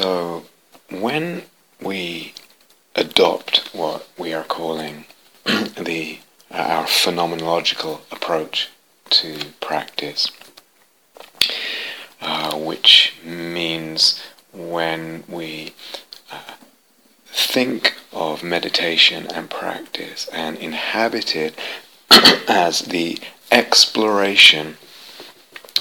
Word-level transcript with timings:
So, 0.00 0.46
when 0.88 1.42
we 1.78 2.32
adopt 2.96 3.68
what 3.74 4.08
we 4.16 4.32
are 4.32 4.44
calling 4.44 5.04
the 5.44 6.20
uh, 6.50 6.54
our 6.54 6.84
phenomenological 6.86 8.00
approach 8.10 8.70
to 9.10 9.36
practice, 9.60 10.30
uh, 12.22 12.56
which 12.56 13.12
means 13.22 14.22
when 14.54 15.22
we 15.28 15.74
uh, 16.32 16.54
think 17.26 17.94
of 18.10 18.42
meditation 18.42 19.26
and 19.26 19.50
practice 19.50 20.30
and 20.32 20.56
inhabit 20.56 21.36
it 21.36 21.58
as 22.48 22.80
the 22.86 23.18
exploration 23.52 24.78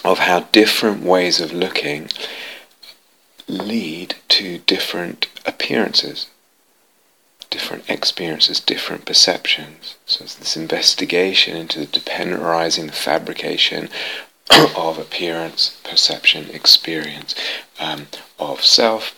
of 0.04 0.20
how 0.20 0.41
different 0.51 1.04
ways 1.04 1.39
of 1.39 1.54
looking 1.54 2.09
lead 3.49 4.16
to 4.30 4.59
different 4.59 5.27
appearances, 5.45 6.27
different 7.49 7.89
experiences, 7.89 8.59
different 8.59 9.05
perceptions. 9.05 9.95
So 10.05 10.23
it's 10.23 10.35
this 10.35 10.55
investigation 10.55 11.58
into 11.58 11.80
the 11.80 11.85
dependent 11.88 12.41
arising, 12.41 12.88
the 12.88 12.94
fabrication 12.94 13.89
of 14.77 14.99
appearance, 14.99 15.80
perception, 15.84 16.49
experience, 16.52 17.34
um, 17.80 18.08
of 18.38 18.63
self, 18.63 19.16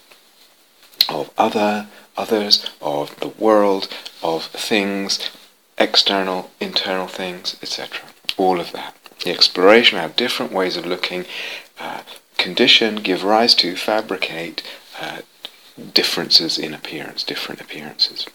of 1.09 1.29
other, 1.37 1.87
others, 2.15 2.65
of 2.81 3.19
the 3.19 3.27
world, 3.27 3.89
of 4.23 4.45
things, 4.45 5.29
external, 5.77 6.51
internal 6.59 7.07
things, 7.07 7.57
etc. 7.61 8.01
All 8.37 8.59
of 8.59 8.71
that. 8.71 8.95
The 9.23 9.31
exploration 9.31 9.99
of 9.99 10.15
different 10.15 10.51
ways 10.51 10.77
of 10.77 10.85
looking 10.85 11.25
uh, 11.79 12.01
condition, 12.41 12.95
give 12.95 13.23
rise 13.23 13.55
to, 13.55 13.75
fabricate 13.75 14.63
uh, 14.99 15.19
differences 15.93 16.57
in 16.57 16.73
appearance, 16.73 17.23
different 17.23 17.61
appearances. 17.61 18.25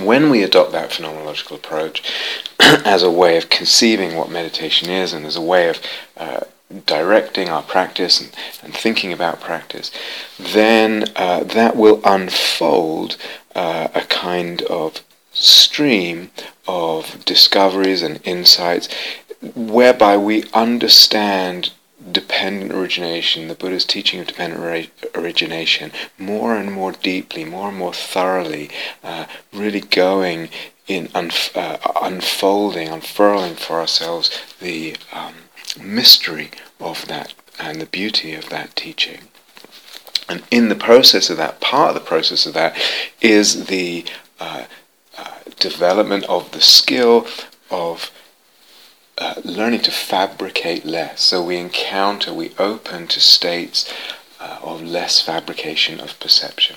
When 0.00 0.30
we 0.30 0.42
adopt 0.42 0.72
that 0.72 0.90
phenomenological 0.90 1.56
approach 1.56 2.02
as 2.60 3.02
a 3.02 3.10
way 3.10 3.36
of 3.36 3.50
conceiving 3.50 4.16
what 4.16 4.30
meditation 4.30 4.88
is 4.88 5.12
and 5.12 5.26
as 5.26 5.36
a 5.36 5.40
way 5.40 5.68
of 5.68 5.80
uh, 6.16 6.40
directing 6.86 7.48
our 7.50 7.62
practice 7.62 8.20
and, 8.20 8.30
and, 8.62 8.74
thinking 8.74 9.12
about 9.12 9.40
practice, 9.40 9.90
then 10.38 11.04
uh, 11.16 11.44
that 11.44 11.76
will 11.76 12.00
unfold 12.04 13.16
uh, 13.54 13.88
a 13.94 14.02
kind 14.02 14.62
of 14.62 15.02
stream 15.32 16.30
of 16.66 17.22
discoveries 17.24 18.02
and 18.02 18.20
insights 18.24 18.88
whereby 19.54 20.16
we 20.16 20.44
understand 20.54 21.72
dependent 22.10 22.72
origination, 22.72 23.48
the 23.48 23.54
Buddha's 23.54 23.84
teaching 23.84 24.20
of 24.20 24.26
dependent 24.26 24.90
origination, 25.14 25.92
more 26.18 26.56
and 26.56 26.72
more 26.72 26.92
deeply, 26.92 27.44
more 27.44 27.68
and 27.68 27.78
more 27.78 27.92
thoroughly, 27.92 28.70
uh, 29.04 29.26
really 29.52 29.80
going 29.80 30.48
in 30.86 31.08
unf- 31.08 31.56
uh, 31.56 31.78
unfolding, 32.02 32.88
unfurling 32.88 33.54
for 33.54 33.80
ourselves 33.80 34.30
the 34.60 34.96
um, 35.12 35.34
mystery 35.80 36.50
of 36.80 37.06
that 37.06 37.34
and 37.58 37.80
the 37.80 37.86
beauty 37.86 38.34
of 38.34 38.48
that 38.48 38.74
teaching. 38.74 39.28
And 40.28 40.42
in 40.50 40.68
the 40.68 40.74
process 40.74 41.30
of 41.30 41.36
that, 41.36 41.60
part 41.60 41.90
of 41.90 41.94
the 41.94 42.08
process 42.08 42.46
of 42.46 42.54
that 42.54 42.76
is 43.20 43.66
the 43.66 44.04
uh, 44.40 44.64
uh 45.18 45.34
development 45.58 46.24
of 46.24 46.50
the 46.52 46.60
skill 46.60 47.26
of 47.70 48.10
uh, 49.22 49.40
learning 49.44 49.80
to 49.80 49.92
fabricate 49.92 50.84
less. 50.84 51.22
So 51.22 51.44
we 51.44 51.56
encounter, 51.56 52.34
we 52.34 52.50
open 52.58 53.06
to 53.06 53.20
states 53.20 53.88
uh, 54.40 54.58
of 54.62 54.82
less 54.82 55.20
fabrication 55.20 56.00
of 56.00 56.18
perception, 56.18 56.76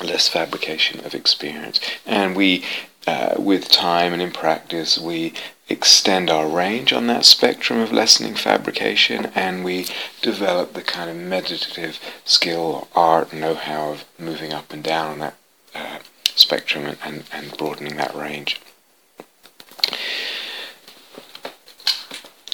less 0.00 0.28
fabrication 0.28 1.04
of 1.04 1.16
experience. 1.16 1.80
And 2.06 2.36
we, 2.36 2.64
uh, 3.04 3.34
with 3.36 3.68
time 3.68 4.12
and 4.12 4.22
in 4.22 4.30
practice, 4.30 4.96
we 4.96 5.32
extend 5.68 6.30
our 6.30 6.48
range 6.48 6.92
on 6.92 7.08
that 7.08 7.24
spectrum 7.24 7.80
of 7.80 7.90
lessening 7.90 8.36
fabrication 8.36 9.26
and 9.34 9.64
we 9.64 9.86
develop 10.22 10.72
the 10.72 10.82
kind 10.82 11.10
of 11.10 11.16
meditative 11.16 11.98
skill 12.24 12.86
art 12.94 13.32
know-how 13.32 13.90
of 13.90 14.04
moving 14.20 14.52
up 14.52 14.72
and 14.72 14.84
down 14.84 15.10
on 15.10 15.18
that 15.18 15.34
uh, 15.74 15.98
spectrum 16.36 16.96
and, 17.04 17.24
and 17.32 17.56
broadening 17.58 17.96
that 17.96 18.14
range. 18.14 18.60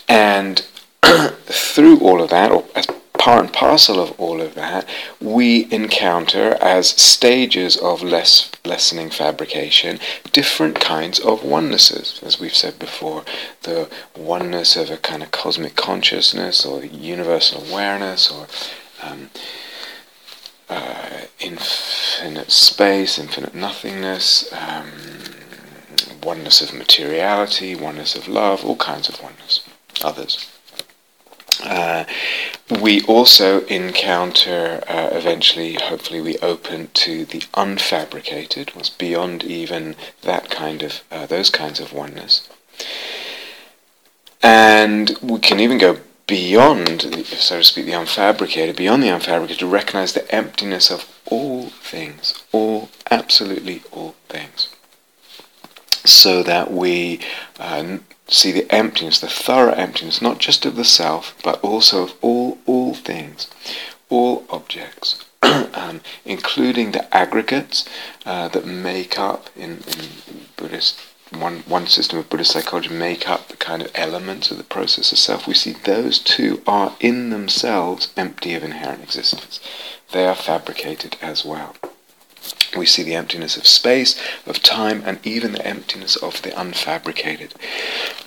And 0.08 0.64
through 1.02 1.98
all 2.00 2.22
of 2.22 2.30
that, 2.30 2.50
or 2.50 2.64
as 2.74 2.86
part 3.24 3.40
and 3.40 3.54
parcel 3.54 3.98
of 3.98 4.12
all 4.20 4.42
of 4.42 4.54
that, 4.54 4.86
we 5.18 5.66
encounter 5.72 6.58
as 6.60 6.90
stages 6.90 7.74
of 7.78 8.02
less 8.02 8.50
lessening 8.66 9.08
fabrication 9.08 9.98
different 10.32 10.78
kinds 10.78 11.18
of 11.20 11.40
onenesses. 11.40 12.22
As 12.22 12.38
we've 12.38 12.54
said 12.54 12.78
before, 12.78 13.24
the 13.62 13.88
oneness 14.14 14.76
of 14.76 14.90
a 14.90 14.98
kind 14.98 15.22
of 15.22 15.30
cosmic 15.30 15.74
consciousness 15.74 16.66
or 16.66 16.84
universal 16.84 17.64
awareness 17.64 18.30
or 18.30 18.46
um, 19.02 19.30
uh, 20.68 21.20
infinite 21.40 22.50
space, 22.50 23.18
infinite 23.18 23.54
nothingness, 23.54 24.52
um, 24.52 24.90
oneness 26.22 26.60
of 26.60 26.74
materiality, 26.74 27.74
oneness 27.74 28.14
of 28.14 28.28
love, 28.28 28.66
all 28.66 28.76
kinds 28.76 29.08
of 29.08 29.22
oneness 29.22 29.63
others. 30.02 30.50
Uh, 31.62 32.04
we 32.82 33.02
also 33.02 33.64
encounter, 33.66 34.82
uh, 34.88 35.10
eventually, 35.12 35.74
hopefully, 35.74 36.20
we 36.20 36.36
open 36.38 36.88
to 36.94 37.24
the 37.24 37.40
unfabricated, 37.54 38.74
what's 38.74 38.90
beyond 38.90 39.44
even 39.44 39.94
that 40.22 40.50
kind 40.50 40.82
of, 40.82 41.02
uh, 41.10 41.26
those 41.26 41.50
kinds 41.50 41.80
of 41.80 41.92
oneness. 41.92 42.48
And 44.42 45.16
we 45.22 45.38
can 45.38 45.60
even 45.60 45.78
go 45.78 45.98
beyond, 46.26 47.02
so 47.26 47.58
to 47.58 47.64
speak, 47.64 47.86
the 47.86 47.92
unfabricated, 47.92 48.76
beyond 48.76 49.02
the 49.02 49.08
unfabricated, 49.08 49.58
to 49.58 49.66
recognize 49.66 50.12
the 50.12 50.34
emptiness 50.34 50.90
of 50.90 51.08
all 51.26 51.68
things, 51.68 52.34
all, 52.52 52.88
absolutely 53.10 53.82
all 53.92 54.14
things. 54.28 54.73
So 56.04 56.42
that 56.42 56.70
we 56.70 57.20
uh, 57.58 57.98
see 58.28 58.52
the 58.52 58.70
emptiness, 58.72 59.20
the 59.20 59.28
thorough 59.28 59.72
emptiness, 59.72 60.22
not 60.22 60.38
just 60.38 60.64
of 60.66 60.76
the 60.76 60.84
self, 60.84 61.34
but 61.42 61.60
also 61.62 62.04
of 62.04 62.14
all, 62.20 62.58
all 62.66 62.94
things, 62.94 63.48
all 64.08 64.44
objects, 64.50 65.24
um, 65.42 66.00
including 66.24 66.92
the 66.92 67.14
aggregates 67.16 67.86
uh, 68.24 68.48
that 68.48 68.66
make 68.66 69.18
up, 69.18 69.50
in, 69.56 69.78
in 69.78 70.08
Buddhist, 70.56 71.00
one, 71.32 71.60
one 71.60 71.86
system 71.86 72.18
of 72.18 72.30
Buddhist 72.30 72.52
psychology, 72.52 72.90
make 72.90 73.28
up 73.28 73.48
the 73.48 73.56
kind 73.56 73.82
of 73.82 73.90
elements 73.94 74.50
of 74.50 74.56
the 74.56 74.64
process 74.64 75.12
of 75.12 75.18
self. 75.18 75.46
We 75.46 75.54
see 75.54 75.72
those 75.72 76.18
two 76.18 76.62
are 76.66 76.94
in 77.00 77.30
themselves 77.30 78.12
empty 78.16 78.54
of 78.54 78.62
inherent 78.62 79.02
existence. 79.02 79.60
They 80.12 80.26
are 80.26 80.34
fabricated 80.34 81.16
as 81.20 81.44
well. 81.44 81.74
We 82.76 82.86
see 82.86 83.02
the 83.02 83.14
emptiness 83.14 83.56
of 83.56 83.66
space, 83.66 84.20
of 84.46 84.62
time, 84.62 85.02
and 85.06 85.18
even 85.24 85.52
the 85.52 85.66
emptiness 85.66 86.16
of 86.16 86.42
the 86.42 86.50
unfabricated. 86.50 87.52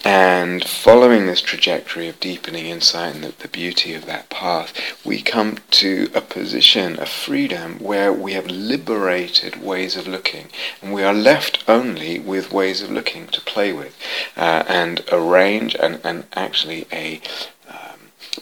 And 0.04 0.64
following 0.64 1.26
this 1.26 1.42
trajectory 1.42 2.08
of 2.08 2.20
deepening 2.20 2.66
insight 2.66 3.16
and 3.16 3.24
the, 3.24 3.34
the 3.38 3.48
beauty 3.48 3.94
of 3.94 4.06
that 4.06 4.30
path, 4.30 4.74
we 5.06 5.22
come 5.22 5.58
to 5.72 6.10
a 6.14 6.22
position 6.22 6.98
of 7.00 7.10
freedom 7.10 7.80
where 7.80 8.14
we 8.14 8.34
have 8.34 8.48
liberated 8.48 9.62
ways 9.62 9.96
of 9.96 10.08
looking, 10.08 10.50
and 10.82 10.94
we 10.94 11.04
are 11.04 11.14
left 11.14 11.64
only 11.68 12.20
with 12.20 12.52
ways 12.52 12.82
of 12.82 12.92
looking 12.92 13.28
to 13.28 13.42
play 13.42 13.74
with, 13.74 13.96
uh, 14.36 14.64
and 14.68 15.04
arrange 15.12 15.76
and, 15.76 16.00
and 16.04 16.26
actually 16.34 16.88
a 16.92 17.22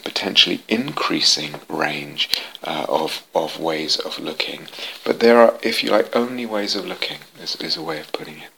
potentially 0.04 0.64
increasing 0.68 1.56
range 1.70 2.30
uh, 2.64 2.86
of, 2.90 3.24
of 3.34 3.59
ways 3.59 3.97
of 3.97 4.20
looking. 4.20 4.68
But 5.03 5.20
there 5.20 5.38
are, 5.38 5.58
if 5.62 5.84
you 5.84 5.92
like, 5.92 6.16
only 6.16 6.46
ways 6.46 6.76
of 6.76 6.86
looking, 6.86 7.20
is, 7.42 7.56
is 7.58 7.78
a 7.78 7.84
way 7.84 8.00
of 8.00 8.12
putting 8.12 8.40
it. 8.40 8.50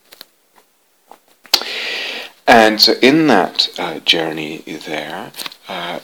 And 2.48 2.80
so 2.80 2.94
in 3.02 3.28
that 3.28 3.70
uh, 3.78 4.00
journey 4.00 4.60
there, 4.60 5.32
uh, 5.68 6.00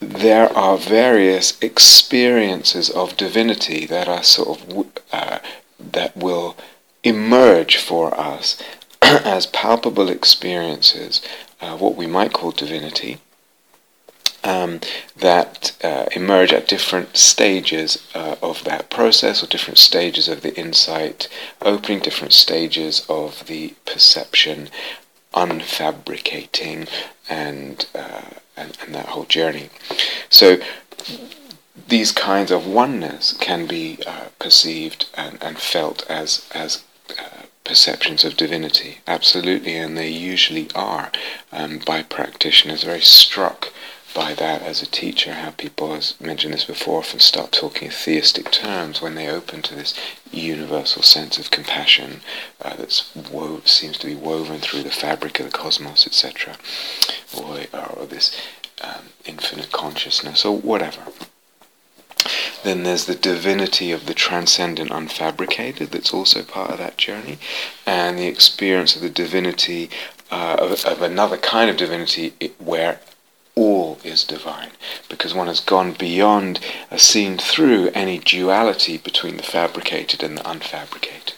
there 0.00 0.52
are 0.56 0.76
various 0.76 1.58
experiences 1.62 2.90
of 2.90 3.16
divinity 3.16 3.86
that 3.86 4.08
are 4.08 4.22
sort 4.22 4.60
of 4.60 4.86
uh, 5.12 5.38
that 5.78 6.16
will 6.16 6.56
emerge 7.02 7.76
for 7.76 8.18
us 8.18 8.60
as 9.02 9.46
palpable 9.46 10.08
experiences, 10.08 11.20
uh, 11.60 11.76
what 11.76 11.94
we 11.94 12.06
might 12.06 12.32
call 12.32 12.50
divinity, 12.50 13.18
um, 14.44 14.80
that 15.16 15.72
uh, 15.82 16.04
emerge 16.14 16.52
at 16.52 16.68
different 16.68 17.16
stages 17.16 18.06
uh, 18.14 18.36
of 18.42 18.62
that 18.64 18.90
process 18.90 19.42
or 19.42 19.46
different 19.46 19.78
stages 19.78 20.28
of 20.28 20.42
the 20.42 20.54
insight 20.56 21.28
opening, 21.62 21.98
different 21.98 22.34
stages 22.34 23.04
of 23.08 23.46
the 23.46 23.74
perception 23.86 24.68
unfabricating 25.32 26.88
and, 27.28 27.86
uh, 27.94 28.30
and, 28.56 28.76
and 28.82 28.94
that 28.94 29.06
whole 29.06 29.24
journey. 29.24 29.70
So 30.28 30.58
these 31.88 32.12
kinds 32.12 32.50
of 32.50 32.66
oneness 32.66 33.32
can 33.32 33.66
be 33.66 33.98
uh, 34.06 34.26
perceived 34.38 35.06
and, 35.14 35.42
and 35.42 35.58
felt 35.58 36.08
as 36.08 36.48
as 36.54 36.84
uh, 37.18 37.42
perceptions 37.64 38.24
of 38.24 38.36
divinity, 38.36 38.98
absolutely, 39.06 39.74
and 39.74 39.96
they 39.96 40.08
usually 40.08 40.68
are 40.74 41.10
um, 41.50 41.78
by 41.78 42.02
practitioners 42.02 42.84
very 42.84 43.00
struck 43.00 43.72
by 44.14 44.32
that 44.34 44.62
as 44.62 44.80
a 44.80 44.86
teacher, 44.86 45.34
how 45.34 45.50
people, 45.50 45.92
as 45.92 46.18
mentioned 46.20 46.54
this 46.54 46.64
before, 46.64 47.00
often 47.00 47.18
start 47.18 47.50
talking 47.50 47.86
in 47.86 47.92
theistic 47.92 48.50
terms 48.50 49.02
when 49.02 49.16
they 49.16 49.28
open 49.28 49.60
to 49.62 49.74
this 49.74 49.92
universal 50.30 51.02
sense 51.02 51.38
of 51.38 51.50
compassion 51.50 52.20
uh, 52.62 52.76
that 52.76 53.04
wo- 53.30 53.60
seems 53.64 53.98
to 53.98 54.06
be 54.06 54.14
woven 54.14 54.60
through 54.60 54.84
the 54.84 54.90
fabric 54.90 55.40
of 55.40 55.46
the 55.46 55.52
cosmos, 55.52 56.06
etc., 56.06 56.56
or, 57.36 57.58
or 57.96 58.06
this 58.06 58.40
um, 58.82 59.06
infinite 59.24 59.72
consciousness, 59.72 60.44
or 60.44 60.56
whatever. 60.56 61.02
Then 62.62 62.84
there's 62.84 63.04
the 63.04 63.14
divinity 63.14 63.92
of 63.92 64.06
the 64.06 64.14
transcendent 64.14 64.90
unfabricated 64.90 65.90
that's 65.90 66.14
also 66.14 66.42
part 66.42 66.70
of 66.70 66.78
that 66.78 66.96
journey, 66.96 67.38
and 67.84 68.18
the 68.18 68.28
experience 68.28 68.96
of 68.96 69.02
the 69.02 69.10
divinity 69.10 69.90
uh, 70.30 70.56
of, 70.58 70.84
of, 70.84 71.02
another 71.02 71.36
kind 71.36 71.68
of 71.68 71.76
divinity 71.76 72.32
where 72.58 73.00
all 73.56 73.98
is 74.02 74.24
divine, 74.24 74.70
because 75.08 75.32
one 75.32 75.46
has 75.46 75.60
gone 75.60 75.92
beyond, 75.92 76.58
has 76.90 77.02
seen 77.02 77.38
through 77.38 77.90
any 77.94 78.18
duality 78.18 78.96
between 78.98 79.36
the 79.36 79.42
fabricated 79.42 80.22
and 80.22 80.36
the 80.38 80.42
unfabricated. 80.42 81.34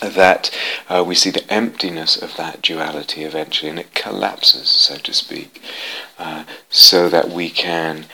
That 0.00 0.50
uh, 0.88 1.02
we 1.06 1.14
see 1.14 1.30
the 1.30 1.50
emptiness 1.52 2.20
of 2.20 2.36
that 2.36 2.62
duality 2.62 3.24
eventually, 3.24 3.70
and 3.70 3.78
it 3.78 3.94
collapses, 3.94 4.68
so 4.68 4.96
to 4.96 5.12
speak, 5.12 5.60
uh, 6.18 6.44
so 6.68 7.08
that 7.08 7.30
we 7.30 7.50
can 7.50 8.06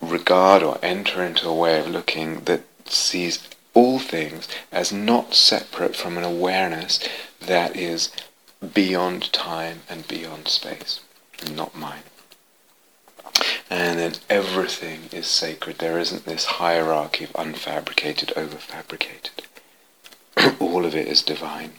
regard 0.00 0.62
or 0.62 0.78
enter 0.82 1.22
into 1.22 1.48
a 1.48 1.54
way 1.54 1.78
of 1.78 1.88
looking 1.88 2.40
that 2.44 2.62
sees 2.84 3.48
all 3.74 3.98
things 3.98 4.48
as 4.72 4.92
not 4.92 5.34
separate 5.34 5.94
from 5.94 6.18
an 6.18 6.24
awareness 6.24 7.00
that 7.40 7.76
is 7.76 8.10
beyond 8.74 9.32
time 9.32 9.80
and 9.88 10.08
beyond 10.08 10.48
space, 10.48 11.00
not 11.54 11.76
mine. 11.76 12.02
And 13.70 13.98
then 13.98 14.14
everything 14.28 15.08
is 15.12 15.26
sacred. 15.26 15.78
There 15.78 15.98
isn't 15.98 16.24
this 16.24 16.44
hierarchy 16.44 17.24
of 17.24 17.32
unfabricated 17.32 18.36
over 18.36 18.56
fabricated. 18.56 19.42
all 20.60 20.84
of 20.84 20.94
it 20.94 21.06
is 21.06 21.22
divine. 21.22 21.72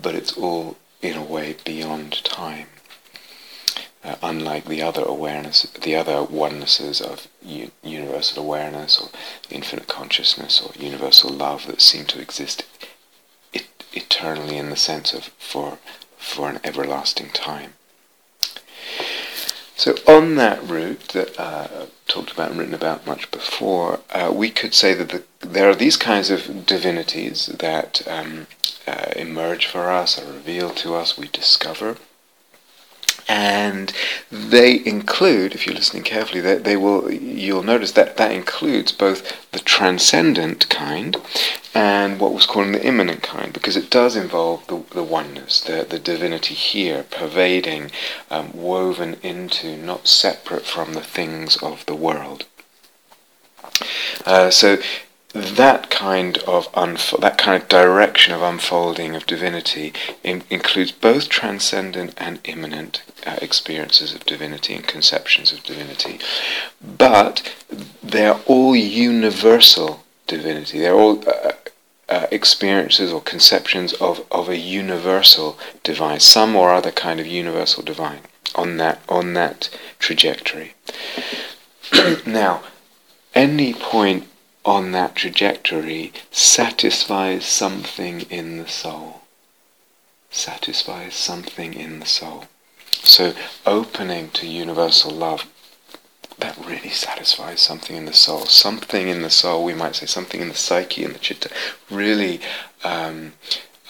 But 0.00 0.14
it's 0.14 0.32
all, 0.32 0.76
in 1.02 1.16
a 1.16 1.24
way, 1.24 1.56
beyond 1.64 2.24
time 2.24 2.68
uh, 4.02 4.16
unlike 4.22 4.64
the 4.64 4.82
other 4.82 5.02
awareness, 5.02 5.62
the 5.82 5.94
other 5.94 6.24
onenesses 6.24 7.02
of 7.02 7.28
u- 7.42 7.70
universal 7.82 8.42
awareness 8.42 8.98
or 8.98 9.10
infinite 9.50 9.88
consciousness 9.88 10.60
or 10.60 10.72
universal 10.80 11.30
love 11.30 11.66
that 11.66 11.82
seem 11.82 12.04
to 12.06 12.20
exist 12.20 12.64
eternally 13.92 14.56
in 14.56 14.70
the 14.70 14.76
sense 14.76 15.12
of 15.12 15.24
for 15.38 15.78
for 16.16 16.48
an 16.48 16.60
everlasting 16.62 17.28
time. 17.30 17.74
So 19.80 19.94
on 20.06 20.34
that 20.34 20.62
route 20.68 21.08
that 21.14 21.40
uh, 21.40 21.86
talked 22.06 22.32
about 22.32 22.50
and 22.50 22.58
written 22.58 22.74
about 22.74 23.06
much 23.06 23.30
before, 23.30 24.00
uh, 24.10 24.30
we 24.30 24.50
could 24.50 24.74
say 24.74 24.92
that 24.92 25.08
the, 25.08 25.22
there 25.40 25.70
are 25.70 25.74
these 25.74 25.96
kinds 25.96 26.28
of 26.28 26.66
divinities 26.66 27.46
that 27.46 28.06
um, 28.06 28.46
uh, 28.86 29.06
emerge 29.16 29.64
for 29.64 29.88
us, 29.88 30.18
are 30.18 30.30
revealed 30.30 30.76
to 30.76 30.94
us, 30.94 31.16
we 31.16 31.28
discover 31.28 31.96
and 33.30 33.92
they 34.32 34.84
include, 34.84 35.54
if 35.54 35.64
you're 35.64 35.76
listening 35.76 36.02
carefully, 36.02 36.40
they, 36.40 36.56
they 36.56 36.76
will 36.76 37.08
you'll 37.12 37.62
notice 37.62 37.92
that 37.92 38.16
that 38.16 38.32
includes 38.32 38.90
both 38.90 39.48
the 39.52 39.60
transcendent 39.60 40.68
kind 40.68 41.16
and 41.72 42.18
what 42.18 42.34
was 42.34 42.44
called 42.44 42.74
the 42.74 42.84
immanent 42.84 43.22
kind, 43.22 43.52
because 43.52 43.76
it 43.76 43.88
does 43.88 44.16
involve 44.16 44.66
the, 44.66 44.82
the 44.94 45.04
oneness, 45.04 45.60
the, 45.60 45.86
the 45.88 46.00
divinity 46.00 46.54
here, 46.54 47.04
pervading, 47.04 47.92
um, 48.30 48.50
woven 48.52 49.14
into, 49.22 49.76
not 49.76 50.08
separate 50.08 50.66
from 50.66 50.94
the 50.94 51.00
things 51.00 51.56
of 51.62 51.86
the 51.86 51.94
world. 51.94 52.46
Uh, 54.26 54.50
so 54.50 54.76
that 55.32 55.90
kind 55.90 56.38
of 56.38 56.70
unfo- 56.72 57.20
that 57.20 57.38
kind 57.38 57.62
of 57.62 57.68
direction 57.68 58.34
of 58.34 58.42
unfolding 58.42 59.14
of 59.14 59.26
divinity 59.26 59.92
in- 60.24 60.42
includes 60.50 60.90
both 60.90 61.28
transcendent 61.28 62.14
and 62.16 62.40
immanent 62.44 63.02
uh, 63.26 63.38
experiences 63.40 64.12
of 64.12 64.26
divinity 64.26 64.74
and 64.74 64.86
conceptions 64.88 65.52
of 65.52 65.62
divinity, 65.62 66.18
but 66.82 67.54
they're 68.02 68.40
all 68.46 68.74
universal 68.74 70.04
divinity. 70.26 70.80
They're 70.80 70.94
all 70.94 71.22
uh, 71.28 71.52
uh, 72.08 72.26
experiences 72.32 73.12
or 73.12 73.20
conceptions 73.20 73.92
of, 73.94 74.26
of 74.32 74.48
a 74.48 74.56
universal 74.56 75.58
divine, 75.84 76.18
some 76.18 76.56
or 76.56 76.72
other 76.72 76.90
kind 76.90 77.20
of 77.20 77.26
universal 77.26 77.84
divine 77.84 78.20
on 78.56 78.78
that 78.78 79.00
on 79.08 79.34
that 79.34 79.70
trajectory. 80.00 80.74
now, 82.26 82.62
any 83.32 83.72
point 83.72 84.26
on 84.64 84.92
that 84.92 85.14
trajectory 85.14 86.12
satisfies 86.30 87.46
something 87.46 88.22
in 88.22 88.58
the 88.58 88.68
soul. 88.68 89.22
Satisfies 90.30 91.14
something 91.14 91.74
in 91.74 92.00
the 92.00 92.06
soul. 92.06 92.44
So 92.90 93.34
opening 93.66 94.30
to 94.30 94.46
universal 94.46 95.10
love, 95.10 95.46
that 96.38 96.56
really 96.64 96.90
satisfies 96.90 97.60
something 97.60 97.96
in 97.96 98.06
the 98.06 98.12
soul. 98.12 98.46
Something 98.46 99.08
in 99.08 99.22
the 99.22 99.30
soul, 99.30 99.64
we 99.64 99.74
might 99.74 99.96
say 99.96 100.06
something 100.06 100.40
in 100.40 100.48
the 100.48 100.54
psyche, 100.54 101.04
in 101.04 101.12
the 101.12 101.18
chitta, 101.18 101.50
really 101.90 102.40
um, 102.84 103.34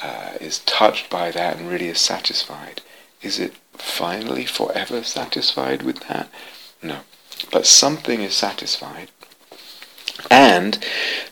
uh, 0.02 0.32
is 0.40 0.61
touched 0.61 1.11
by 1.11 1.31
that 1.31 1.58
and 1.58 1.69
really 1.69 1.88
is 1.88 2.00
satisfied. 2.00 2.82
Is 3.23 3.38
it 3.38 3.55
finally 3.73 4.46
forever 4.46 5.02
satisfied 5.02 5.82
with 5.82 6.00
that? 6.08 6.28
No. 6.82 7.00
But 7.52 7.66
something 7.66 8.20
is 8.20 8.34
satisfied 8.34 9.11
and 10.31 10.84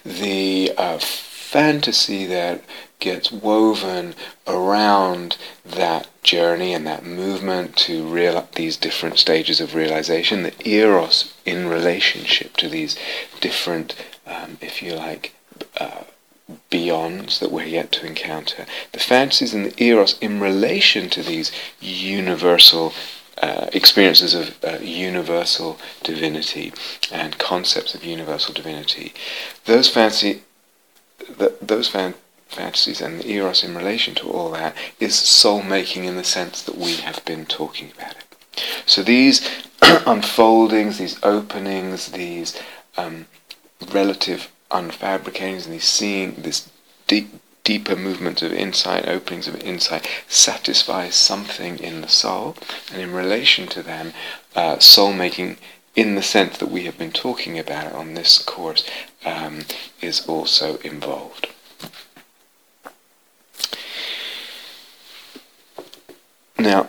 the 0.05 0.73
uh, 0.77 0.99
fantasy 0.99 2.27
that 2.27 2.63
gets 2.99 3.31
woven 3.31 4.15
around 4.47 5.37
that 5.65 6.09
journey 6.23 6.75
and 6.75 6.87
that 6.87 7.05
movement 7.05 7.77
to 7.77 8.07
real 8.07 8.49
these 8.55 8.77
different 8.77 9.19
stages 9.19 9.61
of 9.61 9.75
realization, 9.75 10.43
the 10.43 10.69
eros 10.69 11.33
in 11.45 11.69
relationship 11.69 12.57
to 12.57 12.69
these 12.69 12.97
different, 13.41 13.95
um, 14.27 14.59
if 14.61 14.83
you 14.83 14.95
like, 14.95 15.35
uh, 15.79 16.03
beyonds 16.71 17.39
that 17.41 17.53
we're 17.53 17.65
yet 17.65 17.93
to 17.93 18.07
encounter, 18.07 18.67
the 18.93 18.99
fantasies 18.99 19.55
and 19.55 19.67
the 19.67 19.83
eros 19.83 20.19
in 20.21 20.41
relation 20.41 21.09
to 21.11 21.23
these 21.23 21.53
universal 21.81 22.93
uh, 23.43 23.69
experiences 23.73 24.35
of 24.35 24.57
uh, 24.65 24.79
universal 24.81 25.79
divinity 26.03 26.73
and 27.13 27.39
concepts 27.39 27.95
of 27.95 28.05
universal 28.05 28.55
divinity, 28.55 29.13
those 29.65 29.89
fancy, 29.89 30.43
those 31.61 31.89
fan, 31.89 32.15
fantasies 32.49 33.01
and 33.01 33.21
the 33.21 33.31
eros 33.31 33.63
in 33.63 33.77
relation 33.77 34.15
to 34.15 34.29
all 34.31 34.51
that 34.51 34.75
is 34.99 35.15
soul 35.15 35.63
making 35.63 36.05
in 36.05 36.17
the 36.17 36.25
sense 36.25 36.63
that 36.63 36.77
we 36.77 36.97
have 36.97 37.25
been 37.25 37.45
talking 37.45 37.93
about 37.97 38.17
it. 38.17 38.37
So 38.87 39.03
these 39.03 39.47
unfoldings, 39.83 40.99
these 40.99 41.19
openings, 41.23 42.09
these 42.13 42.61
um, 42.97 43.27
relative 43.93 44.51
unfabricatings, 44.71 45.65
and 45.67 45.75
these 45.75 45.85
seeing 45.85 46.35
this 46.35 46.71
deep 47.07 47.29
deeper 47.69 47.97
movements 47.97 48.41
of 48.41 48.51
insight, 48.51 49.07
openings 49.07 49.47
of 49.47 49.61
insight, 49.61 50.09
satisfies 50.27 51.15
something 51.15 51.79
in 51.79 52.01
the 52.01 52.09
soul, 52.09 52.57
and 52.91 53.03
in 53.03 53.13
relation 53.13 53.67
to 53.69 53.83
them, 53.83 54.15
uh, 54.57 54.79
soul 54.79 55.13
making 55.13 55.59
in 55.95 56.15
the 56.15 56.23
sense 56.23 56.57
that 56.57 56.71
we 56.71 56.85
have 56.85 56.97
been 56.97 57.13
talking 57.13 57.59
about 57.59 57.93
on 57.93 58.15
this 58.15 58.39
course 58.39 58.89
um, 59.27 59.67
is 60.01 60.27
also 60.27 60.79
involved. 60.79 61.49
Now, 66.59 66.89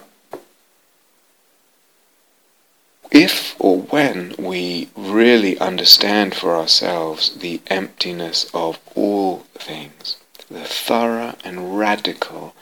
if 3.12 3.54
or 3.60 3.82
when 3.82 4.34
we 4.40 4.88
really 4.96 5.60
understand 5.60 6.36
for 6.36 6.56
ourselves 6.56 7.36
the 7.40 7.60
emptiness 7.68 8.50
of 8.54 8.80
all 8.96 9.40
things, 9.56 10.16
the 10.50 10.64
thorough 10.64 11.36
and 11.44 11.78
radical 11.78 12.56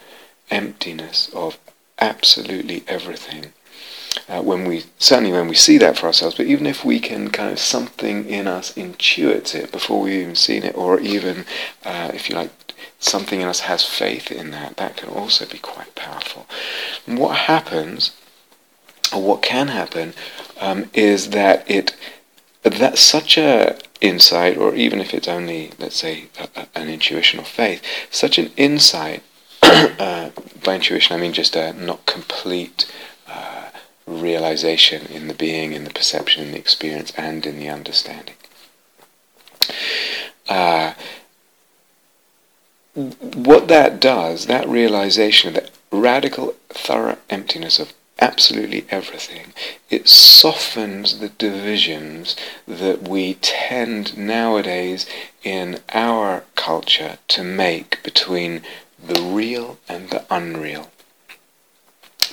emptiness 0.50 1.30
of 1.34 1.58
absolutely 1.98 2.84
everything. 2.86 3.52
Uh, 4.28 4.42
when 4.42 4.64
we 4.64 4.84
certainly 4.98 5.32
when 5.32 5.48
we 5.48 5.54
see 5.54 5.78
that 5.78 5.96
for 5.96 6.06
ourselves, 6.06 6.34
but 6.34 6.46
even 6.46 6.66
if 6.66 6.84
we 6.84 6.98
can 6.98 7.30
kind 7.30 7.52
of 7.52 7.58
something 7.58 8.28
in 8.28 8.46
us 8.46 8.72
intuits 8.74 9.54
it 9.54 9.70
before 9.70 10.00
we've 10.00 10.22
even 10.22 10.34
seen 10.34 10.64
it, 10.64 10.76
or 10.76 10.98
even 11.00 11.44
uh, 11.84 12.10
if 12.12 12.28
you 12.28 12.34
like 12.34 12.50
something 12.98 13.40
in 13.40 13.48
us 13.48 13.60
has 13.60 13.84
faith 13.84 14.30
in 14.30 14.50
that, 14.50 14.76
that 14.76 14.96
can 14.96 15.08
also 15.08 15.46
be 15.46 15.58
quite 15.58 15.94
powerful. 15.94 16.46
And 17.06 17.18
what 17.18 17.36
happens, 17.36 18.12
or 19.14 19.22
what 19.22 19.42
can 19.42 19.68
happen, 19.68 20.14
um, 20.60 20.90
is 20.94 21.30
that 21.30 21.70
it 21.70 21.94
that 22.64 22.98
such 22.98 23.38
a 23.38 23.78
insight, 24.00 24.56
or 24.56 24.74
even 24.74 25.00
if 25.00 25.14
it's 25.14 25.28
only, 25.28 25.72
let's 25.78 25.96
say, 25.96 26.24
a, 26.38 26.48
a, 26.60 26.68
an 26.74 26.88
intuition 26.88 27.40
or 27.40 27.44
faith, 27.44 27.82
such 28.10 28.38
an 28.38 28.50
insight, 28.56 29.22
uh, 29.62 30.30
by 30.64 30.76
intuition 30.76 31.16
I 31.16 31.20
mean 31.20 31.32
just 31.32 31.56
a 31.56 31.72
not 31.72 32.06
complete 32.06 32.90
uh, 33.26 33.70
realization 34.06 35.06
in 35.06 35.28
the 35.28 35.34
being, 35.34 35.72
in 35.72 35.84
the 35.84 35.90
perception, 35.90 36.44
in 36.44 36.52
the 36.52 36.58
experience, 36.58 37.12
and 37.16 37.44
in 37.44 37.58
the 37.58 37.68
understanding. 37.68 38.34
Uh, 40.48 40.94
what 42.94 43.68
that 43.68 44.00
does, 44.00 44.46
that 44.46 44.68
realization 44.68 45.48
of 45.48 45.54
that 45.54 45.70
radical, 45.92 46.54
thorough 46.68 47.18
emptiness 47.30 47.78
of 47.78 47.92
absolutely 48.18 48.84
everything, 48.90 49.52
it 49.90 50.08
softens 50.08 51.18
the 51.18 51.28
divisions 51.28 52.36
that 52.66 53.06
we 53.06 53.34
tend 53.34 54.16
nowadays 54.16 55.06
in 55.44 55.80
our 55.92 56.44
culture 56.56 57.18
to 57.28 57.44
make 57.44 58.02
between 58.02 58.62
the 59.02 59.20
real 59.20 59.78
and 59.88 60.10
the 60.10 60.24
unreal. 60.30 60.90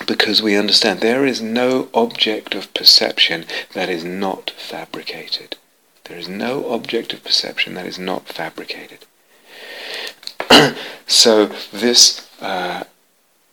Because 0.06 0.42
we 0.42 0.56
understand 0.56 1.00
there 1.00 1.24
is 1.24 1.40
no 1.40 1.88
object 1.94 2.54
of 2.54 2.74
perception 2.74 3.46
that 3.72 3.88
is 3.88 4.04
not 4.04 4.50
fabricated. 4.50 5.56
There 6.04 6.18
is 6.18 6.28
no 6.28 6.70
object 6.70 7.12
of 7.12 7.24
perception 7.24 7.74
that 7.74 7.86
is 7.86 7.98
not 7.98 8.28
fabricated. 8.28 8.98
so 11.06 11.46
this, 11.72 12.28
uh, 12.40 12.84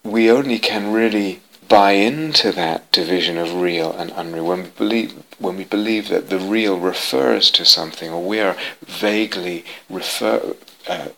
we 0.04 0.30
only 0.30 0.60
can 0.60 0.92
really 0.92 1.40
buy 1.67 1.91
into 1.91 2.51
that 2.51 2.91
division 2.91 3.38
of 3.38 3.53
real 3.53 3.91
and 3.91 4.12
unreal 4.15 4.46
when 4.46 4.63
we 4.63 4.70
believe 4.70 5.24
when 5.39 5.58
we 5.58 5.63
believe 5.63 6.08
that 6.10 6.29
the 6.29 6.39
real 6.39 6.79
refers 6.79 7.51
to 7.51 7.65
something 7.65 8.12
or 8.12 8.24
we 8.24 8.39
are 8.39 8.55
vaguely 8.82 9.65
refer 9.89 10.55
uh, 10.88 11.10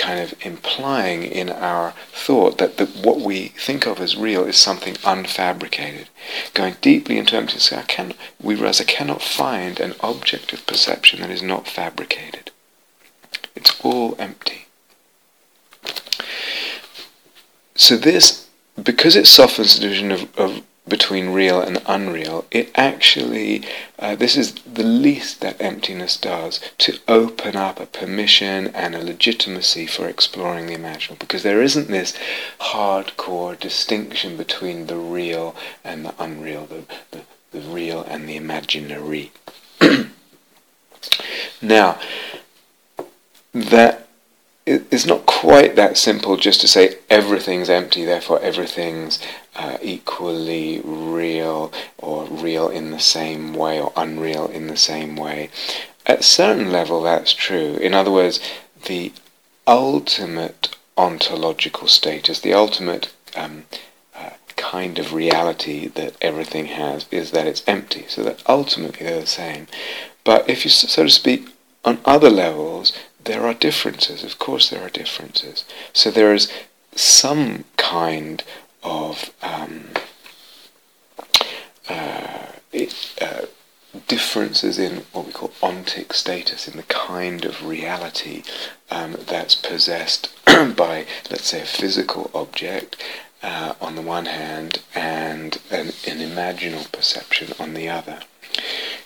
kind 0.00 0.20
of 0.20 0.34
implying 0.40 1.22
in 1.22 1.50
our 1.50 1.92
thought 2.12 2.58
that 2.58 2.78
the, 2.78 2.86
what 2.86 3.20
we 3.20 3.48
think 3.48 3.86
of 3.86 4.00
as 4.00 4.16
real 4.16 4.44
is 4.44 4.56
something 4.56 4.94
unfabricated. 4.94 6.06
Going 6.54 6.76
deeply 6.80 7.18
into 7.18 7.36
emptiness, 7.36 7.72
I 7.72 7.82
can, 7.82 8.14
we 8.40 8.54
realize 8.54 8.80
I 8.80 8.84
cannot 8.84 9.22
find 9.22 9.78
an 9.78 9.94
object 10.00 10.52
of 10.52 10.66
perception 10.66 11.20
that 11.20 11.30
is 11.30 11.42
not 11.42 11.68
fabricated. 11.68 12.50
It's 13.54 13.78
all 13.82 14.16
empty. 14.18 14.66
So 17.74 17.96
this, 17.96 18.48
because 18.82 19.16
it 19.16 19.26
softens 19.26 19.74
the 19.74 19.82
division 19.82 20.12
of, 20.12 20.38
of 20.38 20.62
between 20.88 21.30
real 21.30 21.60
and 21.60 21.80
unreal, 21.86 22.44
it 22.50 22.70
actually, 22.74 23.62
uh, 23.98 24.14
this 24.16 24.36
is 24.36 24.54
the 24.54 24.82
least 24.82 25.40
that 25.40 25.60
emptiness 25.60 26.16
does 26.16 26.60
to 26.78 26.98
open 27.08 27.56
up 27.56 27.80
a 27.80 27.86
permission 27.86 28.66
and 28.68 28.94
a 28.94 29.02
legitimacy 29.02 29.86
for 29.86 30.08
exploring 30.08 30.66
the 30.66 30.76
imaginal. 30.76 31.18
Because 31.18 31.42
there 31.42 31.62
isn't 31.62 31.88
this 31.88 32.14
hardcore 32.60 33.58
distinction 33.58 34.36
between 34.36 34.86
the 34.86 34.96
real 34.96 35.54
and 35.84 36.04
the 36.04 36.14
unreal, 36.18 36.66
the, 36.66 36.84
the, 37.12 37.22
the 37.52 37.60
real 37.60 38.02
and 38.02 38.28
the 38.28 38.36
imaginary. 38.36 39.30
now, 41.62 41.98
that 43.52 44.08
it's 44.70 45.06
not 45.06 45.26
quite 45.26 45.74
that 45.76 45.96
simple 45.96 46.36
just 46.36 46.60
to 46.60 46.68
say 46.68 46.96
everything's 47.08 47.68
empty, 47.68 48.04
therefore 48.04 48.40
everything's 48.40 49.18
uh, 49.56 49.78
equally 49.82 50.80
real 50.84 51.72
or 51.98 52.24
real 52.26 52.68
in 52.68 52.90
the 52.90 53.00
same 53.00 53.54
way 53.54 53.80
or 53.80 53.92
unreal 53.96 54.46
in 54.46 54.68
the 54.68 54.76
same 54.76 55.16
way. 55.16 55.50
At 56.06 56.20
a 56.20 56.22
certain 56.22 56.70
level, 56.70 57.02
that's 57.02 57.32
true. 57.32 57.74
In 57.76 57.94
other 57.94 58.12
words, 58.12 58.40
the 58.86 59.12
ultimate 59.66 60.76
ontological 60.96 61.88
status, 61.88 62.40
the 62.40 62.54
ultimate 62.54 63.12
um, 63.36 63.64
uh, 64.14 64.30
kind 64.56 64.98
of 64.98 65.12
reality 65.12 65.88
that 65.88 66.14
everything 66.20 66.66
has 66.66 67.06
is 67.10 67.32
that 67.32 67.46
it's 67.46 67.64
empty. 67.66 68.04
So 68.08 68.22
that 68.22 68.42
ultimately 68.46 69.06
they're 69.06 69.20
the 69.20 69.26
same. 69.26 69.66
But 70.24 70.48
if 70.48 70.64
you, 70.64 70.70
so 70.70 71.04
to 71.04 71.10
speak, 71.10 71.48
on 71.84 71.98
other 72.04 72.30
levels, 72.30 72.92
there 73.24 73.46
are 73.46 73.54
differences. 73.54 74.24
Of 74.24 74.38
course, 74.38 74.70
there 74.70 74.82
are 74.82 74.90
differences. 74.90 75.64
So 75.92 76.10
there 76.10 76.34
is 76.34 76.50
some 76.94 77.64
kind 77.76 78.42
of 78.82 79.32
um, 79.42 79.90
uh, 81.88 82.46
it, 82.72 83.14
uh, 83.20 83.46
differences 84.06 84.78
in 84.78 85.02
what 85.12 85.26
we 85.26 85.32
call 85.32 85.50
ontic 85.62 86.12
status, 86.12 86.68
in 86.68 86.76
the 86.76 86.84
kind 86.84 87.44
of 87.44 87.66
reality 87.66 88.42
um, 88.90 89.16
that's 89.26 89.54
possessed 89.54 90.30
by, 90.76 91.06
let's 91.30 91.48
say, 91.48 91.62
a 91.62 91.66
physical 91.66 92.30
object 92.34 92.96
uh, 93.42 93.74
on 93.80 93.96
the 93.96 94.02
one 94.02 94.26
hand 94.26 94.82
and 94.94 95.60
an, 95.70 95.88
an 96.06 96.18
imaginal 96.18 96.90
perception 96.92 97.52
on 97.58 97.74
the 97.74 97.88
other. 97.88 98.20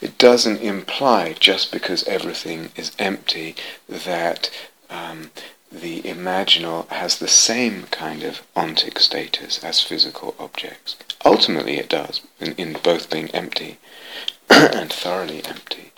It 0.05 0.19
doesn't 0.19 0.61
imply 0.61 1.33
just 1.33 1.73
because 1.73 2.05
everything 2.05 2.73
is 2.77 2.93
empty 2.99 3.57
that 3.89 4.51
um, 4.91 5.31
the 5.73 6.03
imaginal 6.03 6.87
has 6.89 7.17
the 7.17 7.27
same 7.27 7.85
kind 7.85 8.23
of 8.23 8.43
ontic 8.55 8.99
status 8.99 9.65
as 9.65 9.81
physical 9.81 10.35
objects. 10.39 10.97
Ultimately 11.25 11.79
it 11.79 11.89
does, 11.89 12.21
in, 12.39 12.53
in 12.57 12.75
both 12.75 13.09
being 13.09 13.31
empty 13.31 13.79
and 14.51 14.93
thoroughly 14.93 15.43
empty. 15.47 15.93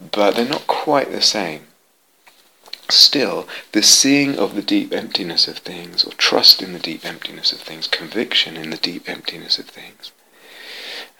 But 0.00 0.36
they're 0.36 0.46
not 0.46 0.66
quite 0.66 1.12
the 1.12 1.20
same. 1.20 1.66
Still, 2.88 3.46
the 3.72 3.82
seeing 3.82 4.38
of 4.38 4.54
the 4.54 4.62
deep 4.62 4.90
emptiness 4.90 5.46
of 5.46 5.58
things, 5.58 6.02
or 6.02 6.14
trust 6.14 6.62
in 6.62 6.72
the 6.72 6.78
deep 6.78 7.04
emptiness 7.04 7.52
of 7.52 7.60
things, 7.60 7.86
conviction 7.86 8.56
in 8.56 8.70
the 8.70 8.78
deep 8.78 9.06
emptiness 9.06 9.58
of 9.58 9.66
things, 9.66 10.12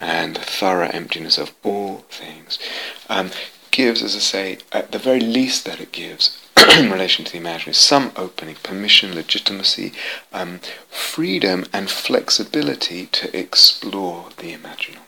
and 0.00 0.37
the 0.37 0.40
thorough 0.40 0.88
emptiness 0.88 1.38
of 1.38 1.52
all 1.62 1.99
things, 2.09 2.59
um, 3.09 3.30
gives, 3.71 4.02
as 4.02 4.16
I 4.16 4.21
say, 4.21 4.59
at 4.73 4.92
the 4.92 4.99
very 4.99 5.21
least 5.21 5.64
that 5.66 5.80
it 5.80 5.92
gives, 5.92 6.38
in 6.78 6.90
relation 6.90 7.25
to 7.25 7.33
the 7.33 7.38
imaginary, 7.38 7.75
some 7.75 8.12
opening, 8.16 8.57
permission, 8.62 9.14
legitimacy, 9.14 9.92
um, 10.33 10.61
freedom, 10.88 11.66
and 11.73 11.90
flexibility 11.90 13.07
to 13.07 13.37
explore 13.37 14.30
the 14.38 14.52
imaginal. 14.52 15.02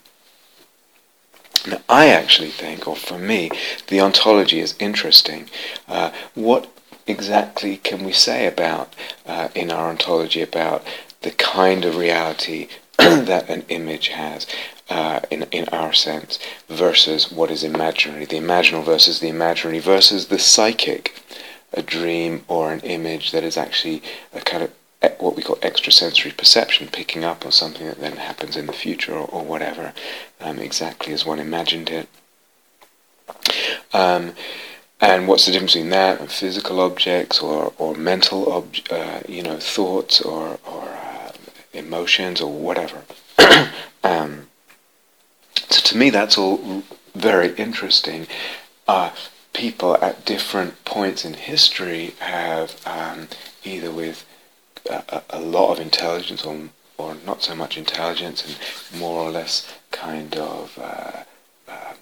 Now, 1.67 1.81
I 1.87 2.07
actually 2.07 2.49
think, 2.49 2.87
or 2.87 2.95
for 2.95 3.17
me, 3.17 3.49
the 3.87 4.01
ontology 4.01 4.59
is 4.59 4.75
interesting. 4.79 5.49
Uh, 5.87 6.11
what 6.33 6.69
exactly 7.07 7.77
can 7.77 8.03
we 8.03 8.11
say 8.11 8.47
about, 8.47 8.93
uh, 9.25 9.49
in 9.55 9.71
our 9.71 9.89
ontology, 9.89 10.41
about 10.41 10.85
the 11.21 11.31
kind 11.31 11.85
of 11.85 11.95
reality 11.95 12.67
that 12.97 13.49
an 13.49 13.63
image 13.69 14.09
has? 14.09 14.45
Uh, 14.93 15.19
in, 15.31 15.41
in 15.51 15.67
our 15.69 15.91
sense, 15.91 16.37
versus 16.69 17.31
what 17.31 17.49
is 17.49 17.63
imaginary, 17.63 18.25
the 18.25 18.37
imaginal 18.37 18.85
versus 18.85 19.19
the 19.19 19.27
imaginary, 19.27 19.79
versus 19.79 20.27
the 20.27 20.37
psychic, 20.37 21.19
a 21.73 21.81
dream 21.81 22.45
or 22.47 22.71
an 22.71 22.79
image 22.81 23.31
that 23.31 23.43
is 23.43 23.57
actually 23.57 24.03
a 24.33 24.39
kind 24.41 24.61
of 24.61 24.71
what 25.17 25.35
we 25.35 25.41
call 25.41 25.57
extrasensory 25.63 26.31
perception, 26.31 26.87
picking 26.87 27.23
up 27.23 27.43
on 27.43 27.51
something 27.51 27.87
that 27.87 27.99
then 27.99 28.17
happens 28.17 28.55
in 28.55 28.67
the 28.67 28.73
future 28.73 29.13
or, 29.13 29.27
or 29.27 29.43
whatever, 29.43 29.93
um, 30.39 30.59
exactly 30.59 31.11
as 31.11 31.25
one 31.25 31.39
imagined 31.39 31.89
it. 31.89 32.07
Um, 33.93 34.33
and 35.01 35.27
what's 35.27 35.47
the 35.47 35.51
difference 35.51 35.73
between 35.73 35.89
that 35.89 36.21
and 36.21 36.31
physical 36.31 36.79
objects 36.79 37.39
or, 37.39 37.73
or 37.79 37.95
mental 37.95 38.53
ob- 38.53 38.75
uh, 38.91 39.21
you 39.27 39.41
know 39.41 39.57
thoughts 39.57 40.21
or, 40.21 40.59
or 40.67 40.83
uh, 40.83 41.31
emotions 41.73 42.41
or 42.41 42.53
whatever? 42.53 43.01
um, 44.03 44.47
so 45.69 45.81
to 45.81 45.97
me, 45.97 46.09
that's 46.09 46.37
all 46.37 46.83
very 47.15 47.53
interesting. 47.55 48.27
Uh, 48.87 49.11
people 49.53 49.95
at 50.03 50.25
different 50.25 50.83
points 50.83 51.23
in 51.23 51.35
history 51.35 52.13
have 52.19 52.75
um, 52.85 53.27
either 53.63 53.91
with 53.91 54.25
a, 54.89 55.21
a, 55.29 55.39
lot 55.39 55.71
of 55.71 55.79
intelligence 55.79 56.43
or, 56.43 56.69
or 56.97 57.15
not 57.25 57.41
so 57.43 57.55
much 57.55 57.77
intelligence 57.77 58.43
and 58.45 58.99
more 58.99 59.21
or 59.21 59.31
less 59.31 59.71
kind 59.91 60.35
of 60.35 60.77
uh, 60.81 61.23
um, 61.69 61.97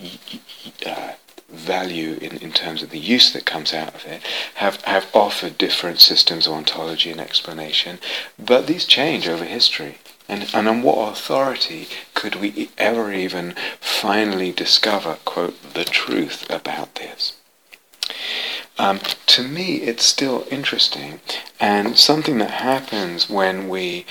y- 0.00 0.18
y- 0.32 0.90
uh, 0.90 1.12
value 1.50 2.18
in, 2.20 2.36
in 2.38 2.52
terms 2.52 2.82
of 2.82 2.90
the 2.90 2.98
use 2.98 3.32
that 3.32 3.46
comes 3.46 3.72
out 3.72 3.94
of 3.94 4.04
it, 4.04 4.22
have, 4.56 4.82
have 4.82 5.06
offered 5.14 5.56
different 5.56 6.00
systems 6.00 6.46
of 6.46 6.52
ontology 6.52 7.10
and 7.10 7.20
explanation, 7.20 7.98
but 8.38 8.66
these 8.66 8.84
change 8.84 9.28
over 9.28 9.44
history. 9.44 9.98
And, 10.28 10.50
and 10.52 10.68
on 10.68 10.82
what 10.82 11.12
authority 11.12 11.88
could 12.14 12.34
we 12.34 12.70
ever 12.76 13.12
even 13.12 13.54
finally 13.80 14.52
discover, 14.52 15.16
quote, 15.24 15.74
the 15.74 15.84
truth 15.84 16.48
about 16.50 16.96
this? 16.96 17.36
Um, 18.78 19.00
to 19.26 19.42
me, 19.42 19.76
it's 19.76 20.04
still 20.04 20.46
interesting, 20.50 21.20
and 21.58 21.98
something 21.98 22.38
that 22.38 22.50
happens 22.50 23.28
when 23.28 23.68
we 23.68 24.06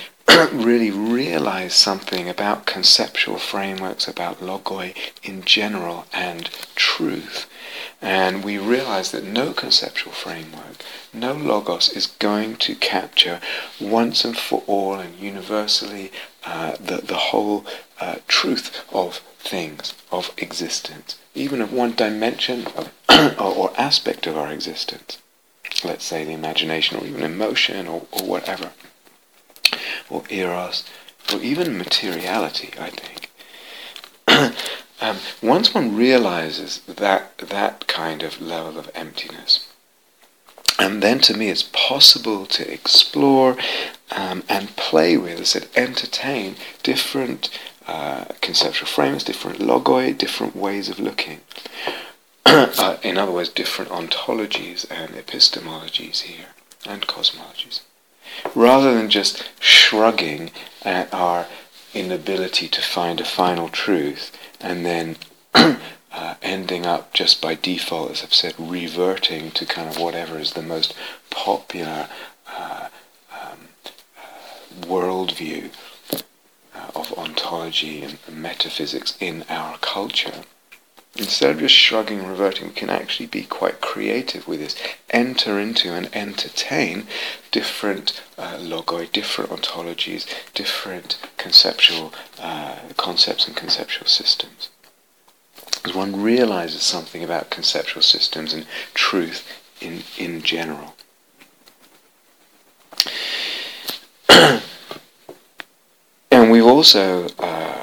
really 0.52 0.90
realize 0.90 1.74
something 1.74 2.28
about 2.28 2.66
conceptual 2.66 3.38
frameworks, 3.38 4.06
about 4.06 4.40
logoi 4.40 4.94
in 5.22 5.42
general, 5.42 6.06
and 6.12 6.50
truth. 6.74 7.48
And 8.00 8.44
we 8.44 8.58
realize 8.58 9.10
that 9.12 9.24
no 9.24 9.52
conceptual 9.52 10.12
framework, 10.12 10.84
no 11.12 11.32
logos 11.32 11.88
is 11.88 12.06
going 12.06 12.56
to 12.56 12.74
capture 12.74 13.40
once 13.80 14.24
and 14.24 14.36
for 14.36 14.62
all 14.66 14.94
and 14.94 15.18
universally 15.18 16.12
uh, 16.44 16.76
the, 16.80 16.98
the 16.98 17.16
whole 17.16 17.64
uh, 18.00 18.16
truth 18.28 18.84
of 18.92 19.16
things, 19.38 19.94
of 20.12 20.32
existence, 20.36 21.16
even 21.34 21.60
of 21.60 21.72
one 21.72 21.94
dimension 21.94 22.66
of, 22.76 22.92
or, 23.40 23.54
or 23.54 23.72
aspect 23.80 24.26
of 24.26 24.36
our 24.36 24.52
existence. 24.52 25.18
Let's 25.84 26.04
say 26.04 26.24
the 26.24 26.32
imagination 26.32 26.98
or 26.98 27.06
even 27.06 27.22
emotion 27.22 27.86
or, 27.88 28.06
or 28.12 28.24
whatever 28.24 28.70
or 30.10 30.24
eros, 30.30 30.84
or 31.32 31.40
even 31.40 31.76
materiality, 31.78 32.70
I 32.78 32.90
think. 32.90 33.30
um, 35.00 35.16
once 35.42 35.74
one 35.74 35.96
realizes 35.96 36.80
that 36.86 37.38
that 37.38 37.86
kind 37.86 38.22
of 38.22 38.40
level 38.40 38.78
of 38.78 38.90
emptiness, 38.94 39.68
and 40.78 41.02
then 41.02 41.18
to 41.20 41.36
me 41.36 41.48
it's 41.48 41.68
possible 41.72 42.46
to 42.46 42.72
explore 42.72 43.56
um, 44.10 44.44
and 44.48 44.76
play 44.76 45.16
with, 45.16 45.40
as 45.40 45.68
entertain 45.74 46.56
different 46.82 47.50
uh, 47.86 48.26
conceptual 48.40 48.86
frames, 48.86 49.24
different 49.24 49.58
logoi, 49.58 50.16
different 50.16 50.54
ways 50.54 50.88
of 50.88 50.98
looking. 50.98 51.40
uh, 52.46 52.96
in 53.02 53.18
other 53.18 53.32
words, 53.32 53.48
different 53.48 53.90
ontologies 53.90 54.86
and 54.90 55.12
epistemologies 55.14 56.20
here, 56.22 56.46
and 56.86 57.06
cosmologies 57.06 57.80
rather 58.54 58.94
than 58.94 59.10
just 59.10 59.48
shrugging 59.60 60.50
at 60.82 61.12
our 61.12 61.46
inability 61.94 62.68
to 62.68 62.80
find 62.80 63.20
a 63.20 63.24
final 63.24 63.68
truth 63.68 64.36
and 64.60 64.84
then 64.84 65.16
uh, 65.54 66.34
ending 66.42 66.86
up 66.86 67.12
just 67.12 67.40
by 67.40 67.54
default, 67.54 68.10
as 68.10 68.22
I've 68.22 68.34
said, 68.34 68.54
reverting 68.58 69.50
to 69.52 69.66
kind 69.66 69.88
of 69.88 69.98
whatever 69.98 70.38
is 70.38 70.52
the 70.52 70.62
most 70.62 70.94
popular 71.30 72.08
uh, 72.46 72.88
um, 73.32 73.58
uh, 74.16 74.86
worldview 74.86 75.70
uh, 76.12 76.90
of 76.94 77.12
ontology 77.18 78.02
and 78.02 78.18
metaphysics 78.30 79.16
in 79.20 79.44
our 79.48 79.78
culture 79.78 80.44
instead 81.16 81.50
of 81.50 81.58
just 81.58 81.74
shrugging 81.74 82.20
and 82.20 82.28
reverting, 82.28 82.68
we 82.68 82.74
can 82.74 82.90
actually 82.90 83.26
be 83.26 83.42
quite 83.42 83.80
creative 83.80 84.46
with 84.46 84.60
this. 84.60 84.76
Enter 85.10 85.58
into 85.58 85.92
and 85.92 86.08
entertain 86.14 87.06
different 87.50 88.22
uh, 88.36 88.56
logoi, 88.58 89.10
different 89.10 89.50
ontologies, 89.50 90.26
different 90.54 91.18
conceptual 91.36 92.12
uh, 92.40 92.76
concepts 92.96 93.46
and 93.46 93.56
conceptual 93.56 94.06
systems. 94.06 94.68
As 95.84 95.94
one 95.94 96.22
realizes 96.22 96.82
something 96.82 97.24
about 97.24 97.50
conceptual 97.50 98.02
systems 98.02 98.52
and 98.52 98.66
truth 98.94 99.46
in, 99.80 100.02
in 100.16 100.42
general. 100.42 100.94
and 106.30 106.50
we've 106.50 106.66
also 106.66 107.28
uh, 107.38 107.78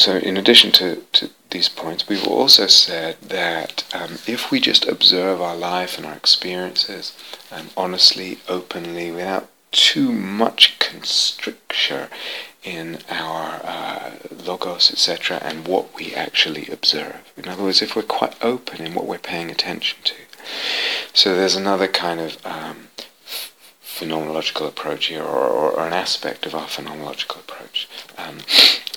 so 0.00 0.16
in 0.16 0.38
addition 0.38 0.72
to, 0.72 0.96
to 1.12 1.30
these 1.50 1.68
points, 1.68 2.08
we've 2.08 2.26
also 2.26 2.66
said 2.66 3.16
that 3.20 3.84
um, 3.94 4.18
if 4.26 4.50
we 4.50 4.60
just 4.60 4.86
observe 4.86 5.40
our 5.40 5.56
life 5.56 5.96
and 5.96 6.06
our 6.06 6.14
experiences 6.14 7.12
um, 7.52 7.70
honestly, 7.76 8.38
openly, 8.48 9.10
without 9.10 9.48
too 9.72 10.12
much 10.12 10.78
constricture 10.78 12.08
in 12.62 12.98
our 13.08 13.60
uh, 13.64 14.10
logos, 14.44 14.90
etc., 14.90 15.38
and 15.42 15.66
what 15.66 15.94
we 15.96 16.14
actually 16.14 16.68
observe. 16.68 17.32
In 17.36 17.48
other 17.48 17.62
words, 17.62 17.80
if 17.80 17.96
we're 17.96 18.02
quite 18.02 18.36
open 18.44 18.84
in 18.84 18.94
what 18.94 19.06
we're 19.06 19.18
paying 19.18 19.50
attention 19.50 19.98
to. 20.04 20.14
So 21.12 21.34
there's 21.34 21.56
another 21.56 21.88
kind 21.88 22.20
of 22.20 22.44
um, 22.46 22.88
phenomenological 23.82 24.68
approach 24.68 25.06
here, 25.06 25.22
or, 25.22 25.46
or, 25.46 25.70
or, 25.72 25.86
an 25.86 25.92
aspect 25.92 26.46
of 26.46 26.54
our 26.54 26.66
phenomenological 26.66 27.40
approach. 27.40 27.88
Um, 28.16 28.38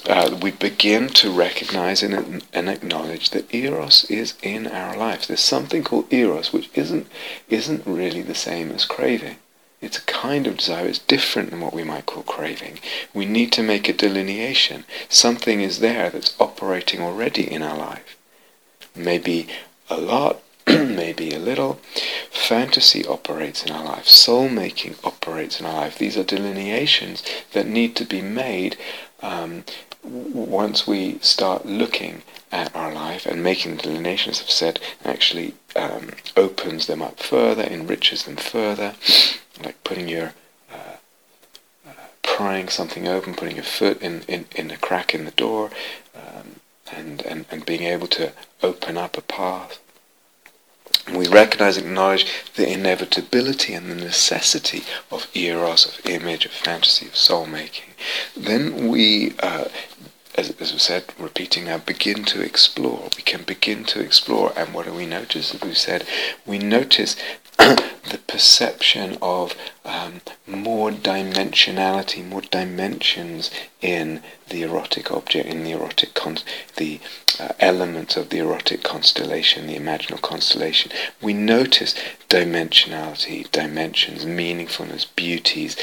uh, 0.07 0.37
we 0.41 0.51
begin 0.51 1.07
to 1.07 1.31
recognize 1.31 2.03
and, 2.03 2.43
and, 2.51 2.69
acknowledge 2.69 3.29
that 3.29 3.53
eros 3.53 4.03
is 4.05 4.33
in 4.41 4.67
our 4.67 4.97
lives. 4.97 5.27
There's 5.27 5.39
something 5.39 5.83
called 5.83 6.11
eros, 6.11 6.51
which 6.51 6.69
isn't 6.73 7.07
isn't 7.47 7.85
really 7.85 8.21
the 8.21 8.35
same 8.35 8.71
as 8.71 8.85
craving. 8.85 9.37
It's 9.81 9.97
a 9.97 10.01
kind 10.03 10.47
of 10.47 10.57
desire. 10.57 10.87
It's 10.87 10.99
different 10.99 11.51
than 11.51 11.61
what 11.61 11.73
we 11.73 11.83
might 11.83 12.05
call 12.05 12.23
craving. 12.23 12.79
We 13.13 13.25
need 13.25 13.51
to 13.53 13.63
make 13.63 13.87
a 13.87 13.93
delineation. 13.93 14.85
Something 15.09 15.61
is 15.61 15.79
there 15.79 16.09
that's 16.09 16.35
operating 16.39 17.01
already 17.01 17.49
in 17.49 17.61
our 17.61 17.77
life. 17.77 18.17
Maybe 18.95 19.47
a 19.89 19.97
lot, 19.97 20.41
maybe 20.67 21.31
a 21.33 21.39
little. 21.39 21.79
Fantasy 22.29 23.05
operates 23.05 23.65
in 23.65 23.71
our 23.71 23.83
life. 23.83 24.07
Soul 24.07 24.49
making 24.49 24.95
operates 25.03 25.59
in 25.59 25.65
our 25.65 25.73
life. 25.73 25.97
These 25.97 26.17
are 26.17 26.23
delineations 26.23 27.23
that 27.51 27.67
need 27.67 27.95
to 27.97 28.05
be 28.05 28.21
made 28.21 28.77
um, 29.21 29.63
once 30.03 30.85
we 30.85 31.17
start 31.19 31.65
looking 31.65 32.23
at 32.51 32.75
our 32.75 32.93
life 32.93 33.25
and 33.25 33.43
making 33.43 33.77
the 33.77 33.83
delineations, 33.83 34.41
I've 34.41 34.49
said, 34.49 34.79
actually 35.03 35.55
um, 35.75 36.11
opens 36.35 36.87
them 36.87 37.01
up 37.01 37.19
further, 37.19 37.63
enriches 37.63 38.23
them 38.23 38.35
further, 38.35 38.93
like 39.63 39.83
putting 39.83 40.07
your 40.07 40.33
uh, 40.71 40.97
uh, 41.87 41.91
prying 42.21 42.69
something 42.69 43.07
open, 43.07 43.33
putting 43.33 43.55
your 43.55 43.63
foot 43.63 44.01
in, 44.01 44.21
in, 44.23 44.45
in 44.55 44.71
a 44.71 44.77
crack 44.77 45.15
in 45.15 45.25
the 45.25 45.31
door, 45.31 45.71
um, 46.15 46.59
and, 46.91 47.21
and, 47.23 47.45
and 47.49 47.65
being 47.65 47.83
able 47.83 48.07
to 48.07 48.33
open 48.61 48.97
up 48.97 49.17
a 49.17 49.21
path. 49.21 49.79
We 51.13 51.27
recognize 51.27 51.75
and 51.75 51.87
acknowledge 51.87 52.25
the 52.55 52.71
inevitability 52.71 53.73
and 53.73 53.91
the 53.91 53.95
necessity 53.95 54.83
of 55.11 55.27
eros, 55.33 55.85
of 55.85 56.05
image, 56.05 56.45
of 56.45 56.51
fantasy, 56.51 57.07
of 57.07 57.17
soul 57.17 57.45
making, 57.45 57.93
then 58.35 58.87
we, 58.87 59.33
uh, 59.39 59.65
as, 60.35 60.51
as 60.59 60.73
we 60.73 60.79
said, 60.79 61.05
repeating 61.19 61.65
now, 61.65 61.77
begin 61.77 62.23
to 62.25 62.41
explore. 62.41 63.09
We 63.15 63.23
can 63.23 63.43
begin 63.43 63.83
to 63.85 63.99
explore, 63.99 64.53
and 64.57 64.73
what 64.73 64.85
do 64.85 64.93
we 64.93 65.05
notice? 65.05 65.53
As 65.53 65.61
we 65.61 65.73
said, 65.73 66.05
we 66.45 66.59
notice 66.59 67.15
the 67.57 68.19
perception 68.27 69.17
of 69.21 69.55
um, 69.85 70.21
more 70.47 70.91
dimensionality, 70.91 72.25
more 72.25 72.41
dimensions 72.41 73.51
in 73.81 74.21
the 74.49 74.63
erotic 74.63 75.11
object, 75.11 75.47
in 75.47 75.63
the 75.63 75.71
erotic 75.71 76.13
con- 76.13 76.39
the 76.77 76.99
uh, 77.39 77.49
elements 77.59 78.17
of 78.17 78.29
the 78.29 78.39
erotic 78.39 78.83
constellation, 78.83 79.67
the 79.67 79.77
imaginal 79.77 80.21
constellation. 80.21 80.91
We 81.21 81.33
notice 81.33 81.95
dimensionality, 82.27 83.49
dimensions, 83.51 84.25
meaningfulness, 84.25 85.05
beauties, 85.15 85.77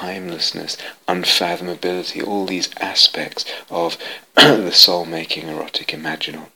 timelessness, 0.00 0.76
unfathomability, 1.08 2.22
all 2.26 2.44
these 2.44 2.68
aspects 2.80 3.46
of 3.70 3.96
the 4.34 4.70
soul-making 4.70 5.48
erotic 5.48 5.88
imaginal. 5.88 6.48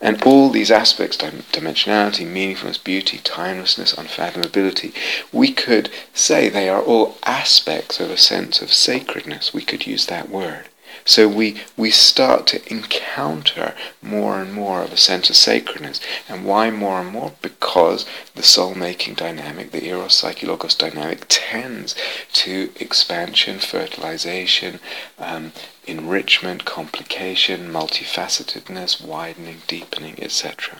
And 0.00 0.22
all 0.24 0.50
these 0.50 0.70
aspects, 0.70 1.16
dimensionality, 1.16 2.26
meaningfulness, 2.26 2.82
beauty, 2.82 3.18
timelessness, 3.24 3.94
unfathomability, 3.94 4.92
we 5.32 5.52
could 5.52 5.88
say 6.12 6.48
they 6.50 6.68
are 6.68 6.82
all 6.82 7.16
aspects 7.24 7.98
of 7.98 8.10
a 8.10 8.18
sense 8.18 8.60
of 8.60 8.70
sacredness. 8.72 9.54
We 9.54 9.62
could 9.62 9.86
use 9.86 10.06
that 10.06 10.28
word. 10.28 10.68
So 11.04 11.28
we, 11.28 11.60
we 11.76 11.90
start 11.90 12.46
to 12.48 12.72
encounter 12.72 13.74
more 14.00 14.40
and 14.40 14.52
more 14.52 14.82
of 14.82 14.92
a 14.92 14.96
sense 14.96 15.30
of 15.30 15.36
sacredness. 15.36 16.00
And 16.28 16.44
why 16.44 16.70
more 16.70 17.00
and 17.00 17.10
more? 17.10 17.32
Because 17.42 18.06
the 18.34 18.42
soul-making 18.42 19.14
dynamic, 19.14 19.72
the 19.72 19.84
eros 19.84 20.14
psyche 20.14 20.46
logos 20.46 20.74
dynamic, 20.74 21.24
tends 21.28 21.94
to 22.34 22.70
expansion, 22.78 23.58
fertilization, 23.58 24.80
um, 25.18 25.52
enrichment, 25.86 26.64
complication, 26.64 27.72
multifacetedness, 27.72 29.04
widening, 29.04 29.62
deepening, 29.66 30.22
etc. 30.22 30.78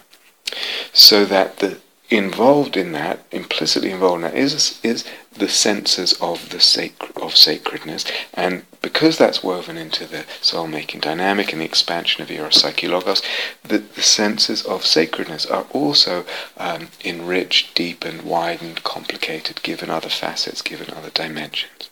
So 0.92 1.24
that 1.24 1.58
the 1.58 1.78
involved 2.12 2.76
in 2.76 2.92
that, 2.92 3.24
implicitly 3.30 3.90
involved 3.90 4.16
in 4.16 4.30
that, 4.30 4.36
is 4.36 4.78
is 4.82 5.04
the 5.32 5.48
senses 5.48 6.12
of 6.20 6.50
the 6.50 6.60
sacred 6.60 7.16
of 7.16 7.34
sacredness, 7.34 8.04
and 8.34 8.64
because 8.82 9.16
that's 9.16 9.42
woven 9.42 9.78
into 9.78 10.06
the 10.06 10.24
soul-making 10.40 11.00
dynamic 11.00 11.52
and 11.52 11.62
the 11.62 11.64
expansion 11.64 12.22
of 12.22 12.30
eros 12.30 12.60
psyche 12.60 12.88
logos, 12.88 13.22
the, 13.62 13.78
the 13.78 14.02
senses 14.02 14.62
of 14.64 14.84
sacredness 14.84 15.46
are 15.46 15.66
also 15.70 16.26
um, 16.58 16.88
enriched, 17.04 17.74
deepened, 17.74 18.22
widened, 18.22 18.82
complicated, 18.82 19.62
given 19.62 19.88
other 19.88 20.10
facets, 20.10 20.60
given 20.60 20.90
other 20.90 21.10
dimensions. 21.10 21.88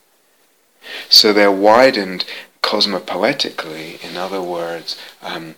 So 1.09 1.33
they're 1.33 1.51
widened 1.51 2.25
cosmopoetically, 2.71 4.01
in 4.01 4.15
other 4.15 4.41
words, 4.41 4.95
um, 5.21 5.55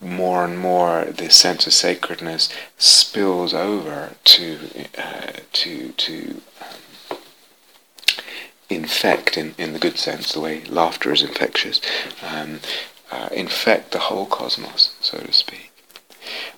more 0.00 0.44
and 0.44 0.56
more 0.56 1.04
the 1.06 1.28
sense 1.30 1.66
of 1.66 1.72
sacredness 1.72 2.48
spills 2.76 3.52
over 3.52 4.12
to 4.22 4.56
uh, 4.96 5.32
to 5.52 5.90
to 6.06 6.40
um, 6.62 7.18
infect, 8.70 9.36
in, 9.36 9.56
in 9.58 9.72
the 9.72 9.80
good 9.80 9.98
sense, 9.98 10.32
the 10.32 10.38
way 10.38 10.62
laughter 10.66 11.12
is 11.12 11.22
infectious, 11.22 11.80
um, 12.22 12.60
uh, 13.10 13.28
infect 13.32 13.90
the 13.90 14.04
whole 14.08 14.26
cosmos, 14.26 14.94
so 15.00 15.18
to 15.18 15.32
speak. 15.32 15.72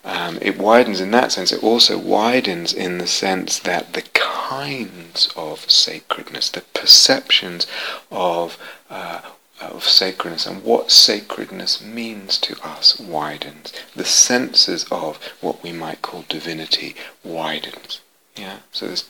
Um, 0.05 0.38
it 0.43 0.59
widens 0.59 1.01
in 1.01 1.11
that 1.12 1.33
sense. 1.33 1.53
It 1.53 1.62
also 1.62 1.97
widens 1.97 2.75
in 2.75 2.99
the 2.99 3.07
sense 3.07 3.59
that 3.61 3.95
the 3.95 4.03
kinds 4.12 5.31
of 5.37 5.71
sacredness, 5.71 6.51
the 6.51 6.64
perceptions 6.75 7.66
of 8.11 8.59
uh, 8.90 9.21
of 9.61 9.85
sacredness 9.85 10.46
and 10.46 10.64
what 10.64 10.90
sacredness 10.90 11.81
means 11.83 12.38
to 12.38 12.57
us 12.62 12.99
widens. 12.99 13.73
The 13.94 14.05
senses 14.05 14.85
of 14.90 15.18
what 15.40 15.62
we 15.62 15.73
might 15.73 16.03
call 16.03 16.25
divinity 16.29 16.96
widens. 17.23 18.01
Yeah. 18.37 18.59
So 18.73 18.87
there's 18.87 19.09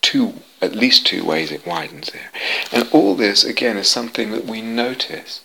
two, 0.00 0.34
at 0.60 0.74
least 0.74 1.06
two 1.06 1.24
ways 1.24 1.50
it 1.50 1.66
widens 1.66 2.10
there, 2.10 2.30
and 2.72 2.88
all 2.92 3.14
this 3.14 3.44
again 3.44 3.76
is 3.76 3.88
something 3.88 4.30
that 4.30 4.46
we 4.46 4.62
notice. 4.62 5.42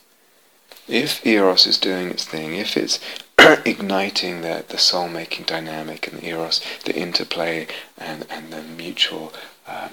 If 0.87 1.25
eros 1.25 1.67
is 1.67 1.77
doing 1.77 2.09
its 2.09 2.25
thing, 2.25 2.55
if 2.55 2.77
it's 2.77 2.99
igniting 3.65 4.41
the, 4.41 4.63
the 4.67 4.77
soul 4.77 5.09
making 5.09 5.45
dynamic 5.45 6.07
and 6.07 6.19
the 6.19 6.27
eros, 6.27 6.61
the 6.85 6.95
interplay 6.95 7.67
and, 7.97 8.25
and 8.29 8.51
the 8.51 8.61
mutual 8.61 9.33
um, 9.67 9.89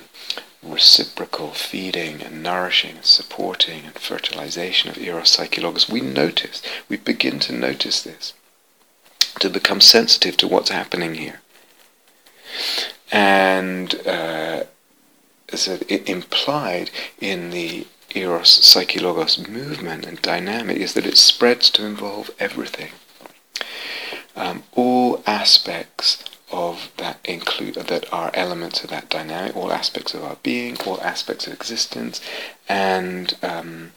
reciprocal 0.64 1.52
feeding 1.52 2.22
and 2.22 2.42
nourishing 2.42 2.96
and 2.96 3.04
supporting 3.04 3.84
and 3.84 3.94
fertilization 3.94 4.90
of 4.90 4.98
eros 4.98 5.30
psyche 5.30 5.60
logos, 5.60 5.88
we 5.88 6.00
notice, 6.00 6.62
we 6.88 6.96
begin 6.96 7.38
to 7.40 7.52
notice 7.52 8.02
this, 8.02 8.32
to 9.40 9.50
become 9.50 9.80
sensitive 9.80 10.36
to 10.36 10.48
what's 10.48 10.70
happening 10.70 11.14
here. 11.14 11.40
And 13.12 13.94
uh, 14.06 14.64
so 15.52 15.78
it 15.88 16.08
implied 16.08 16.90
in 17.20 17.50
the 17.50 17.86
eros 18.14 18.50
psyche 18.50 19.00
logos 19.00 19.38
movement 19.48 20.06
and 20.06 20.22
dynamic 20.22 20.76
is 20.76 20.94
that 20.94 21.06
it 21.06 21.16
spreads 21.16 21.68
to 21.70 21.84
involve 21.84 22.30
everything 22.38 22.90
um, 24.36 24.62
all 24.72 25.22
aspects 25.26 26.24
of 26.54 26.92
that 26.98 27.18
include 27.24 27.74
that 27.74 28.12
are 28.12 28.30
elements 28.32 28.84
of 28.84 28.90
that 28.90 29.10
dynamic, 29.10 29.56
all 29.56 29.72
aspects 29.72 30.14
of 30.14 30.22
our 30.22 30.36
being, 30.42 30.76
all 30.86 31.00
aspects 31.00 31.46
of 31.46 31.52
existence, 31.52 32.20
and 32.68 33.34
um, 33.42 33.92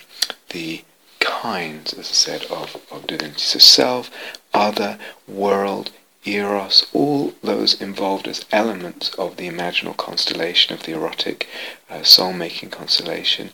the 0.50 0.84
kinds, 1.20 1.93
as 1.93 2.10
I 2.10 2.13
said, 2.13 2.43
of, 2.46 2.76
of 2.91 3.06
divinity. 3.06 3.39
So 3.39 3.60
self, 3.60 4.10
other, 4.54 4.98
world, 5.28 5.91
eros, 6.26 6.88
all 6.93 7.34
those 7.43 7.80
involved 7.80 8.28
as 8.28 8.46
elements 8.52 9.13
of 9.15 9.38
the 9.38 9.48
imaginal 9.48 9.96
constellation 9.96 10.74
of 10.74 10.84
the 10.84 10.93
erotic 10.93 11.48
uh, 11.89 12.04
soul-making 12.04 12.72
constellation, 12.72 13.52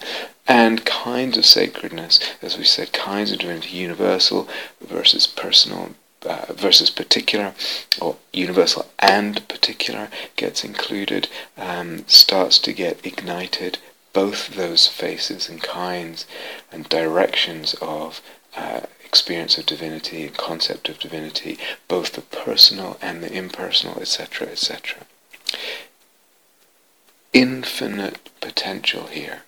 and 0.48 0.86
kinds 0.86 1.38
of 1.38 1.46
sacredness, 1.46 2.20
as 2.42 2.58
we 2.58 2.64
said, 2.64 2.94
kinds 2.94 3.32
of 3.32 3.40
divinity, 3.40 3.76
universal 3.78 4.48
versus 4.82 5.28
personal, 5.28 5.90
uh, 6.26 6.54
versus 6.54 6.90
particular, 6.90 7.54
or 8.02 8.18
universal 8.32 8.86
and 9.00 9.48
particular 9.48 10.10
gets 10.36 10.64
included, 10.64 11.28
um, 11.58 12.06
starts 12.08 12.60
to 12.60 12.74
get 12.74 13.06
ignited. 13.06 13.80
Both 14.14 14.50
those 14.50 14.88
faces 14.88 15.50
and 15.50 15.62
kinds 15.62 16.28
and 16.72 16.88
directions 16.88 17.74
of 17.82 18.22
uh, 18.56 18.82
experience 19.04 19.58
of 19.58 19.66
divinity 19.66 20.26
and 20.28 20.38
concept 20.38 20.90
of 20.90 21.00
divinity, 21.00 21.58
both 21.88 22.14
the 22.14 22.22
personal 22.22 22.98
and 23.02 23.24
the 23.24 23.34
impersonal, 23.34 24.00
etc., 24.00 24.48
etc. 24.48 25.06
Infinite 27.34 28.30
potential 28.40 29.08
here 29.08 29.44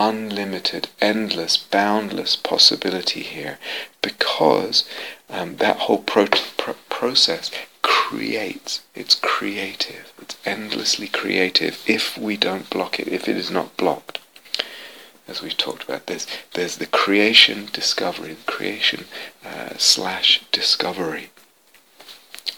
unlimited, 0.00 0.88
endless, 1.00 1.58
boundless 1.58 2.34
possibility 2.34 3.20
here 3.20 3.58
because 4.00 4.88
um, 5.28 5.56
that 5.56 5.76
whole 5.80 5.98
pro- 5.98 6.26
pro- 6.56 6.74
process 6.88 7.50
creates. 7.82 8.80
It's 8.94 9.14
creative. 9.14 10.12
It's 10.20 10.36
endlessly 10.46 11.06
creative 11.06 11.78
if 11.86 12.16
we 12.16 12.38
don't 12.38 12.70
block 12.70 12.98
it, 12.98 13.08
if 13.08 13.28
it 13.28 13.36
is 13.36 13.50
not 13.50 13.76
blocked. 13.76 14.18
As 15.28 15.42
we've 15.42 15.56
talked 15.56 15.84
about 15.84 16.06
this, 16.06 16.26
there's 16.54 16.78
the 16.78 16.86
creation 16.86 17.68
discovery, 17.72 18.34
the 18.34 18.50
creation 18.50 19.04
uh, 19.44 19.74
slash 19.76 20.42
discovery 20.50 21.30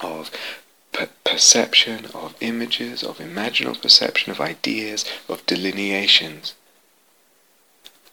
of 0.00 0.30
perception, 1.24 2.06
of 2.14 2.34
images, 2.40 3.02
of 3.02 3.18
imaginal 3.18 3.80
perception, 3.80 4.30
of 4.30 4.40
ideas, 4.40 5.04
of 5.28 5.44
delineations. 5.46 6.54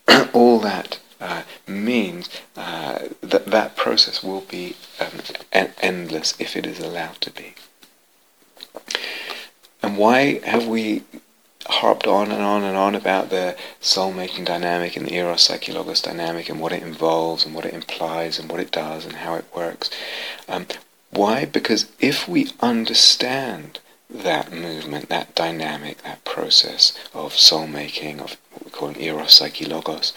All 0.34 0.60
that 0.60 1.00
uh, 1.22 1.43
means 1.67 2.30
uh, 2.56 3.00
that 3.22 3.45
that 3.48 3.76
process 3.76 4.24
will 4.24 4.41
be 4.41 4.76
um, 5.00 5.22
en- 5.52 5.74
endless 5.82 6.34
if 6.39 6.56
it 6.56 6.65
is 6.65 6.80
allowed 6.80 7.19
to 7.22 7.32
be. 7.32 7.56
And 9.82 9.98
why 9.98 10.39
have 10.45 10.67
we 10.67 11.04
harped 11.67 12.08
on 12.08 12.32
and 12.32 12.41
on 12.41 12.63
and 12.63 12.76
on 12.76 12.95
about 12.95 13.30
the 13.30 13.56
soul-making 13.80 14.43
dynamic 14.43 14.98
and 14.98 15.06
the 15.06 15.13
eros 15.13 15.43
psyche 15.43 15.72
logos 15.72 16.02
dynamic 16.02 16.50
and 16.50 16.60
what 16.60 16.72
it 16.72 16.82
involves 16.82 17.45
and 17.45 17.54
what 17.54 17.65
it 17.65 17.74
implies 17.74 18.39
and 18.39 18.50
what 18.50 18.60
it 18.60 18.72
does 18.72 19.06
and 19.06 19.17
how 19.17 19.36
it 19.36 19.45
works? 19.56 19.89
Um, 20.48 20.65
why? 21.12 21.45
Because 21.45 21.91
if 22.00 22.28
we 22.28 22.52
understand 22.62 23.80
that 24.10 24.52
movement, 24.52 25.10
that 25.10 25.36
dynamic, 25.36 26.02
that 26.04 26.26
process 26.26 26.98
of 27.13 27.34
soul 27.34 27.67
making, 27.67 28.19
of 28.19 28.38
what 28.52 28.65
we 28.65 28.72
call 28.72 28.89
an 28.89 29.00
eros 29.00 29.34
psyche 29.34 29.65
logos, 29.65 30.13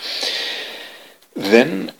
then 1.34 1.92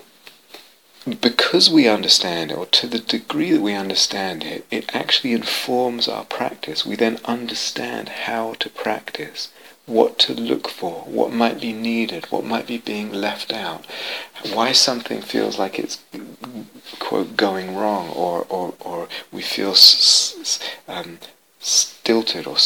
because 1.20 1.68
we 1.68 1.88
understand 1.88 2.52
it, 2.52 2.57
or 2.57 2.66
to 2.66 2.87
the 2.87 3.00
degree 3.00 3.50
that 3.50 3.61
we 3.61 3.74
understand 3.74 4.44
it, 4.44 4.64
it 4.70 4.94
actually 4.94 5.33
informs 5.33 6.07
our 6.07 6.24
practice. 6.24 6.87
We 6.87 6.94
then 6.94 7.18
understand 7.24 8.09
how 8.09 8.55
to 8.61 8.70
practice, 8.70 9.50
what 9.87 10.18
to 10.20 10.33
look 10.33 10.68
for, 10.68 11.02
what 11.02 11.33
might 11.33 11.61
be 11.61 11.72
needed, 11.72 12.26
what 12.26 12.44
might 12.44 12.68
be 12.68 12.78
being 12.78 13.12
left 13.12 13.52
out, 13.52 13.85
why 14.52 14.70
something 14.70 15.20
feels 15.22 15.59
like 15.59 15.76
it's, 15.76 15.98
quote, 17.00 17.37
going 17.37 17.74
wrong, 17.74 18.11
or, 18.11 18.46
or, 18.48 18.74
or 18.78 19.09
we 19.33 19.42
feel 19.42 19.74
um, 20.87 21.18
stilted, 21.62 22.46
or 22.46 22.57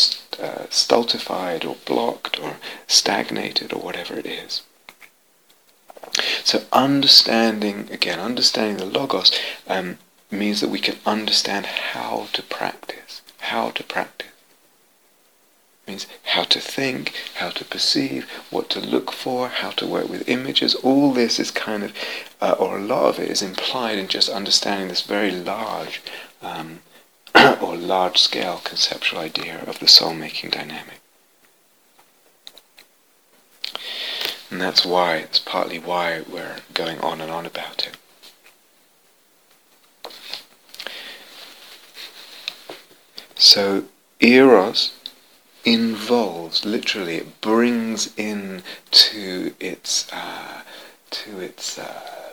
uh, 0.42 0.66
stultified, 0.70 1.64
or 1.64 1.76
blocked, 1.84 2.40
or 2.42 2.56
stagnated, 2.88 3.72
or 3.72 3.80
whatever 3.80 4.18
it 4.18 4.26
is. 4.26 4.62
So 6.44 6.64
understanding, 6.72 7.88
again, 7.92 8.18
understanding 8.18 8.78
the 8.78 8.98
Logos 8.98 9.30
um, 9.66 9.98
means 10.30 10.60
that 10.60 10.70
we 10.70 10.78
can 10.78 10.96
understand 11.04 11.66
how 11.66 12.28
to 12.32 12.42
practice. 12.42 13.22
How 13.38 13.70
to 13.70 13.84
practice. 13.84 14.30
Means 15.86 16.06
how 16.24 16.42
to 16.44 16.58
think, 16.58 17.12
how 17.34 17.50
to 17.50 17.64
perceive, 17.64 18.28
what 18.50 18.70
to 18.70 18.80
look 18.80 19.12
for, 19.12 19.48
how 19.48 19.70
to 19.70 19.86
work 19.86 20.08
with 20.08 20.28
images. 20.28 20.74
All 20.74 21.12
this 21.12 21.38
is 21.38 21.50
kind 21.52 21.84
of, 21.84 21.92
uh, 22.40 22.56
or 22.58 22.78
a 22.78 22.82
lot 22.82 23.04
of 23.04 23.20
it 23.20 23.30
is 23.30 23.42
implied 23.42 23.98
in 23.98 24.08
just 24.08 24.28
understanding 24.28 24.88
this 24.88 25.02
very 25.02 25.30
large 25.30 26.02
um, 26.42 26.80
or 27.60 27.76
large-scale 27.76 28.60
conceptual 28.64 29.18
idea 29.18 29.62
of 29.66 29.78
the 29.78 29.88
soul-making 29.88 30.50
dynamic. 30.50 31.00
And 34.50 34.60
that's 34.60 34.86
why, 34.86 35.16
it's 35.16 35.38
partly 35.38 35.78
why 35.78 36.22
we're 36.30 36.58
going 36.72 37.00
on 37.00 37.20
and 37.20 37.30
on 37.30 37.46
about 37.46 37.86
it. 37.86 37.96
So, 43.34 43.84
eros 44.20 44.92
involves, 45.64 46.64
literally, 46.64 47.16
it 47.16 47.40
brings 47.40 48.14
in 48.16 48.62
to 48.92 49.54
its, 49.60 50.10
uh, 50.12 50.62
to 51.10 51.40
its 51.40 51.78
uh, 51.78 52.25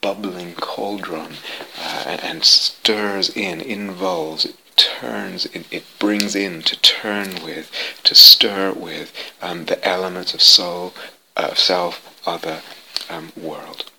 bubbling 0.00 0.54
cauldron 0.54 1.34
uh, 1.78 2.18
and 2.22 2.44
stirs 2.44 3.30
in, 3.30 3.60
involves, 3.60 4.44
it 4.44 4.56
turns, 4.76 5.46
it, 5.46 5.66
it 5.72 5.84
brings 5.98 6.34
in 6.34 6.62
to 6.62 6.80
turn 6.80 7.42
with, 7.44 7.70
to 8.04 8.14
stir 8.14 8.72
with 8.72 9.12
um, 9.40 9.66
the 9.66 9.84
elements 9.86 10.34
of 10.34 10.42
soul, 10.42 10.92
uh, 11.36 11.54
self, 11.54 12.20
other, 12.26 12.60
um, 13.08 13.32
world. 13.36 13.90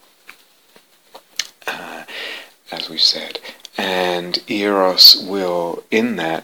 Uh, 1.68 2.04
as 2.72 2.89
we 2.89 2.98
said. 2.98 3.39
And 3.78 4.39
Eros 4.50 5.15
will, 5.15 5.84
in 5.92 6.18
that, 6.18 6.44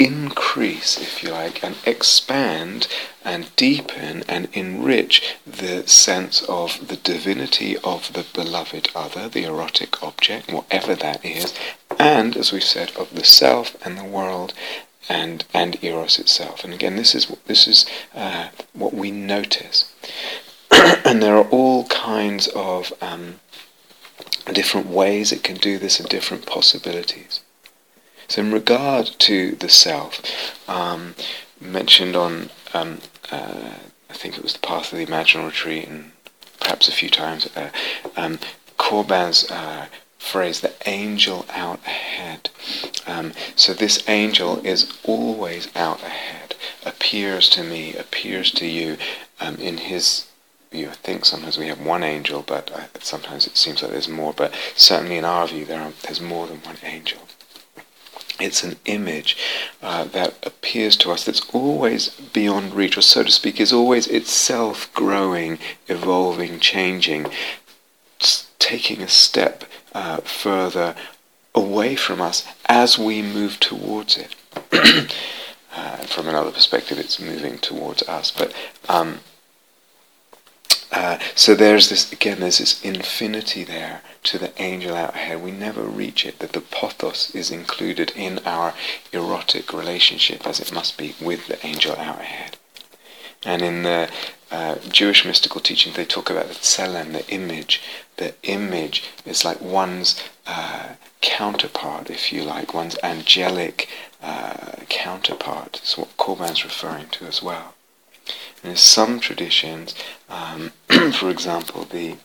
increase, 0.00 0.98
if 0.98 1.22
you 1.22 1.30
like, 1.30 1.62
and 1.62 1.76
expand 1.84 2.88
and 3.22 3.54
deepen 3.54 4.24
and 4.26 4.48
enrich 4.54 5.36
the 5.46 5.86
sense 5.86 6.40
of 6.48 6.88
the 6.88 6.96
divinity 6.96 7.76
of 7.84 8.14
the 8.14 8.24
beloved 8.32 8.88
other, 8.94 9.28
the 9.28 9.44
erotic 9.44 10.02
object, 10.02 10.50
whatever 10.50 10.94
that 10.94 11.22
is, 11.22 11.52
and, 11.98 12.34
as 12.34 12.50
we 12.50 12.60
said, 12.60 12.90
of 12.96 13.14
the 13.14 13.24
self 13.24 13.76
and 13.84 13.98
the 13.98 14.04
world 14.04 14.54
and 15.08 15.44
and 15.52 15.82
eros 15.82 16.18
itself. 16.18 16.64
And 16.64 16.72
again, 16.72 16.96
this 16.96 17.14
is 17.14 17.26
this 17.46 17.66
is 17.68 17.84
uh, 18.14 18.48
what 18.72 18.94
we 18.94 19.10
notice, 19.10 19.92
and 20.70 21.22
there 21.22 21.36
are 21.36 21.48
all 21.48 21.84
kinds 21.88 22.48
of 22.48 22.92
um, 23.02 23.40
different 24.52 24.86
ways 24.86 25.30
it 25.30 25.42
can 25.42 25.56
do 25.56 25.78
this 25.78 26.00
and 26.00 26.08
different 26.08 26.46
possibilities. 26.46 27.39
So, 28.30 28.42
in 28.42 28.52
regard 28.52 29.06
to 29.06 29.56
the 29.56 29.68
self, 29.68 30.20
um, 30.68 31.16
mentioned 31.60 32.14
on 32.14 32.50
um, 32.72 32.98
uh, 33.32 33.72
I 34.08 34.12
think 34.12 34.36
it 34.36 34.44
was 34.44 34.52
the 34.52 34.60
Path 34.60 34.92
of 34.92 34.98
the 34.98 35.06
Imaginal 35.06 35.46
Retreat, 35.46 35.88
and 35.88 36.12
perhaps 36.60 36.86
a 36.86 36.92
few 36.92 37.10
times, 37.10 37.48
uh, 37.56 37.70
um, 38.16 38.38
Corbin's 38.76 39.50
uh, 39.50 39.86
phrase, 40.20 40.60
the 40.60 40.72
angel 40.86 41.44
out 41.50 41.80
ahead. 41.84 42.50
Um, 43.04 43.32
so 43.56 43.74
this 43.74 44.08
angel 44.08 44.64
is 44.64 44.96
always 45.02 45.66
out 45.74 46.00
ahead, 46.04 46.54
appears 46.86 47.48
to 47.48 47.64
me, 47.64 47.96
appears 47.96 48.52
to 48.52 48.66
you 48.66 48.96
um, 49.40 49.56
in 49.56 49.78
his 49.78 50.28
view. 50.70 50.88
I 50.88 50.92
think 50.92 51.24
sometimes 51.24 51.58
we 51.58 51.66
have 51.66 51.84
one 51.84 52.04
angel, 52.04 52.44
but 52.46 52.70
uh, 52.70 52.84
sometimes 53.00 53.48
it 53.48 53.56
seems 53.56 53.82
like 53.82 53.90
there's 53.90 54.08
more. 54.08 54.32
But 54.32 54.54
certainly 54.76 55.16
in 55.16 55.24
our 55.24 55.48
view, 55.48 55.64
there 55.64 55.82
are, 55.82 55.92
there's 56.04 56.20
more 56.20 56.46
than 56.46 56.58
one 56.58 56.78
angel. 56.84 57.22
It's 58.40 58.64
an 58.64 58.76
image 58.86 59.36
uh, 59.82 60.04
that 60.04 60.34
appears 60.44 60.96
to 60.98 61.10
us 61.10 61.24
that's 61.24 61.48
always 61.50 62.08
beyond 62.08 62.74
reach, 62.74 62.96
or 62.96 63.02
so 63.02 63.22
to 63.22 63.30
speak, 63.30 63.60
is 63.60 63.72
always 63.72 64.06
itself 64.06 64.92
growing, 64.94 65.58
evolving, 65.88 66.58
changing, 66.58 67.26
taking 68.58 69.02
a 69.02 69.08
step 69.08 69.64
uh, 69.94 70.18
further 70.18 70.94
away 71.54 71.96
from 71.96 72.20
us 72.20 72.46
as 72.66 72.98
we 72.98 73.22
move 73.22 73.58
towards 73.60 74.16
it. 74.16 74.34
uh, 75.76 75.96
from 75.98 76.28
another 76.28 76.50
perspective, 76.50 76.98
it's 76.98 77.20
moving 77.20 77.58
towards 77.58 78.02
us. 78.04 78.30
But 78.30 78.54
um, 78.88 79.20
uh, 80.92 81.18
so 81.34 81.54
there's 81.54 81.88
this 81.88 82.12
again. 82.12 82.40
There's 82.40 82.58
this 82.58 82.82
infinity 82.82 83.64
there 83.64 84.02
to 84.24 84.38
the 84.38 84.52
angel 84.60 84.94
out 84.94 85.14
ahead. 85.14 85.42
We 85.42 85.52
never 85.52 85.82
reach 85.82 86.26
it. 86.26 86.40
That 86.40 86.52
the 86.52 86.60
pothos 86.60 87.34
is 87.34 87.50
included 87.50 88.12
in 88.16 88.40
our 88.40 88.74
erotic 89.12 89.72
relationship, 89.72 90.46
as 90.46 90.60
it 90.60 90.72
must 90.72 90.98
be, 90.98 91.14
with 91.20 91.46
the 91.46 91.64
angel 91.64 91.96
out 91.96 92.20
ahead. 92.20 92.56
And 93.44 93.62
in 93.62 93.84
the 93.84 94.10
uh, 94.50 94.76
Jewish 94.88 95.24
mystical 95.24 95.60
teachings, 95.60 95.96
they 95.96 96.04
talk 96.04 96.28
about 96.28 96.48
the 96.48 96.54
tselem, 96.54 97.12
the 97.12 97.26
image. 97.28 97.80
The 98.16 98.34
image 98.42 99.04
is 99.24 99.44
like 99.44 99.60
one's 99.60 100.22
uh, 100.46 100.94
counterpart, 101.20 102.10
if 102.10 102.32
you 102.32 102.42
like, 102.42 102.74
one's 102.74 102.98
angelic 103.02 103.88
uh, 104.22 104.72
counterpart. 104.88 105.78
It's 105.82 105.96
what 105.96 106.16
Corbin's 106.16 106.64
referring 106.64 107.08
to 107.10 107.26
as 107.26 107.42
well. 107.42 107.74
In 108.62 108.76
some 108.76 109.20
traditions, 109.20 109.94
um, 110.28 110.72
for 111.12 111.30
example, 111.30 111.84
the 111.84 112.16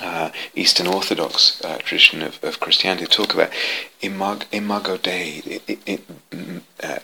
uh, 0.00 0.30
Eastern 0.54 0.86
Orthodox 0.86 1.62
uh, 1.64 1.78
tradition 1.78 2.22
of, 2.22 2.42
of, 2.42 2.60
Christianity 2.60 3.06
talk 3.06 3.34
about 3.34 3.50
imag, 4.02 4.44
imago 4.52 4.96
Dei, 4.96 5.42
it, 5.44 5.62
it, 5.66 5.78
it, 5.86 6.02
uh, 6.82 6.98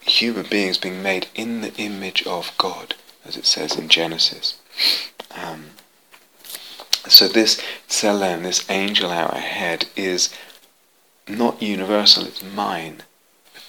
human 0.00 0.46
beings 0.48 0.78
being 0.78 1.02
made 1.02 1.28
in 1.34 1.60
the 1.60 1.74
image 1.76 2.24
of 2.26 2.52
God, 2.58 2.94
as 3.24 3.36
it 3.36 3.46
says 3.46 3.76
in 3.76 3.88
Genesis. 3.88 4.60
Um, 5.30 5.70
so 7.08 7.28
this 7.28 7.60
tselem, 7.88 8.42
this 8.42 8.68
angel 8.70 9.10
out 9.10 9.34
ahead, 9.34 9.86
is 9.96 10.30
not 11.28 11.62
universal, 11.62 12.26
it's 12.26 12.42
mine. 12.42 13.02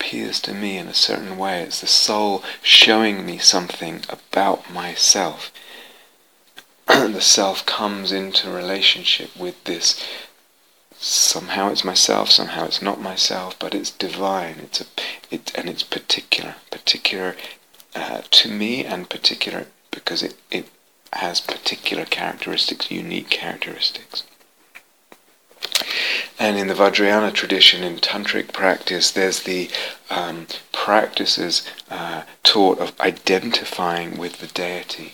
Appears 0.05 0.39
to 0.41 0.53
me 0.53 0.77
in 0.77 0.87
a 0.87 0.93
certain 0.93 1.35
way. 1.35 1.63
It's 1.63 1.81
the 1.81 1.87
soul 1.87 2.43
showing 2.61 3.25
me 3.25 3.39
something 3.39 4.03
about 4.07 4.71
myself. 4.71 5.51
the 6.87 7.21
self 7.21 7.65
comes 7.65 8.11
into 8.11 8.51
relationship 8.51 9.35
with 9.35 9.63
this 9.63 9.99
somehow 10.99 11.71
it's 11.71 11.83
myself, 11.83 12.29
somehow 12.29 12.65
it's 12.65 12.83
not 12.83 13.01
myself, 13.01 13.57
but 13.57 13.73
it's 13.73 13.89
divine. 13.89 14.57
It's 14.59 14.81
a, 14.81 14.85
it, 15.31 15.51
and 15.55 15.67
it's 15.67 15.81
particular, 15.81 16.53
particular 16.69 17.35
uh, 17.95 18.21
to 18.29 18.51
me, 18.51 18.85
and 18.85 19.09
particular 19.09 19.65
because 19.89 20.21
it, 20.21 20.35
it 20.51 20.69
has 21.13 21.41
particular 21.41 22.05
characteristics, 22.05 22.91
unique 22.91 23.31
characteristics. 23.31 24.21
And 26.37 26.57
in 26.57 26.67
the 26.67 26.73
Vajrayana 26.73 27.33
tradition, 27.33 27.83
in 27.83 27.97
tantric 27.97 28.53
practice, 28.53 29.11
there's 29.11 29.43
the 29.43 29.69
um, 30.09 30.47
practices 30.71 31.67
uh, 31.89 32.23
taught 32.43 32.79
of 32.79 32.99
identifying 32.99 34.17
with 34.17 34.39
the 34.39 34.47
deity. 34.47 35.13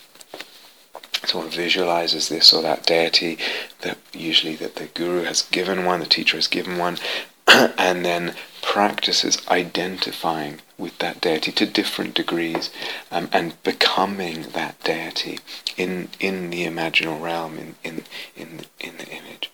Sort 1.25 1.45
of 1.45 1.53
visualizes 1.53 2.29
this 2.29 2.51
or 2.51 2.61
that 2.63 2.85
deity 2.85 3.37
that 3.81 3.97
usually 4.13 4.55
that 4.55 4.75
the 4.75 4.87
guru 4.87 5.23
has 5.23 5.43
given 5.43 5.85
one, 5.85 5.99
the 5.99 6.05
teacher 6.07 6.37
has 6.37 6.47
given 6.47 6.77
one, 6.77 6.97
and 7.47 8.03
then 8.03 8.33
practices 8.61 9.41
identifying 9.49 10.59
with 10.77 10.97
that 10.97 11.21
deity 11.21 11.51
to 11.51 11.65
different 11.65 12.15
degrees 12.15 12.71
um, 13.11 13.29
and 13.31 13.61
becoming 13.63 14.43
that 14.53 14.81
deity 14.83 15.39
in 15.77 16.09
in 16.19 16.49
the 16.49 16.65
imaginal 16.65 17.21
realm 17.21 17.57
in 17.57 17.75
in 17.83 18.03
in 18.35 18.61
in 18.79 18.97
the 18.97 19.07
image 19.09 19.50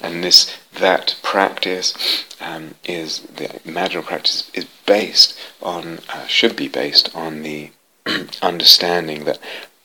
and 0.00 0.22
this 0.22 0.56
that 0.74 1.16
practice 1.22 2.24
um, 2.40 2.74
is 2.84 3.20
the 3.20 3.46
imaginal 3.64 4.04
practice 4.04 4.50
is 4.54 4.66
based 4.86 5.38
on 5.62 6.00
uh, 6.08 6.26
should 6.26 6.56
be 6.56 6.68
based 6.68 7.14
on 7.14 7.42
the 7.42 7.70
understanding 8.42 9.24
that 9.24 9.38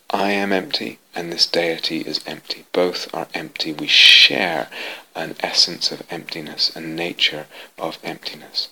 I 0.10 0.32
am 0.32 0.52
empty 0.52 0.99
and 1.13 1.32
this 1.32 1.45
deity 1.45 1.99
is 2.02 2.21
empty. 2.25 2.65
Both 2.71 3.13
are 3.13 3.28
empty. 3.34 3.73
We 3.73 3.88
share 3.88 4.69
an 5.15 5.36
essence 5.41 5.91
of 5.91 6.04
emptiness, 6.10 6.75
a 6.75 6.82
nature 6.82 7.47
of 7.78 7.99
emptiness. 8.04 8.69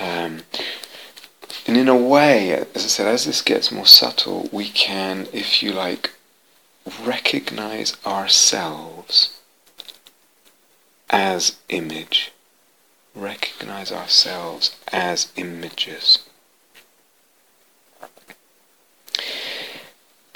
Um, 0.00 0.42
and 1.66 1.76
in 1.76 1.88
a 1.88 1.96
way, 1.96 2.52
as 2.52 2.84
I 2.84 2.88
said, 2.88 3.06
as 3.06 3.24
this 3.24 3.42
gets 3.42 3.72
more 3.72 3.86
subtle, 3.86 4.48
we 4.52 4.68
can, 4.68 5.28
if 5.32 5.62
you 5.62 5.72
like, 5.72 6.13
recognize 7.04 7.96
ourselves 8.04 9.38
as 11.10 11.56
image, 11.68 12.32
recognize 13.14 13.92
ourselves 13.92 14.76
as 14.92 15.32
images. 15.36 16.18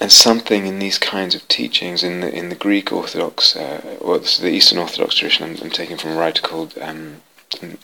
and 0.00 0.12
something 0.12 0.64
in 0.64 0.78
these 0.78 0.96
kinds 0.96 1.34
of 1.34 1.46
teachings 1.48 2.04
in 2.04 2.20
the 2.20 2.32
in 2.32 2.50
the 2.50 2.54
Greek 2.54 2.92
Orthodox 2.92 3.56
uh, 3.56 3.98
or 4.00 4.20
the 4.20 4.48
Eastern 4.48 4.78
Orthodox 4.78 5.16
tradition. 5.16 5.44
I'm, 5.44 5.56
I'm 5.60 5.70
taking 5.70 5.96
from 5.96 6.12
a 6.12 6.16
writer 6.16 6.40
called 6.40 6.78
um, 6.80 7.22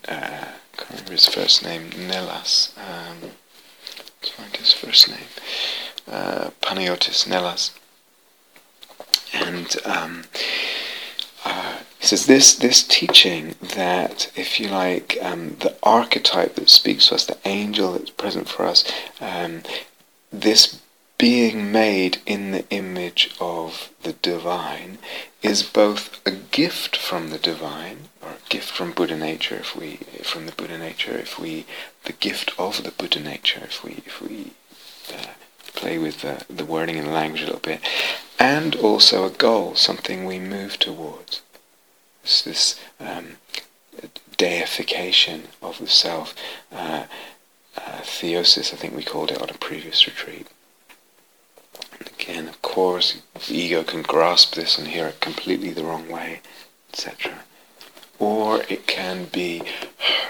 uh, 0.09 0.45
can't 0.77 0.91
remember 0.91 1.13
his 1.13 1.27
first 1.27 1.63
name. 1.63 1.91
Nellas. 1.91 2.73
Um, 2.77 3.31
let's 4.21 4.29
find 4.31 4.57
his 4.57 4.73
first 4.73 5.09
name. 5.09 5.29
Uh, 6.09 6.51
Panayotis 6.61 7.27
Nellas. 7.27 7.73
And 9.35 9.77
um, 9.85 10.25
uh, 11.45 11.79
he 11.99 12.07
says 12.07 12.27
this 12.27 12.55
this 12.55 12.83
teaching 12.83 13.55
that, 13.61 14.31
if 14.37 14.61
you 14.61 14.69
like, 14.69 15.19
um, 15.21 15.57
the 15.61 15.77
archetype 15.83 16.55
that 16.55 16.71
speaks 16.71 17.09
to 17.09 17.17
us, 17.17 17.27
the 17.27 17.39
angel 17.45 17.93
that's 17.93 18.11
present 18.11 18.49
for 18.49 18.65
us, 18.65 18.85
um, 19.21 19.63
this 20.33 20.81
being 21.19 21.71
made 21.71 22.21
in 22.27 22.51
the 22.51 22.69
image 22.71 23.31
of 23.41 23.91
the 24.03 24.13
divine 24.15 24.99
is 25.43 25.63
both 25.63 26.21
a 26.27 26.31
gift 26.31 26.97
from 26.97 27.31
the 27.31 27.39
divine 27.39 28.09
or 28.21 28.31
a 28.31 28.49
gift 28.49 28.71
from 28.71 28.93
Buddha 28.93 29.17
nature 29.17 29.57
if 29.57 29.77
we 29.77 29.97
from 30.23 30.47
the 30.47 30.53
Buddha 30.53 30.77
nature 30.77 31.17
if 31.17 31.39
we 31.39 31.67
the 32.05 32.13
gift 32.13 32.53
of 32.59 32.83
the 32.83 32.91
Buddha 32.91 33.21
nature 33.21 33.61
if 33.65 33.85
we 33.85 34.03
if 34.05 34.21
we 34.21 34.53
uh, 35.15 35.35
play 35.75 35.99
with 35.99 36.23
the, 36.23 36.45
the 36.49 36.65
wording 36.65 36.97
and 36.97 37.13
language 37.13 37.43
a 37.43 37.47
little 37.47 37.61
bit 37.61 37.81
and 38.39 38.77
also 38.77 39.25
a 39.25 39.31
goal 39.31 39.75
something 39.75 40.25
we 40.25 40.39
move 40.39 40.79
towards 40.79 41.43
it's 42.23 42.43
this 42.43 42.81
um, 43.01 43.37
deification 44.37 45.45
of 45.63 45.79
the 45.79 45.87
self 45.87 46.35
uh, 46.73 47.05
uh, 47.77 48.01
theosis 48.03 48.73
I 48.73 48.77
think 48.77 48.95
we 48.97 49.05
called 49.05 49.31
it 49.31 49.43
on 49.43 49.51
a 49.51 49.55
previous 49.55 50.07
retreat 50.07 50.47
Again, 52.19 52.49
of 52.49 52.63
course, 52.63 53.21
the 53.49 53.55
ego 53.55 53.83
can 53.83 54.03
grasp 54.03 54.55
this 54.55 54.79
and 54.79 54.89
hear 54.89 55.09
it 55.09 55.21
completely 55.21 55.71
the 55.71 55.85
wrong 55.85 56.09
way, 56.09 56.41
etc. 56.91 57.45
Or 58.19 58.63
it 58.69 58.87
can 58.87 59.27
be 59.27 59.63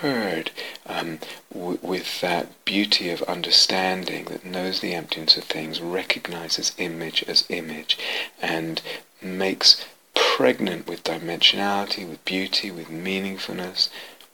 heard 0.01 0.51
um, 0.87 1.19
w- 1.53 1.79
with 1.83 2.21
that 2.21 2.65
beauty 2.65 3.11
of 3.11 3.23
understanding 3.23 4.25
that 4.27 4.45
knows 4.45 4.81
the 4.81 4.95
emptiness 4.95 5.37
of 5.37 5.45
things, 5.45 5.81
recognizes 5.81 6.73
image 6.79 7.25
as 7.29 7.45
image, 7.49 7.99
and 8.41 8.81
makes 9.23 9.85
pregnant 10.15 10.87
with 10.87 11.05
dimensionality, 11.05 12.09
with 12.09 12.25
beauty, 12.25 12.71
with 12.71 12.89
meaningfulness, 12.89 13.89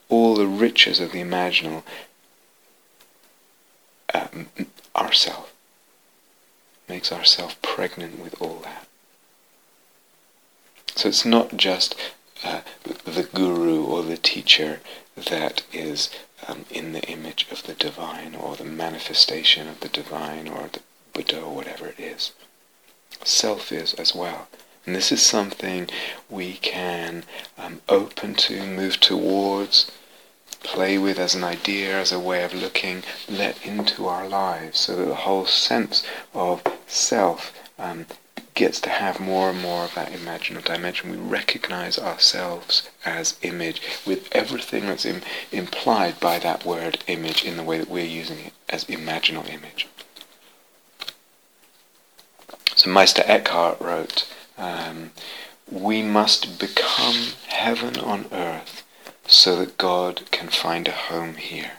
all 0.08 0.34
the 0.34 0.46
riches 0.46 1.00
of 1.00 1.12
the 1.12 1.20
imaginal 1.20 1.82
um, 4.14 4.48
ourself. 4.96 5.52
Makes 6.88 7.12
ourself 7.12 7.60
pregnant 7.62 8.18
with 8.18 8.40
all 8.40 8.60
that. 8.64 8.86
So 10.96 11.08
it's 11.08 11.24
not 11.24 11.56
just 11.56 11.94
uh, 12.44 12.60
the 13.04 13.28
guru 13.34 13.84
or 13.84 14.02
the 14.02 14.16
teacher 14.16 14.80
that 15.16 15.62
is 15.72 16.10
um, 16.48 16.64
in 16.70 16.92
the 16.92 17.02
image 17.02 17.46
of 17.50 17.64
the 17.64 17.74
divine 17.74 18.34
or 18.34 18.56
the 18.56 18.64
manifestation 18.64 19.68
of 19.68 19.80
the 19.80 19.88
divine 19.88 20.48
or 20.48 20.68
the 20.72 20.80
Buddha 21.12 21.40
or 21.40 21.54
whatever 21.54 21.86
it 21.86 22.00
is. 22.00 22.32
Self 23.24 23.72
is 23.72 23.94
as 23.94 24.14
well. 24.14 24.48
And 24.86 24.96
this 24.96 25.12
is 25.12 25.22
something 25.22 25.88
we 26.30 26.54
can 26.54 27.24
um, 27.58 27.82
open 27.88 28.34
to, 28.36 28.64
move 28.64 28.98
towards, 28.98 29.90
play 30.62 30.96
with 30.96 31.18
as 31.18 31.34
an 31.34 31.44
idea, 31.44 31.98
as 32.00 32.12
a 32.12 32.18
way 32.18 32.42
of 32.44 32.54
looking, 32.54 33.02
let 33.28 33.64
into 33.64 34.06
our 34.06 34.26
lives, 34.26 34.78
so 34.80 34.96
that 34.96 35.04
the 35.04 35.14
whole 35.14 35.46
sense 35.46 36.04
of 36.32 36.62
self 36.86 37.52
um, 37.78 38.06
gets 38.54 38.80
to 38.80 38.90
have 38.90 39.20
more 39.20 39.50
and 39.50 39.60
more 39.60 39.84
of 39.84 39.94
that 39.94 40.12
imaginal 40.12 40.64
dimension. 40.64 41.10
We 41.10 41.16
recognize 41.16 41.98
ourselves 41.98 42.88
as 43.04 43.38
image 43.42 43.80
with 44.06 44.28
everything 44.32 44.86
that's 44.86 45.06
Im- 45.06 45.22
implied 45.52 46.20
by 46.20 46.38
that 46.40 46.64
word 46.64 47.02
image 47.06 47.44
in 47.44 47.56
the 47.56 47.62
way 47.62 47.78
that 47.78 47.88
we're 47.90 48.04
using 48.04 48.38
it 48.38 48.52
as 48.68 48.84
imaginal 48.84 49.48
image. 49.48 49.88
So 52.74 52.90
Meister 52.90 53.22
Eckhart 53.26 53.80
wrote, 53.80 54.26
um, 54.56 55.10
we 55.70 56.02
must 56.02 56.58
become 56.58 57.32
heaven 57.46 57.96
on 57.98 58.26
earth 58.32 58.84
so 59.26 59.56
that 59.56 59.78
God 59.78 60.22
can 60.30 60.48
find 60.48 60.88
a 60.88 60.92
home 60.92 61.34
here. 61.34 61.72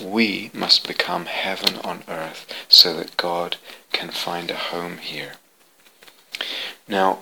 We 0.00 0.50
must 0.54 0.86
become 0.86 1.26
heaven 1.26 1.76
on 1.84 2.04
earth 2.08 2.46
so 2.68 2.94
that 2.96 3.16
God 3.16 3.56
can 3.92 4.10
find 4.10 4.50
a 4.50 4.56
home 4.56 4.98
here. 4.98 5.34
Now, 6.88 7.20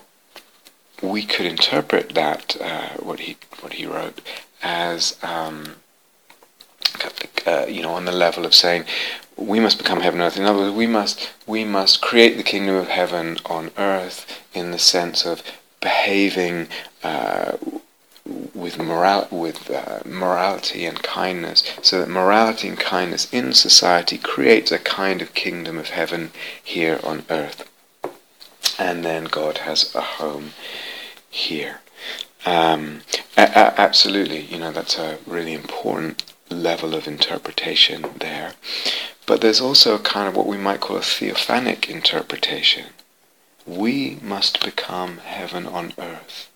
we 1.02 1.24
could 1.24 1.46
interpret 1.46 2.10
that 2.10 2.56
uh, 2.60 2.90
what 2.98 3.20
he 3.20 3.36
what 3.60 3.74
he 3.74 3.86
wrote 3.86 4.20
as 4.62 5.16
um, 5.22 5.76
uh, 7.46 7.66
you 7.66 7.82
know 7.82 7.94
on 7.94 8.04
the 8.04 8.12
level 8.12 8.44
of 8.44 8.54
saying 8.54 8.84
we 9.36 9.58
must 9.58 9.78
become 9.78 10.00
heaven 10.00 10.20
on 10.20 10.26
earth. 10.26 10.36
In 10.36 10.44
other 10.44 10.58
words, 10.58 10.76
we 10.76 10.86
must 10.86 11.30
we 11.46 11.64
must 11.64 12.02
create 12.02 12.36
the 12.36 12.42
kingdom 12.42 12.76
of 12.76 12.88
heaven 12.88 13.38
on 13.46 13.70
earth 13.78 14.42
in 14.52 14.70
the 14.70 14.78
sense 14.78 15.24
of 15.24 15.42
behaving 15.80 16.68
uh, 17.02 17.56
with 18.54 18.78
moral 18.78 19.26
with 19.30 19.70
uh, 19.70 20.00
morality 20.04 20.84
and 20.84 21.02
kindness, 21.02 21.64
so 21.82 21.98
that 21.98 22.08
morality 22.08 22.68
and 22.68 22.78
kindness 22.78 23.32
in 23.32 23.52
society 23.52 24.18
creates 24.18 24.70
a 24.70 24.78
kind 24.78 25.22
of 25.22 25.34
kingdom 25.34 25.78
of 25.78 25.90
heaven 25.90 26.30
here 26.62 27.00
on 27.02 27.24
earth, 27.30 27.69
and 28.78 29.04
then 29.04 29.24
God 29.24 29.58
has 29.58 29.94
a 29.94 30.00
home 30.00 30.52
here. 31.28 31.80
Um, 32.46 33.02
a- 33.36 33.42
a- 33.42 33.74
absolutely, 33.80 34.40
you 34.40 34.58
know 34.58 34.72
that's 34.72 34.98
a 34.98 35.18
really 35.26 35.52
important 35.52 36.24
level 36.48 36.94
of 36.94 37.06
interpretation 37.06 38.04
there. 38.18 38.54
But 39.26 39.40
there's 39.40 39.60
also 39.60 39.94
a 39.94 39.98
kind 40.00 40.26
of 40.28 40.36
what 40.36 40.46
we 40.46 40.56
might 40.56 40.80
call 40.80 40.96
a 40.96 41.00
theophanic 41.00 41.88
interpretation. 41.88 42.86
We 43.66 44.18
must 44.22 44.64
become 44.64 45.18
heaven 45.18 45.66
on 45.66 45.92
earth. 45.98 46.48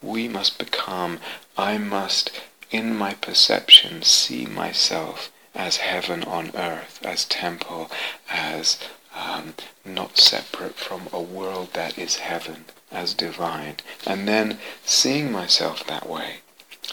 We 0.00 0.28
must 0.28 0.58
become, 0.58 1.20
I 1.58 1.76
must, 1.78 2.30
in 2.70 2.96
my 2.96 3.14
perception, 3.14 4.02
see 4.02 4.46
myself 4.46 5.30
as 5.54 5.78
heaven 5.78 6.22
on 6.24 6.52
earth, 6.54 7.00
as 7.04 7.24
temple, 7.24 7.90
as 8.30 8.78
um, 9.16 9.54
not 9.84 10.18
separate 10.18 10.74
from 10.74 11.08
a 11.12 11.20
world 11.20 11.72
that 11.72 11.98
is 11.98 12.16
heaven, 12.16 12.66
as 12.92 13.14
divine. 13.14 13.76
And 14.06 14.28
then 14.28 14.58
seeing 14.84 15.32
myself 15.32 15.86
that 15.86 16.08
way, 16.08 16.36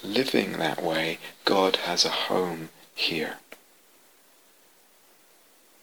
living 0.03 0.53
that 0.53 0.81
way, 0.81 1.19
God 1.45 1.75
has 1.77 2.05
a 2.05 2.09
home 2.09 2.69
here. 2.95 3.37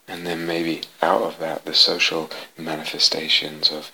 And 0.08 0.26
then 0.26 0.46
maybe 0.46 0.82
out 1.00 1.22
of 1.22 1.38
that, 1.38 1.64
the 1.64 1.74
social 1.74 2.30
manifestations 2.58 3.70
of 3.70 3.90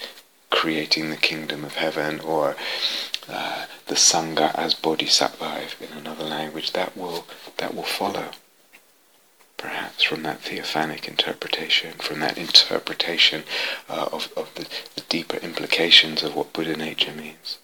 creating 0.51 1.11
the 1.11 1.17
kingdom 1.17 1.65
of 1.65 1.75
heaven 1.75 2.21
or 2.21 2.57
uh, 3.29 3.67
the 3.87 3.95
sangha 3.95 4.55
as 4.55 4.73
bodhisattva 4.73 5.63
in 5.81 5.99
another 5.99 6.25
language 6.25 6.73
that 6.73 6.97
will 6.97 7.27
that 7.59 7.75
will 7.75 7.83
follow 7.83 8.31
perhaps 9.57 10.03
from 10.03 10.23
that 10.23 10.43
theophanic 10.43 11.09
interpretation 11.09 11.93
from 11.93 12.21
that 12.21 12.37
interpretation 12.39 13.45
uh, 13.89 14.09
of, 14.13 14.33
of 14.37 14.55
the, 14.55 14.67
the 14.95 15.03
deeper 15.09 15.39
implications 15.39 16.23
of 16.23 16.35
what 16.35 16.53
Buddha 16.53 16.77
nature 16.77 17.13
means 17.13 17.59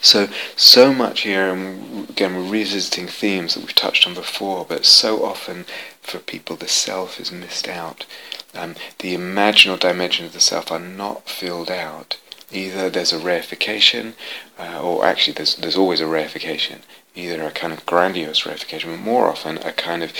so, 0.00 0.28
so 0.56 0.92
much 0.92 1.20
here, 1.20 1.52
and 1.52 2.08
again, 2.08 2.34
we're 2.34 2.50
revisiting 2.50 3.06
themes 3.06 3.54
that 3.54 3.60
we've 3.60 3.74
touched 3.74 4.06
on 4.06 4.14
before, 4.14 4.66
but 4.68 4.84
so 4.84 5.24
often 5.24 5.64
for 6.02 6.18
people 6.18 6.56
the 6.56 6.68
self 6.68 7.20
is 7.20 7.32
missed 7.32 7.68
out. 7.68 8.06
Um, 8.54 8.74
the 8.98 9.14
imaginal 9.14 9.78
dimensions 9.78 10.28
of 10.28 10.32
the 10.34 10.40
self 10.40 10.70
are 10.70 10.80
not 10.80 11.28
filled 11.28 11.70
out. 11.70 12.18
Either 12.52 12.90
there's 12.90 13.12
a 13.12 13.18
reification, 13.18 14.14
uh, 14.58 14.82
or 14.82 15.04
actually 15.04 15.34
there's, 15.34 15.56
there's 15.56 15.76
always 15.76 16.00
a 16.00 16.04
reification. 16.04 16.80
Either 17.14 17.42
a 17.42 17.50
kind 17.50 17.72
of 17.72 17.84
grandiose 17.86 18.42
reification, 18.42 18.86
but 18.86 19.00
more 19.00 19.28
often 19.28 19.58
a 19.58 19.72
kind 19.72 20.02
of 20.02 20.12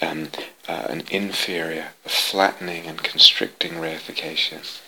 um, 0.00 0.28
uh, 0.68 0.86
an 0.88 1.02
inferior, 1.10 1.88
a 2.04 2.08
flattening 2.08 2.86
and 2.86 3.02
constricting 3.02 3.72
reification. 3.72 4.80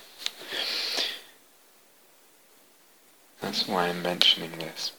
That's 3.41 3.67
why 3.67 3.89
I'm 3.89 4.03
mentioning 4.03 4.53
this. 4.59 4.93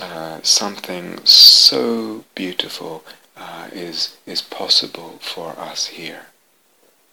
Uh, 0.00 0.40
something 0.42 1.24
so 1.24 2.24
beautiful 2.34 3.04
uh, 3.36 3.68
is 3.72 4.16
is 4.26 4.40
possible 4.40 5.18
for 5.20 5.50
us 5.58 5.88
here, 5.88 6.26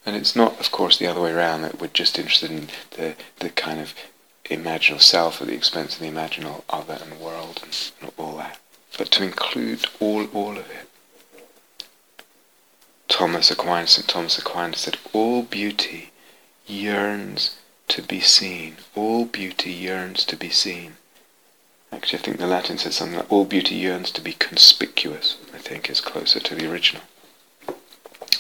and 0.06 0.16
it's 0.16 0.36
not, 0.36 0.60
of 0.60 0.72
course, 0.72 0.98
the 0.98 1.08
other 1.08 1.22
way 1.22 1.32
around 1.32 1.62
that 1.62 1.80
we're 1.80 1.88
just 1.88 2.18
interested 2.18 2.52
in 2.52 2.68
the 2.92 3.16
the 3.40 3.50
kind 3.50 3.80
of 3.82 3.94
imaginal 4.50 5.02
self 5.02 5.42
at 5.42 5.48
the 5.48 5.54
expense 5.54 5.96
of 5.96 6.02
the 6.02 6.10
imaginal 6.12 6.64
other 6.70 7.00
and 7.02 7.20
world 7.20 7.62
and, 7.64 7.92
and 8.02 8.12
all 8.18 8.38
that, 8.38 8.60
but 8.98 9.12
to 9.12 9.24
include 9.24 9.86
all 10.00 10.26
all 10.34 10.58
of 10.58 10.70
it. 10.70 10.90
Thomas 13.08 13.52
Aquinas, 13.52 13.92
St. 13.92 14.08
Thomas 14.08 14.38
Aquinas 14.38 14.82
said, 14.82 14.98
all 15.14 15.42
beauty 15.42 16.12
yearns 16.68 17.58
to 17.90 18.02
be 18.02 18.22
seen. 18.22 18.78
All 18.96 19.26
beauty 19.26 19.72
yearns 19.72 20.24
to 20.26 20.36
be 20.36 20.50
seen. 20.50 20.96
Actually, 21.92 22.20
I 22.20 22.22
think 22.22 22.38
the 22.38 22.48
Latin 22.48 22.78
says 22.78 22.96
something 22.96 23.18
like 23.18 23.32
all 23.32 23.46
beauty 23.46 23.76
yearns 23.76 24.12
to 24.12 24.22
be 24.22 24.34
conspicuous, 24.34 25.38
I 25.54 25.58
think 25.58 25.90
is 25.90 26.02
closer 26.02 26.40
to 26.40 26.56
the 26.56 26.72
original. 26.72 27.04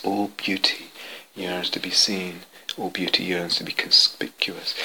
All 0.03 0.31
beauty 0.37 0.91
yearns 1.35 1.69
to 1.71 1.79
be 1.79 1.89
seen. 1.89 2.41
All 2.77 2.91
beauty 2.91 3.23
yearns 3.23 3.55
to 3.55 3.63
be 3.63 3.71
conspicuous. 3.71 4.75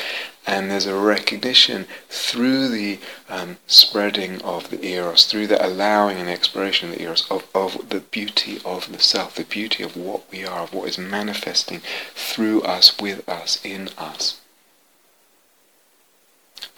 And 0.46 0.70
there's 0.70 0.86
a 0.86 0.94
recognition 0.94 1.86
through 2.08 2.68
the 2.68 2.98
um, 3.28 3.56
spreading 3.66 4.42
of 4.42 4.70
the 4.70 4.84
eros, 4.84 5.24
through 5.26 5.46
the 5.46 5.64
allowing 5.64 6.18
and 6.18 6.28
exploration 6.28 6.90
of 6.90 6.96
the 6.96 7.02
eros, 7.02 7.26
of, 7.30 7.46
of 7.54 7.88
the 7.88 8.00
beauty 8.00 8.60
of 8.64 8.92
the 8.92 8.98
self, 8.98 9.36
the 9.36 9.44
beauty 9.44 9.82
of 9.82 9.96
what 9.96 10.30
we 10.30 10.44
are, 10.44 10.60
of 10.60 10.74
what 10.74 10.88
is 10.88 10.98
manifesting 10.98 11.80
through 12.14 12.62
us, 12.62 12.98
with 12.98 13.26
us, 13.28 13.58
in 13.64 13.88
us 13.96 14.40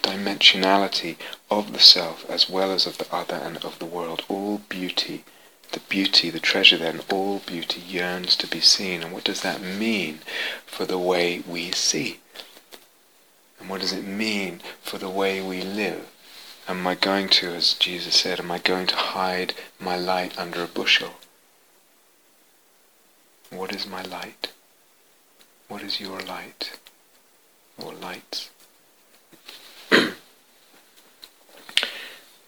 dimensionality 0.07 1.17
of 1.51 1.73
the 1.73 1.79
self 1.79 2.29
as 2.29 2.49
well 2.49 2.71
as 2.71 2.85
of 2.85 2.97
the 2.97 3.13
other 3.13 3.35
and 3.35 3.57
of 3.57 3.77
the 3.79 3.85
world. 3.85 4.23
All 4.29 4.59
beauty, 4.69 5.23
the 5.71 5.79
beauty, 5.81 6.29
the 6.29 6.39
treasure 6.39 6.77
then, 6.77 7.01
all 7.11 7.39
beauty 7.39 7.81
yearns 7.81 8.35
to 8.37 8.47
be 8.47 8.61
seen. 8.61 9.03
And 9.03 9.11
what 9.11 9.25
does 9.25 9.41
that 9.41 9.61
mean 9.61 10.19
for 10.65 10.85
the 10.85 10.97
way 10.97 11.43
we 11.47 11.71
see? 11.71 12.19
And 13.59 13.69
what 13.69 13.81
does 13.81 13.93
it 13.93 14.05
mean 14.05 14.61
for 14.81 14.97
the 14.97 15.09
way 15.09 15.41
we 15.41 15.61
live? 15.61 16.07
Am 16.67 16.85
I 16.85 16.95
going 16.95 17.29
to, 17.29 17.53
as 17.53 17.73
Jesus 17.73 18.15
said, 18.15 18.39
am 18.39 18.51
I 18.51 18.59
going 18.59 18.87
to 18.87 18.95
hide 18.95 19.53
my 19.79 19.95
light 19.97 20.37
under 20.37 20.63
a 20.63 20.67
bushel? 20.67 21.13
What 23.49 23.73
is 23.73 23.87
my 23.87 24.01
light? 24.01 24.51
What 25.69 25.81
is 25.81 25.99
your 25.99 26.19
light? 26.19 26.77
Or 27.77 27.93
lights? 27.93 28.49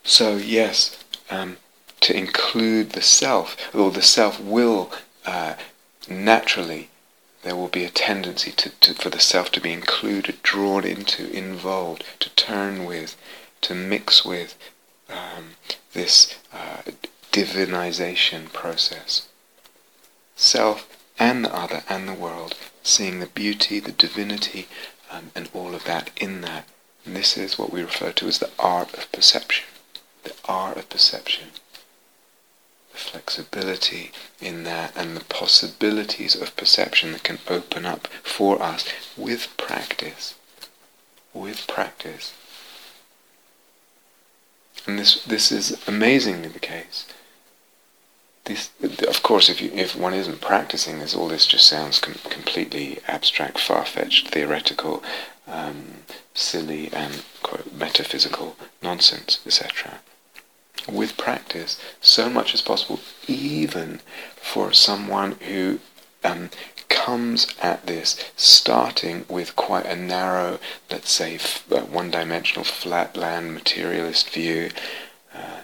So 0.03 0.37
yes, 0.37 0.97
um, 1.29 1.57
to 2.01 2.17
include 2.17 2.93
the 2.93 3.01
self, 3.01 3.55
or 3.75 3.91
the 3.91 4.01
self 4.01 4.39
will 4.39 4.91
uh, 5.23 5.53
naturally, 6.09 6.88
there 7.43 7.55
will 7.55 7.67
be 7.69 7.85
a 7.85 7.89
tendency 7.89 8.51
to, 8.51 8.69
to, 8.69 8.93
for 8.93 9.09
the 9.09 9.19
self 9.19 9.51
to 9.51 9.61
be 9.61 9.71
included, 9.71 10.43
drawn 10.43 10.83
into, 10.83 11.29
involved, 11.31 12.03
to 12.19 12.29
turn 12.31 12.85
with, 12.85 13.15
to 13.61 13.73
mix 13.73 14.25
with 14.25 14.57
um, 15.09 15.51
this 15.93 16.35
uh, 16.53 16.81
divinization 17.31 18.51
process. 18.51 19.27
Self 20.35 20.87
and 21.17 21.45
the 21.45 21.55
other 21.55 21.83
and 21.89 22.07
the 22.07 22.13
world, 22.13 22.55
seeing 22.83 23.19
the 23.19 23.27
beauty, 23.27 23.79
the 23.79 23.91
divinity, 23.91 24.67
um, 25.11 25.31
and 25.35 25.49
all 25.53 25.75
of 25.75 25.83
that 25.85 26.11
in 26.17 26.41
that. 26.41 26.65
And 27.05 27.15
this 27.15 27.37
is 27.37 27.57
what 27.57 27.71
we 27.71 27.81
refer 27.81 28.11
to 28.13 28.27
as 28.27 28.39
the 28.39 28.51
art 28.59 28.93
of 28.93 29.11
perception. 29.11 29.65
The 30.23 30.33
art 30.45 30.77
of 30.77 30.89
perception. 30.89 31.49
Flexibility 32.99 34.11
in 34.41 34.63
that 34.65 34.95
and 34.95 35.15
the 35.15 35.23
possibilities 35.25 36.35
of 36.35 36.55
perception 36.55 37.13
that 37.13 37.23
can 37.23 37.39
open 37.47 37.85
up 37.85 38.07
for 38.23 38.61
us 38.61 38.85
with 39.17 39.47
practice. 39.57 40.35
With 41.33 41.65
practice. 41.67 42.33
And 44.85 44.99
this, 44.99 45.23
this 45.23 45.51
is 45.51 45.81
amazingly 45.87 46.49
the 46.49 46.59
case. 46.59 47.05
This, 48.45 48.69
of 49.07 49.21
course, 49.23 49.49
if, 49.49 49.61
you, 49.61 49.71
if 49.73 49.95
one 49.95 50.13
isn't 50.13 50.41
practicing 50.41 50.99
this, 50.99 51.15
all 51.15 51.27
this 51.27 51.45
just 51.45 51.67
sounds 51.67 51.99
com- 51.99 52.15
completely 52.29 52.99
abstract, 53.07 53.59
far-fetched, 53.59 54.29
theoretical, 54.29 55.03
um, 55.47 56.03
silly, 56.33 56.89
and 56.91 57.23
quote, 57.43 57.71
metaphysical 57.73 58.55
nonsense, 58.81 59.39
etc. 59.45 59.99
With 60.87 61.17
practice, 61.17 61.79
so 62.01 62.29
much 62.29 62.53
as 62.53 62.61
possible, 62.61 62.99
even 63.27 63.99
for 64.35 64.73
someone 64.73 65.33
who 65.33 65.79
um, 66.23 66.49
comes 66.89 67.47
at 67.61 67.85
this 67.85 68.17
starting 68.35 69.25
with 69.29 69.55
quite 69.55 69.85
a 69.85 69.95
narrow, 69.95 70.59
let's 70.91 71.11
say, 71.11 71.35
f- 71.35 71.65
uh, 71.71 71.81
one-dimensional, 71.81 72.63
flatland, 72.65 73.53
materialist 73.53 74.29
view. 74.29 74.69
Uh, 75.33 75.61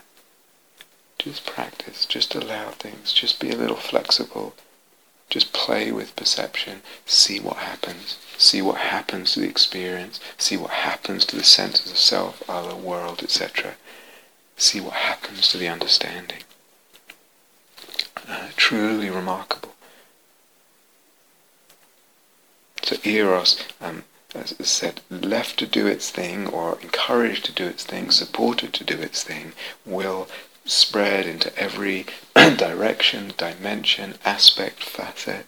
just 1.18 1.46
practice, 1.46 2.06
just 2.06 2.36
allow 2.36 2.70
things, 2.72 3.12
just 3.12 3.40
be 3.40 3.50
a 3.50 3.58
little 3.58 3.76
flexible, 3.78 4.54
just 5.30 5.54
play 5.54 5.92
with 5.92 6.16
perception, 6.16 6.82
see 7.06 7.40
what 7.40 7.58
happens, 7.58 8.18
see 8.38 8.62
what 8.62 8.78
happens 8.78 9.34
to 9.34 9.40
the 9.40 9.50
experience, 9.50 10.20
see 10.38 10.56
what 10.56 10.72
happens 10.72 11.26
to 11.26 11.36
the 11.36 11.44
senses 11.44 11.92
of 11.92 11.98
self, 11.98 12.48
other, 12.48 12.76
world, 12.76 13.24
etc. 13.24 13.76
See 14.58 14.80
what 14.80 14.94
happens 14.94 15.50
to 15.50 15.58
the 15.58 15.68
understanding. 15.68 16.44
Uh, 18.28 18.50
truly 18.56 19.10
remarkable. 19.10 19.76
So 22.84 22.98
Eros, 23.04 23.64
um, 23.82 24.04
as 24.34 24.56
I 24.60 24.64
said, 24.64 25.02
left 25.10 25.58
to 25.60 25.68
do 25.68 25.88
its 25.88 26.10
thing 26.10 26.48
or 26.48 26.80
encouraged 26.82 27.46
to 27.46 27.52
do 27.52 27.66
its 27.66 27.84
thing, 27.84 28.12
supported 28.12 28.74
to 28.74 28.84
do 28.84 29.00
its 29.00 29.24
thing, 29.24 29.54
will 29.86 30.28
spread 30.66 31.26
into 31.26 31.56
every 31.58 32.06
direction, 32.36 33.34
dimension, 33.38 34.16
aspect, 34.24 34.84
facet, 34.84 35.46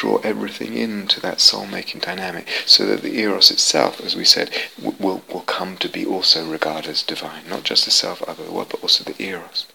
draw 0.00 0.16
everything 0.22 0.72
into 0.78 1.20
that 1.20 1.42
soul-making 1.42 2.00
dynamic, 2.00 2.48
so 2.64 2.86
that 2.86 3.02
the 3.02 3.18
eros 3.18 3.50
itself, 3.50 4.00
as 4.00 4.16
we 4.16 4.24
said, 4.24 4.50
will, 4.80 5.22
will 5.28 5.42
come 5.42 5.76
to 5.76 5.90
be 5.90 6.06
also 6.06 6.48
regarded 6.48 6.88
as 6.88 7.02
divine, 7.02 7.46
not 7.46 7.64
just 7.64 7.84
the 7.84 7.90
self, 7.90 8.22
other 8.22 8.42
the 8.42 8.50
world, 8.50 8.68
but 8.70 8.80
also 8.80 9.04
the 9.04 9.22
eros. 9.22 9.66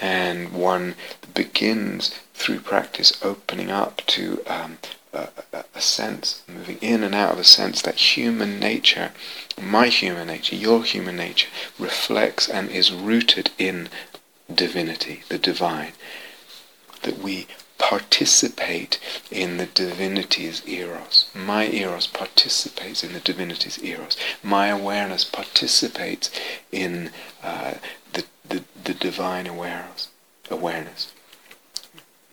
And 0.00 0.52
one 0.52 0.94
begins 1.34 2.14
through 2.32 2.60
practice 2.60 3.12
opening 3.24 3.72
up 3.72 4.02
to 4.06 4.40
um, 4.46 4.78
a, 5.12 5.28
a, 5.74 5.80
sense, 5.80 6.44
moving 6.46 6.78
in 6.80 7.02
and 7.02 7.12
out 7.12 7.32
of 7.32 7.40
a 7.40 7.44
sense 7.44 7.82
that 7.82 8.14
human 8.14 8.60
nature, 8.60 9.10
my 9.60 9.88
human 9.88 10.28
nature, 10.28 10.54
your 10.54 10.84
human 10.84 11.16
nature, 11.16 11.48
reflects 11.76 12.48
and 12.48 12.70
is 12.70 12.92
rooted 12.92 13.50
in 13.58 13.88
divinity, 14.54 15.24
the 15.28 15.38
divine. 15.38 15.92
That 17.02 17.18
we 17.18 17.48
participate 17.80 19.00
in 19.30 19.56
the 19.56 19.66
divinity's 19.66 20.66
eros. 20.68 21.30
My 21.34 21.66
eros 21.66 22.06
participates 22.06 23.02
in 23.02 23.12
the 23.12 23.20
divinity's 23.20 23.82
eros. 23.82 24.16
My 24.42 24.68
awareness 24.68 25.24
participates 25.24 26.30
in 26.70 27.10
uh, 27.42 27.74
the, 28.12 28.24
the, 28.48 28.64
the 28.84 28.94
divine 28.94 29.46
awareness. 29.46 30.08
awareness 30.50 31.12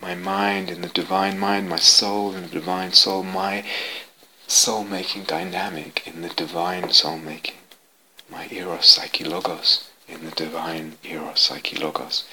my 0.00 0.14
mind 0.14 0.70
in 0.70 0.80
the 0.80 0.88
divine 0.88 1.38
mind, 1.38 1.68
my 1.68 1.76
soul 1.76 2.34
in 2.34 2.42
the 2.42 2.48
divine 2.48 2.92
soul, 2.92 3.22
my 3.22 3.64
soul 4.46 4.84
making 4.84 5.24
dynamic 5.24 6.06
in 6.06 6.22
the 6.22 6.28
divine 6.28 6.90
soul 6.90 7.18
making, 7.18 7.56
my 8.30 8.46
eros 8.50 8.86
psyche 8.86 9.24
logos 9.24 9.90
in 10.06 10.24
the 10.24 10.30
divine 10.30 10.96
eros 11.04 11.40
psyche 11.40 11.76
logos, 11.76 12.24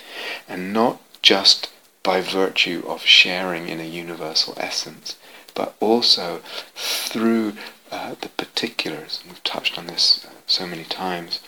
and 0.47 0.71
not 0.73 0.99
just 1.21 1.69
by 2.05 2.21
virtue 2.21 2.83
of 2.87 3.01
sharing 3.01 3.67
in 3.67 3.79
a 3.79 3.83
universal 3.83 4.53
essence, 4.57 5.17
but 5.55 5.75
also 5.79 6.39
through 6.75 7.53
uh, 7.91 8.13
the 8.21 8.29
particulars. 8.29 9.19
And 9.23 9.31
we've 9.31 9.43
touched 9.43 9.77
on 9.77 9.87
this 9.87 10.23
uh, 10.23 10.29
so 10.45 10.67
many 10.67 10.83
times, 10.83 11.39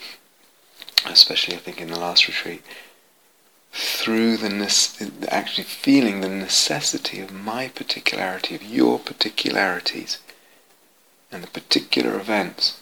especially 1.06 1.56
I 1.56 1.60
think 1.60 1.80
in 1.80 1.90
the 1.90 2.00
last 2.00 2.28
retreat 2.28 2.64
through 3.72 4.38
the 4.38 5.28
actually 5.30 5.64
feeling 5.64 6.22
the 6.22 6.30
necessity 6.30 7.20
of 7.20 7.32
my 7.32 7.68
particularity, 7.68 8.56
of 8.56 8.64
your 8.64 8.98
particularities, 8.98 10.18
and 11.32 11.44
the 11.44 11.48
particular 11.48 12.16
events, 12.20 12.82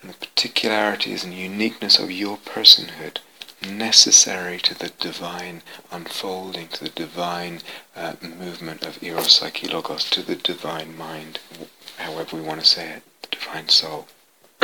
and 0.00 0.10
the 0.10 0.16
particularities 0.16 1.22
and 1.22 1.34
uniqueness 1.34 1.98
of 1.98 2.10
your 2.10 2.38
personhood 2.38 3.18
necessary 3.68 4.58
to 4.58 4.78
the 4.78 4.90
divine 5.00 5.62
unfolding, 5.90 6.68
to 6.68 6.84
the 6.84 6.90
divine 6.90 7.60
uh, 7.94 8.14
movement 8.22 8.84
of 8.84 9.02
Eros 9.02 9.32
Psyche 9.32 9.68
Logos, 9.68 10.08
to 10.10 10.22
the 10.22 10.36
divine 10.36 10.96
mind, 10.96 11.40
however 11.98 12.36
we 12.36 12.42
want 12.42 12.60
to 12.60 12.66
say 12.66 12.88
it, 12.88 13.02
the 13.22 13.28
divine 13.36 13.68
soul. 13.68 14.08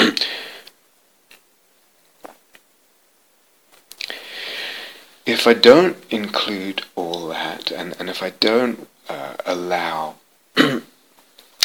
if 5.26 5.47
I 5.47 5.55
don't 5.55 5.97
include 6.11 6.82
all 6.94 7.28
that, 7.28 7.70
and, 7.70 7.94
and 7.99 8.09
if 8.09 8.22
I 8.22 8.30
don't 8.30 8.88
uh, 9.09 9.34
allow 9.44 10.14
and 10.57 10.82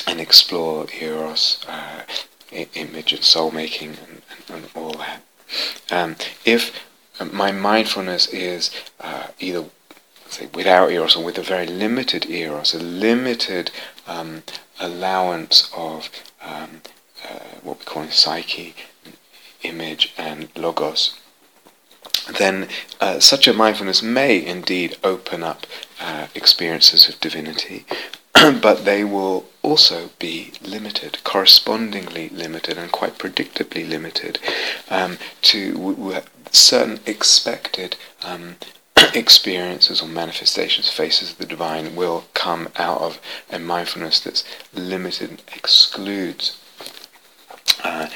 explore 0.08 0.88
Eros, 1.00 1.66
uh, 1.68 2.04
image 2.52 3.14
and 3.14 3.24
soul 3.24 3.52
making, 3.52 3.92
and, 3.92 4.22
and, 4.50 4.64
and 4.64 4.70
all 4.76 4.94
that, 4.94 5.22
um, 5.90 6.16
if 6.46 6.72
my 7.26 7.52
mindfulness 7.52 8.28
is 8.28 8.72
uh, 9.00 9.28
either 9.40 9.66
say 10.30 10.48
without 10.54 10.92
Eros 10.92 11.16
or 11.16 11.24
with 11.24 11.38
a 11.38 11.44
very 11.44 11.68
limited 11.68 12.30
Eros, 12.30 12.74
a 12.74 12.80
limited 12.80 13.72
um, 14.08 14.44
allowance 14.80 15.70
of 15.76 16.10
um, 16.42 16.82
uh, 17.30 17.40
what 17.62 17.80
we 17.80 17.86
call 17.86 18.08
psyche, 18.08 18.74
image, 19.64 20.14
and 20.18 20.50
logos, 20.56 21.20
then 22.38 22.68
uh, 23.00 23.20
such 23.20 23.48
a 23.48 23.54
mindfulness 23.54 24.02
may 24.02 24.44
indeed 24.44 24.98
open 25.04 25.44
up 25.44 25.66
uh, 26.00 26.28
experiences 26.34 27.10
of 27.10 27.20
divinity, 27.20 27.86
but 28.62 28.86
they 28.86 29.04
will 29.04 29.46
also 29.62 30.10
be 30.18 30.52
limited, 30.64 31.24
correspondingly 31.24 32.30
limited, 32.30 32.78
and 32.78 32.92
quite 32.92 33.18
predictably 33.18 33.88
limited 33.88 34.40
um, 34.90 35.18
to 35.42 35.74
w- 35.74 35.96
w- 35.96 36.22
certain 36.52 37.00
expected 37.06 37.96
um, 38.24 38.56
experiences 39.14 40.02
or 40.02 40.08
manifestations, 40.08 40.90
faces 40.90 41.32
of 41.32 41.38
the 41.38 41.46
divine, 41.46 41.96
will 41.96 42.26
come 42.34 42.70
out 42.78 43.02
of 43.02 43.20
a 43.52 43.60
mindfulness 43.60 44.20
that's 44.20 44.44
limited 44.74 45.30
and 45.30 45.44
excludes 45.56 46.58
uh, 47.84 48.08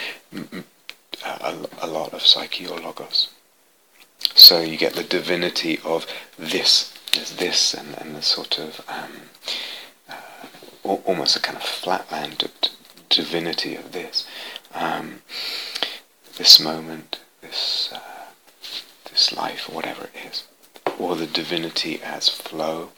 a, 1.81 1.87
lot 1.87 2.13
of 2.13 2.21
psyche 2.21 2.67
or 2.67 2.79
logos. 2.79 3.29
So 4.33 4.61
you 4.61 4.77
get 4.77 4.93
the 4.93 5.03
divinity 5.03 5.79
of 5.83 6.07
this, 6.37 6.93
there's 7.13 7.35
this, 7.35 7.73
and, 7.73 7.95
and 7.99 8.15
the 8.15 8.21
sort 8.21 8.57
of 8.57 8.81
um, 8.87 9.11
almost 10.85 11.35
a 11.35 11.39
kind 11.39 11.57
of 11.57 11.63
flatland 11.63 12.49
divinity 13.09 13.75
of 13.75 13.91
this, 13.91 14.27
um, 14.73 15.21
this 16.37 16.59
moment, 16.59 17.19
this 17.41 17.89
uh, 17.93 17.99
this 19.09 19.35
life, 19.35 19.69
whatever 19.69 20.09
it 20.13 20.29
is, 20.29 20.43
or 20.99 21.15
the 21.15 21.25
divinity 21.27 22.01
as 22.03 22.27
flow, 22.27 22.89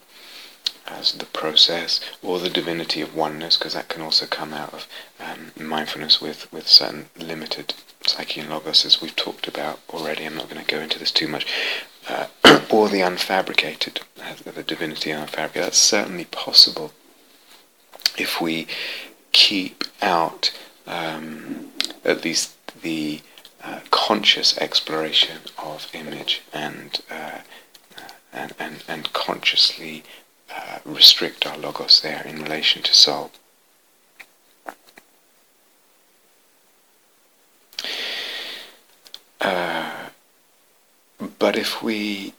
as 0.88 1.14
the 1.14 1.26
process, 1.26 2.00
or 2.24 2.40
the 2.40 2.50
divinity 2.50 3.02
of 3.02 3.16
oneness, 3.16 3.58
because 3.58 3.74
that 3.74 3.90
can 3.90 4.02
also 4.02 4.26
come 4.26 4.54
out 4.54 4.74
of 4.74 4.88
um, 5.20 5.52
mindfulness 5.56 6.20
with 6.20 6.52
with 6.52 6.68
certain 6.68 7.10
limited 7.18 7.74
psyche 8.06 8.42
and 8.42 8.50
logos, 8.50 8.86
as 8.86 9.02
we've 9.02 9.16
talked 9.16 9.48
about 9.48 9.80
already. 9.90 10.26
I'm 10.26 10.36
not 10.36 10.50
going 10.50 10.64
to 10.64 10.76
go 10.76 10.82
into 10.82 11.00
this 11.00 11.12
too 11.12 11.28
much. 11.28 11.46
Uh, 12.10 12.28
or 12.72 12.88
the 12.90 13.02
unfabricated, 13.02 14.02
uh, 14.22 14.52
the 14.52 14.64
divinity 14.64 15.12
unfabricated. 15.12 15.54
That's 15.54 15.78
certainly 15.78 16.26
possible 16.26 16.94
if 18.18 18.41
we 18.41 18.68
keep 19.32 19.84
out 20.01 20.51
um, 20.86 21.72
at 22.03 22.24
least 22.24 22.55
the 22.82 23.22
uh, 23.63 23.80
conscious 23.91 24.57
exploration 24.57 25.39
of 25.57 25.88
image 25.93 26.41
and, 26.53 27.01
uh, 27.11 27.39
and, 28.34 28.53
and, 28.59 28.84
and 28.88 29.13
consciously 29.13 30.03
uh, 30.53 30.80
restrict 30.86 31.45
our 31.45 31.57
logos 31.57 32.01
there 32.01 32.24
in 32.26 32.41
relation 32.41 32.82
to 32.82 32.93
soul. 32.93 33.32
Uh, 39.41 40.09
but 41.39 41.55
if 41.55 41.84
we 41.84 42.34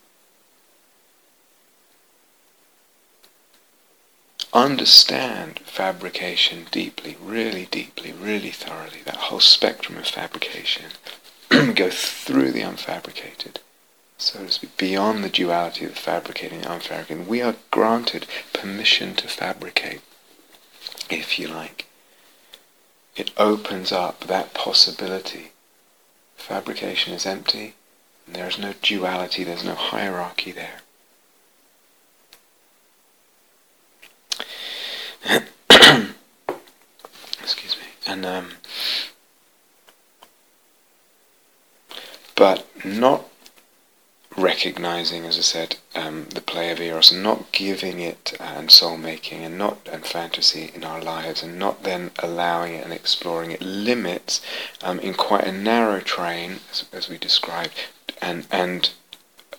understand 4.58 5.60
fabrication 5.60 6.66
deeply, 6.70 7.16
really 7.22 7.66
deeply, 7.70 8.12
really 8.12 8.50
thoroughly, 8.50 9.02
that 9.04 9.16
whole 9.16 9.40
spectrum 9.40 9.96
of 9.98 10.06
fabrication, 10.06 10.86
go 11.74 11.90
through 11.90 12.50
the 12.50 12.62
unfabricated, 12.62 13.56
so 14.18 14.40
to 14.40 14.50
speak, 14.50 14.76
beyond 14.76 15.22
the 15.22 15.28
duality 15.28 15.84
of 15.84 15.96
fabricating 15.96 16.62
and 16.64 16.82
unfabricating, 16.82 17.26
we 17.26 17.40
are 17.40 17.54
granted 17.70 18.26
permission 18.52 19.14
to 19.14 19.28
fabricate, 19.28 20.00
if 21.08 21.38
you 21.38 21.46
like. 21.46 21.86
It 23.14 23.30
opens 23.36 23.92
up 23.92 24.24
that 24.24 24.54
possibility. 24.54 25.52
Fabrication 26.36 27.14
is 27.14 27.26
empty, 27.26 27.74
and 28.26 28.34
there 28.34 28.48
is 28.48 28.58
no 28.58 28.74
duality, 28.82 29.44
there's 29.44 29.64
no 29.64 29.76
hierarchy 29.76 30.50
there. 30.50 30.80
Excuse 37.40 37.76
me. 37.76 37.86
And 38.06 38.24
um, 38.24 38.50
but 42.34 42.66
not 42.84 43.24
recognizing, 44.36 45.24
as 45.26 45.36
I 45.36 45.40
said, 45.40 45.76
um, 45.94 46.26
the 46.32 46.40
play 46.40 46.70
of 46.70 46.80
eros, 46.80 47.10
and 47.10 47.22
not 47.22 47.50
giving 47.52 47.98
it 48.00 48.34
uh, 48.38 48.44
and 48.44 48.70
soul 48.70 48.96
making, 48.96 49.44
and 49.44 49.58
not 49.58 49.88
and 49.90 50.06
fantasy 50.06 50.70
in 50.74 50.84
our 50.84 51.02
lives, 51.02 51.42
and 51.42 51.58
not 51.58 51.82
then 51.82 52.12
allowing 52.20 52.74
it 52.74 52.84
and 52.84 52.92
exploring 52.92 53.50
it 53.50 53.60
limits 53.60 54.40
um, 54.82 55.00
in 55.00 55.14
quite 55.14 55.44
a 55.44 55.52
narrow 55.52 56.00
train, 56.00 56.60
as, 56.70 56.84
as 56.92 57.08
we 57.08 57.18
described, 57.18 57.74
and 58.22 58.46
and 58.50 58.90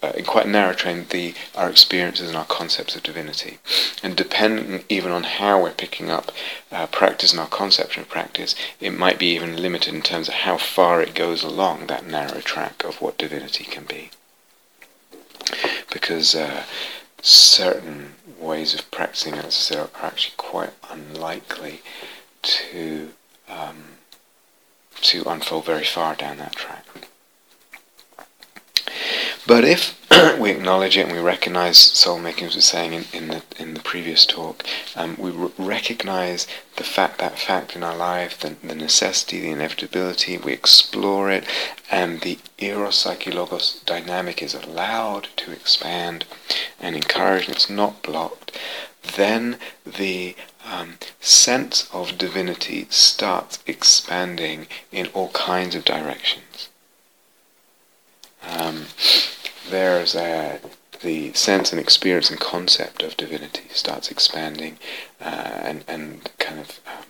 uh, 0.02 0.14
in 0.16 0.26
quite 0.26 0.46
a 0.46 0.50
narrow 0.50 0.74
train 0.74 1.06
the 1.10 1.34
our 1.56 1.70
experiences 1.70 2.28
and 2.30 2.38
our 2.38 2.46
concepts 2.46 2.96
of 2.96 3.04
divinity. 3.04 3.60
And 4.02 4.16
depending 4.16 4.84
even 4.90 5.12
on 5.12 5.24
how 5.24 5.62
we're 5.62 5.72
picking 5.72 6.10
up 6.10 6.32
uh, 6.72 6.88
practice 6.88 7.32
and 7.32 7.40
our 7.40 7.48
conception 7.48 8.04
of 8.04 8.10
practice, 8.10 8.56
it 8.80 8.92
might 8.92 9.20
be 9.20 9.28
even 9.28 9.62
limited 9.62 9.94
in 9.94 10.02
terms 10.02 10.28
of 10.28 10.36
how 10.36 10.58
far 10.58 11.02
it 11.02 11.14
goes 11.14 11.44
along 11.44 11.88
that 11.88 12.08
narrow 12.08 12.42
track 12.42 12.84
of 12.84 13.02
what 13.02 13.18
divinity 13.18 13.64
can 13.64 13.86
be. 13.86 14.12
Because 15.92 16.36
uh, 16.36 16.64
certain 17.22 18.14
ways 18.40 18.74
of 18.74 18.90
practicing, 18.92 19.34
as 19.34 19.46
I 19.46 19.50
said, 19.50 19.78
are 19.80 20.06
actually 20.06 20.36
quite 20.38 20.74
unlikely 20.90 21.82
to 22.42 23.10
um, 23.50 23.84
to 25.02 25.24
unfold 25.28 25.66
very 25.66 25.84
far 25.84 26.16
down 26.16 26.38
that 26.38 26.56
track. 26.56 26.86
But 29.50 29.66
if 29.66 29.98
we 30.40 30.52
acknowledge 30.52 30.96
it 30.96 31.08
and 31.08 31.12
we 31.12 31.18
recognize 31.18 31.80
soul 31.80 32.20
making, 32.20 32.46
as 32.46 32.54
we 32.54 32.58
were 32.60 32.62
saying 32.62 32.94
in, 32.94 33.06
in 33.12 33.28
the 33.30 33.42
in 33.58 33.74
the 33.74 33.80
previous 33.80 34.24
talk, 34.24 34.64
um, 34.96 35.16
we 35.18 35.32
recognize 35.58 36.46
the 36.76 36.84
fact 36.84 37.18
that 37.18 37.40
fact 37.40 37.76
in 37.76 37.82
our 37.82 37.98
life, 37.98 38.40
the, 38.40 38.56
the 38.64 38.76
necessity, 38.76 39.40
the 39.40 39.50
inevitability. 39.50 40.38
We 40.38 40.54
explore 40.54 41.32
it, 41.32 41.46
and 41.90 42.22
the 42.22 42.38
eros 42.60 42.98
psyche 42.98 43.32
logos 43.32 43.82
dynamic 43.88 44.44
is 44.44 44.54
allowed 44.54 45.30
to 45.38 45.52
expand 45.52 46.26
and 46.80 46.96
encouraged. 46.96 47.50
It's 47.50 47.72
not 47.72 48.04
blocked. 48.04 48.56
Then 49.16 49.58
the 49.84 50.36
um, 50.64 51.00
sense 51.22 51.90
of 51.92 52.20
divinity 52.20 52.86
starts 52.92 53.58
expanding 53.66 54.68
in 54.92 55.08
all 55.08 55.30
kinds 55.30 55.74
of 55.74 55.86
directions. 55.86 56.69
Um, 58.48 58.86
there's 59.70 60.16
a, 60.16 60.60
the 61.02 61.34
sense 61.34 61.72
and 61.72 61.80
experience 61.80 62.30
and 62.30 62.40
concept 62.40 63.04
of 63.04 63.18
divinity 63.18 63.64
starts 63.70 64.10
expanding 64.12 64.78
uh, 65.22 65.60
and, 65.64 65.84
and 65.88 66.30
kind 66.40 66.60
of 66.60 66.80
um, 66.88 67.06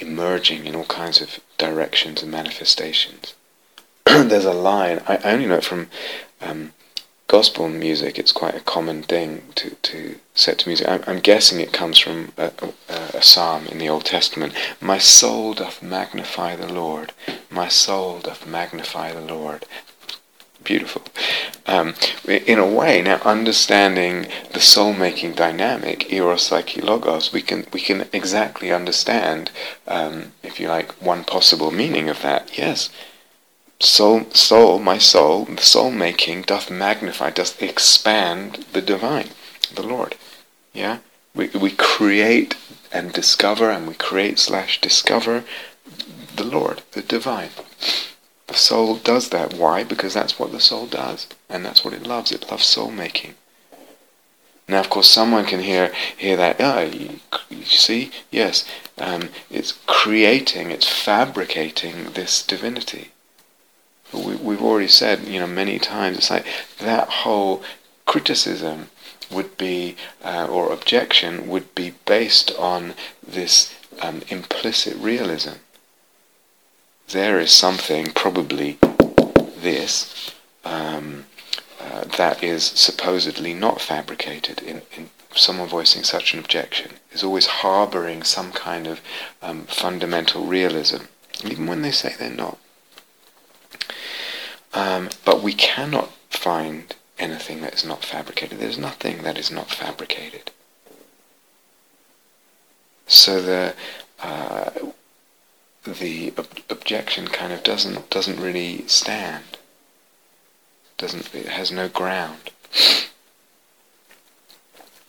emerging 0.00 0.66
in 0.66 0.74
all 0.74 0.84
kinds 0.84 1.20
of 1.20 1.40
directions 1.56 2.22
and 2.22 2.30
manifestations. 2.30 3.34
There's 4.06 4.44
a 4.44 4.52
line, 4.52 5.02
I, 5.06 5.16
I, 5.16 5.32
only 5.32 5.46
know 5.46 5.56
it 5.56 5.64
from 5.64 5.88
um, 6.40 6.72
gospel 7.26 7.68
music, 7.68 8.18
it's 8.18 8.32
quite 8.32 8.54
a 8.54 8.60
common 8.60 9.02
thing 9.02 9.42
to, 9.56 9.70
to 9.70 10.16
set 10.34 10.58
to 10.60 10.68
music. 10.68 10.88
I'm, 10.88 11.02
I'm 11.06 11.20
guessing 11.20 11.60
it 11.60 11.72
comes 11.72 11.98
from 11.98 12.32
a, 12.36 12.52
a, 12.88 13.18
a 13.18 13.22
psalm 13.22 13.66
in 13.66 13.78
the 13.78 13.88
Old 13.88 14.04
Testament. 14.04 14.54
My 14.80 14.98
soul 14.98 15.54
doth 15.54 15.82
magnify 15.82 16.56
the 16.56 16.72
Lord, 16.72 17.12
my 17.50 17.68
soul 17.68 18.20
doth 18.20 18.46
magnify 18.46 19.12
the 19.12 19.20
Lord 19.20 19.66
beautiful. 20.68 21.02
Um, 21.66 21.94
in 22.26 22.58
a 22.58 22.72
way, 22.80 23.00
now 23.00 23.20
understanding 23.24 24.26
the 24.52 24.60
soul-making 24.60 25.32
dynamic, 25.32 26.12
eros, 26.12 26.42
psyche, 26.42 26.82
logos, 26.82 27.32
we 27.32 27.42
can 27.48 27.66
we 27.72 27.80
can 27.80 28.00
exactly 28.12 28.70
understand, 28.70 29.50
um, 29.86 30.32
if 30.42 30.60
you 30.60 30.68
like, 30.68 30.92
one 31.12 31.24
possible 31.24 31.70
meaning 31.70 32.10
of 32.10 32.20
that. 32.20 32.42
Yes, 32.56 32.90
soul, 33.80 34.26
soul, 34.32 34.78
my 34.78 34.98
soul, 34.98 35.46
the 35.46 35.62
soul-making 35.62 36.42
doth 36.42 36.70
magnify, 36.70 37.30
doth 37.30 37.62
expand 37.62 38.66
the 38.74 38.82
divine, 38.82 39.30
the 39.74 39.86
Lord. 39.94 40.16
Yeah, 40.74 40.98
we 41.34 41.48
we 41.64 41.70
create 41.70 42.56
and 42.92 43.12
discover, 43.12 43.70
and 43.70 43.88
we 43.88 43.94
create 43.94 44.38
slash 44.38 44.80
discover 44.80 45.44
the 46.36 46.44
Lord, 46.44 46.82
the 46.92 47.02
divine. 47.16 47.50
The 48.48 48.54
soul 48.54 48.96
does 48.96 49.28
that. 49.28 49.52
Why? 49.52 49.84
Because 49.84 50.14
that's 50.14 50.38
what 50.38 50.52
the 50.52 50.60
soul 50.60 50.86
does. 50.86 51.26
And 51.50 51.64
that's 51.64 51.84
what 51.84 51.92
it 51.92 52.06
loves. 52.06 52.32
It 52.32 52.50
loves 52.50 52.64
soul 52.64 52.90
making. 52.90 53.34
Now, 54.66 54.80
of 54.80 54.90
course, 54.90 55.08
someone 55.08 55.44
can 55.44 55.60
hear 55.60 55.92
hear 56.16 56.36
that. 56.36 56.56
Oh, 56.58 56.80
you, 56.80 57.20
you 57.50 57.64
see, 57.64 58.10
yes, 58.30 58.66
um, 58.98 59.28
it's 59.50 59.72
creating, 59.86 60.70
it's 60.70 60.88
fabricating 60.88 62.12
this 62.12 62.42
divinity. 62.42 63.12
We, 64.12 64.36
we've 64.36 64.62
already 64.62 64.88
said, 64.88 65.26
you 65.26 65.40
know, 65.40 65.46
many 65.46 65.78
times. 65.78 66.18
It's 66.18 66.30
like 66.30 66.46
that 66.78 67.08
whole 67.08 67.62
criticism 68.06 68.88
would 69.30 69.58
be, 69.58 69.96
uh, 70.24 70.46
or 70.50 70.72
objection 70.72 71.48
would 71.48 71.74
be 71.74 71.92
based 72.06 72.50
on 72.58 72.94
this 73.26 73.74
um, 74.00 74.22
implicit 74.28 74.96
realism 74.96 75.56
there 77.10 77.38
is 77.38 77.50
something, 77.50 78.06
probably 78.12 78.78
this, 79.58 80.32
um, 80.64 81.24
uh, 81.80 82.04
that 82.16 82.42
is 82.42 82.64
supposedly 82.64 83.54
not 83.54 83.80
fabricated 83.80 84.60
in, 84.62 84.82
in, 84.96 85.10
someone 85.34 85.68
voicing 85.68 86.02
such 86.02 86.32
an 86.32 86.40
objection 86.40 86.92
is 87.12 87.22
always 87.22 87.46
harboring 87.46 88.22
some 88.22 88.50
kind 88.50 88.86
of 88.86 89.00
um, 89.42 89.64
fundamental 89.66 90.44
realism, 90.44 91.02
even 91.44 91.66
when 91.66 91.82
they 91.82 91.90
say 91.90 92.14
they're 92.18 92.30
not. 92.30 92.58
Um, 94.74 95.10
but 95.24 95.42
we 95.42 95.54
cannot 95.54 96.10
find 96.30 96.94
anything 97.18 97.60
that 97.60 97.74
is 97.74 97.84
not 97.84 98.04
fabricated. 98.04 98.58
There's 98.58 98.78
nothing 98.78 99.22
that 99.22 99.38
is 99.38 99.50
not 99.50 99.70
fabricated. 99.70 100.50
So 103.06 103.40
the 103.40 103.74
uh, 104.20 104.70
the 105.84 106.32
ob- 106.36 106.60
objection 106.68 107.28
kind 107.28 107.52
of 107.52 107.62
doesn't 107.62 108.10
doesn't 108.10 108.40
really 108.40 108.86
stand. 108.86 109.58
Doesn't 110.96 111.34
it 111.34 111.46
has 111.46 111.70
no 111.70 111.88
ground. 111.88 112.50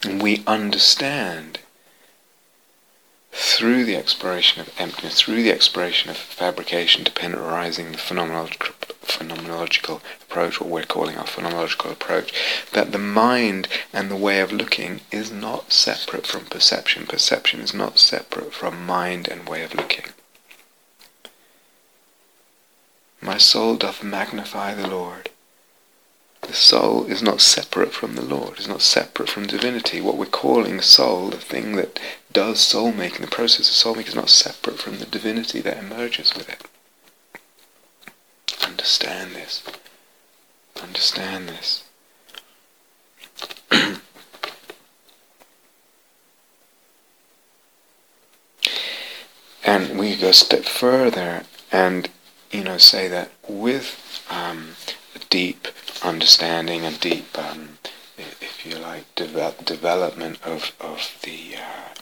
And 0.03 0.22
we 0.22 0.43
understand 0.47 1.59
through 3.32 3.86
the 3.86 3.95
exploration 3.95 4.61
of 4.61 4.74
emptiness, 4.78 5.22
through 5.22 5.43
the 5.43 5.51
exploration 5.51 6.09
of 6.09 6.17
fabrication, 6.17 7.03
dependentizing 7.03 7.91
the 7.91 7.97
phenomenological, 7.97 8.74
phenomenological 9.01 10.01
approach, 10.22 10.59
what 10.59 10.70
we're 10.70 10.84
calling 10.84 11.17
our 11.17 11.26
phenomenological 11.26 11.91
approach, 11.91 12.34
that 12.72 12.91
the 12.91 12.97
mind 12.97 13.67
and 13.93 14.09
the 14.09 14.15
way 14.15 14.39
of 14.39 14.51
looking 14.51 15.01
is 15.11 15.32
not 15.32 15.72
separate 15.72 16.26
from 16.26 16.45
perception. 16.45 17.05
Perception 17.05 17.59
is 17.59 17.74
not 17.74 17.99
separate 17.99 18.53
from 18.53 18.86
mind 18.86 19.28
and 19.28 19.47
way 19.47 19.63
of 19.63 19.74
looking. 19.76 20.05
My 23.30 23.38
soul 23.38 23.76
doth 23.76 24.02
magnify 24.04 24.74
the 24.74 24.88
Lord. 24.88 25.30
The 26.42 26.54
soul 26.54 27.06
is 27.06 27.22
not 27.22 27.42
separate 27.42 27.94
from 27.94 28.16
the 28.16 28.24
Lord, 28.24 28.58
is 28.58 28.68
not 28.68 28.82
separate 28.82 29.30
from 29.30 29.46
divinity. 29.46 30.02
What 30.02 30.18
we're 30.18 30.26
calling 30.26 30.82
soul, 30.82 31.30
the 31.30 31.38
thing 31.38 31.76
that 31.76 32.00
does 32.34 32.60
soul 32.60 32.92
making, 32.92 33.22
the 33.22 33.28
process 33.28 33.70
of 33.70 33.76
soul 33.76 33.94
making 33.94 34.14
is 34.14 34.16
not 34.16 34.32
separate 34.32 34.80
from 34.80 34.98
the 34.98 35.06
divinity 35.06 35.62
that 35.62 35.78
emerges 35.78 36.34
with 36.34 36.50
it. 36.50 36.66
Understand 38.66 39.36
this. 39.36 39.62
Understand 40.82 41.50
this. 41.50 41.84
and 49.64 50.00
we 50.00 50.16
go 50.16 50.30
a 50.30 50.34
step 50.34 50.64
further 50.64 51.44
and, 51.72 52.10
you 52.52 52.64
know, 52.64 52.78
say 52.78 53.08
that 53.08 53.32
with 53.47 54.24
um, 54.30 54.70
a 55.16 55.20
deep 55.30 55.68
understanding 56.04 56.86
and 56.86 57.00
deep, 57.00 57.38
um, 57.38 57.78
if 58.18 58.66
you 58.66 58.76
like, 58.78 59.04
de- 59.16 59.54
development 59.64 60.39
of, 60.43 60.74
of 60.80 61.18
the 61.24 61.56
uh, 61.56 61.93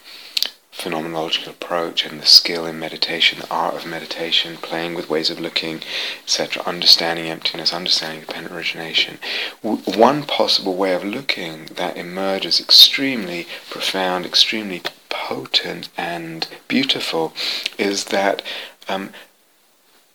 phenomenological 0.72 1.48
approach 1.50 2.06
and 2.06 2.22
the 2.22 2.26
skill 2.26 2.66
in 2.66 2.80
meditation, 2.80 3.40
the 3.40 3.50
art 3.50 3.76
of 3.76 3.86
meditation, 3.86 4.58
playing 4.58 4.94
with 4.94 5.10
ways 5.10 5.30
of 5.30 5.40
looking, 5.40 5.82
etc., 6.24 6.62
understanding 6.66 7.26
emptiness, 7.26 7.74
understanding 7.74 8.22
dependent 8.22 8.56
origination. 8.56 9.18
W- 9.64 9.82
one 10.00 10.24
possible 10.24 10.76
way 10.76 10.94
of 10.94 11.04
looking 11.04 11.66
that 11.76 11.98
emerges 11.98 12.60
extremely 12.60 13.48
profound, 13.70 14.26
extremely 14.26 14.82
potent 15.10 15.90
and 15.98 16.48
beautiful 16.68 17.34
is 17.78 18.06
that 18.06 18.42
um, 18.88 19.10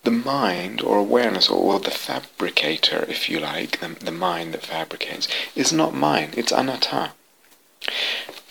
the 0.04 0.10
mind 0.10 0.80
or 0.82 0.98
awareness 0.98 1.48
or, 1.48 1.74
or, 1.74 1.80
the 1.80 1.90
fabricator, 1.90 3.04
if 3.08 3.28
you 3.28 3.38
like, 3.38 3.80
the, 3.80 3.88
the 4.04 4.10
mind 4.10 4.52
that 4.54 4.66
fabricates, 4.66 5.28
is 5.54 5.72
not 5.72 5.94
mine, 5.94 6.30
it's 6.36 6.52
anatta. 6.52 7.12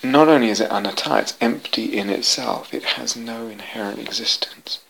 Not 0.02 0.28
only 0.28 0.48
is 0.48 0.60
it 0.60 0.70
anatta, 0.70 1.18
it's 1.18 1.36
empty 1.40 1.96
in 1.96 2.10
itself. 2.10 2.72
It 2.72 2.84
has 2.96 3.16
no 3.16 3.48
inherent 3.48 3.98
existence. 3.98 4.80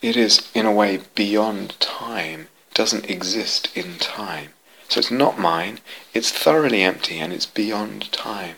It 0.00 0.16
is, 0.16 0.50
in 0.54 0.66
a 0.66 0.72
way, 0.72 1.00
beyond 1.14 1.78
time. 1.80 2.48
It 2.70 2.74
doesn't 2.74 3.10
exist 3.10 3.70
in 3.76 3.98
time. 3.98 4.50
So 4.88 5.00
it's 5.00 5.10
not 5.10 5.38
mine, 5.38 5.80
it's 6.12 6.30
thoroughly 6.30 6.82
empty, 6.82 7.18
and 7.18 7.32
it's 7.32 7.46
beyond 7.46 8.12
time. 8.12 8.56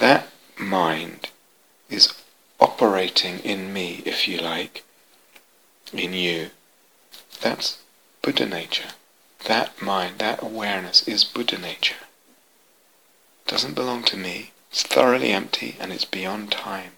That 0.00 0.28
mind 0.58 1.28
is 1.88 2.12
operating 2.58 3.38
in 3.40 3.72
me, 3.72 4.02
if 4.04 4.26
you 4.26 4.38
like, 4.38 4.84
in 5.92 6.12
you. 6.12 6.50
That's 7.40 7.78
Buddha 8.22 8.46
nature. 8.46 8.90
That 9.44 9.80
mind, 9.80 10.18
that 10.18 10.42
awareness 10.42 11.06
is 11.06 11.24
Buddha 11.24 11.58
nature 11.58 11.96
It 13.46 13.50
doesn't 13.50 13.74
belong 13.74 14.02
to 14.04 14.16
me. 14.16 14.52
It's 14.70 14.82
thoroughly 14.82 15.30
empty 15.32 15.76
and 15.80 15.92
it's 15.92 16.04
beyond 16.04 16.52
time. 16.52 16.92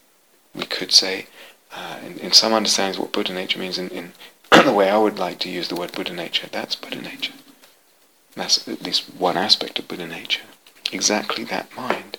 We 0.55 0.65
could 0.65 0.93
say, 0.93 1.27
uh, 1.73 1.99
in, 2.05 2.19
in, 2.19 2.33
some 2.33 2.53
understandings, 2.53 2.99
what 2.99 3.13
Buddha 3.13 3.33
nature 3.33 3.59
means 3.59 3.79
in, 3.79 3.89
in 3.91 4.13
the 4.51 4.73
way 4.73 4.91
I 4.91 4.99
would 4.99 5.19
like 5.19 5.39
to 5.41 5.51
use 5.51 5.69
the 5.69 5.77
word 5.77 5.93
Buddha 5.93 6.13
nature, 6.13 6.49
that's 6.51 6.75
Buddha 6.75 7.01
nature. 7.01 7.35
That's 8.35 8.67
at 8.67 8.83
least 8.83 9.15
one 9.15 9.37
aspect 9.37 9.79
of 9.79 9.87
Buddha 9.87 10.07
nature. 10.07 10.43
Exactly 10.93 11.45
that 11.45 11.75
mind. 11.77 12.19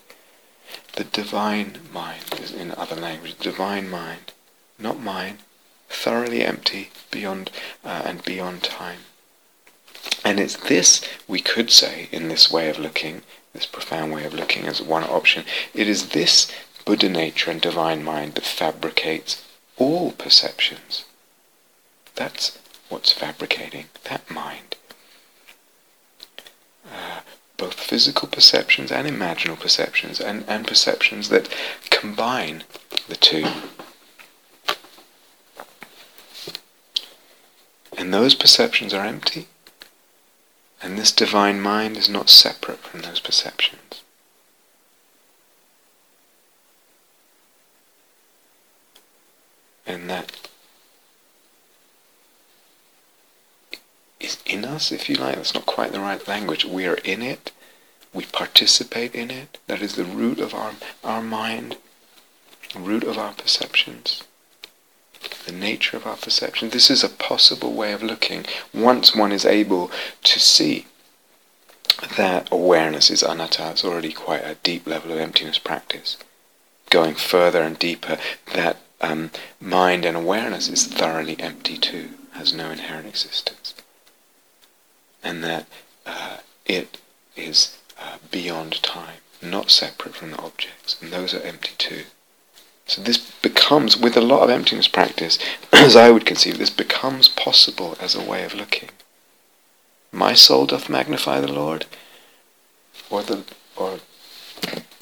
The 0.94 1.04
divine 1.04 1.80
mind 1.92 2.40
is 2.42 2.52
in 2.52 2.72
other 2.72 2.96
language. 2.96 3.38
Divine 3.40 3.90
mind, 3.90 4.34
not 4.78 5.00
mine, 5.00 5.40
thoroughly 5.92 6.44
empty, 6.44 6.90
beyond 7.12 7.52
uh, 7.84 8.04
and 8.06 8.24
beyond 8.24 8.64
time. 8.64 9.00
And 10.24 10.40
it's 10.40 10.56
this, 10.56 11.02
we 11.28 11.42
could 11.42 11.72
say, 11.72 12.10
in 12.12 12.28
this 12.28 12.52
way 12.52 12.70
of 12.70 12.80
looking, 12.80 13.22
this 13.54 13.66
profound 13.66 14.14
way 14.14 14.24
of 14.24 14.34
looking 14.34 14.66
as 14.66 14.82
one 14.82 15.04
option. 15.04 15.44
It 15.74 15.88
is 15.88 16.10
this 16.10 16.52
Buddha 16.86 17.10
nature 17.10 17.52
and 17.52 17.62
divine 17.62 18.04
mind 18.04 18.34
that 18.36 18.46
fabricates 18.46 19.44
all 19.78 20.12
perceptions. 20.12 21.06
That's 22.16 22.58
what's 22.90 23.12
fabricating, 23.12 23.86
that 24.06 24.30
mind. 24.30 24.76
Uh, 26.86 27.22
both 27.58 27.76
physical 27.76 28.28
perceptions 28.28 28.92
and 28.92 29.08
imaginal 29.08 29.60
perceptions, 29.60 30.20
and, 30.20 30.44
and 30.48 30.68
perceptions 30.68 31.30
that 31.30 31.48
combine 31.90 32.64
the 33.08 33.16
two. 33.16 33.46
And 37.98 38.14
those 38.14 38.36
perceptions 38.36 38.94
are 38.94 39.06
empty 39.06 39.48
and 40.82 40.98
this 40.98 41.12
divine 41.12 41.62
mind 41.62 41.96
is 41.96 42.10
not 42.10 42.30
separate 42.30 42.80
from 42.80 43.02
those 43.02 43.20
perceptions. 43.20 44.02
And 49.86 50.10
that 50.10 50.32
is 54.20 54.38
in 54.46 54.66
us, 54.66 54.92
if 54.92 55.10
you 55.10 55.16
like. 55.16 55.36
That's 55.36 55.54
not 55.54 55.66
quite 55.66 55.92
the 55.92 56.00
right 56.00 56.26
language. 56.28 56.66
We 56.66 56.88
are 56.88 56.96
in 57.04 57.22
it. 57.22 57.52
We 58.14 58.26
participate 58.26 59.14
in 59.14 59.30
it. 59.30 59.60
That 59.68 59.82
is 59.82 59.96
the 59.96 60.04
root 60.04 60.40
of 60.40 60.54
our, 60.54 60.74
our 61.04 61.22
mind, 61.22 61.78
root 62.76 63.04
of 63.04 63.18
our 63.18 63.34
perceptions 63.34 64.24
the 65.46 65.52
nature 65.52 65.98
of 65.98 66.06
our 66.06 66.18
perception. 66.18 66.70
This 66.70 66.90
is 66.90 67.04
a 67.04 67.10
possible 67.10 67.74
way 67.74 67.94
of 67.94 68.04
looking 68.04 68.46
once 68.74 69.16
one 69.16 69.32
is 69.32 69.46
able 69.46 69.92
to 70.24 70.40
see 70.40 70.86
that 72.18 72.48
awareness 72.52 73.10
is 73.10 73.24
anatta. 73.24 73.72
It's 73.72 73.86
already 73.86 74.12
quite 74.12 74.44
a 74.44 74.58
deep 74.64 74.88
level 74.88 75.12
of 75.12 75.20
emptiness 75.20 75.58
practice. 75.58 76.18
Going 76.90 77.16
further 77.16 77.62
and 77.62 77.78
deeper, 77.78 78.18
that 78.54 78.78
um, 79.00 79.32
mind 79.60 80.06
and 80.06 80.18
awareness 80.18 80.68
is 80.68 80.86
thoroughly 80.88 81.40
empty 81.40 81.78
too, 81.78 82.12
has 82.34 82.54
no 82.54 82.70
inherent 82.72 83.08
existence. 83.08 83.74
And 85.24 85.44
that 85.44 85.68
uh, 86.06 86.38
it 86.66 86.98
is 87.36 87.78
uh, 88.00 88.18
beyond 88.32 88.82
time, 88.82 89.20
not 89.42 89.72
separate 89.72 90.16
from 90.16 90.32
the 90.32 90.42
objects, 90.42 90.98
and 91.02 91.12
those 91.12 91.34
are 91.34 91.42
empty 91.42 91.74
too. 91.78 92.04
So 92.92 93.02
this 93.02 93.20
becomes, 93.42 93.96
with 93.96 94.18
a 94.18 94.22
lot 94.22 94.44
of 94.44 94.50
emptiness 94.50 94.90
practice, 94.90 95.40
as 95.72 95.96
I 95.96 96.12
would 96.12 96.26
conceive, 96.26 96.58
this 96.58 96.70
becomes 96.70 97.30
possible 97.30 97.96
as 98.02 98.16
a 98.16 98.22
way 98.22 98.44
of 98.44 98.54
looking. 98.54 98.90
My 100.12 100.34
soul 100.34 100.66
doth 100.66 100.90
magnify 100.90 101.40
the 101.40 101.54
Lord, 101.54 101.86
or 103.10 103.24
the 103.24 103.46
or 103.78 104.02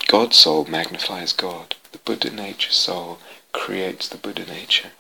God's 0.08 0.38
soul 0.38 0.66
magnifies 0.66 1.34
God. 1.34 1.78
The 1.92 1.98
Buddha 1.98 2.30
nature 2.30 2.72
soul 2.72 3.18
creates 3.54 4.08
the 4.08 4.20
Buddha 4.20 4.46
nature. 4.46 4.92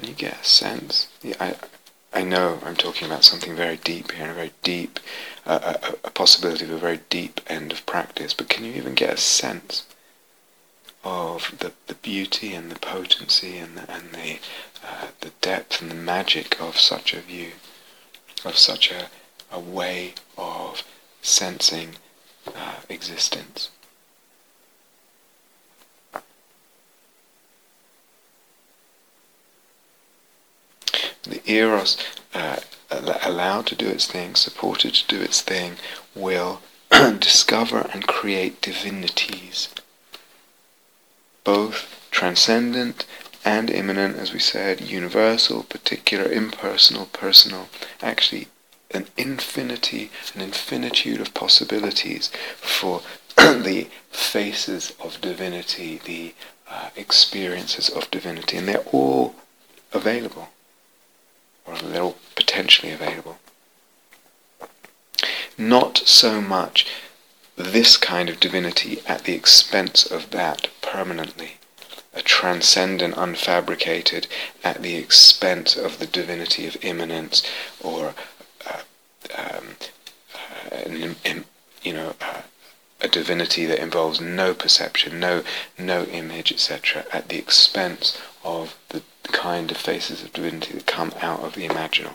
Can 0.00 0.08
you 0.08 0.14
get 0.14 0.40
a 0.40 0.44
sense? 0.44 1.08
Yeah, 1.22 1.34
I, 1.38 1.56
I 2.14 2.22
know 2.22 2.58
I'm 2.64 2.74
talking 2.74 3.06
about 3.06 3.22
something 3.22 3.54
very 3.54 3.76
deep 3.76 4.12
here, 4.12 4.30
a 4.30 4.32
very 4.32 4.52
deep, 4.62 4.98
uh, 5.44 5.76
a, 5.82 6.06
a, 6.06 6.10
possibility 6.10 6.64
of 6.64 6.70
a 6.70 6.78
very 6.78 7.00
deep 7.10 7.42
end 7.48 7.70
of 7.70 7.84
practice, 7.84 8.32
but 8.32 8.48
can 8.48 8.64
you 8.64 8.72
even 8.72 8.94
get 8.94 9.12
a 9.12 9.18
sense 9.18 9.84
of 11.04 11.54
the, 11.58 11.72
the 11.86 11.96
beauty 11.96 12.54
and 12.54 12.70
the 12.70 12.78
potency 12.78 13.58
and 13.58 13.76
the, 13.76 13.92
and 13.92 14.12
the, 14.12 14.38
uh, 14.82 15.08
the 15.20 15.32
depth 15.42 15.82
and 15.82 15.90
the 15.90 15.94
magic 15.94 16.58
of 16.58 16.78
such 16.78 17.12
a 17.12 17.20
view, 17.20 17.50
of 18.42 18.56
such 18.56 18.90
a, 18.90 19.08
a 19.52 19.60
way 19.60 20.14
of 20.38 20.82
sensing 21.20 21.96
uh, 22.56 22.76
existence? 22.88 23.68
The 31.22 31.42
eros 31.50 31.96
uh, 32.34 32.60
allowed 32.90 33.66
to 33.66 33.74
do 33.74 33.86
its 33.86 34.06
thing, 34.06 34.34
supported 34.34 34.94
to 34.94 35.06
do 35.06 35.22
its 35.22 35.40
thing, 35.40 35.76
will 36.14 36.60
discover 36.90 37.88
and 37.92 38.06
create 38.06 38.60
divinities, 38.60 39.68
both 41.44 42.08
transcendent 42.10 43.06
and 43.44 43.70
immanent, 43.70 44.16
as 44.16 44.32
we 44.32 44.38
said, 44.38 44.80
universal, 44.80 45.62
particular, 45.62 46.30
impersonal, 46.30 47.06
personal, 47.06 47.68
actually 48.02 48.48
an 48.90 49.06
infinity, 49.16 50.10
an 50.34 50.40
infinitude 50.40 51.20
of 51.20 51.32
possibilities 51.32 52.28
for 52.56 53.02
the 53.36 53.86
faces 54.10 54.92
of 55.00 55.20
divinity, 55.20 56.00
the 56.04 56.34
uh, 56.68 56.90
experiences 56.96 57.88
of 57.88 58.10
divinity, 58.10 58.56
and 58.56 58.68
they're 58.68 58.84
all 58.92 59.34
available 59.92 60.48
or 61.70 61.76
they're 61.78 62.02
all 62.02 62.16
potentially 62.34 62.92
available. 62.92 63.38
Not 65.56 65.98
so 65.98 66.40
much 66.40 66.86
this 67.56 67.96
kind 67.96 68.28
of 68.28 68.40
divinity 68.40 69.02
at 69.06 69.24
the 69.24 69.34
expense 69.34 70.06
of 70.06 70.30
that 70.30 70.68
permanently, 70.80 71.58
a 72.14 72.22
transcendent, 72.22 73.14
unfabricated, 73.14 74.26
at 74.64 74.82
the 74.82 74.96
expense 74.96 75.76
of 75.76 75.98
the 75.98 76.06
divinity 76.06 76.66
of 76.66 76.82
immanence, 76.82 77.42
or 77.82 78.14
uh, 78.66 78.80
um, 79.36 79.76
uh, 80.34 81.14
you 81.82 81.92
know, 81.92 82.14
uh, 82.20 82.42
a 83.02 83.08
divinity 83.08 83.66
that 83.66 83.78
involves 83.78 84.20
no 84.20 84.54
perception, 84.54 85.20
no 85.20 85.42
no 85.78 86.04
image, 86.04 86.52
etc., 86.52 87.04
at 87.12 87.28
the 87.28 87.38
expense 87.38 88.18
of 88.44 88.78
the 88.90 89.02
kind 89.24 89.70
of 89.70 89.76
faces 89.76 90.22
of 90.22 90.32
divinity 90.32 90.74
that 90.74 90.86
come 90.86 91.12
out 91.20 91.40
of 91.40 91.54
the 91.54 91.66
imaginal. 91.68 92.14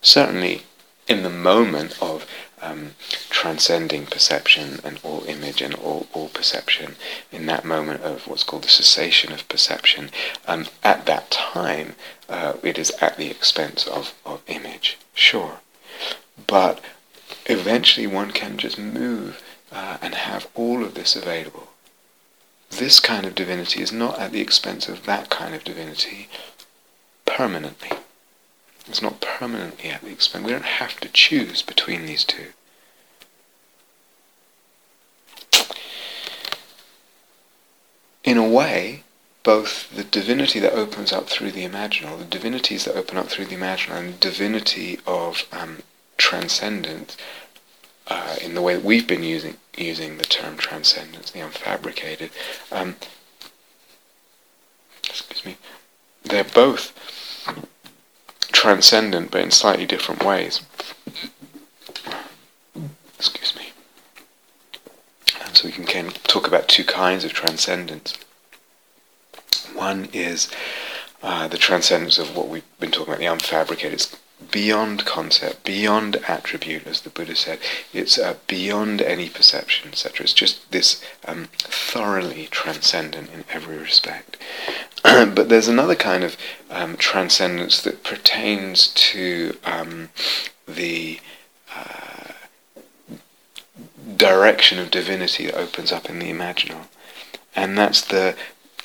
Certainly, 0.00 0.62
in 1.08 1.22
the 1.22 1.30
moment 1.30 1.96
of 2.00 2.26
um, 2.60 2.92
transcending 3.30 4.06
perception 4.06 4.80
and 4.82 4.98
all 5.02 5.24
image 5.26 5.60
and 5.60 5.74
all, 5.74 6.06
all 6.12 6.28
perception, 6.28 6.96
in 7.30 7.46
that 7.46 7.64
moment 7.64 8.02
of 8.02 8.26
what's 8.26 8.42
called 8.42 8.64
the 8.64 8.68
cessation 8.68 9.32
of 9.32 9.48
perception, 9.48 10.10
um, 10.46 10.66
at 10.82 11.06
that 11.06 11.30
time, 11.30 11.94
uh, 12.28 12.54
it 12.62 12.78
is 12.78 12.90
at 13.00 13.16
the 13.16 13.30
expense 13.30 13.86
of, 13.86 14.14
of 14.24 14.42
image, 14.46 14.98
sure. 15.14 15.60
But 16.46 16.80
eventually 17.46 18.06
one 18.06 18.30
can 18.30 18.58
just 18.58 18.78
move 18.78 19.42
uh, 19.70 19.98
and 20.00 20.14
have 20.14 20.48
all 20.54 20.82
of 20.82 20.94
this 20.94 21.14
available. 21.14 21.65
This 22.70 23.00
kind 23.00 23.24
of 23.24 23.34
divinity 23.34 23.80
is 23.82 23.92
not 23.92 24.18
at 24.18 24.32
the 24.32 24.40
expense 24.40 24.88
of 24.88 25.06
that 25.06 25.30
kind 25.30 25.54
of 25.54 25.64
divinity 25.64 26.28
permanently. 27.24 27.90
It's 28.86 29.02
not 29.02 29.20
permanently 29.20 29.90
at 29.90 30.02
the 30.02 30.10
expense. 30.10 30.44
We 30.44 30.52
don't 30.52 30.64
have 30.64 31.00
to 31.00 31.08
choose 31.08 31.62
between 31.62 32.06
these 32.06 32.24
two. 32.24 32.52
In 38.22 38.36
a 38.36 38.48
way, 38.48 39.04
both 39.42 39.94
the 39.94 40.02
divinity 40.02 40.58
that 40.58 40.72
opens 40.72 41.12
up 41.12 41.28
through 41.28 41.52
the 41.52 41.64
imaginal, 41.64 42.18
the 42.18 42.24
divinities 42.24 42.84
that 42.84 42.96
open 42.96 43.16
up 43.16 43.28
through 43.28 43.46
the 43.46 43.54
imaginal, 43.54 43.98
and 43.98 44.14
the 44.14 44.18
divinity 44.18 44.98
of 45.06 45.44
um, 45.52 45.82
transcendence 46.18 47.16
uh, 48.08 48.36
in 48.42 48.54
the 48.54 48.62
way 48.62 48.74
that 48.74 48.84
we've 48.84 49.06
been 49.06 49.22
using 49.22 49.56
using 49.76 50.16
the 50.18 50.24
term 50.24 50.56
transcendence, 50.56 51.30
the 51.30 51.40
unfabricated. 51.40 52.30
Um, 52.72 52.96
excuse 55.04 55.44
me. 55.44 55.56
They're 56.24 56.44
both 56.44 56.92
transcendent, 58.52 59.30
but 59.30 59.42
in 59.42 59.50
slightly 59.50 59.86
different 59.86 60.24
ways. 60.24 60.62
Excuse 63.18 63.54
me. 63.56 63.72
And 65.44 65.56
so 65.56 65.66
we 65.66 65.72
can, 65.72 65.84
can 65.84 66.10
talk 66.24 66.46
about 66.46 66.68
two 66.68 66.84
kinds 66.84 67.24
of 67.24 67.32
transcendence. 67.32 68.16
One 69.74 70.08
is 70.12 70.50
uh, 71.22 71.48
the 71.48 71.58
transcendence 71.58 72.18
of 72.18 72.36
what 72.36 72.48
we've 72.48 72.64
been 72.80 72.90
talking 72.90 73.14
about, 73.14 73.18
the 73.18 73.26
unfabricated. 73.26 74.16
Beyond 74.50 75.04
concept, 75.04 75.64
beyond 75.64 76.16
attribute, 76.28 76.86
as 76.86 77.00
the 77.00 77.10
Buddha 77.10 77.34
said. 77.34 77.58
It's 77.92 78.18
uh, 78.18 78.36
beyond 78.46 79.00
any 79.00 79.28
perception, 79.28 79.88
etc. 79.90 80.24
It's 80.24 80.32
just 80.32 80.70
this 80.70 81.02
um, 81.26 81.48
thoroughly 81.54 82.46
transcendent 82.50 83.30
in 83.32 83.44
every 83.50 83.78
respect. 83.78 84.36
but 85.02 85.48
there's 85.48 85.68
another 85.68 85.94
kind 85.94 86.22
of 86.22 86.36
um, 86.70 86.96
transcendence 86.96 87.80
that 87.82 88.04
pertains 88.04 88.88
to 88.88 89.56
um, 89.64 90.10
the 90.66 91.20
uh, 91.74 92.32
direction 94.16 94.78
of 94.78 94.90
divinity 94.90 95.46
that 95.46 95.56
opens 95.56 95.92
up 95.92 96.08
in 96.08 96.18
the 96.18 96.30
imaginal. 96.30 96.86
And 97.54 97.76
that's 97.76 98.02
the 98.02 98.36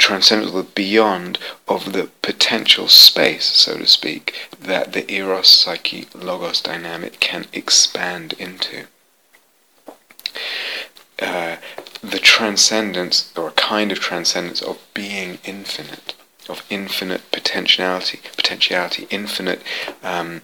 transcendence, 0.01 0.51
the 0.51 0.63
beyond 0.63 1.37
of 1.67 1.93
the 1.93 2.09
potential 2.21 2.87
space, 2.87 3.45
so 3.45 3.77
to 3.77 3.87
speak, 3.87 4.35
that 4.59 4.93
the 4.93 5.09
eros, 5.11 5.47
psyche, 5.47 6.07
logos 6.15 6.61
dynamic 6.61 7.19
can 7.19 7.45
expand 7.53 8.33
into. 8.33 8.87
Uh, 11.21 11.57
the 12.01 12.19
transcendence, 12.19 13.31
or 13.37 13.49
a 13.49 13.51
kind 13.51 13.91
of 13.91 13.99
transcendence 13.99 14.61
of 14.61 14.79
being 14.95 15.37
infinite, 15.45 16.15
of 16.49 16.65
infinite 16.69 17.21
potentiality, 17.31 18.19
potentiality, 18.35 19.07
infinite 19.11 19.61
um, 20.01 20.41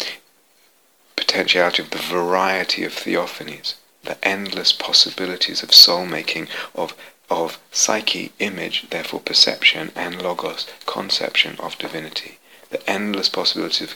potentiality 1.16 1.82
of 1.82 1.90
the 1.90 1.98
variety 1.98 2.84
of 2.84 2.94
theophanies, 2.94 3.74
the 4.04 4.24
endless 4.26 4.72
possibilities 4.72 5.64
of 5.64 5.74
soul 5.74 6.06
making, 6.06 6.48
of 6.76 6.94
of 7.30 7.60
psyche, 7.72 8.32
image, 8.40 8.90
therefore 8.90 9.20
perception, 9.20 9.92
and 9.96 10.22
logos, 10.22 10.66
conception 10.86 11.56
of 11.60 11.78
divinity. 11.78 12.40
The 12.70 12.88
endless 12.90 13.30
possibility 13.30 13.86
of 13.86 13.96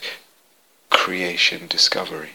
creation, 0.90 1.66
discovery. 1.66 2.30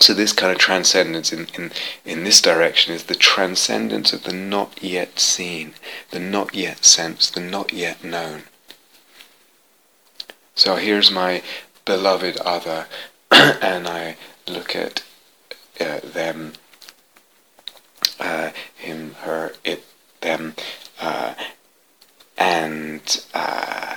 So 0.00 0.12
this 0.12 0.32
kind 0.32 0.52
of 0.52 0.58
transcendence 0.58 1.32
in, 1.32 1.46
in, 1.54 1.70
in 2.04 2.24
this 2.24 2.40
direction 2.40 2.94
is 2.94 3.04
the 3.04 3.14
transcendence 3.14 4.12
of 4.12 4.24
the 4.24 4.32
not 4.32 4.82
yet 4.82 5.18
seen, 5.18 5.74
the 6.10 6.18
not 6.18 6.54
yet 6.54 6.84
sensed, 6.84 7.34
the 7.34 7.40
not 7.40 7.72
yet 7.72 8.02
known. 8.04 8.44
So 10.54 10.76
here's 10.76 11.10
my 11.10 11.42
beloved 11.84 12.36
other, 12.38 12.86
and 13.30 13.88
I 13.88 14.16
look 14.46 14.76
at 14.76 15.02
uh, 15.80 16.00
them 16.02 16.52
uh, 18.24 18.50
him, 18.74 19.14
her, 19.20 19.52
it, 19.64 19.84
them, 20.22 20.54
uh, 21.00 21.34
and 22.38 23.24
uh, 23.34 23.96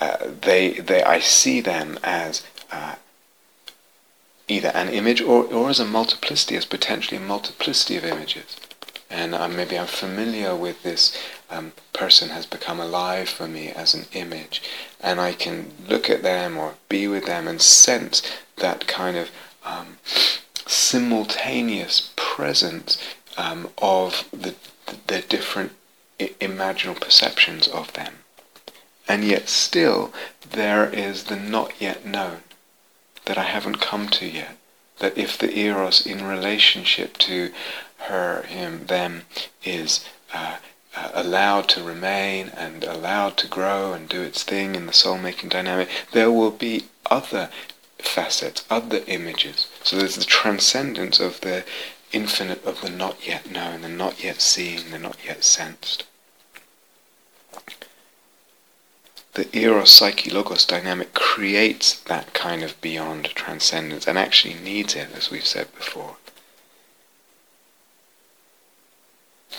uh, 0.00 0.16
they, 0.40 0.74
they, 0.74 1.02
I 1.02 1.18
see 1.18 1.60
them 1.60 1.98
as 2.02 2.44
uh, 2.70 2.94
either 4.46 4.68
an 4.68 4.88
image 4.88 5.20
or, 5.20 5.44
or 5.44 5.70
as 5.70 5.80
a 5.80 5.84
multiplicity, 5.84 6.56
as 6.56 6.64
potentially 6.64 7.16
a 7.16 7.20
multiplicity 7.20 7.96
of 7.96 8.04
images. 8.04 8.56
And 9.10 9.32
maybe 9.56 9.78
I'm 9.78 9.86
familiar 9.86 10.56
with 10.56 10.82
this 10.82 11.16
um, 11.48 11.72
person 11.92 12.30
has 12.30 12.46
become 12.46 12.80
alive 12.80 13.28
for 13.28 13.46
me 13.46 13.68
as 13.68 13.94
an 13.94 14.06
image, 14.12 14.60
and 15.00 15.20
I 15.20 15.32
can 15.32 15.70
look 15.88 16.10
at 16.10 16.22
them 16.22 16.56
or 16.56 16.74
be 16.88 17.06
with 17.06 17.26
them 17.26 17.46
and 17.46 17.60
sense 17.60 18.22
that 18.56 18.88
kind 18.88 19.16
of 19.16 19.30
um, 19.64 19.98
simultaneous 20.66 22.12
presence 22.16 22.98
um, 23.36 23.68
of 23.78 24.28
the, 24.32 24.54
the 25.06 25.22
different 25.22 25.72
imaginal 26.18 27.00
perceptions 27.00 27.68
of 27.68 27.92
them. 27.94 28.14
And 29.06 29.24
yet 29.24 29.48
still 29.48 30.12
there 30.50 30.88
is 30.88 31.24
the 31.24 31.36
not 31.36 31.80
yet 31.80 32.06
known 32.06 32.42
that 33.26 33.38
I 33.38 33.44
haven't 33.44 33.80
come 33.80 34.08
to 34.10 34.26
yet. 34.26 34.56
That 34.98 35.18
if 35.18 35.36
the 35.36 35.58
eros 35.58 36.06
in 36.06 36.24
relationship 36.24 37.18
to 37.18 37.52
her, 37.98 38.42
him, 38.42 38.86
them 38.86 39.22
is 39.64 40.04
uh, 40.32 40.56
uh, 40.96 41.10
allowed 41.14 41.68
to 41.70 41.82
remain 41.82 42.48
and 42.56 42.84
allowed 42.84 43.36
to 43.38 43.48
grow 43.48 43.92
and 43.92 44.08
do 44.08 44.22
its 44.22 44.42
thing 44.42 44.74
in 44.74 44.86
the 44.86 44.92
soul 44.92 45.18
making 45.18 45.48
dynamic, 45.48 45.88
there 46.12 46.30
will 46.30 46.52
be 46.52 46.84
other 47.10 47.50
facets, 47.98 48.64
other 48.70 49.00
images. 49.06 49.66
So 49.82 49.96
there's 49.96 50.16
the 50.16 50.24
transcendence 50.24 51.18
of 51.18 51.40
the 51.40 51.64
infinite 52.14 52.64
of 52.64 52.80
the 52.80 52.90
not 52.90 53.26
yet 53.26 53.50
known, 53.50 53.82
the 53.82 53.88
not 53.88 54.22
yet 54.22 54.40
seen, 54.40 54.90
the 54.90 54.98
not 54.98 55.18
yet 55.26 55.42
sensed. 55.42 56.04
The 59.34 59.48
eros 59.56 59.90
psyche 59.90 60.30
logos 60.30 60.64
dynamic 60.64 61.12
creates 61.12 61.94
that 61.94 62.32
kind 62.32 62.62
of 62.62 62.80
beyond 62.80 63.26
transcendence 63.34 64.06
and 64.06 64.16
actually 64.16 64.54
needs 64.54 64.94
it, 64.94 65.08
as 65.12 65.28
we've 65.28 65.44
said 65.44 65.74
before. 65.74 66.16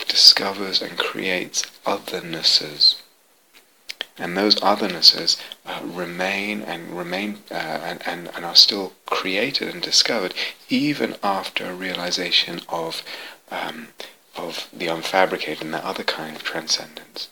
Discovers 0.08 0.80
and 0.80 0.98
creates 0.98 1.62
othernesses 1.84 2.96
and 4.18 4.36
those 4.36 4.54
othernesses 4.56 5.36
uh, 5.66 5.80
remain 5.84 6.62
and 6.62 6.96
remain 6.96 7.38
uh, 7.50 7.54
and, 7.54 8.02
and, 8.06 8.30
and 8.34 8.44
are 8.44 8.56
still 8.56 8.92
created 9.06 9.68
and 9.68 9.82
discovered 9.82 10.34
even 10.68 11.16
after 11.22 11.66
a 11.66 11.74
realization 11.74 12.60
of 12.68 13.02
um, 13.50 13.88
of 14.36 14.68
the 14.72 14.86
unfabricated 14.86 15.62
and 15.62 15.74
that 15.74 15.84
other 15.84 16.04
kind 16.04 16.36
of 16.36 16.42
transcendence. 16.42 17.28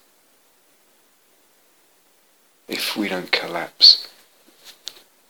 If 2.66 2.96
we 2.96 3.08
don't 3.08 3.30
collapse 3.30 4.08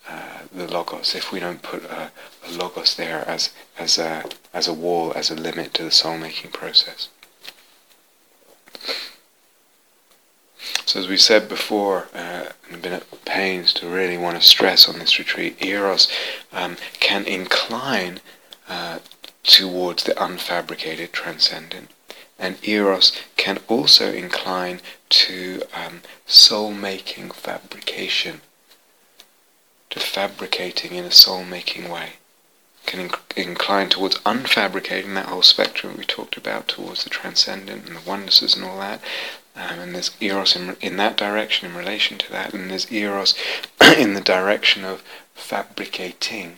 uh, 0.09 0.43
the 0.53 0.69
logos, 0.69 1.15
if 1.15 1.33
we 1.33 1.41
don't 1.41 1.63
put 1.63 1.85
a, 1.85 2.13
a 2.47 2.51
logos 2.51 2.95
there 2.97 3.29
as 3.29 3.51
as 3.79 3.99
a 3.99 4.25
as 4.53 4.69
a 4.69 4.75
wall, 4.75 5.13
as 5.17 5.31
a 5.31 5.35
limit 5.35 5.75
to 5.75 5.85
the 5.85 5.91
soul 5.91 6.19
making 6.19 6.51
process. 6.53 7.09
So 10.87 11.01
as 11.01 11.09
we 11.09 11.17
said 11.17 11.49
before, 11.49 12.09
uh, 12.15 12.47
and 12.71 12.83
been 12.83 12.93
at 12.93 13.25
pains 13.25 13.73
to 13.75 13.89
really 13.89 14.19
want 14.19 14.41
to 14.41 14.47
stress 14.47 14.89
on 14.89 14.99
this 14.99 15.19
retreat, 15.19 15.63
Eros 15.65 16.09
um, 16.53 16.77
can 17.01 17.25
incline 17.25 18.21
uh, 18.69 18.99
towards 19.43 20.05
the 20.05 20.13
unfabricated 20.13 21.13
transcendent, 21.13 21.91
and 22.39 22.57
Eros 22.67 23.13
can 23.37 23.61
also 23.69 24.13
incline 24.13 24.81
to 25.11 25.63
um, 25.75 26.01
soul-making 26.27 27.31
fabrication, 27.31 28.41
to 29.91 30.01
fabricating 30.01 30.95
in 30.95 31.05
a 31.05 31.11
soul-making 31.11 31.89
way. 31.89 32.15
Can 32.87 33.09
inc- 33.09 33.37
incline 33.37 33.89
towards 33.89 34.19
unfabricating 34.21 35.15
that 35.15 35.27
whole 35.27 35.43
spectrum 35.43 35.97
we 35.97 36.05
talked 36.05 36.37
about, 36.37 36.69
towards 36.69 37.05
the 37.05 37.11
transcendent 37.11 37.87
and 37.87 37.97
the 37.97 38.09
oneness 38.09 38.55
and 38.55 38.65
all 38.65 38.79
that. 38.81 39.01
Um, 39.57 39.79
and 39.79 39.95
there's 39.95 40.11
eros 40.21 40.57
in, 40.57 40.77
in 40.81 40.97
that 40.97 41.17
direction 41.17 41.71
in 41.71 41.77
relation 41.77 42.19
to 42.19 42.33
that, 42.33 42.53
and 42.53 42.71
there's 42.71 42.91
eros 42.91 43.35
in 43.97 44.15
the 44.15 44.21
direction 44.21 44.85
of 44.85 45.03
fabricating 45.35 46.57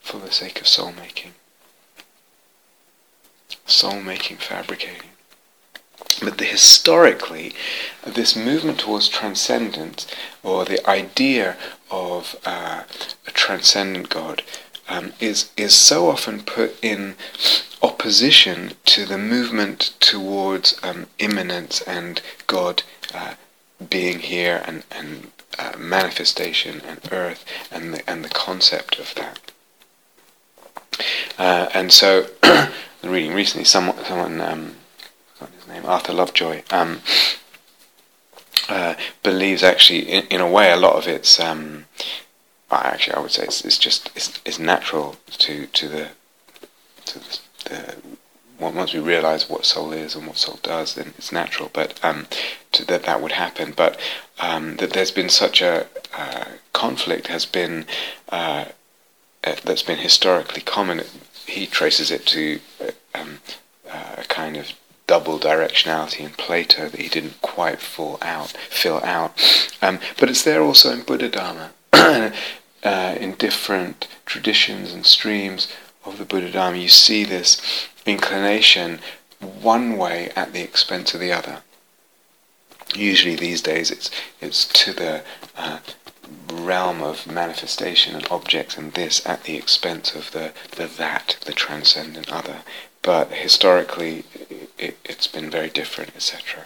for 0.00 0.18
the 0.18 0.32
sake 0.32 0.60
of 0.60 0.68
soul 0.68 0.92
making. 0.92 1.32
Soul 3.64 4.00
making, 4.00 4.38
fabricating. 4.38 5.10
But 6.22 6.38
the, 6.38 6.44
historically, 6.44 7.54
this 8.04 8.36
movement 8.36 8.80
towards 8.80 9.08
transcendence, 9.08 10.06
or 10.42 10.64
the 10.64 10.86
idea 10.88 11.56
of 11.90 12.36
uh, 12.44 12.82
a 13.26 13.30
transcendent 13.30 14.08
God, 14.08 14.42
um, 14.92 15.12
is 15.20 15.50
is 15.56 15.74
so 15.74 16.08
often 16.08 16.42
put 16.42 16.76
in 16.84 17.14
opposition 17.82 18.72
to 18.84 19.06
the 19.06 19.16
movement 19.16 19.94
towards 20.00 20.78
um, 20.82 21.06
immanence 21.18 21.80
and 21.82 22.20
God 22.46 22.82
uh, 23.14 23.34
being 23.88 24.18
here 24.20 24.62
and 24.66 24.84
and 24.90 25.30
uh, 25.58 25.72
manifestation 25.78 26.82
and 26.86 27.00
earth 27.10 27.44
and 27.70 27.94
the 27.94 28.10
and 28.10 28.22
the 28.22 28.28
concept 28.28 28.98
of 28.98 29.14
that. 29.14 29.40
Uh, 31.38 31.68
and 31.72 31.90
so, 31.90 32.26
reading 33.02 33.32
recently, 33.32 33.64
someone 33.64 34.04
someone 34.04 34.40
um, 34.42 34.76
his 35.58 35.66
name 35.66 35.86
Arthur 35.86 36.12
Lovejoy. 36.12 36.62
Um, 36.70 37.00
uh, 38.68 38.94
believes 39.24 39.62
actually 39.62 40.00
in, 40.08 40.24
in, 40.28 40.40
a 40.40 40.48
way 40.48 40.70
a 40.70 40.76
lot 40.76 40.94
of 40.94 41.08
it's 41.08 41.40
um, 41.40 41.84
actually 42.80 43.14
I 43.14 43.20
would 43.20 43.30
say 43.30 43.44
it's, 43.44 43.64
it's 43.64 43.78
just 43.78 44.10
it's, 44.14 44.40
it's, 44.44 44.58
natural 44.58 45.16
to 45.38 45.66
to 45.66 45.88
the 45.88 46.08
to 47.06 47.18
the, 47.18 47.38
the, 47.64 47.96
once 48.58 48.92
we 48.94 49.00
realize 49.00 49.48
what 49.50 49.64
soul 49.64 49.92
is 49.92 50.14
and 50.14 50.26
what 50.26 50.36
soul 50.36 50.58
does 50.62 50.94
then 50.94 51.14
it's 51.18 51.32
natural 51.32 51.70
but 51.72 51.98
um, 52.04 52.26
that 52.80 53.04
that 53.04 53.20
would 53.20 53.32
happen. 53.32 53.72
But 53.76 53.98
um, 54.40 54.76
that 54.76 54.92
there's 54.92 55.10
been 55.10 55.28
such 55.28 55.60
a 55.62 55.86
uh, 56.16 56.44
conflict 56.72 57.28
has 57.28 57.46
been 57.46 57.86
uh, 58.28 58.66
uh 59.44 59.56
that's 59.64 59.82
been 59.82 59.98
historically 59.98 60.62
common. 60.62 61.02
He 61.46 61.66
traces 61.66 62.10
it 62.10 62.26
to 62.26 62.60
uh, 62.80 62.90
um, 63.14 63.38
uh, 63.90 64.16
a 64.18 64.24
kind 64.24 64.56
of 64.56 64.72
double 65.06 65.38
directionality 65.38 66.20
in 66.20 66.30
Plato 66.30 66.88
that 66.88 67.00
he 67.00 67.08
didn't 67.08 67.40
quite 67.42 67.80
fill 67.80 68.18
out 68.22 68.50
fill 68.70 69.02
out. 69.04 69.32
Um, 69.82 69.98
but 70.18 70.30
it's 70.30 70.42
there 70.42 70.62
also 70.62 70.92
in 70.92 71.02
Buddha 71.02 71.28
Dharma 71.28 71.72
uh, 72.82 73.16
in 73.20 73.34
different 73.34 74.08
traditions 74.26 74.92
and 74.92 75.06
streams 75.06 75.68
of 76.04 76.18
the 76.18 76.24
Buddha 76.24 76.50
Dharma, 76.50 76.78
you 76.78 76.88
see 76.88 77.24
this 77.24 77.88
inclination 78.06 79.00
one 79.40 79.96
way 79.96 80.30
at 80.36 80.52
the 80.52 80.62
expense 80.62 81.14
of 81.14 81.20
the 81.20 81.32
other. 81.32 81.62
Usually 82.94 83.36
these 83.36 83.62
days 83.62 83.90
it's 83.90 84.10
it's 84.40 84.66
to 84.84 84.92
the 84.92 85.22
uh, 85.56 85.78
realm 86.52 87.02
of 87.02 87.26
manifestation 87.26 88.14
and 88.14 88.26
objects 88.30 88.76
and 88.76 88.92
this 88.92 89.24
at 89.26 89.44
the 89.44 89.56
expense 89.56 90.14
of 90.14 90.30
the, 90.32 90.52
the 90.76 90.86
that, 90.86 91.36
the 91.44 91.52
transcendent 91.52 92.30
other. 92.30 92.58
But 93.00 93.32
historically 93.32 94.24
it, 94.78 94.98
it's 95.04 95.26
been 95.26 95.50
very 95.50 95.70
different, 95.70 96.14
etc. 96.14 96.64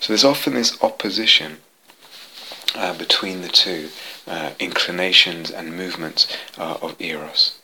So 0.00 0.08
there's 0.08 0.24
often 0.24 0.54
this 0.54 0.82
opposition 0.82 1.58
uh, 2.74 2.96
between 2.96 3.42
the 3.42 3.48
two 3.48 3.90
uh, 4.26 4.52
inclinations 4.58 5.50
and 5.50 5.76
movements 5.76 6.26
uh, 6.58 6.78
of 6.82 7.00
eros 7.00 7.58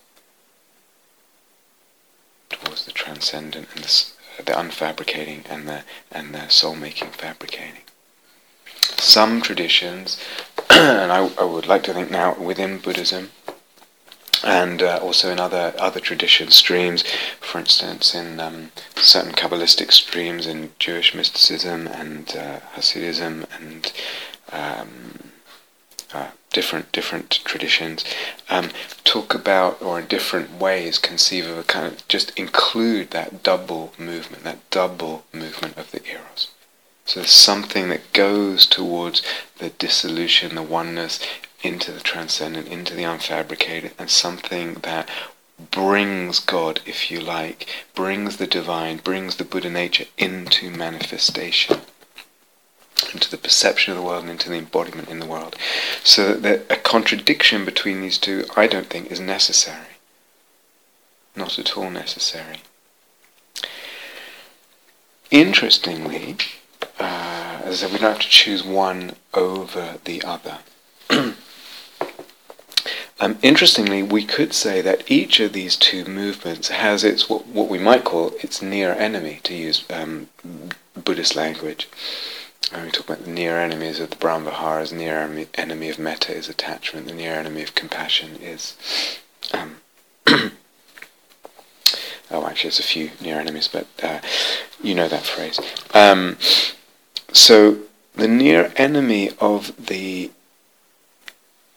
towards 2.52 2.84
the 2.84 2.92
transcendent 2.92 3.66
and 3.74 3.84
the, 3.84 4.04
the 4.44 4.52
unfabricating 4.52 5.44
and 5.50 5.68
the 5.68 5.82
and 6.10 6.34
the 6.34 6.48
soul-making 6.48 7.08
fabricating. 7.10 7.82
Some 8.96 9.40
traditions, 9.40 10.18
and 10.70 11.10
I, 11.12 11.30
I, 11.38 11.44
would 11.44 11.66
like 11.66 11.82
to 11.84 11.94
think 11.94 12.10
now 12.10 12.34
within 12.38 12.78
Buddhism, 12.78 13.30
and 14.44 14.82
uh, 14.82 14.98
also 15.02 15.30
in 15.30 15.40
other 15.40 15.74
other 15.78 16.00
tradition 16.00 16.50
streams, 16.50 17.04
for 17.40 17.58
instance, 17.58 18.14
in 18.14 18.40
um, 18.40 18.70
certain 18.96 19.32
Kabbalistic 19.32 19.92
streams 19.92 20.46
in 20.46 20.72
Jewish 20.78 21.14
mysticism 21.14 21.86
and 21.86 22.36
uh, 22.36 22.60
Hasidism 22.74 23.46
and 23.56 23.92
um, 24.52 25.14
uh, 25.22 25.31
different 26.53 26.92
different 26.92 27.40
traditions 27.44 28.05
um, 28.48 28.70
talk 29.05 29.34
about 29.34 29.80
or 29.82 29.98
in 29.98 30.07
different 30.07 30.59
ways 30.59 30.98
conceive 30.98 31.46
of 31.46 31.59
a 31.59 31.64
kind 31.64 31.86
of 31.86 32.07
just 32.09 32.30
include 32.38 33.11
that 33.11 33.42
double 33.42 33.92
movement, 33.98 34.44
that 34.44 34.70
double 34.70 35.24
movement 35.32 35.76
of 35.76 35.90
the 35.90 36.05
eros. 36.07 36.48
So 37.05 37.20
there's 37.20 37.32
something 37.32 37.88
that 37.88 38.12
goes 38.12 38.66
towards 38.66 39.22
the 39.59 39.70
dissolution, 39.70 40.55
the 40.55 40.62
oneness, 40.62 41.18
into 41.62 41.92
the 41.92 42.00
transcendent, 42.00 42.68
into 42.68 42.94
the 42.94 43.03
unfabricated, 43.03 43.92
and 43.98 44.09
something 44.09 44.74
that 44.82 45.09
brings 45.70 46.38
God, 46.38 46.80
if 46.86 47.11
you 47.11 47.20
like, 47.20 47.68
brings 47.94 48.36
the 48.36 48.46
divine, 48.46 48.98
brings 48.98 49.36
the 49.36 49.44
Buddha 49.44 49.70
nature 49.70 50.07
into 50.16 50.70
manifestation 50.70 51.80
into 53.12 53.30
the 53.30 53.36
perception 53.36 53.92
of 53.92 53.98
the 53.98 54.05
world 54.05 54.22
and 54.22 54.30
into 54.30 54.48
the 54.48 54.57
embodiment 54.57 55.09
in 55.09 55.18
the 55.18 55.26
world. 55.26 55.57
So 56.05 56.34
that 56.34 56.70
a 56.70 56.76
contradiction 56.76 57.64
between 57.64 58.00
these 58.00 58.18
two, 58.18 58.44
I 58.57 58.66
don't 58.66 58.88
think, 58.88 59.11
is 59.11 59.20
necessary. 59.20 59.86
Not 61.34 61.59
at 61.59 61.76
all 61.76 61.90
necessary. 61.90 62.59
Interestingly, 65.30 66.36
uh, 66.98 67.62
as 67.64 67.82
I 67.82 67.86
said, 67.86 67.92
we 67.92 67.98
don't 67.98 68.12
have 68.12 68.20
to 68.20 68.28
choose 68.28 68.62
one 68.62 69.16
over 69.32 69.98
the 70.05 70.22
other. 70.22 70.59
um, 73.18 73.38
interestingly, 73.40 74.03
we 74.03 74.24
could 74.24 74.53
say 74.53 74.82
that 74.82 75.11
each 75.11 75.40
of 75.40 75.55
these 75.55 75.76
two 75.76 76.05
movements 76.05 76.68
has 76.68 77.03
its 77.03 77.30
what, 77.30 77.46
what 77.46 77.68
we 77.70 77.78
might 77.78 78.05
call 78.05 78.34
its 78.42 78.61
near 78.61 78.92
enemy, 78.92 79.40
to 79.44 79.55
use 79.55 79.84
um, 79.90 80.28
Buddhist 81.03 81.34
language. 81.34 81.88
When 82.70 82.84
we 82.84 82.90
talk 82.90 83.06
about 83.06 83.24
the 83.24 83.30
near 83.30 83.58
enemies 83.58 84.00
of 84.00 84.10
the 84.10 84.16
Brahmaviharas, 84.16 84.92
near 84.92 85.18
enemy, 85.18 85.46
enemy 85.54 85.90
of 85.90 85.98
metta 85.98 86.34
is 86.34 86.48
attachment, 86.48 87.06
the 87.06 87.14
near 87.14 87.34
enemy 87.34 87.62
of 87.62 87.74
compassion 87.74 88.36
is. 88.36 88.76
Um, 89.52 89.76
oh, 90.26 90.50
actually, 92.46 92.68
there's 92.68 92.78
a 92.78 92.82
few 92.82 93.10
near 93.20 93.38
enemies, 93.38 93.68
but 93.68 93.86
uh, 94.02 94.20
you 94.82 94.94
know 94.94 95.08
that 95.08 95.24
phrase. 95.24 95.60
Um, 95.92 96.38
so, 97.32 97.78
the 98.14 98.28
near 98.28 98.72
enemy 98.76 99.30
of 99.40 99.86
the 99.86 100.30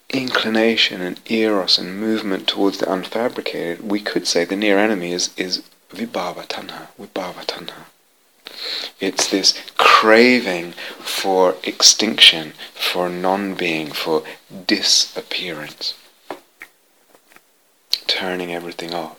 inclination 0.10 1.02
and 1.02 1.20
eros 1.30 1.78
and 1.78 2.00
movement 2.00 2.48
towards 2.48 2.78
the 2.78 2.86
unfabricated, 2.86 3.82
we 3.82 4.00
could 4.00 4.28
say 4.28 4.46
the 4.46 4.56
near 4.56 4.78
enemy 4.78 5.12
is, 5.12 5.34
is 5.38 5.64
vibhava 5.90 6.48
tanha, 6.48 6.88
vibhava 7.00 7.46
tanha. 7.46 7.86
It's 9.00 9.28
this 9.30 9.60
craving 9.78 10.74
for 11.00 11.56
extinction, 11.64 12.54
for 12.74 13.10
non-being, 13.10 13.92
for 13.92 14.24
disappearance. 14.68 15.94
Turning 18.08 18.54
everything 18.54 18.94
off. 18.94 19.18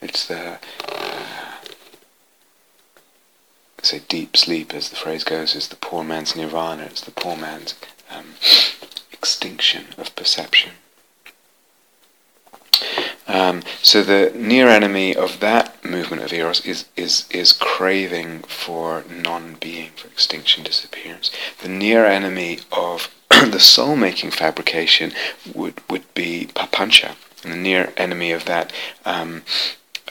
It's 0.00 0.26
the, 0.26 0.58
uh, 0.88 1.56
say, 3.82 4.02
deep 4.08 4.36
sleep, 4.36 4.74
as 4.74 4.88
the 4.88 4.96
phrase 4.96 5.24
goes, 5.24 5.54
is 5.54 5.68
the 5.68 5.76
poor 5.76 6.04
man's 6.04 6.36
nirvana. 6.36 6.84
It's 6.84 7.02
the 7.02 7.10
poor 7.10 7.36
man's 7.36 7.74
um, 8.10 8.34
extinction 9.12 9.86
of 9.98 10.14
perception. 10.16 10.72
Um, 13.30 13.62
so 13.80 14.02
the 14.02 14.32
near 14.34 14.68
enemy 14.68 15.14
of 15.14 15.38
that 15.38 15.84
movement 15.84 16.24
of 16.24 16.32
eros 16.32 16.66
is 16.66 16.86
is 16.96 17.26
is 17.30 17.52
craving 17.52 18.40
for 18.40 19.04
non-being, 19.08 19.90
for 19.94 20.08
extinction, 20.08 20.64
disappearance. 20.64 21.30
The 21.62 21.68
near 21.68 22.04
enemy 22.04 22.58
of 22.72 23.08
the 23.28 23.60
soul-making 23.60 24.32
fabrication 24.32 25.12
would 25.54 25.80
would 25.88 26.12
be 26.14 26.48
papancha, 26.54 27.14
and 27.44 27.52
the 27.52 27.56
near 27.56 27.92
enemy 27.96 28.32
of 28.32 28.46
that. 28.46 28.72
Um, 29.04 29.42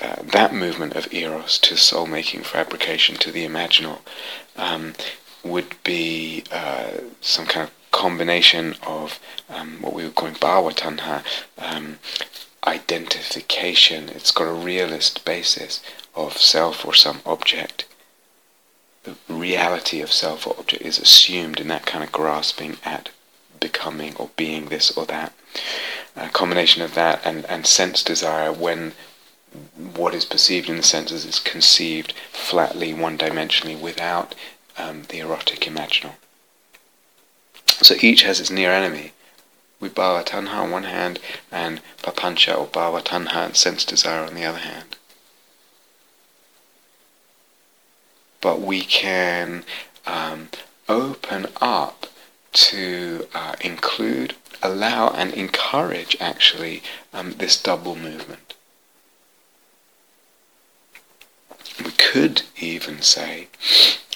uh, 0.01 0.15
that 0.23 0.53
movement 0.53 0.95
of 0.95 1.13
eros 1.13 1.57
to 1.57 1.75
soul-making 1.75 2.41
fabrication 2.41 3.17
to 3.17 3.33
the 3.33 3.45
imaginal 3.45 3.99
um, 4.55 4.93
would 5.43 5.75
be 5.83 6.41
uh, 6.53 6.91
some 7.19 7.45
kind 7.45 7.67
of 7.67 7.73
combination 7.91 8.75
of 8.87 9.19
um, 9.49 9.81
what 9.81 9.93
we 9.93 10.05
were 10.05 10.09
calling 10.11 10.35
bhava 10.35 10.73
tanha, 10.73 11.21
um, 11.57 11.99
identification. 12.65 14.09
It's 14.09 14.31
got 14.31 14.47
a 14.47 14.53
realist 14.53 15.25
basis 15.25 15.81
of 16.15 16.37
self 16.37 16.85
or 16.85 16.93
some 16.93 17.21
object, 17.25 17.85
the 19.03 19.15
reality 19.27 20.01
of 20.01 20.11
self 20.11 20.45
or 20.45 20.55
object 20.59 20.83
is 20.83 20.99
assumed 20.99 21.59
in 21.59 21.67
that 21.69 21.85
kind 21.85 22.03
of 22.03 22.11
grasping 22.11 22.77
at 22.83 23.09
becoming 23.59 24.15
or 24.17 24.29
being 24.35 24.65
this 24.65 24.91
or 24.91 25.05
that. 25.05 25.33
A 26.15 26.29
combination 26.29 26.81
of 26.81 26.95
that 26.95 27.21
and, 27.25 27.45
and 27.45 27.65
sense 27.65 28.03
desire 28.03 28.51
when 28.51 28.93
what 29.95 30.13
is 30.13 30.25
perceived 30.25 30.69
in 30.69 30.77
the 30.77 30.83
senses 30.83 31.25
is 31.25 31.39
conceived 31.39 32.13
flatly, 32.31 32.93
one 32.93 33.17
dimensionally, 33.17 33.79
without 33.79 34.35
um, 34.77 35.03
the 35.09 35.19
erotic 35.19 35.61
imaginal. 35.61 36.13
So 37.81 37.95
each 38.01 38.23
has 38.23 38.39
its 38.39 38.51
near 38.51 38.71
enemy. 38.71 39.13
With 39.79 39.95
bhava 39.95 40.25
tanha 40.25 40.53
on 40.53 40.71
one 40.71 40.83
hand 40.83 41.19
and 41.51 41.81
papancha 42.01 42.57
or 42.57 42.67
bhava 42.67 43.01
tanha 43.01 43.45
and 43.45 43.55
sense 43.55 43.85
desire 43.85 44.25
on 44.25 44.35
the 44.35 44.43
other 44.43 44.59
hand. 44.59 44.97
But 48.41 48.61
we 48.61 48.81
can 48.81 49.63
um, 50.05 50.49
open 50.87 51.47
up 51.61 52.07
to 52.51 53.27
uh, 53.33 53.55
include, 53.61 54.35
allow, 54.61 55.09
and 55.09 55.33
encourage 55.33 56.17
actually 56.19 56.81
um, 57.13 57.33
this 57.33 57.61
double 57.61 57.95
movement. 57.95 58.55
We 61.83 61.91
could 61.91 62.41
even 62.59 63.01
say, 63.01 63.47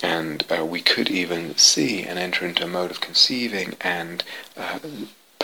and 0.01 0.43
uh, 0.51 0.65
we 0.65 0.81
could 0.81 1.09
even 1.09 1.55
see 1.57 2.03
and 2.03 2.19
enter 2.19 2.45
into 2.45 2.63
a 2.65 2.67
mode 2.67 2.91
of 2.91 2.99
conceiving 2.99 3.75
and 3.79 4.23
uh, 4.57 4.79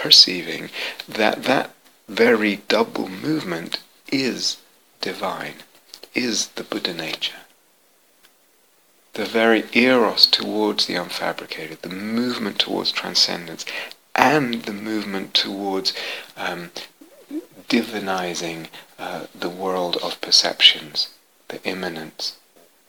perceiving 0.01 0.69
that 1.07 1.43
that 1.43 1.71
very 2.07 2.57
double 2.67 3.07
movement 3.07 3.79
is 4.11 4.57
divine, 5.01 5.55
is 6.15 6.47
the 6.49 6.63
Buddha 6.63 6.93
nature 6.93 7.41
the 9.19 9.25
very 9.25 9.65
eros 9.73 10.25
towards 10.25 10.85
the 10.85 10.93
unfabricated, 10.93 11.81
the 11.81 11.89
movement 11.89 12.57
towards 12.57 12.89
transcendence, 12.89 13.65
and 14.15 14.63
the 14.63 14.73
movement 14.73 15.33
towards 15.33 15.93
um, 16.37 16.71
divinizing 17.67 18.67
uh, 18.97 19.25
the 19.37 19.49
world 19.49 19.97
of 19.97 20.21
perceptions, 20.21 21.09
the 21.49 21.61
immanence, 21.63 22.37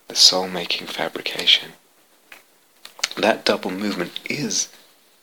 the 0.06 0.14
soul-making 0.14 0.86
fabrication. 0.86 1.72
That 3.16 3.44
double 3.44 3.72
movement 3.72 4.12
is 4.28 4.68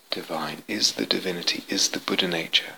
divine, 0.09 0.63
is 0.67 0.93
the 0.93 1.05
divinity, 1.05 1.63
is 1.69 1.89
the 1.89 1.99
Buddha 1.99 2.27
nature 2.27 2.75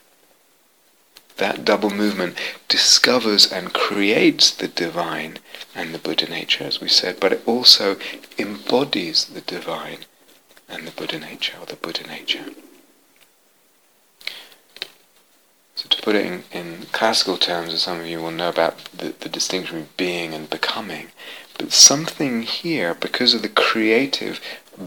that 1.40 1.66
double 1.66 1.90
movement 1.90 2.38
discovers 2.68 3.52
and 3.52 3.74
creates 3.74 4.52
the 4.52 4.68
divine 4.68 5.40
and 5.74 5.94
the 5.94 5.98
Buddha 5.98 6.30
nature, 6.30 6.66
as 6.66 6.80
we 6.80 6.88
said, 6.88 7.20
but 7.20 7.34
it 7.34 7.42
also 7.46 7.98
embodies 8.38 9.26
the 9.26 9.42
divine 9.42 10.00
and 10.68 10.86
the 10.86 10.92
Buddha 10.92 11.18
nature, 11.18 11.58
or 11.60 11.66
the 11.66 11.76
Buddha 11.76 12.06
nature. 12.06 12.46
So 15.76 15.88
to 15.90 16.02
put 16.02 16.16
it 16.16 16.26
in, 16.26 16.44
in 16.52 16.86
classical 16.92 17.38
terms, 17.38 17.74
as 17.74 17.84
some 17.84 18.02
of 18.02 18.06
you 18.06 18.22
will 18.22 18.32
know 18.32 18.50
about 18.50 18.78
the, 18.92 19.16
the 19.20 19.30
distinction 19.30 19.78
between 19.80 19.90
being 19.98 20.34
and 20.34 20.50
becoming, 20.50 21.08
but 21.58 21.72
something 21.72 22.44
here, 22.44 22.94
because 22.94 23.34
of 23.34 23.42
the 23.42 23.50
creative 23.50 24.42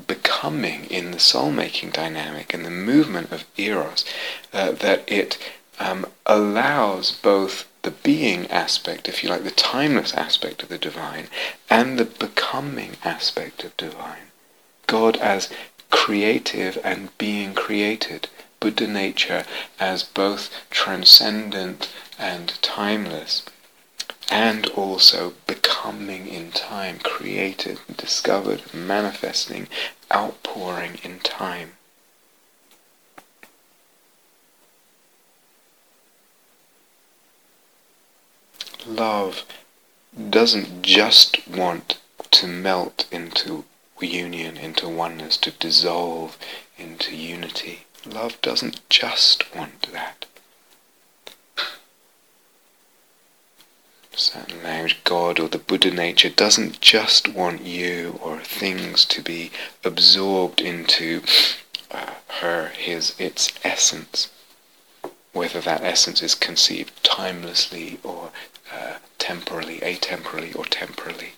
becoming 0.07 0.85
in 0.85 1.11
the 1.11 1.19
soul-making 1.19 1.91
dynamic 1.91 2.53
and 2.55 2.65
the 2.65 2.71
movement 2.71 3.31
of 3.31 3.45
eros, 3.57 4.05
uh, 4.53 4.73
that 4.73 5.05
it 5.11 5.39
um, 5.79 6.07
allows 6.27 7.11
both 7.11 7.69
the 7.83 7.91
being 7.91 8.47
aspect, 8.51 9.09
if 9.09 9.23
you 9.23 9.29
like, 9.29 9.45
the 9.45 9.51
timeless 9.51 10.15
aspect 10.15 10.63
of 10.63 10.69
the 10.69 10.79
divine, 10.79 11.27
and 11.69 11.99
the 11.99 12.05
becoming 12.05 12.97
aspect 13.05 13.65
of 13.65 13.77
divine. 13.77 14.31
God 14.87 15.17
as 15.17 15.49
creative 15.91 16.79
and 16.85 17.17
being 17.19 17.55
created. 17.55 18.29
Buddha 18.61 18.87
nature 18.87 19.45
as 19.81 20.05
both 20.05 20.51
transcendent 20.71 21.89
and 22.19 22.61
timeless, 22.63 23.43
and 24.33 24.67
also 24.71 25.35
becoming 25.47 26.27
in 26.27 26.51
time, 26.51 26.99
created, 26.99 27.79
discovered, 27.97 28.63
manifesting, 28.75 29.69
outpouring 30.11 30.99
in 31.05 31.19
time. 31.21 31.73
love 38.87 39.45
doesn't 40.31 40.83
just 40.83 41.47
want 41.49 41.99
to 42.31 42.47
melt 42.47 43.07
into 43.11 43.65
union, 44.01 44.57
into 44.57 44.89
oneness, 44.89 45.37
to 45.37 45.51
dissolve 45.53 46.37
into 46.77 47.15
unity. 47.15 47.87
Love 48.05 48.41
doesn't 48.43 48.81
just 48.89 49.45
want 49.55 49.83
that. 49.93 50.27
Certain 54.15 54.63
language, 54.63 55.03
God 55.05 55.41
or 55.41 55.49
the 55.49 55.59
Buddha 55.59 55.91
nature 55.91 56.29
doesn't 56.29 56.81
just 56.81 57.29
want 57.29 57.63
you 57.63 58.19
or 58.23 58.41
things 58.41 59.05
to 59.07 59.23
be 59.23 59.51
absorbed 59.85 60.61
into 60.61 61.23
uh, 61.91 62.15
her, 62.41 62.69
his, 62.69 63.15
its 63.19 63.53
essence, 63.65 64.31
whether 65.33 65.61
that 65.61 65.83
essence 65.83 66.23
is 66.23 66.35
conceived 66.35 67.03
timelessly 67.03 67.99
or 68.05 68.31
uh, 68.73 68.97
temporally, 69.19 69.79
atemporally, 69.81 70.55
or 70.57 70.67
temporally. 70.67 71.33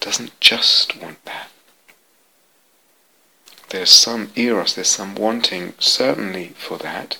Doesn't 0.00 0.38
just 0.40 1.00
want 1.00 1.24
that. 1.24 1.48
There's 3.70 3.90
some 3.90 4.30
eros, 4.36 4.74
there's 4.74 4.88
some 4.88 5.14
wanting, 5.14 5.72
certainly 5.78 6.48
for 6.50 6.76
that, 6.78 7.18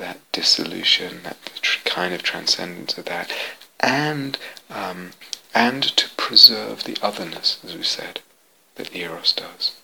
that 0.00 0.18
dissolution, 0.32 1.20
that 1.22 1.38
kind 1.84 2.12
of 2.12 2.22
transcendence 2.22 2.98
of 2.98 3.04
that, 3.06 3.32
and 3.78 4.38
um, 4.68 5.10
and 5.54 5.82
to 5.82 6.08
preserve 6.16 6.84
the 6.84 6.96
otherness, 7.02 7.58
as 7.64 7.76
we 7.76 7.82
said, 7.82 8.20
that 8.76 8.94
eros 8.94 9.32
does. 9.32 9.76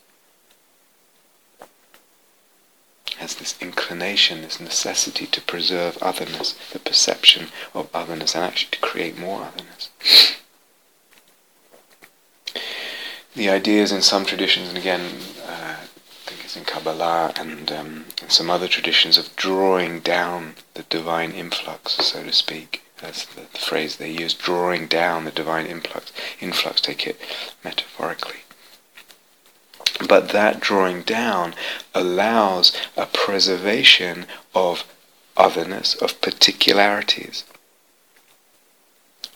has 3.18 3.36
this 3.36 3.56
inclination, 3.60 4.42
this 4.42 4.60
necessity 4.60 5.26
to 5.26 5.40
preserve 5.40 5.96
otherness, 6.02 6.54
the 6.72 6.78
perception 6.78 7.48
of 7.74 7.88
otherness, 7.94 8.34
and 8.34 8.44
actually 8.44 8.70
to 8.70 8.78
create 8.80 9.18
more 9.18 9.42
otherness. 9.42 9.90
The 13.34 13.48
ideas 13.48 13.92
in 13.92 14.02
some 14.02 14.24
traditions, 14.24 14.68
and 14.68 14.78
again, 14.78 15.20
uh, 15.46 15.76
in 16.56 16.64
Kabbalah 16.64 17.32
and, 17.36 17.70
um, 17.70 18.04
and 18.20 18.32
some 18.32 18.50
other 18.50 18.68
traditions, 18.68 19.18
of 19.18 19.34
drawing 19.36 20.00
down 20.00 20.54
the 20.74 20.84
divine 20.84 21.32
influx, 21.32 21.94
so 21.94 22.22
to 22.22 22.32
speak. 22.32 22.82
That's 23.00 23.24
the, 23.26 23.42
the 23.52 23.58
phrase 23.58 23.96
they 23.96 24.10
use, 24.10 24.34
drawing 24.34 24.86
down 24.86 25.24
the 25.24 25.30
divine 25.30 25.66
influx. 25.66 26.12
Influx, 26.40 26.80
take 26.80 27.06
it 27.06 27.20
metaphorically. 27.62 28.40
But 30.08 30.30
that 30.30 30.60
drawing 30.60 31.02
down 31.02 31.54
allows 31.94 32.72
a 32.96 33.06
preservation 33.06 34.26
of 34.54 34.84
otherness, 35.36 35.94
of 35.94 36.20
particularities. 36.20 37.44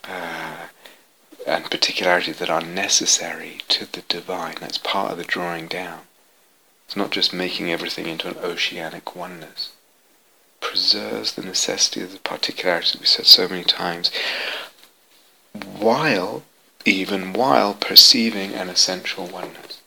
Uh, 0.04 0.66
and 1.46 1.70
particularities 1.70 2.38
that 2.38 2.50
are 2.50 2.60
necessary 2.60 3.60
to 3.68 3.90
the 3.90 4.02
divine. 4.02 4.56
That's 4.60 4.78
part 4.78 5.12
of 5.12 5.18
the 5.18 5.24
drawing 5.24 5.66
down. 5.66 6.00
It's 6.90 6.96
not 6.96 7.12
just 7.12 7.32
making 7.32 7.70
everything 7.70 8.08
into 8.08 8.26
an 8.26 8.36
oceanic 8.38 9.14
oneness. 9.14 9.70
Preserves 10.60 11.34
the 11.34 11.42
necessity 11.42 12.00
of 12.00 12.10
the 12.10 12.18
particularities 12.18 12.98
we 12.98 13.06
said 13.06 13.26
so 13.26 13.46
many 13.46 13.62
times, 13.62 14.10
while, 15.52 16.42
even 16.84 17.32
while 17.32 17.74
perceiving 17.74 18.54
an 18.54 18.68
essential 18.68 19.28
oneness 19.28 19.78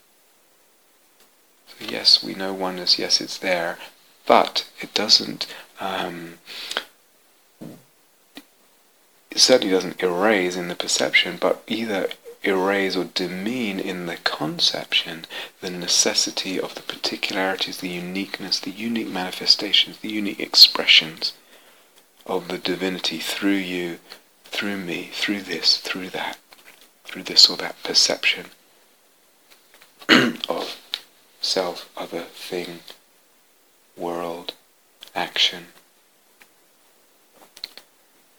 So 1.68 1.88
yes, 1.90 2.24
we 2.24 2.36
know 2.36 2.54
oneness, 2.54 2.98
yes, 2.98 3.20
it's 3.20 3.38
there, 3.38 3.80
but 4.26 4.66
it 4.80 4.94
doesn't, 4.94 5.46
um, 5.82 6.36
it 9.30 9.40
certainly 9.40 9.74
doesn't 9.74 10.02
erase 10.02 10.56
in 10.56 10.70
the 10.70 10.76
perception, 10.76 11.36
but 11.36 11.64
either 11.68 12.12
erase 12.44 12.96
or 12.96 13.06
demean 13.06 13.80
in 13.80 14.06
the 14.06 14.18
conception 14.18 15.26
the 15.62 15.70
necessity 15.70 16.60
of 16.60 16.76
the 16.76 16.82
particularities, 16.82 17.78
the 17.78 17.90
uniqueness, 17.90 18.60
the 18.60 18.72
unique 18.72 19.08
manifestations, 19.08 19.98
the 20.00 20.12
unique 20.12 20.40
expressions 20.40 21.34
of 22.26 22.48
the 22.48 22.58
divinity 22.58 23.20
through 23.20 23.52
you, 23.52 24.00
through 24.46 24.78
me, 24.78 25.10
through 25.14 25.42
this, 25.42 25.78
through 25.78 26.10
that, 26.10 26.38
through 27.06 27.24
this 27.24 27.50
or 27.50 27.58
that 27.58 27.82
perception 27.84 28.48
of 30.50 30.78
self, 31.42 31.90
other, 31.98 32.22
thing, 32.22 32.80
world, 33.98 34.54
action. 35.16 35.68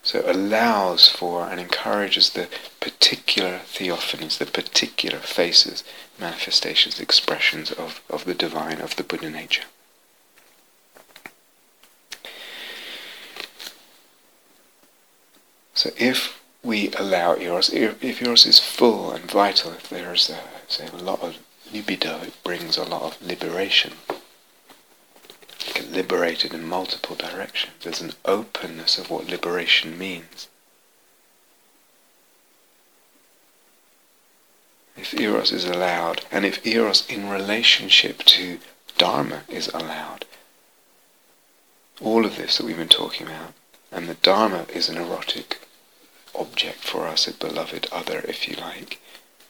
So 0.05 0.19
it 0.19 0.37
allows 0.37 1.09
for 1.09 1.49
and 1.49 1.59
encourages 1.59 2.31
the 2.31 2.49
particular 2.79 3.61
theophanies, 3.65 4.37
the 4.37 4.45
particular 4.45 5.19
faces, 5.19 5.83
manifestations, 6.21 7.01
expressions 7.01 7.73
of, 7.73 8.03
of 8.11 8.27
the 8.27 8.35
divine, 8.35 8.83
of 8.83 8.97
the 8.97 9.03
Buddha 9.03 9.31
nature. 9.31 9.65
So 15.73 15.91
if 15.97 16.43
we 16.63 16.91
allow 16.93 17.37
Eros, 17.37 17.71
if 17.71 18.23
Eros 18.23 18.45
is 18.45 18.59
full 18.59 19.11
and 19.11 19.31
vital, 19.31 19.73
if 19.73 19.89
there 19.89 20.13
is 20.13 20.29
a, 20.29 20.39
say, 20.69 20.87
a 20.87 20.97
lot 20.97 21.23
of 21.23 21.39
libido, 21.73 22.21
it 22.21 22.35
brings 22.45 22.77
a 22.77 22.85
lot 22.85 23.03
of 23.03 23.23
liberation. 23.23 23.95
Get 25.73 25.91
liberated 25.91 26.53
in 26.53 26.69
multiple 26.69 27.17
directions. 27.17 27.73
There's 27.83 28.01
an 28.01 28.13
openness 28.25 28.99
of 28.99 29.11
what 29.11 29.27
liberation 29.27 29.99
means. 29.99 30.49
If 34.97 35.15
Eros 35.15 35.53
is 35.53 35.65
allowed, 35.65 36.25
and 36.31 36.45
if 36.45 36.65
Eros 36.67 37.09
in 37.09 37.29
relationship 37.29 38.19
to 38.25 38.59
Dharma 38.97 39.43
is 39.49 39.69
allowed, 39.69 40.25
all 42.01 42.25
of 42.25 42.37
this 42.37 42.59
that 42.59 42.67
we've 42.67 42.77
been 42.77 42.89
talking 42.89 43.27
about, 43.27 43.55
and 43.91 44.09
the 44.09 44.15
Dharma 44.15 44.67
is 44.73 44.89
an 44.89 44.97
erotic 44.97 45.61
object 46.35 46.79
for 46.79 47.07
us, 47.07 47.27
a 47.27 47.33
beloved 47.33 47.89
other, 47.93 48.21
if 48.27 48.49
you 48.49 48.57
like. 48.57 49.01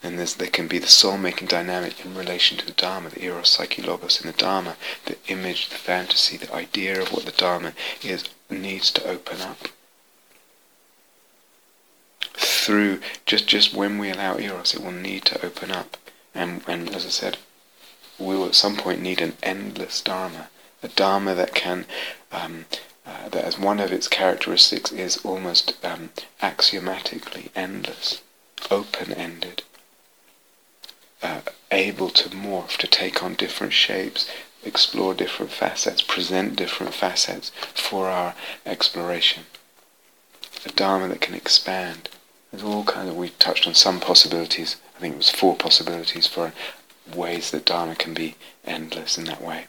And 0.04 0.18
there 0.18 0.50
can 0.50 0.68
be 0.68 0.78
the 0.78 0.86
soul-making 0.86 1.48
dynamic 1.48 2.04
in 2.04 2.14
relation 2.14 2.58
to 2.58 2.66
the 2.66 2.72
Dharma, 2.72 3.08
the 3.08 3.24
Eros, 3.24 3.48
Psyche, 3.48 3.80
Logos 3.80 4.20
in 4.20 4.26
the 4.26 4.36
Dharma, 4.36 4.76
the 5.06 5.16
image, 5.28 5.70
the 5.70 5.76
fantasy, 5.76 6.36
the 6.36 6.54
idea 6.54 7.00
of 7.00 7.10
what 7.10 7.24
the 7.24 7.32
Dharma 7.32 7.72
is, 8.02 8.24
needs 8.50 8.90
to 8.90 9.08
open 9.08 9.40
up. 9.40 9.68
Through, 12.34 13.00
just, 13.24 13.48
just 13.48 13.74
when 13.74 13.96
we 13.96 14.10
allow 14.10 14.36
Eros, 14.36 14.74
it 14.74 14.82
will 14.82 14.92
need 14.92 15.24
to 15.24 15.42
open 15.44 15.70
up. 15.70 15.96
And, 16.34 16.62
and 16.68 16.94
as 16.94 17.06
I 17.06 17.08
said, 17.08 17.38
we 18.18 18.36
will 18.36 18.46
at 18.46 18.54
some 18.54 18.76
point 18.76 19.00
need 19.00 19.22
an 19.22 19.38
endless 19.42 20.02
Dharma, 20.02 20.50
a 20.82 20.88
Dharma 20.88 21.34
that 21.34 21.54
can 21.54 21.86
um, 22.30 22.66
uh, 23.06 23.28
that 23.30 23.44
as 23.44 23.58
one 23.58 23.80
of 23.80 23.92
its 23.92 24.08
characteristics 24.08 24.92
is 24.92 25.16
almost 25.24 25.74
um, 25.84 26.10
axiomatically 26.40 27.50
endless, 27.54 28.22
open-ended, 28.70 29.62
uh, 31.24 31.40
able 31.70 32.10
to 32.10 32.28
morph, 32.28 32.76
to 32.76 32.86
take 32.86 33.22
on 33.22 33.34
different 33.34 33.72
shapes, 33.72 34.30
explore 34.62 35.14
different 35.14 35.50
facets, 35.50 36.02
present 36.02 36.54
different 36.54 36.94
facets 36.94 37.50
for 37.72 38.08
our 38.08 38.34
exploration. 38.66 39.44
A 40.66 40.70
Dharma 40.70 41.08
that 41.08 41.20
can 41.20 41.34
expand. 41.34 42.10
There's 42.50 42.62
all 42.62 42.84
kinds 42.84 43.08
of, 43.08 43.16
we 43.16 43.30
touched 43.30 43.66
on 43.66 43.74
some 43.74 44.00
possibilities, 44.00 44.76
I 44.96 45.00
think 45.00 45.14
it 45.14 45.18
was 45.18 45.30
four 45.30 45.56
possibilities 45.56 46.26
for 46.26 46.52
ways 47.14 47.50
that 47.50 47.64
Dharma 47.64 47.96
can 47.96 48.14
be 48.14 48.36
endless 48.64 49.18
in 49.18 49.24
that 49.24 49.42
way. 49.42 49.66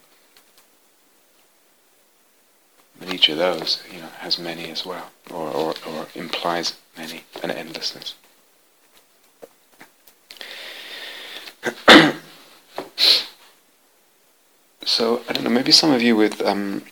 But 2.99 3.13
each 3.13 3.27
of 3.29 3.37
those, 3.37 3.83
you 3.91 3.99
know, 4.01 4.09
has 4.19 4.37
many 4.39 4.69
as 4.69 4.85
well, 4.85 5.11
or, 5.31 5.49
or, 5.49 5.73
or 5.87 6.07
implies 6.15 6.75
many, 6.97 7.23
an 7.43 7.51
endlessness. 7.51 8.15
so, 14.85 15.21
I 15.27 15.33
don't 15.33 15.43
know, 15.43 15.49
maybe 15.49 15.71
some 15.71 15.91
of 15.91 16.01
you 16.01 16.15
with 16.15 16.41
um, 16.41 16.83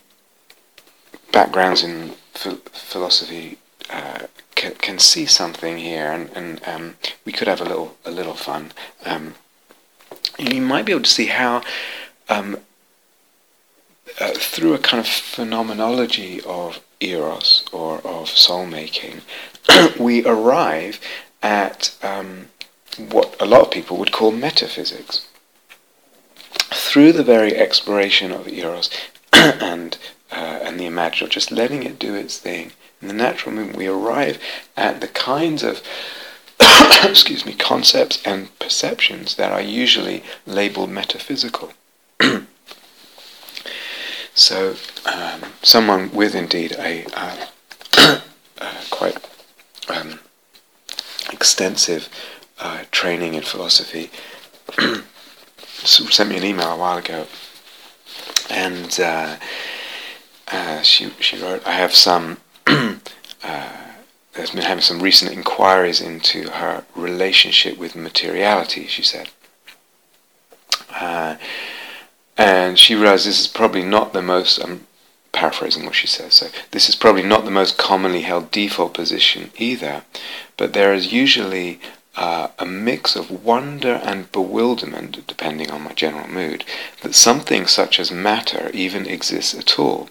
backgrounds 1.32 1.82
in 1.82 2.12
ph- 2.34 2.60
philosophy 2.72 3.58
uh, 3.90 4.26
can, 4.54 4.74
can 4.74 4.98
see 4.98 5.26
something 5.26 5.78
here, 5.78 6.10
and, 6.10 6.30
and 6.34 6.60
um, 6.66 6.96
we 7.24 7.32
could 7.32 7.48
have 7.48 7.60
a 7.60 7.64
little, 7.64 7.96
a 8.04 8.10
little 8.10 8.34
fun. 8.34 8.72
Um, 9.04 9.34
you 10.38 10.60
might 10.60 10.84
be 10.84 10.92
able 10.92 11.02
to 11.02 11.10
see 11.10 11.26
how 11.26 11.62
um, 12.28 12.58
uh, 14.20 14.32
through 14.32 14.74
a 14.74 14.78
kind 14.78 15.00
of 15.00 15.06
phenomenology 15.06 16.40
of 16.42 16.80
eros 17.00 17.64
or 17.72 17.98
of 18.06 18.28
soul 18.28 18.66
making, 18.66 19.20
we 19.98 20.24
arrive 20.24 21.00
at 21.42 21.96
um, 22.02 22.48
what 22.98 23.36
a 23.40 23.46
lot 23.46 23.62
of 23.62 23.70
people 23.70 23.96
would 23.98 24.12
call 24.12 24.30
metaphysics. 24.30 25.26
Through 26.70 27.12
the 27.12 27.24
very 27.24 27.56
exploration 27.56 28.32
of 28.32 28.48
eros 28.48 28.90
and 29.32 29.96
uh, 30.30 30.60
and 30.62 30.80
the 30.80 30.86
imaginal, 30.86 31.28
just 31.28 31.52
letting 31.52 31.84
it 31.84 31.98
do 31.98 32.14
its 32.14 32.38
thing, 32.38 32.72
in 33.00 33.08
the 33.08 33.14
natural 33.14 33.54
movement, 33.54 33.78
we 33.78 33.86
arrive 33.86 34.38
at 34.76 35.00
the 35.00 35.08
kinds 35.08 35.62
of 35.62 35.82
excuse 37.04 37.44
me 37.44 37.54
concepts 37.54 38.20
and 38.24 38.56
perceptions 38.58 39.36
that 39.36 39.52
are 39.52 39.60
usually 39.60 40.22
labeled 40.46 40.90
metaphysical. 40.90 41.72
So, 44.36 44.74
um, 45.06 45.42
someone 45.62 46.10
with 46.10 46.34
indeed 46.34 46.72
a 46.72 47.06
uh, 47.14 47.46
uh, 48.58 48.80
quite 48.90 49.16
um, 49.88 50.18
extensive 51.30 52.08
uh, 52.60 52.84
training 52.90 53.34
in 53.34 53.42
philosophy 53.42 54.10
sent 55.84 56.30
me 56.30 56.36
an 56.36 56.44
email 56.44 56.72
a 56.72 56.76
while 56.76 56.98
ago, 56.98 57.26
and 58.50 58.98
uh, 59.00 59.36
uh, 60.48 60.82
she 60.82 61.10
she 61.20 61.40
wrote, 61.40 61.66
"I 61.66 61.72
have 61.72 61.94
some." 61.94 62.38
Uh, 63.46 63.84
has 64.34 64.50
been 64.50 64.62
having 64.62 64.82
some 64.82 65.00
recent 65.00 65.32
inquiries 65.32 66.00
into 66.00 66.50
her 66.50 66.84
relationship 66.94 67.78
with 67.78 67.94
materiality, 67.94 68.86
she 68.86 69.02
said. 69.02 69.30
Uh, 70.90 71.36
and 72.36 72.78
she 72.78 72.94
realized 72.94 73.26
this 73.26 73.40
is 73.40 73.46
probably 73.46 73.84
not 73.84 74.12
the 74.12 74.22
most, 74.22 74.58
I'm 74.58 74.86
paraphrasing 75.32 75.84
what 75.84 75.94
she 75.94 76.06
says, 76.06 76.34
so 76.34 76.48
this 76.72 76.88
is 76.88 76.96
probably 76.96 77.22
not 77.22 77.44
the 77.44 77.50
most 77.50 77.78
commonly 77.78 78.22
held 78.22 78.50
default 78.50 78.94
position 78.94 79.50
either, 79.56 80.02
but 80.56 80.72
there 80.72 80.92
is 80.92 81.12
usually 81.12 81.80
uh, 82.16 82.48
a 82.58 82.66
mix 82.66 83.16
of 83.16 83.44
wonder 83.44 84.00
and 84.04 84.30
bewilderment, 84.32 85.26
depending 85.26 85.70
on 85.70 85.82
my 85.82 85.92
general 85.92 86.28
mood, 86.28 86.64
that 87.02 87.14
something 87.14 87.66
such 87.66 87.98
as 87.98 88.10
matter 88.10 88.70
even 88.72 89.06
exists 89.06 89.54
at 89.54 89.78
all. 89.78 90.08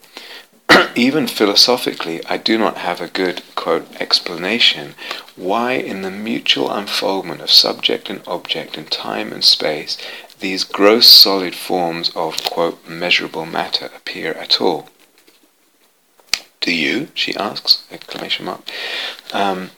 even 0.96 1.28
philosophically, 1.28 2.24
I 2.26 2.38
do 2.38 2.58
not 2.58 2.78
have 2.78 3.02
a 3.02 3.08
good, 3.08 3.42
quote, 3.56 3.88
explanation 4.02 4.96
why, 5.36 5.74
in 5.74 6.02
the 6.02 6.12
mutual 6.12 6.72
unfoldment 6.72 7.42
of 7.42 7.52
subject 7.52 8.10
and 8.10 8.22
object 8.28 8.78
in 8.78 8.86
time 8.86 9.32
and 9.32 9.44
space, 9.44 9.98
these 10.40 10.64
gross 10.64 11.08
solid 11.08 11.56
forms 11.56 12.12
of, 12.16 12.44
quote, 12.44 12.88
measurable 12.88 13.46
matter 13.46 13.90
appear 13.96 14.34
at 14.34 14.60
all. 14.62 14.90
Do 16.62 16.74
you? 16.74 17.10
she 17.14 17.36
asks, 17.36 17.84
exclamation 17.92 18.46
mark. 18.46 18.62
Um, 19.34 19.72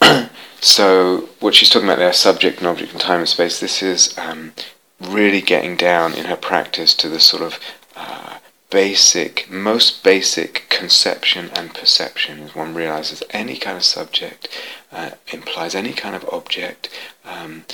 so 0.60 1.28
what 1.40 1.54
she's 1.54 1.70
talking 1.70 1.88
about 1.88 1.98
there, 1.98 2.12
subject 2.12 2.58
and 2.58 2.66
object 2.66 2.92
and 2.92 3.00
time 3.00 3.20
and 3.20 3.28
space, 3.28 3.60
this 3.60 3.82
is 3.82 4.16
um, 4.18 4.52
really 5.00 5.40
getting 5.40 5.76
down 5.76 6.14
in 6.14 6.26
her 6.26 6.36
practice 6.36 6.94
to 6.94 7.08
the 7.08 7.20
sort 7.20 7.42
of 7.42 7.58
uh, 7.96 8.38
basic, 8.70 9.50
most 9.50 10.02
basic 10.04 10.68
conception 10.68 11.50
and 11.54 11.74
perception 11.74 12.40
as 12.40 12.54
one 12.54 12.74
realizes 12.74 13.22
any 13.30 13.56
kind 13.56 13.76
of 13.76 13.84
subject 13.84 14.48
uh, 14.92 15.10
implies 15.32 15.74
any 15.74 15.92
kind 15.92 16.14
of 16.14 16.28
object 16.30 16.88
um, 17.24 17.64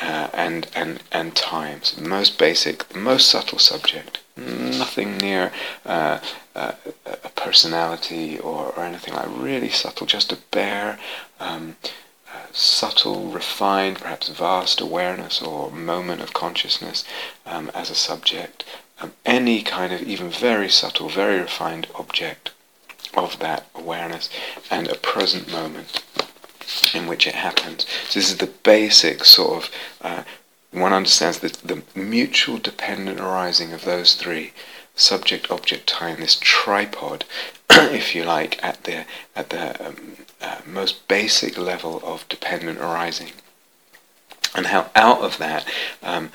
uh, 0.00 0.28
and, 0.32 0.68
and, 0.74 1.02
and 1.10 1.34
times. 1.34 1.92
The 1.92 2.08
most 2.08 2.38
basic, 2.38 2.88
the 2.88 2.98
most 2.98 3.28
subtle 3.28 3.58
subject. 3.58 4.20
Nothing 4.36 5.18
near 5.18 5.50
uh, 5.84 6.20
uh, 6.54 6.72
a 7.04 7.28
personality 7.30 8.38
or, 8.38 8.66
or 8.66 8.84
anything 8.84 9.14
like 9.14 9.26
really 9.28 9.68
subtle, 9.68 10.06
just 10.06 10.30
a 10.30 10.38
bare, 10.52 11.00
um, 11.40 11.76
subtle, 12.52 13.28
refined, 13.30 13.98
perhaps 13.98 14.28
vast 14.28 14.80
awareness 14.80 15.40
or 15.40 15.70
moment 15.70 16.20
of 16.20 16.32
consciousness 16.32 17.04
um, 17.46 17.70
as 17.74 17.90
a 17.90 17.94
subject. 17.94 18.64
Um, 19.00 19.12
any 19.24 19.62
kind 19.62 19.92
of 19.92 20.02
even 20.02 20.28
very 20.28 20.68
subtle, 20.68 21.08
very 21.08 21.38
refined 21.38 21.86
object 21.94 22.50
of 23.14 23.38
that 23.38 23.66
awareness 23.74 24.28
and 24.70 24.88
a 24.88 24.96
present 24.96 25.50
moment 25.50 26.02
in 26.94 27.06
which 27.06 27.26
it 27.26 27.34
happens. 27.34 27.86
So 28.08 28.18
this 28.18 28.30
is 28.30 28.38
the 28.38 28.46
basic 28.46 29.24
sort 29.24 29.64
of, 29.64 29.70
uh, 30.02 30.22
one 30.70 30.92
understands 30.92 31.38
the, 31.38 31.48
the 31.64 31.82
mutual 31.98 32.58
dependent 32.58 33.20
arising 33.20 33.72
of 33.72 33.84
those 33.84 34.14
three, 34.14 34.52
subject, 34.94 35.50
object, 35.50 35.86
time, 35.86 36.20
this 36.20 36.38
tripod, 36.40 37.24
if 37.70 38.14
you 38.14 38.24
like, 38.24 38.62
at 38.62 38.84
the, 38.84 39.04
at 39.34 39.50
the 39.50 39.86
um, 39.86 40.16
uh, 40.40 40.58
most 40.66 41.08
basic 41.08 41.58
level 41.58 42.00
of 42.04 42.28
dependent 42.28 42.78
arising. 42.78 43.32
And 44.54 44.66
how 44.66 44.90
out 44.94 45.20
of 45.20 45.38
that 45.38 45.66
um, 46.02 46.30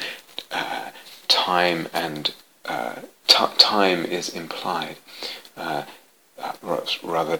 uh, 0.51 0.91
time 1.27 1.87
and 1.93 2.33
uh, 2.65 2.95
time 3.27 4.05
is 4.05 4.29
implied, 4.29 4.97
uh, 5.57 5.83
uh, 6.37 6.53
rather 7.01 7.39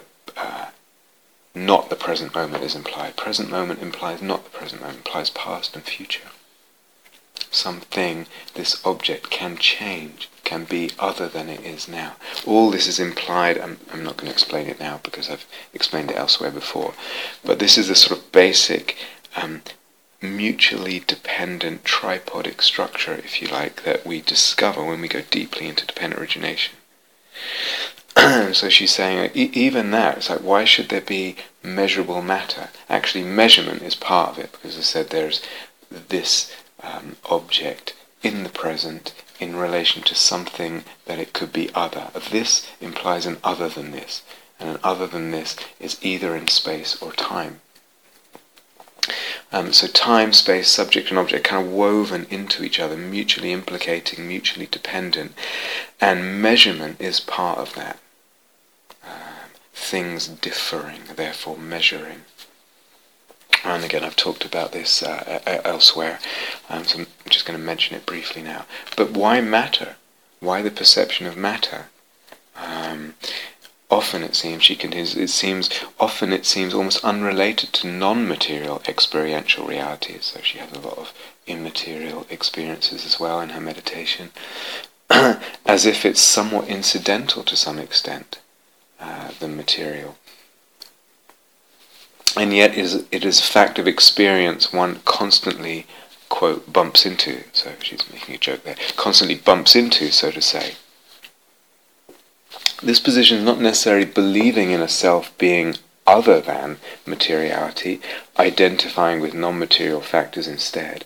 not 1.54 1.88
the 1.88 1.96
present 1.96 2.34
moment 2.34 2.64
is 2.64 2.74
implied. 2.74 3.16
Present 3.16 3.48
moment 3.48 3.80
implies 3.80 4.20
not 4.20 4.44
the 4.44 4.50
present 4.50 4.80
moment, 4.80 4.98
implies 4.98 5.30
past 5.30 5.76
and 5.76 5.84
future. 5.84 6.28
Something, 7.54 8.26
this 8.54 8.84
object 8.84 9.30
can 9.30 9.56
change, 9.56 10.28
can 10.42 10.64
be 10.64 10.90
other 10.98 11.28
than 11.28 11.48
it 11.48 11.60
is 11.60 11.86
now. 11.86 12.16
All 12.44 12.70
this 12.72 12.88
is 12.88 12.98
implied, 12.98 13.58
I'm, 13.58 13.78
I'm 13.92 14.02
not 14.02 14.16
going 14.16 14.26
to 14.26 14.32
explain 14.32 14.66
it 14.66 14.80
now 14.80 14.98
because 15.04 15.30
I've 15.30 15.46
explained 15.72 16.10
it 16.10 16.16
elsewhere 16.16 16.50
before, 16.50 16.94
but 17.44 17.60
this 17.60 17.78
is 17.78 17.86
the 17.86 17.94
sort 17.94 18.18
of 18.18 18.32
basic 18.32 18.96
um, 19.36 19.62
mutually 20.20 20.98
dependent 20.98 21.84
tripodic 21.84 22.60
structure, 22.60 23.14
if 23.14 23.40
you 23.40 23.46
like, 23.46 23.84
that 23.84 24.04
we 24.04 24.20
discover 24.20 24.84
when 24.84 25.00
we 25.00 25.06
go 25.06 25.22
deeply 25.30 25.68
into 25.68 25.86
dependent 25.86 26.20
origination. 26.20 26.74
so 28.52 28.68
she's 28.68 28.92
saying 28.92 29.30
e- 29.34 29.50
even 29.52 29.90
that 29.90 30.18
it's 30.18 30.30
like 30.30 30.40
why 30.40 30.64
should 30.64 30.88
there 30.88 31.00
be 31.00 31.36
measurable 31.62 32.22
matter 32.22 32.68
actually 32.88 33.24
measurement 33.24 33.82
is 33.82 33.96
part 33.96 34.30
of 34.30 34.38
it 34.38 34.52
because 34.52 34.78
i 34.78 34.80
said 34.80 35.10
there's 35.10 35.42
this 35.90 36.54
um, 36.84 37.16
object 37.24 37.94
in 38.22 38.42
the 38.42 38.50
present 38.50 39.14
in 39.40 39.56
relation 39.56 40.02
to 40.02 40.14
something 40.14 40.84
that 41.06 41.18
it 41.18 41.32
could 41.32 41.52
be 41.52 41.70
other 41.74 42.08
this 42.30 42.66
implies 42.80 43.26
an 43.26 43.38
other 43.42 43.68
than 43.68 43.90
this 43.90 44.22
and 44.60 44.68
an 44.68 44.78
other 44.84 45.06
than 45.06 45.30
this 45.30 45.56
is 45.80 45.98
either 46.02 46.36
in 46.36 46.46
space 46.48 47.00
or 47.02 47.12
time 47.12 47.60
um, 49.52 49.72
so 49.72 49.86
time, 49.86 50.32
space, 50.32 50.68
subject 50.68 51.10
and 51.10 51.18
object 51.18 51.44
kind 51.46 51.64
of 51.64 51.72
woven 51.72 52.26
into 52.28 52.64
each 52.64 52.80
other, 52.80 52.96
mutually 52.96 53.52
implicating, 53.52 54.26
mutually 54.26 54.66
dependent. 54.66 55.32
And 56.00 56.42
measurement 56.42 57.00
is 57.00 57.20
part 57.20 57.58
of 57.58 57.74
that 57.74 57.98
things 59.74 60.28
differing, 60.28 61.02
therefore 61.16 61.58
measuring. 61.58 62.22
And 63.64 63.82
again, 63.84 64.04
I've 64.04 64.16
talked 64.16 64.44
about 64.44 64.72
this 64.72 65.02
uh, 65.02 65.40
elsewhere, 65.64 66.18
um, 66.68 66.84
so 66.84 67.00
I'm 67.00 67.06
just 67.30 67.46
going 67.46 67.58
to 67.58 67.64
mention 67.64 67.96
it 67.96 68.04
briefly 68.04 68.42
now. 68.42 68.66
But 68.96 69.12
why 69.12 69.40
matter? 69.40 69.96
Why 70.40 70.60
the 70.60 70.70
perception 70.70 71.26
of 71.26 71.36
matter? 71.36 71.86
Um, 72.56 73.14
often 73.90 74.22
it 74.22 74.34
seems, 74.34 74.64
she 74.64 74.76
continues, 74.76 75.16
it 75.16 75.30
seems, 75.30 75.70
often 75.98 76.32
it 76.32 76.44
seems 76.44 76.74
almost 76.74 77.02
unrelated 77.02 77.72
to 77.74 77.86
non-material 77.86 78.82
experiential 78.86 79.66
realities. 79.66 80.26
So 80.26 80.40
she 80.42 80.58
has 80.58 80.70
a 80.72 80.80
lot 80.80 80.98
of 80.98 81.14
immaterial 81.46 82.26
experiences 82.28 83.06
as 83.06 83.18
well 83.18 83.40
in 83.40 83.50
her 83.50 83.60
meditation, 83.60 84.30
as 85.10 85.86
if 85.86 86.04
it's 86.04 86.20
somewhat 86.20 86.68
incidental 86.68 87.42
to 87.44 87.56
some 87.56 87.78
extent 87.78 88.40
uh, 89.00 89.30
the 89.38 89.48
material. 89.48 90.16
And 92.36 92.52
yet 92.52 92.74
is, 92.74 93.04
it 93.12 93.24
is 93.24 93.38
a 93.38 93.44
fact 93.44 93.78
of 93.78 93.86
experience 93.86 94.72
one 94.72 95.00
constantly, 95.04 95.86
quote, 96.28 96.72
bumps 96.72 97.06
into. 97.06 97.44
So 97.52 97.72
she's 97.80 98.10
making 98.12 98.34
a 98.34 98.38
joke 98.38 98.64
there. 98.64 98.76
Constantly 98.96 99.36
bumps 99.36 99.76
into, 99.76 100.10
so 100.10 100.30
to 100.30 100.42
say. 100.42 100.74
This 102.82 103.00
position 103.00 103.38
is 103.38 103.44
not 103.44 103.60
necessarily 103.60 104.04
believing 104.04 104.70
in 104.70 104.80
a 104.80 104.88
self 104.88 105.36
being 105.38 105.76
other 106.06 106.40
than 106.40 106.78
materiality, 107.06 108.00
identifying 108.38 109.20
with 109.20 109.32
non-material 109.32 110.00
factors 110.00 110.46
instead. 110.46 111.04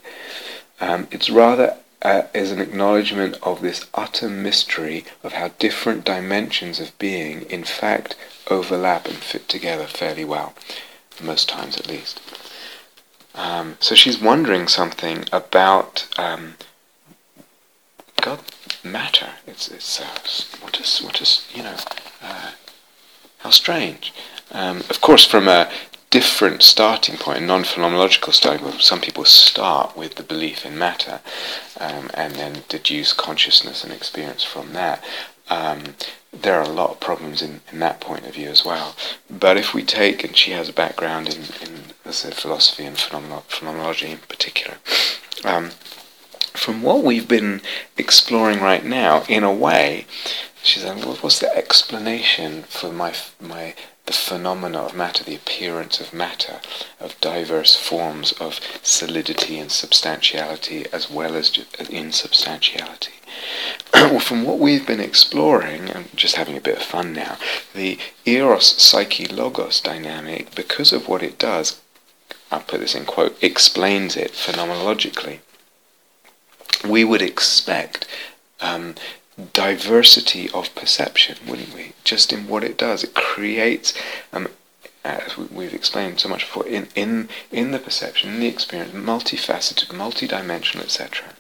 Um, 0.81 1.09
it's 1.11 1.31
rather 1.31 1.77
uh, 2.03 2.23
is 2.35 2.53
an 2.53 2.61
acknowledgement 2.61 3.37
of 3.43 3.61
this 3.61 3.87
utter 3.95 4.29
mystery 4.29 5.05
of 5.23 5.33
how 5.33 5.49
different 5.59 6.05
dimensions 6.05 6.81
of 6.81 6.97
being, 6.99 7.43
in 7.43 7.65
fact, 7.65 8.15
overlap 8.49 9.07
and 9.07 9.17
fit 9.17 9.49
together 9.49 9.87
fairly 9.87 10.25
well, 10.25 10.55
most 11.23 11.49
times 11.49 11.77
at 11.77 11.89
least. 11.89 12.21
Um, 13.35 13.77
so 13.81 13.95
she's 13.95 14.21
wondering 14.21 14.67
something 14.69 15.25
about 15.33 16.09
um, 16.19 16.55
God 18.21 18.41
matter. 18.83 19.31
It's 19.47 19.69
it's 19.69 20.01
uh, 20.01 20.59
what 20.61 20.81
is 20.81 21.01
what 21.01 21.21
is 21.21 21.47
you 21.55 21.63
know 21.63 21.77
uh, 22.23 22.51
how 23.39 23.51
strange. 23.51 24.13
Um, 24.51 24.79
of 24.91 25.01
course, 25.01 25.25
from 25.25 25.47
a 25.47 25.71
different 26.11 26.63
starting 26.63 27.17
point, 27.17 27.39
a 27.39 27.43
non-phenomenological 27.43 28.33
starting 28.33 28.65
point. 28.65 28.81
Some 28.81 29.01
people 29.01 29.25
start 29.25 29.97
with 29.97 30.15
the 30.15 30.23
belief 30.23 30.65
in 30.65 30.79
matter 30.79 31.21
um, 31.79 32.11
and 32.15 32.35
then 32.35 32.63
deduce 32.69 33.13
consciousness 33.13 33.85
and 33.85 33.93
experience 33.93 34.43
from 34.43 34.73
that. 34.73 35.05
Um, 35.51 35.95
there 36.33 36.55
are 36.55 36.63
a 36.63 36.69
lot 36.69 36.91
of 36.91 37.01
problems 37.01 37.43
in, 37.43 37.61
in 37.73 37.79
that 37.81 38.01
point 38.01 38.27
of 38.27 38.35
view 38.35 38.49
as 38.49 38.65
well. 38.65 38.95
But 39.31 39.57
if 39.57 39.75
we 39.75 39.83
take, 39.83 40.25
and 40.25 40.37
she 40.37 40.53
has 40.53 40.69
a 40.69 40.73
background 40.73 41.29
in, 41.29 41.43
in 41.67 41.75
as 42.05 42.25
I 42.25 42.31
said, 42.31 42.35
philosophy 42.35 42.85
and 42.85 42.97
phenomenolo- 42.97 43.45
phenomenology 43.45 44.11
in 44.11 44.19
particular, 44.19 44.79
um, 45.45 45.71
from 46.55 46.83
what 46.83 47.05
we've 47.05 47.29
been 47.29 47.61
exploring 47.97 48.61
right 48.61 48.85
now, 48.85 49.25
in 49.29 49.45
a 49.45 49.53
way, 49.53 50.07
she's 50.63 50.83
saying, 50.83 50.99
well, 50.99 51.17
what's 51.17 51.39
the 51.39 51.57
explanation 51.57 52.65
for 52.65 52.93
my 52.93 53.15
my 53.41 53.75
the 54.09 54.15
phenomena 54.15 54.79
of 54.79 54.97
matter, 54.97 55.23
the 55.23 55.35
appearance 55.35 56.01
of 56.01 56.15
matter, 56.15 56.61
of 56.99 57.21
diverse 57.21 57.77
forms 57.77 58.33
of 58.33 58.59
solidity 58.83 59.59
and 59.59 59.71
substantiality 59.71 60.87
as 60.95 61.11
well 61.11 61.35
as 61.35 61.59
insubstantiality. 61.91 63.13
Well, 63.93 64.21
from 64.29 64.45
what 64.45 64.59
we've 64.59 64.87
been 64.87 65.01
exploring, 65.01 65.91
and 65.91 66.15
just 66.17 66.37
having 66.37 66.57
a 66.57 66.61
bit 66.61 66.77
of 66.77 66.83
fun 66.83 67.13
now, 67.13 67.37
the 67.75 67.99
eros 68.25 68.67
psyche 68.83 69.27
logos 69.27 69.81
dynamic, 69.81 70.55
because 70.55 70.93
of 70.93 71.09
what 71.09 71.23
it 71.23 71.39
does, 71.39 71.81
I'll 72.51 72.61
put 72.61 72.81
this 72.81 72.95
in 72.95 73.05
quote, 73.05 73.37
explains 73.43 74.17
it 74.17 74.33
phenomenologically. 74.33 75.41
We 76.89 77.05
would 77.05 77.23
expect 77.23 78.07
um, 78.61 78.95
diversity 79.53 80.49
of 80.51 80.75
perception, 80.75 81.37
wouldn't 81.47 81.75
we? 81.75 81.93
Just 82.05 82.33
in 82.33 82.49
what 82.49 82.65
it 82.65 82.79
does, 82.79 83.05
it 83.05 83.15
creates, 83.15 83.95
um, 84.33 84.49
as 85.05 85.37
we've 85.37 85.75
explained 85.75 86.21
so 86.21 86.29
much 86.29 86.41
before, 86.41 86.67
in 86.67 86.89
in 86.95 87.29
in 87.51 87.71
the 87.71 87.79
perception, 87.79 88.35
in 88.35 88.41
the 88.41 88.49
experience, 88.49 88.93
multifaceted, 88.93 89.89
multidimensional, 89.89 90.83
etc. 90.83 91.35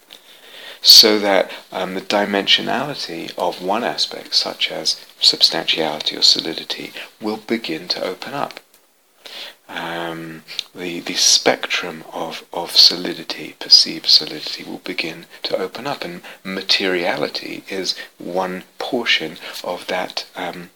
So 0.80 1.18
that 1.18 1.50
um, 1.72 1.94
the 1.94 2.00
dimensionality 2.00 3.36
of 3.36 3.62
one 3.62 3.84
aspect, 3.84 4.34
such 4.34 4.70
as 4.70 5.04
substantiality 5.20 6.16
or 6.16 6.22
solidity, 6.22 6.92
will 7.20 7.38
begin 7.38 7.88
to 7.88 8.02
open 8.02 8.34
up 8.34 8.60
um, 9.68 10.44
the 10.74 11.00
the 11.00 11.14
spectrum 11.14 12.04
of, 12.12 12.44
of 12.52 12.70
solidity, 12.70 13.54
perceived 13.60 14.06
solidity, 14.06 14.64
will 14.64 14.78
begin 14.78 15.26
to 15.42 15.56
open 15.56 15.86
up, 15.86 16.04
and 16.04 16.22
materiality 16.42 17.64
is 17.68 17.94
one 18.16 18.64
portion 18.78 19.36
of 19.62 19.86
that 19.88 20.26
um, 20.36 20.70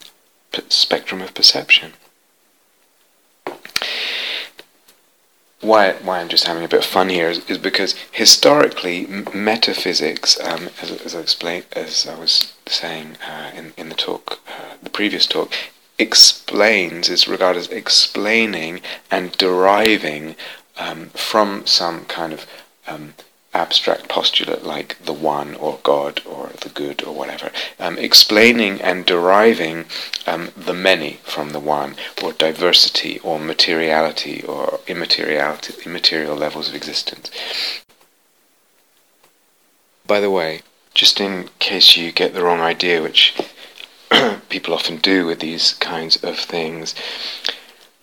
p- 0.53 0.63
spectrum 0.69 1.23
of 1.23 1.33
perception. 1.35 1.95
Why, 5.63 5.93
why 5.93 6.21
I'm 6.21 6.29
just 6.29 6.49
having 6.49 6.65
a 6.65 6.69
bit 6.69 6.81
of 6.81 6.87
fun 6.87 7.09
here 7.09 7.31
is, 7.31 7.39
is 7.49 7.57
because 7.57 7.95
historically 8.11 9.07
m- 9.07 9.29
metaphysics, 9.33 10.39
um, 10.41 10.69
as, 10.83 10.91
as 10.91 11.15
I 11.15 11.21
explained, 11.21 11.67
as 11.73 12.05
I 12.07 12.19
was 12.19 12.53
saying 12.67 13.17
uh, 13.25 13.53
in 13.55 13.73
in 13.77 13.89
the 13.89 13.95
talk, 13.95 14.41
uh, 14.49 14.75
the 14.83 14.91
previous 14.91 15.25
talk, 15.25 15.53
explains 16.01 17.09
is 17.09 17.29
regarded 17.29 17.61
as 17.61 17.69
explaining 17.69 18.81
and 19.09 19.31
deriving 19.39 20.35
um, 20.79 21.11
from 21.11 21.65
some 21.65 22.07
kind 22.07 22.33
of 22.33 22.45
um, 22.89 23.15
abstract 23.55 24.09
postulate 24.09 24.65
like 24.65 24.97
the 25.05 25.13
one 25.13 25.55
or 25.57 25.79
God 25.83 26.23
or 26.25 26.51
the 26.61 26.69
good 26.69 27.05
or 27.05 27.15
whatever, 27.15 27.51
um, 27.79 27.99
explaining 27.99 28.81
and 28.81 29.05
deriving 29.05 29.85
um, 30.27 30.51
the 30.57 30.73
many 30.73 31.21
from 31.23 31.51
the 31.51 31.61
one 31.61 31.97
or 32.23 32.33
diversity 32.33 33.19
or 33.21 33.39
materiality 33.39 34.43
or 34.45 34.81
immateriality, 34.87 35.75
immaterial 35.85 36.37
levels 36.37 36.69
of 36.69 36.75
existence. 36.75 37.31
By 40.07 40.21
the 40.21 40.31
way, 40.31 40.63
just 40.95 41.21
in 41.21 41.49
case 41.59 41.97
you 41.97 42.13
get 42.13 42.35
the 42.35 42.43
wrong 42.43 42.61
idea, 42.61 43.03
which 43.03 43.35
people 44.49 44.75
often 44.75 44.99
do 44.99 45.27
with 45.27 45.41
these 45.41 45.75
kinds 45.75 46.23
of 46.23 46.39
things. 46.39 46.95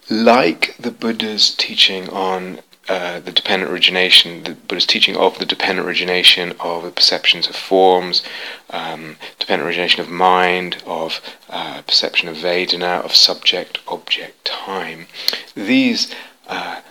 Like 0.09 0.75
the 0.79 0.91
Buddha's 0.91 1.53
teaching 1.53 2.09
on 2.09 2.61
uh, 2.89 3.19
the 3.19 3.31
dependent 3.31 3.71
origination, 3.71 4.43
the 4.43 4.55
Buddha's 4.55 4.87
teaching 4.87 5.15
of 5.15 5.37
the 5.37 5.45
dependent 5.45 5.87
origination 5.87 6.53
of 6.59 6.83
the 6.83 6.89
perceptions 6.89 7.47
of 7.47 7.55
forms, 7.55 8.23
um, 8.71 9.15
dependent 9.37 9.67
origination 9.67 10.01
of 10.01 10.09
mind, 10.09 10.81
of 10.87 11.21
uh, 11.51 11.83
perception 11.83 12.27
of 12.27 12.37
Vedana, 12.37 13.05
of 13.05 13.13
subject, 13.13 13.77
object, 13.87 14.43
time. 14.43 15.05
These 15.53 16.11
uh, 16.47 16.81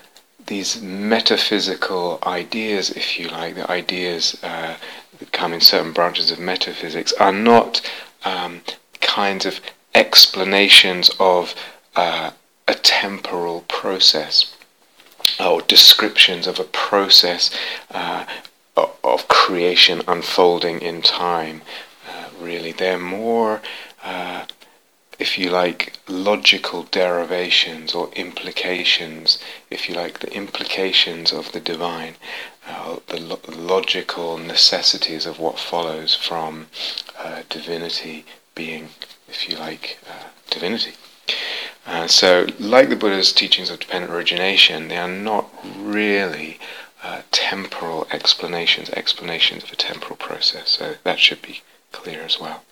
these 0.47 0.81
metaphysical 0.81 2.20
ideas, 2.25 2.91
if 2.91 3.19
you 3.19 3.29
like, 3.29 3.57
the 3.57 3.69
ideas 3.69 4.39
uh, 4.43 4.77
that 5.19 5.33
come 5.33 5.53
in 5.53 5.61
certain 5.61 5.93
branches 5.93 6.31
of 6.31 6.39
metaphysics, 6.39 7.12
are 7.15 7.33
not 7.33 7.83
um, 8.25 8.62
kinds 9.01 9.45
of 9.45 9.61
explanations 9.97 11.11
of 11.19 11.57
uh, 11.97 12.31
a 12.69 12.75
temporal 12.75 13.62
process 13.62 14.55
or 15.40 15.62
descriptions 15.62 16.47
of 16.47 16.59
a 16.59 16.65
process 16.65 17.51
uh, 17.90 18.24
of 19.05 19.28
creation 19.28 20.02
unfolding 20.06 20.81
in 20.81 21.02
time. 21.02 21.62
Uh, 22.09 22.24
really, 22.40 22.73
they're 22.73 22.98
more, 22.98 23.60
uh, 24.05 24.44
if 25.19 25.39
you 25.39 25.51
like, 25.51 25.94
logical 26.09 26.85
derivations 26.85 27.94
or 27.94 28.10
implications, 28.15 29.39
if 29.70 29.89
you 29.89 29.94
like, 29.94 30.20
the 30.20 30.32
implications 30.32 31.32
of 31.32 31.52
the 31.52 31.60
divine, 31.60 32.15
uh, 32.69 32.97
the 33.09 33.20
lo- 33.20 33.40
logical 33.48 34.39
necessities 34.39 35.27
of 35.27 35.39
what 35.39 35.59
follows 35.59 36.15
from 36.15 36.66
uh, 37.19 37.43
divinity 37.48 38.24
being, 38.55 38.89
if 39.28 39.48
you 39.48 39.56
like, 39.56 39.98
uh, 40.09 40.28
divinity. 40.51 40.93
Uh, 41.89 42.06
so, 42.06 42.47
like 42.59 42.90
the 42.90 42.97
Buddha's 42.97 43.32
teachings 43.32 43.70
of 43.70 43.81
dependent 43.81 44.12
origination, 44.12 44.89
they 44.89 44.98
are 44.98 45.09
not 45.09 45.48
really 45.78 46.59
uh, 47.02 47.23
temporal 47.31 48.06
explanations, 48.12 48.90
explanations 48.90 49.65
of 49.65 49.73
a 49.73 49.77
temporal 49.77 50.16
process. 50.16 50.69
So 50.69 50.97
that 51.05 51.19
should 51.19 51.40
be 51.40 51.62
clear 51.90 52.20
as 52.20 52.39
well. 52.39 52.62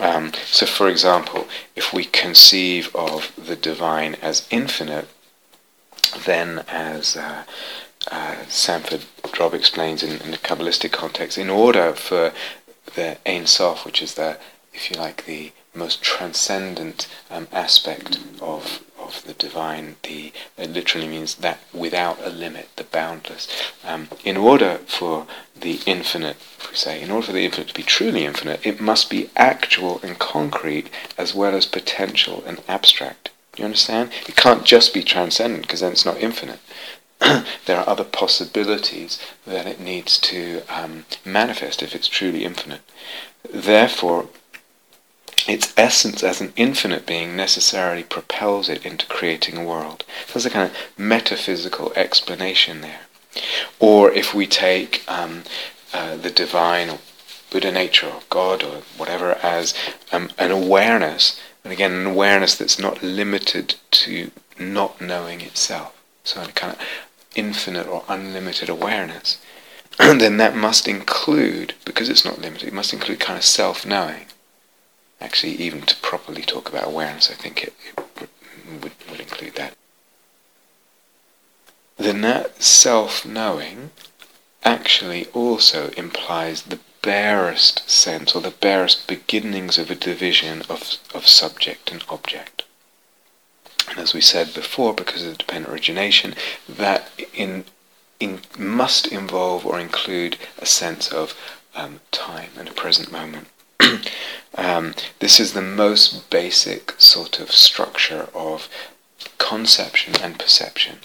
Um, 0.00 0.32
so, 0.46 0.64
for 0.64 0.88
example, 0.88 1.46
if 1.74 1.92
we 1.92 2.06
conceive 2.06 2.94
of 2.96 3.30
the 3.36 3.56
divine 3.56 4.14
as 4.22 4.46
infinite, 4.50 5.06
then 6.24 6.64
as 6.68 7.18
uh, 7.18 7.44
uh, 8.10 8.36
Sanford 8.48 9.04
Drob 9.32 9.52
explains 9.52 10.02
in, 10.02 10.22
in 10.22 10.30
the 10.30 10.38
Kabbalistic 10.38 10.92
context, 10.92 11.36
in 11.36 11.50
order 11.50 11.92
for 11.92 12.32
the 12.94 13.18
Ein 13.26 13.46
Sof, 13.46 13.84
which 13.84 14.00
is 14.00 14.14
the, 14.14 14.38
if 14.72 14.90
you 14.90 14.96
like, 14.96 15.26
the 15.26 15.52
most 15.76 16.02
transcendent 16.02 17.06
um, 17.30 17.48
aspect 17.52 18.18
of 18.40 18.82
of 18.98 19.24
the 19.24 19.34
divine. 19.34 19.96
The 20.02 20.32
it 20.58 20.70
literally 20.70 21.08
means 21.08 21.36
that 21.36 21.60
without 21.72 22.18
a 22.24 22.30
limit, 22.30 22.68
the 22.76 22.84
boundless. 22.84 23.46
Um, 23.84 24.08
in 24.24 24.36
order 24.36 24.78
for 24.86 25.26
the 25.58 25.80
infinite, 25.86 26.36
we 26.70 26.76
say, 26.76 27.00
in 27.00 27.10
order 27.10 27.26
for 27.28 27.32
the 27.32 27.44
infinite 27.44 27.68
to 27.68 27.74
be 27.74 27.82
truly 27.82 28.24
infinite, 28.24 28.60
it 28.66 28.80
must 28.80 29.10
be 29.10 29.30
actual 29.36 30.00
and 30.02 30.18
concrete 30.18 30.90
as 31.16 31.34
well 31.34 31.54
as 31.54 31.66
potential 31.66 32.42
and 32.46 32.60
abstract. 32.68 33.30
You 33.56 33.64
understand? 33.64 34.10
It 34.28 34.36
can't 34.36 34.64
just 34.64 34.92
be 34.92 35.02
transcendent 35.02 35.62
because 35.62 35.80
then 35.80 35.92
it's 35.92 36.04
not 36.04 36.18
infinite. 36.18 36.60
there 37.20 37.78
are 37.78 37.88
other 37.88 38.04
possibilities 38.04 39.18
that 39.46 39.66
it 39.66 39.80
needs 39.80 40.18
to 40.18 40.62
um, 40.68 41.06
manifest 41.24 41.82
if 41.82 41.94
it's 41.94 42.08
truly 42.08 42.44
infinite. 42.44 42.82
Therefore, 43.50 44.28
its 45.46 45.72
essence 45.76 46.22
as 46.22 46.40
an 46.40 46.52
infinite 46.56 47.06
being 47.06 47.36
necessarily 47.36 48.02
propels 48.02 48.68
it 48.68 48.84
into 48.84 49.06
creating 49.06 49.56
a 49.56 49.64
world. 49.64 50.04
So 50.26 50.34
there's 50.34 50.46
a 50.46 50.50
kind 50.50 50.70
of 50.70 50.76
metaphysical 50.98 51.92
explanation 51.94 52.80
there. 52.80 53.00
Or 53.78 54.10
if 54.10 54.34
we 54.34 54.46
take 54.46 55.04
um, 55.06 55.44
uh, 55.92 56.16
the 56.16 56.30
divine 56.30 56.90
or 56.90 56.98
Buddha 57.50 57.70
nature 57.70 58.08
or 58.08 58.22
God 58.28 58.64
or 58.64 58.82
whatever 58.96 59.34
as 59.42 59.74
um, 60.10 60.30
an 60.38 60.50
awareness, 60.50 61.40
and 61.62 61.72
again, 61.72 61.92
an 61.92 62.06
awareness 62.06 62.56
that's 62.56 62.78
not 62.78 63.02
limited 63.02 63.76
to 63.92 64.30
not 64.58 65.00
knowing 65.00 65.40
itself. 65.40 65.92
So 66.24 66.42
a 66.42 66.46
kind 66.46 66.72
of 66.72 66.80
infinite 67.36 67.86
or 67.86 68.02
unlimited 68.08 68.68
awareness. 68.68 69.38
then 69.98 70.38
that 70.38 70.56
must 70.56 70.88
include, 70.88 71.74
because 71.84 72.08
it's 72.08 72.24
not 72.24 72.40
limited, 72.40 72.68
it 72.68 72.74
must 72.74 72.92
include 72.92 73.20
kind 73.20 73.38
of 73.38 73.44
self-knowing 73.44 74.26
actually 75.20 75.52
even 75.52 75.82
to 75.82 75.96
properly 75.96 76.42
talk 76.42 76.68
about 76.68 76.86
awareness, 76.86 77.30
I 77.30 77.34
think 77.34 77.62
it, 77.62 77.74
it 77.88 78.30
would, 78.82 78.92
would 79.10 79.20
include 79.20 79.54
that. 79.54 79.74
Then 81.96 82.20
that 82.20 82.62
self-knowing 82.62 83.90
actually 84.64 85.26
also 85.32 85.90
implies 85.96 86.62
the 86.62 86.80
barest 87.02 87.88
sense 87.88 88.34
or 88.34 88.42
the 88.42 88.50
barest 88.50 89.06
beginnings 89.06 89.78
of 89.78 89.90
a 89.90 89.94
division 89.94 90.62
of, 90.68 90.98
of 91.14 91.26
subject 91.26 91.90
and 91.90 92.04
object. 92.08 92.64
And 93.88 93.98
as 93.98 94.12
we 94.12 94.20
said 94.20 94.52
before, 94.52 94.92
because 94.92 95.22
of 95.22 95.30
the 95.30 95.36
dependent 95.36 95.72
origination, 95.72 96.34
that 96.68 97.08
in, 97.32 97.64
in 98.18 98.40
must 98.58 99.06
involve 99.06 99.64
or 99.64 99.78
include 99.78 100.36
a 100.58 100.66
sense 100.66 101.12
of 101.12 101.34
um, 101.74 102.00
time 102.10 102.50
and 102.58 102.68
a 102.68 102.72
present 102.72 103.12
moment. 103.12 103.46
um, 104.54 104.94
this 105.18 105.38
is 105.38 105.52
the 105.52 105.62
most 105.62 106.30
basic 106.30 106.94
sort 106.98 107.40
of 107.40 107.50
structure 107.52 108.28
of 108.34 108.68
conception 109.38 110.14
and 110.22 110.38
perception. 110.38 110.98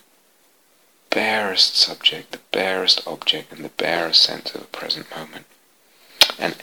Barest 1.09 1.75
subject, 1.75 2.31
the 2.31 2.39
barest 2.51 3.05
object, 3.05 3.51
and 3.51 3.65
the 3.65 3.69
barest 3.69 4.23
sense 4.23 4.53
of 4.55 4.61
the 4.61 4.67
present 4.67 5.07
moment. 5.15 5.45
And 6.39 6.55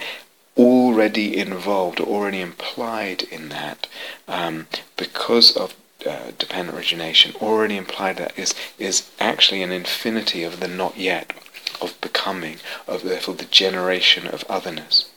already 0.56 1.36
involved, 1.36 2.00
already 2.00 2.40
implied 2.40 3.22
in 3.24 3.50
that, 3.50 3.86
um, 4.26 4.66
because 4.96 5.56
of 5.56 5.74
uh, 6.06 6.32
dependent 6.38 6.76
origination, 6.76 7.34
already 7.40 7.76
implied 7.76 8.16
that 8.16 8.38
is 8.38 8.54
is 8.78 9.10
actually 9.20 9.62
an 9.62 9.72
infinity 9.72 10.42
of 10.42 10.60
the 10.60 10.68
not 10.68 10.96
yet, 10.96 11.32
of 11.80 12.00
becoming, 12.00 12.58
of 12.86 13.02
therefore 13.02 13.34
the 13.34 13.44
generation 13.44 14.26
of 14.26 14.44
otherness 14.48 15.10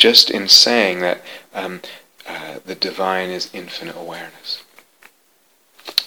just 0.00 0.30
in 0.30 0.48
saying 0.48 1.00
that 1.00 1.20
um, 1.52 1.82
uh, 2.26 2.58
the 2.64 2.74
divine 2.74 3.28
is 3.28 3.50
infinite 3.52 3.94
awareness. 3.94 4.62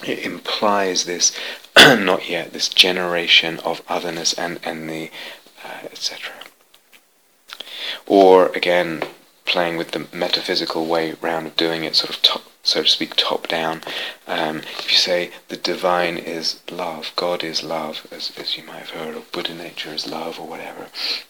It 0.04 0.18
implies 0.18 1.04
this, 1.04 1.30
not 1.76 2.28
yet, 2.28 2.52
this 2.52 2.68
generation 2.68 3.60
of 3.60 3.82
otherness 3.88 4.34
and, 4.34 4.58
and 4.64 4.90
the, 4.90 5.12
uh, 5.64 5.84
etc. 5.84 6.32
Or 8.04 8.48
again, 8.48 9.04
playing 9.44 9.76
with 9.76 9.92
the 9.92 10.08
metaphysical 10.12 10.86
way 10.86 11.12
round 11.20 11.46
of 11.46 11.56
doing 11.56 11.84
it, 11.84 11.94
sort 11.94 12.10
of 12.10 12.20
top, 12.20 12.42
so 12.64 12.82
to 12.82 12.88
speak, 12.88 13.14
top 13.14 13.46
down. 13.46 13.82
Um, 14.26 14.58
if 14.78 14.90
you 14.90 14.96
say 14.96 15.30
the 15.46 15.56
divine 15.56 16.18
is 16.18 16.60
love, 16.68 17.12
God 17.14 17.44
is 17.44 17.62
love, 17.62 18.08
as, 18.10 18.32
as 18.36 18.56
you 18.56 18.64
might 18.64 18.80
have 18.80 18.90
heard, 18.90 19.14
or 19.14 19.22
Buddha 19.30 19.54
nature 19.54 19.94
is 19.94 20.08
love, 20.08 20.40
or 20.40 20.48
whatever. 20.48 20.88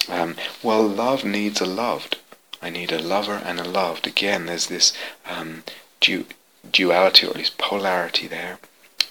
Um, 0.08 0.36
well, 0.62 0.88
love 0.88 1.24
needs 1.26 1.60
a 1.60 1.66
loved. 1.66 2.16
I 2.64 2.70
need 2.70 2.92
a 2.92 2.98
lover 2.98 3.42
and 3.44 3.60
a 3.60 3.64
loved. 3.64 4.06
Again, 4.06 4.46
there's 4.46 4.68
this 4.68 4.94
um, 5.26 5.64
du- 6.00 6.24
duality, 6.72 7.26
or 7.26 7.30
at 7.30 7.36
least 7.36 7.58
polarity 7.58 8.26
there. 8.26 8.58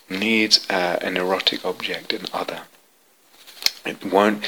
Needs 0.10 0.68
uh, 0.72 0.98
an 1.04 1.18
erotic 1.18 1.64
object, 1.64 2.14
an 2.14 2.26
other. 2.34 2.62
It 3.86 4.04
won't 4.04 4.44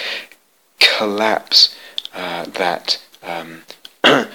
collapse 0.79 1.75
uh, 2.15 2.45
that 2.45 2.99
um, 3.21 3.61
uh, 4.03 4.25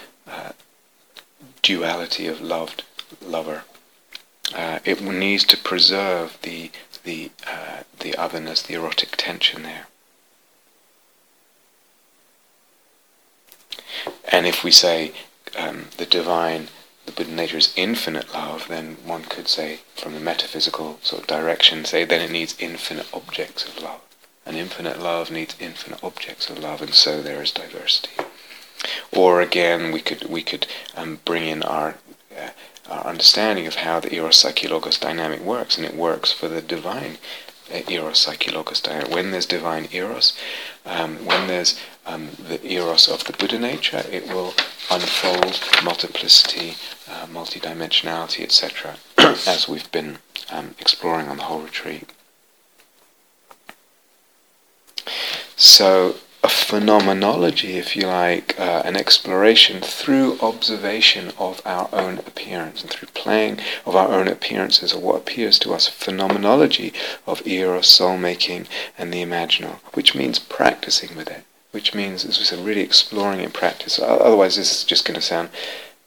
duality 1.63 2.29
of 2.29 2.41
loved 2.41 2.85
lover. 3.21 3.65
Uh, 4.55 4.79
it 4.85 5.01
needs 5.03 5.43
to 5.47 5.57
preserve 5.57 6.39
the 6.43 6.71
the 7.03 7.33
uh, 7.45 7.83
the 7.99 8.15
otherness, 8.15 8.63
the 8.63 8.75
erotic 8.75 9.17
tension 9.17 9.65
there. 9.65 9.87
And 14.31 14.47
if 14.47 14.63
we 14.65 14.71
say 14.71 15.13
um, 15.59 15.87
the 15.97 16.07
divine, 16.07 16.69
the 17.07 17.13
Buddha 17.13 17.33
nature 17.33 17.59
is 17.59 17.73
infinite 17.77 18.33
love, 18.33 18.67
then 18.69 18.97
one 19.05 19.25
could 19.25 19.49
say, 19.49 19.81
from 19.97 20.15
the 20.15 20.21
metaphysical 20.21 20.99
sort 21.03 21.23
of 21.23 21.29
direction, 21.29 21.85
say 21.85 22.05
then 22.05 22.21
it 22.21 22.31
needs 22.31 22.57
infinite 22.59 23.07
objects 23.13 23.65
of 23.65 23.83
love. 23.83 24.01
And 24.47 24.57
infinite 24.57 25.01
love 25.01 25.31
needs 25.31 25.55
infinite 25.61 26.03
objects 26.03 26.49
of 26.49 26.59
love, 26.59 26.83
and 26.83 26.95
so 26.95 27.21
there 27.21 27.43
is 27.43 27.53
diversity. 27.53 28.11
Or 29.13 29.41
again, 29.41 29.93
we 29.93 30.01
could 30.01 30.25
we 30.31 30.43
could 30.43 30.67
um, 30.97 31.21
bring 31.25 31.47
in 31.47 31.63
our 31.63 31.97
uh, 32.37 32.51
our 32.89 33.07
understanding 33.07 33.67
of 33.67 33.77
how 33.77 34.01
the 34.01 34.15
eros 34.15 34.39
psyche 34.39 34.67
logos 34.67 34.99
dynamic 34.99 35.41
works, 35.41 35.77
and 35.77 35.87
it 35.87 35.95
works 35.95 36.33
for 36.33 36.49
the 36.49 36.63
divine 36.63 37.19
uh, 37.73 37.83
eros 37.89 38.19
psyche 38.19 38.51
logos 38.51 38.81
dynamic. 38.81 39.13
When 39.13 39.31
there's 39.31 39.47
divine 39.47 39.89
eros, 39.93 40.33
um, 40.91 41.25
when 41.25 41.47
there's 41.47 41.81
um, 42.05 42.31
the 42.49 42.65
eros 42.67 43.09
of 43.09 43.25
the 43.25 43.33
Buddha 43.33 43.59
nature, 43.59 44.03
it 44.11 44.27
will 44.27 44.53
unfold 44.91 45.61
multiplicity, 45.85 46.75
uh, 47.09 47.27
multidimensionality, 47.27 48.43
etc., 48.43 48.97
as 49.47 49.69
we've 49.69 49.91
been 49.93 50.19
um, 50.51 50.75
exploring 50.81 51.29
on 51.29 51.37
the 51.37 51.45
whole 51.45 51.61
retreat. 51.61 52.11
So, 55.57 56.17
a 56.43 56.49
phenomenology, 56.49 57.77
if 57.77 57.95
you 57.95 58.07
like, 58.07 58.59
uh, 58.59 58.83
an 58.85 58.97
exploration 58.97 59.81
through 59.81 60.39
observation 60.41 61.33
of 61.39 61.61
our 61.65 61.89
own 61.93 62.19
appearance 62.19 62.81
and 62.81 62.91
through 62.91 63.09
playing 63.15 63.59
of 63.85 63.95
our 63.95 64.09
own 64.09 64.27
appearances 64.27 64.93
or 64.93 65.01
what 65.01 65.17
appears 65.17 65.59
to 65.59 65.75
us, 65.75 65.87
phenomenology 65.89 66.93
of 67.27 67.47
eros, 67.47 67.89
soul 67.89 68.17
making, 68.17 68.67
and 68.97 69.13
the 69.13 69.23
imaginal, 69.23 69.77
which 69.95 70.15
means 70.15 70.39
practicing 70.39 71.17
with 71.17 71.29
it 71.29 71.45
which 71.73 71.95
means, 71.95 72.25
as 72.25 72.37
we 72.37 72.45
said, 72.45 72.59
really 72.59 72.81
exploring 72.81 73.39
in 73.39 73.49
practice. 73.49 74.01
Otherwise, 74.01 74.57
this 74.57 74.73
is 74.73 74.83
just 74.83 75.05
going 75.05 75.15
to 75.15 75.21
sound, 75.21 75.49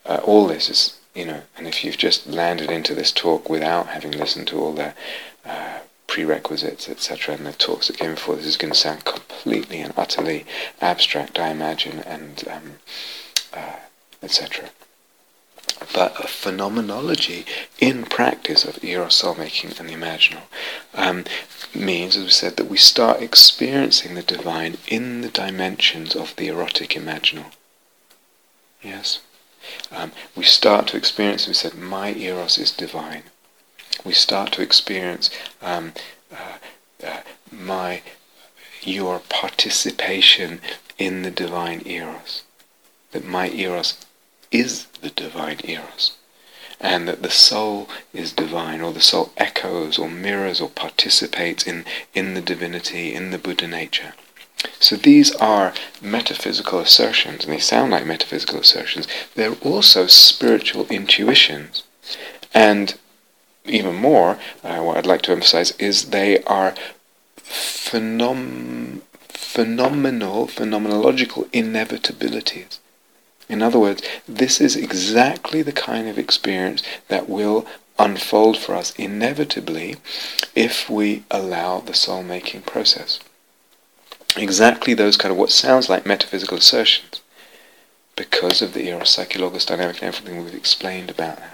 uh, 0.06 0.20
all 0.26 0.46
this 0.46 0.70
is 0.70 1.00
you 1.14 1.26
know, 1.26 1.42
and 1.56 1.68
if 1.68 1.84
you've 1.84 1.98
just 1.98 2.26
landed 2.28 2.72
into 2.72 2.96
this 2.96 3.12
talk 3.12 3.50
without 3.50 3.88
having 3.88 4.12
listened 4.12 4.48
to 4.48 4.60
all 4.60 4.80
uh, 4.80 4.92
prerequisites, 6.14 6.88
etc., 6.88 7.34
and 7.34 7.44
the 7.44 7.52
talks 7.54 7.88
that 7.88 7.98
came 7.98 8.12
before, 8.12 8.36
this 8.36 8.46
is 8.46 8.56
going 8.56 8.72
to 8.72 8.78
sound 8.78 9.04
completely 9.04 9.82
and 9.82 9.92
utterly 9.98 10.46
abstract, 10.80 11.40
I 11.40 11.50
imagine, 11.50 12.02
and 12.02 12.48
um, 12.48 12.74
uh, 13.52 13.78
etc. 14.22 14.70
But 15.92 16.24
a 16.24 16.28
phenomenology 16.28 17.48
in 17.80 18.04
practice 18.04 18.64
of 18.64 18.84
eros 18.84 19.16
soul 19.16 19.34
making 19.34 19.72
and 19.80 19.90
the 19.90 19.94
imaginal 19.94 20.44
um, 20.94 21.26
means, 21.74 22.16
as 22.16 22.24
we 22.26 22.30
said, 22.30 22.58
that 22.58 22.70
we 22.70 22.78
start 22.78 23.24
experiencing 23.24 24.14
the 24.14 24.22
divine 24.22 24.78
in 24.88 25.22
the 25.22 25.30
dimensions 25.30 26.16
of 26.16 26.36
the 26.36 26.48
erotic 26.48 26.92
imaginal. 26.92 27.54
Yes? 28.84 29.20
Um, 29.92 30.12
we 30.36 30.44
start 30.44 30.90
to 30.90 30.98
experience, 30.98 31.48
we 31.48 31.56
said, 31.56 31.74
my 31.74 32.14
eros 32.14 32.60
is 32.60 32.72
divine. 32.72 33.24
We 34.06 34.14
start 34.14 34.52
to 34.54 34.62
experience 34.62 35.30
um, 35.62 35.94
uh, 36.32 36.58
uh, 37.06 37.22
my, 37.52 38.02
your 38.82 39.20
participation 39.30 40.60
in 40.98 41.22
the 41.24 41.32
divine 41.32 41.82
eros. 41.86 42.44
That 43.12 43.26
my 43.26 43.50
eros 43.50 44.06
is 44.52 44.86
the 45.02 45.10
divine 45.10 45.60
eros. 45.64 46.14
And 46.80 47.08
that 47.08 47.22
the 47.22 47.30
soul 47.30 47.88
is 48.12 48.34
divine, 48.34 48.82
or 48.82 48.92
the 48.92 49.02
soul 49.02 49.32
echoes, 49.38 49.98
or 49.98 50.10
mirrors, 50.10 50.60
or 50.60 50.70
participates 50.70 51.66
in, 51.66 51.86
in 52.14 52.34
the 52.34 52.42
divinity, 52.42 53.14
in 53.14 53.32
the 53.32 53.38
Buddha 53.38 53.68
nature. 53.68 54.14
So 54.80 54.96
these 54.96 55.34
are 55.36 55.74
metaphysical 56.02 56.80
assertions, 56.80 57.46
and 57.46 57.54
they 57.54 57.60
sound 57.60 57.92
like 57.92 58.06
metaphysical 58.06 58.60
assertions. 58.60 59.08
They're 59.36 59.56
also 59.62 60.08
spiritual 60.08 60.86
intuitions. 60.88 61.84
And 62.54 62.96
even 63.66 63.96
more, 63.96 64.38
uh, 64.64 64.80
what 64.82 64.98
I'd 64.98 65.06
like 65.06 65.22
to 65.24 65.32
emphasize 65.32 65.72
is 65.72 66.10
they 66.10 66.44
are 66.44 66.74
phenom- 67.38 69.02
phenomenal, 69.18 70.48
phenomenological 70.48 71.46
inevitabilities. 71.52 72.80
In 73.50 73.62
other 73.62 73.80
words, 73.80 74.02
this 74.28 74.60
is 74.60 74.76
exactly 74.76 75.62
the 75.62 75.72
kind 75.72 76.08
of 76.08 76.18
experience 76.18 76.82
that 77.10 77.30
will 77.30 77.66
unfold 78.00 78.58
for 78.58 78.74
us 78.76 78.92
inevitably 78.96 79.98
if 80.56 80.90
we 80.90 81.24
allow 81.30 81.80
the 81.80 81.94
soul 81.94 82.24
making 82.24 82.62
process 82.62 83.20
exactly 84.38 84.94
those 84.94 85.18
kind 85.18 85.32
of 85.32 85.38
what 85.38 85.52
sounds 85.52 85.90
like 85.90 86.06
metaphysical 86.06 86.58
assertions 86.58 87.22
because 88.16 88.62
of 88.62 88.74
the 88.74 88.88
eros 88.88 89.10
psyche 89.10 89.40
logos 89.40 89.66
dynamic 89.66 90.02
and 90.02 90.16
everything 90.16 90.44
we've 90.44 90.56
explained 90.56 91.10
about 91.10 91.38
that. 91.38 91.53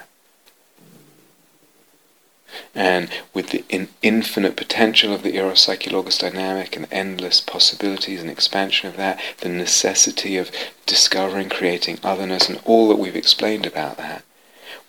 And 2.73 3.09
with 3.33 3.49
the 3.49 3.63
in 3.69 3.89
infinite 4.01 4.55
potential 4.55 5.13
of 5.13 5.23
the 5.23 5.35
eros 5.35 5.61
psyche 5.61 5.89
logos 5.89 6.17
dynamic 6.17 6.75
and 6.75 6.87
endless 6.91 7.41
possibilities 7.41 8.21
and 8.21 8.29
expansion 8.29 8.89
of 8.89 8.97
that, 8.97 9.19
the 9.39 9.49
necessity 9.49 10.37
of 10.37 10.51
discovering, 10.85 11.49
creating 11.49 11.99
otherness, 12.03 12.49
and 12.49 12.61
all 12.65 12.87
that 12.89 12.99
we've 12.99 13.15
explained 13.15 13.65
about 13.65 13.97
that, 13.97 14.23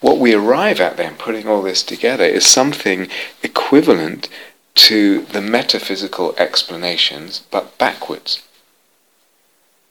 what 0.00 0.18
we 0.18 0.34
arrive 0.34 0.80
at 0.80 0.96
then, 0.96 1.14
putting 1.16 1.46
all 1.46 1.62
this 1.62 1.82
together, 1.82 2.24
is 2.24 2.46
something 2.46 3.08
equivalent 3.42 4.28
to 4.74 5.22
the 5.26 5.42
metaphysical 5.42 6.34
explanations, 6.38 7.42
but 7.50 7.76
backwards. 7.76 8.42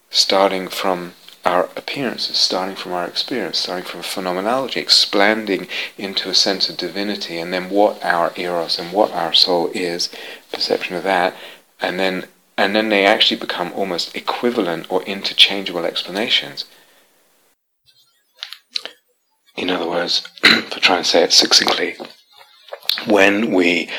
Starting 0.09 0.67
from 0.67 1.13
our 1.45 1.65
appearances, 1.75 2.37
starting 2.37 2.75
from 2.75 2.91
our 2.91 3.05
experience, 3.05 3.59
starting 3.59 3.85
from 3.85 4.01
phenomenology, 4.01 4.79
expanding 4.79 5.67
into 5.97 6.29
a 6.29 6.33
sense 6.33 6.69
of 6.69 6.77
divinity, 6.77 7.37
and 7.37 7.53
then 7.53 7.69
what 7.69 8.03
our 8.03 8.33
eros 8.35 8.77
and 8.77 8.91
what 8.91 9.11
our 9.11 9.33
soul 9.33 9.71
is, 9.73 10.09
perception 10.51 10.95
of 10.95 11.03
that, 11.03 11.33
and 11.81 11.99
then 11.99 12.25
and 12.57 12.75
then 12.75 12.89
they 12.89 13.05
actually 13.05 13.39
become 13.39 13.71
almost 13.71 14.13
equivalent 14.17 14.85
or 14.91 15.01
interchangeable 15.03 15.85
explanations. 15.85 16.65
In 19.55 19.69
other 19.69 19.87
words, 19.87 20.27
to 20.43 20.79
try 20.81 20.97
and 20.97 21.05
say 21.05 21.23
it 21.23 21.31
succinctly, 21.31 21.95
when 23.07 23.53
we 23.53 23.89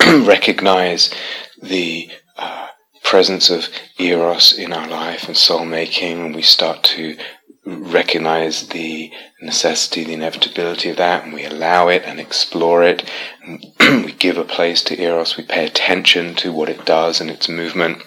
recognize 0.00 1.14
the 1.62 2.10
uh, 2.36 2.68
presence 3.02 3.50
of 3.50 3.68
eros 3.98 4.52
in 4.56 4.72
our 4.72 4.88
life 4.88 5.26
and 5.26 5.36
soul 5.36 5.64
making, 5.64 6.20
and 6.20 6.34
we 6.34 6.42
start 6.42 6.82
to 6.82 7.16
recognize 7.64 8.68
the 8.68 9.10
necessity, 9.40 10.04
the 10.04 10.14
inevitability 10.14 10.90
of 10.90 10.96
that, 10.96 11.24
and 11.24 11.32
we 11.32 11.44
allow 11.44 11.88
it 11.88 12.02
and 12.04 12.18
explore 12.18 12.82
it. 12.82 13.08
And 13.44 13.64
we 14.04 14.12
give 14.12 14.36
a 14.36 14.44
place 14.44 14.82
to 14.84 15.00
eros. 15.00 15.36
We 15.36 15.44
pay 15.44 15.64
attention 15.66 16.34
to 16.36 16.52
what 16.52 16.68
it 16.68 16.84
does 16.84 17.20
and 17.20 17.30
its 17.30 17.48
movement 17.48 18.02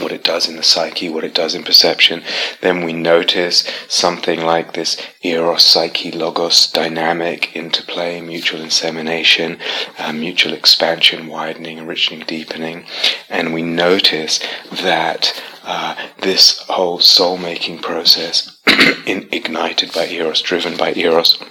what 0.00 0.12
it 0.12 0.24
does 0.24 0.48
in 0.48 0.56
the 0.56 0.62
psyche, 0.62 1.08
what 1.08 1.24
it 1.24 1.34
does 1.34 1.54
in 1.54 1.62
perception, 1.62 2.22
then 2.60 2.84
we 2.84 2.92
notice 2.92 3.64
something 3.88 4.40
like 4.40 4.72
this 4.72 5.00
eros, 5.22 5.64
psyche, 5.64 6.10
logos 6.10 6.70
dynamic 6.70 7.54
interplay, 7.56 8.20
mutual 8.20 8.60
insemination, 8.60 9.58
uh, 9.98 10.12
mutual 10.12 10.52
expansion, 10.52 11.26
widening, 11.26 11.78
enriching, 11.78 12.20
deepening, 12.20 12.86
and 13.28 13.54
we 13.54 13.62
notice 13.62 14.40
that 14.82 15.42
uh, 15.64 15.94
this 16.20 16.58
whole 16.68 16.98
soul 16.98 17.36
making 17.36 17.78
process, 17.78 18.60
in, 19.06 19.28
ignited 19.32 19.92
by 19.92 20.06
eros, 20.08 20.42
driven 20.42 20.76
by 20.76 20.92
eros, 20.94 21.42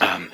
um, 0.00 0.30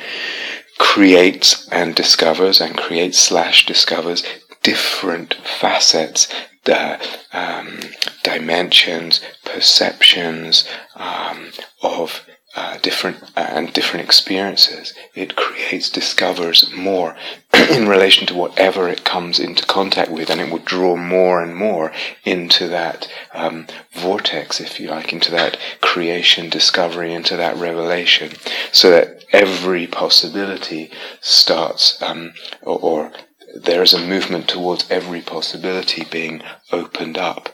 creates 0.79 1.69
and 1.71 1.95
discovers 1.95 2.61
and 2.61 2.77
creates 2.77 3.19
slash 3.19 3.67
discovers 3.67 4.23
different 4.63 5.35
facets 5.61 6.29
the 6.65 7.01
um, 7.33 7.81
dimensions, 8.23 9.21
perceptions 9.45 10.67
um, 10.97 11.51
of 11.83 12.25
uh, 12.57 12.79
different 12.79 13.21
uh, 13.37 13.47
and 13.51 13.73
different 13.73 14.05
experiences. 14.05 14.95
It 15.15 15.35
creates, 15.35 15.91
discovers 15.91 16.73
more 16.73 17.17
in 17.71 17.89
relation 17.89 18.27
to 18.29 18.35
whatever 18.35 18.89
it 18.89 19.05
comes 19.05 19.41
into 19.41 19.67
contact 19.67 20.11
with, 20.11 20.31
and 20.31 20.41
it 20.41 20.51
will 20.51 20.61
draw 20.61 20.97
more 20.97 21.43
and 21.43 21.57
more 21.57 21.93
into 22.25 22.69
that 22.69 23.09
um, 23.33 23.67
vortex, 23.93 24.61
if 24.61 24.79
you 24.79 24.89
like, 24.89 25.13
into 25.13 25.33
that 25.33 25.59
creation, 25.81 26.49
discovery, 26.49 27.13
into 27.13 27.37
that 27.37 27.57
revelation, 27.57 28.33
so 28.71 28.89
that 28.91 29.25
every 29.33 29.89
possibility 29.89 30.93
starts, 31.21 32.01
um, 32.03 32.35
or, 32.63 32.79
or 32.79 33.13
there 33.55 33.83
is 33.83 33.95
a 33.95 34.05
movement 34.05 34.49
towards 34.49 34.91
every 34.91 35.21
possibility 35.21 36.05
being 36.05 36.43
opened 36.73 37.17
up. 37.17 37.51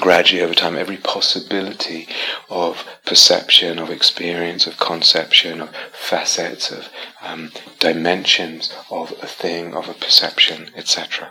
Gradually 0.00 0.42
over 0.42 0.54
time, 0.54 0.76
every 0.76 0.96
possibility 0.96 2.08
of 2.50 2.84
perception, 3.06 3.78
of 3.78 3.90
experience, 3.90 4.66
of 4.66 4.78
conception, 4.78 5.60
of 5.60 5.70
facets, 5.92 6.70
of 6.70 6.88
um, 7.22 7.52
dimensions 7.78 8.72
of 8.90 9.12
a 9.22 9.26
thing, 9.26 9.74
of 9.74 9.88
a 9.88 9.94
perception, 9.94 10.70
etc. 10.74 11.30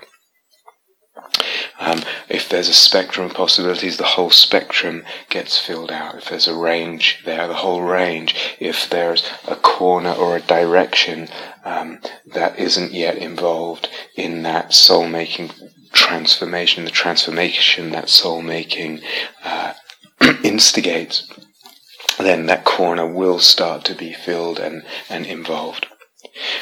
Um, 1.80 2.04
if 2.30 2.50
there's 2.50 2.70
a 2.70 2.74
spectrum 2.74 3.28
of 3.28 3.36
possibilities, 3.36 3.98
the 3.98 4.04
whole 4.04 4.32
spectrum 4.32 5.04
gets 5.30 5.60
filled 5.60 5.92
out. 5.92 6.16
If 6.16 6.30
there's 6.30 6.48
a 6.48 6.56
range 6.56 7.22
there, 7.26 7.48
the 7.48 7.56
whole 7.56 7.82
range. 7.82 8.36
If 8.60 8.90
there's 8.90 9.24
a 9.48 9.56
corner 9.56 10.12
or 10.12 10.36
a 10.36 10.42
direction 10.42 11.28
um, 11.68 12.00
that 12.26 12.58
isn't 12.58 12.94
yet 12.94 13.18
involved 13.18 13.90
in 14.16 14.44
that 14.44 14.74
soul 14.74 15.06
making 15.06 15.52
transformation, 15.92 16.86
the 16.86 16.92
transformation 16.92 17.92
that 17.92 18.08
soul 18.08 18.42
making 18.42 19.02
uh, 19.44 19.74
instigates, 20.44 21.30
then 22.20 22.46
that 22.46 22.64
corner 22.64 23.06
will 23.06 23.40
start 23.40 23.84
to 23.84 23.94
be 23.94 24.14
filled 24.14 24.60
and, 24.60 24.84
and 25.10 25.26
involved. 25.26 25.88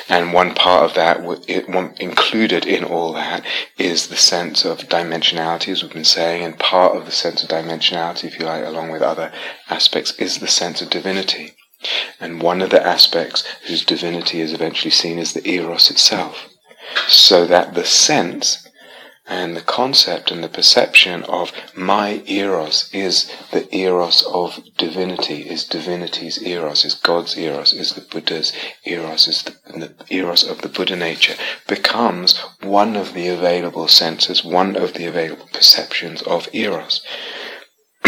And 0.10 0.34
one 0.34 0.56
part 0.56 0.84
of 0.84 0.96
that, 0.96 1.20
it, 1.48 1.70
one, 1.70 1.94
included 2.00 2.66
in 2.66 2.84
all 2.84 3.14
that, 3.14 3.46
is 3.78 4.08
the 4.08 4.16
sense 4.16 4.66
of 4.66 4.90
dimensionality, 4.90 5.70
as 5.70 5.84
we've 5.84 5.94
been 5.94 6.04
saying, 6.04 6.44
and 6.44 6.58
part 6.58 6.96
of 6.96 7.06
the 7.06 7.12
sense 7.12 7.44
of 7.44 7.50
dimensionality, 7.50 8.24
if 8.24 8.40
you 8.40 8.46
like, 8.46 8.66
along 8.66 8.90
with 8.90 9.02
other 9.02 9.32
aspects, 9.70 10.14
is 10.14 10.40
the 10.40 10.48
sense 10.48 10.82
of 10.82 10.90
divinity. 10.90 11.55
And 12.20 12.42
one 12.42 12.62
of 12.62 12.70
the 12.70 12.86
aspects 12.86 13.44
whose 13.68 13.86
divinity 13.86 14.42
is 14.42 14.54
eventually 14.54 14.92
seen 14.92 15.20
is 15.20 15.34
the 15.34 15.48
eros 15.48 15.90
itself. 15.90 16.50
So 17.08 17.46
that 17.46 17.74
the 17.74 17.86
sense 17.86 18.66
and 19.28 19.56
the 19.56 19.62
concept 19.62 20.30
and 20.30 20.44
the 20.44 20.50
perception 20.50 21.24
of 21.24 21.52
my 21.76 22.22
eros 22.28 22.90
is 22.94 23.32
the 23.52 23.74
eros 23.76 24.24
of 24.32 24.60
divinity, 24.78 25.42
is 25.50 25.64
divinity's 25.64 26.42
eros, 26.44 26.86
is 26.86 26.94
God's 26.94 27.36
eros, 27.36 27.74
is 27.74 27.94
the 27.94 28.02
Buddha's 28.02 28.54
eros, 28.86 29.28
is 29.28 29.42
the, 29.42 29.56
the 29.80 29.96
eros 30.10 30.44
of 30.44 30.62
the 30.62 30.70
Buddha 30.70 30.96
nature, 30.96 31.34
becomes 31.68 32.38
one 32.62 32.96
of 32.96 33.14
the 33.14 33.28
available 33.28 33.88
senses, 33.88 34.44
one 34.46 34.76
of 34.76 34.94
the 34.94 35.06
available 35.06 35.50
perceptions 35.52 36.22
of 36.22 36.48
eros. 36.54 37.02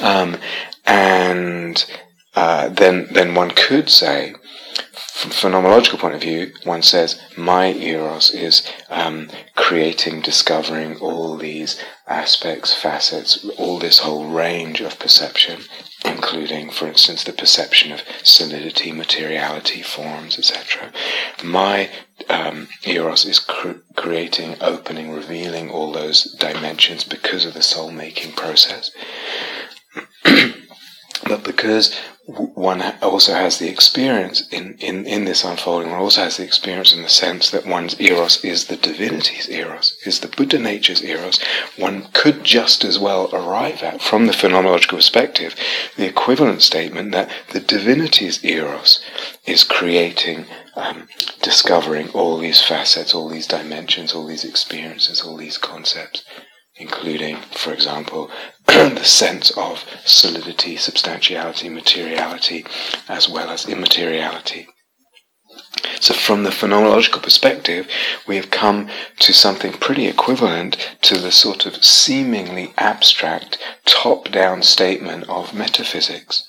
um, 0.00 0.36
and 0.84 1.86
uh, 2.34 2.68
then 2.68 3.08
then 3.12 3.34
one 3.34 3.50
could 3.50 3.88
say, 3.88 4.34
from 5.14 5.30
a 5.30 5.34
phenomenological 5.34 5.98
point 5.98 6.14
of 6.14 6.20
view, 6.20 6.52
one 6.64 6.82
says 6.82 7.20
my 7.36 7.72
eros 7.72 8.30
is 8.34 8.68
um, 8.90 9.30
creating, 9.54 10.20
discovering 10.20 10.96
all 10.96 11.36
these 11.36 11.80
aspects, 12.06 12.74
facets, 12.74 13.48
all 13.56 13.78
this 13.78 14.00
whole 14.00 14.28
range 14.28 14.80
of 14.80 14.98
perception, 14.98 15.60
including, 16.04 16.70
for 16.70 16.86
instance, 16.86 17.24
the 17.24 17.32
perception 17.32 17.92
of 17.92 18.02
solidity, 18.22 18.92
materiality, 18.92 19.82
forms, 19.82 20.38
etc. 20.38 20.92
My 21.42 21.88
um, 22.28 22.68
eros 22.84 23.24
is 23.24 23.38
cr- 23.38 23.80
creating, 23.96 24.56
opening, 24.60 25.12
revealing 25.12 25.70
all 25.70 25.92
those 25.92 26.24
dimensions 26.38 27.04
because 27.04 27.46
of 27.46 27.54
the 27.54 27.62
soul-making 27.62 28.32
process. 28.32 28.90
but 30.24 31.44
because 31.44 31.98
one 32.26 32.80
also 33.02 33.34
has 33.34 33.58
the 33.58 33.68
experience 33.68 34.48
in, 34.48 34.78
in, 34.78 35.06
in 35.06 35.26
this 35.26 35.44
unfolding, 35.44 35.90
one 35.90 36.00
also 36.00 36.22
has 36.22 36.38
the 36.38 36.44
experience 36.44 36.94
in 36.94 37.02
the 37.02 37.08
sense 37.08 37.50
that 37.50 37.66
one's 37.66 38.00
eros 38.00 38.42
is 38.42 38.66
the 38.66 38.76
divinity's 38.76 39.48
eros, 39.50 39.98
is 40.06 40.20
the 40.20 40.28
Buddha 40.28 40.58
nature's 40.58 41.02
eros. 41.02 41.38
One 41.76 42.08
could 42.14 42.42
just 42.42 42.82
as 42.82 42.98
well 42.98 43.28
arrive 43.34 43.82
at, 43.82 44.00
from 44.00 44.26
the 44.26 44.32
phenomenological 44.32 44.96
perspective, 44.96 45.54
the 45.96 46.06
equivalent 46.06 46.62
statement 46.62 47.12
that 47.12 47.30
the 47.50 47.60
divinity's 47.60 48.42
eros 48.42 49.00
is 49.44 49.62
creating, 49.62 50.46
um, 50.76 51.08
discovering 51.42 52.08
all 52.10 52.38
these 52.38 52.62
facets, 52.62 53.14
all 53.14 53.28
these 53.28 53.46
dimensions, 53.46 54.14
all 54.14 54.26
these 54.26 54.44
experiences, 54.44 55.20
all 55.20 55.36
these 55.36 55.58
concepts 55.58 56.24
including, 56.76 57.36
for 57.52 57.72
example, 57.72 58.30
the 58.66 59.04
sense 59.04 59.50
of 59.56 59.84
solidity, 60.04 60.76
substantiality, 60.76 61.68
materiality, 61.68 62.64
as 63.08 63.28
well 63.28 63.50
as 63.50 63.68
immateriality. 63.68 64.66
So, 66.00 66.14
from 66.14 66.42
the 66.42 66.50
phenomenological 66.50 67.22
perspective, 67.22 67.88
we 68.26 68.36
have 68.36 68.50
come 68.50 68.88
to 69.20 69.32
something 69.32 69.72
pretty 69.72 70.06
equivalent 70.06 70.76
to 71.02 71.18
the 71.18 71.30
sort 71.30 71.66
of 71.66 71.84
seemingly 71.84 72.74
abstract, 72.76 73.58
top 73.84 74.30
down 74.30 74.62
statement 74.62 75.28
of 75.28 75.54
metaphysics. 75.54 76.44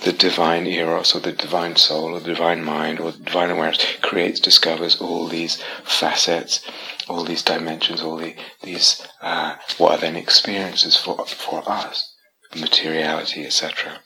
The 0.00 0.12
divine 0.12 0.66
eros, 0.66 1.14
or 1.14 1.20
the 1.20 1.32
divine 1.32 1.76
soul, 1.76 2.14
or 2.14 2.20
the 2.20 2.34
divine 2.34 2.62
mind, 2.62 3.00
or 3.00 3.12
divine 3.12 3.50
awareness 3.50 3.96
creates, 4.02 4.40
discovers 4.40 5.00
all 5.00 5.26
these 5.26 5.62
facets 5.84 6.60
all 7.08 7.24
these 7.24 7.42
dimensions, 7.42 8.02
all 8.02 8.16
the, 8.16 8.34
these 8.62 9.06
uh, 9.20 9.56
what 9.78 9.92
are 9.92 10.00
then 10.00 10.16
experiences 10.16 10.96
for 10.96 11.24
for 11.26 11.62
us, 11.68 12.14
materiality, 12.54 13.46
etc. 13.46 14.00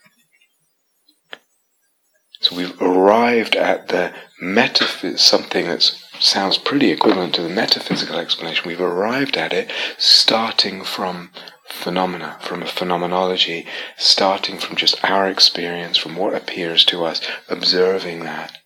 So 2.41 2.57
we've 2.57 2.81
arrived 2.81 3.55
at 3.55 3.89
the 3.89 4.13
metaphys 4.43 5.21
something 5.21 5.67
that 5.67 5.83
sounds 6.19 6.57
pretty 6.57 6.91
equivalent 6.91 7.35
to 7.35 7.43
the 7.43 7.51
metaphysical 7.51 8.19
explanation. 8.19 8.67
We've 8.67 8.81
arrived 8.81 9.37
at 9.37 9.53
it 9.53 9.71
starting 9.99 10.83
from 10.83 11.31
phenomena, 11.73 12.39
from 12.41 12.63
a 12.63 12.67
phenomenology, 12.67 13.67
starting 13.97 14.59
from 14.59 14.77
just 14.77 15.03
our 15.05 15.29
experience, 15.29 15.97
from 15.97 16.17
what 16.17 16.35
appears 16.35 16.85
to 16.87 17.05
us, 17.05 17.21
observing 17.49 18.21
that, 18.21 18.59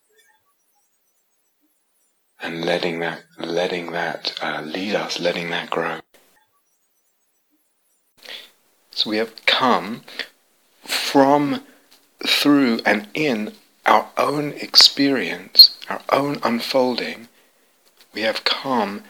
and 2.40 2.64
letting 2.64 2.98
that 3.00 3.22
letting 3.38 3.92
that 3.92 4.34
uh, 4.42 4.62
lead 4.62 4.94
us, 4.94 5.20
letting 5.20 5.50
that 5.50 5.70
grow. 5.70 6.00
So 8.90 9.10
we 9.10 9.16
have 9.16 9.44
come 9.46 10.02
from, 10.82 11.62
through, 12.24 12.80
and 12.86 13.08
in 13.12 13.52
our 13.86 14.08
own 14.16 14.52
experience, 14.52 15.78
our 15.88 16.00
own 16.10 16.38
unfolding. 16.42 17.28
We 18.12 18.22
have 18.22 18.44
come 18.44 19.02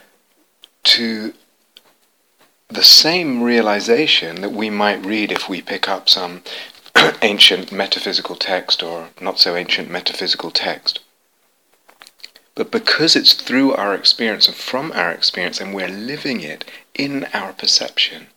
to 0.85 1.33
the 2.75 2.83
same 2.83 3.41
realization 3.41 4.41
that 4.41 4.51
we 4.51 4.69
might 4.69 5.05
read 5.05 5.31
if 5.31 5.47
we 5.47 5.61
pick 5.61 5.87
up 5.87 6.09
some 6.09 6.43
ancient 7.21 7.71
metaphysical 7.71 8.35
text 8.35 8.83
or 8.83 9.09
not 9.21 9.39
so 9.39 9.55
ancient 9.55 9.89
metaphysical 9.89 10.51
text. 10.51 10.99
But 12.53 12.71
because 12.71 13.15
it's 13.15 13.33
through 13.33 13.73
our 13.73 13.95
experience 13.95 14.47
and 14.47 14.55
from 14.55 14.91
our 14.91 15.11
experience, 15.11 15.61
and 15.61 15.73
we're 15.73 15.87
living 15.87 16.41
it 16.41 16.65
in 16.93 17.25
our 17.33 17.53
perception, 17.53 18.27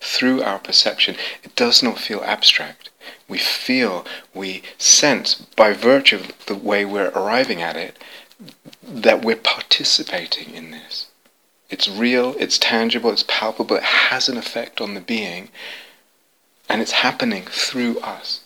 through 0.00 0.42
our 0.42 0.58
perception, 0.58 1.16
it 1.42 1.54
does 1.54 1.82
not 1.82 1.98
feel 1.98 2.22
abstract. 2.24 2.88
We 3.28 3.38
feel, 3.38 4.06
we 4.32 4.62
sense, 4.78 5.34
by 5.34 5.72
virtue 5.72 6.16
of 6.16 6.46
the 6.46 6.54
way 6.54 6.84
we're 6.84 7.08
arriving 7.10 7.60
at 7.60 7.76
it, 7.76 7.96
that 8.82 9.22
we're 9.22 9.36
participating 9.36 10.54
in 10.54 10.70
this. 10.70 11.06
It's 11.74 11.88
real, 11.88 12.36
it's 12.38 12.56
tangible, 12.56 13.10
it's 13.10 13.24
palpable, 13.26 13.74
it 13.74 13.82
has 13.82 14.28
an 14.28 14.36
effect 14.36 14.80
on 14.80 14.94
the 14.94 15.00
being, 15.00 15.48
and 16.68 16.80
it's 16.80 17.02
happening 17.02 17.42
through 17.46 17.98
us. 17.98 18.42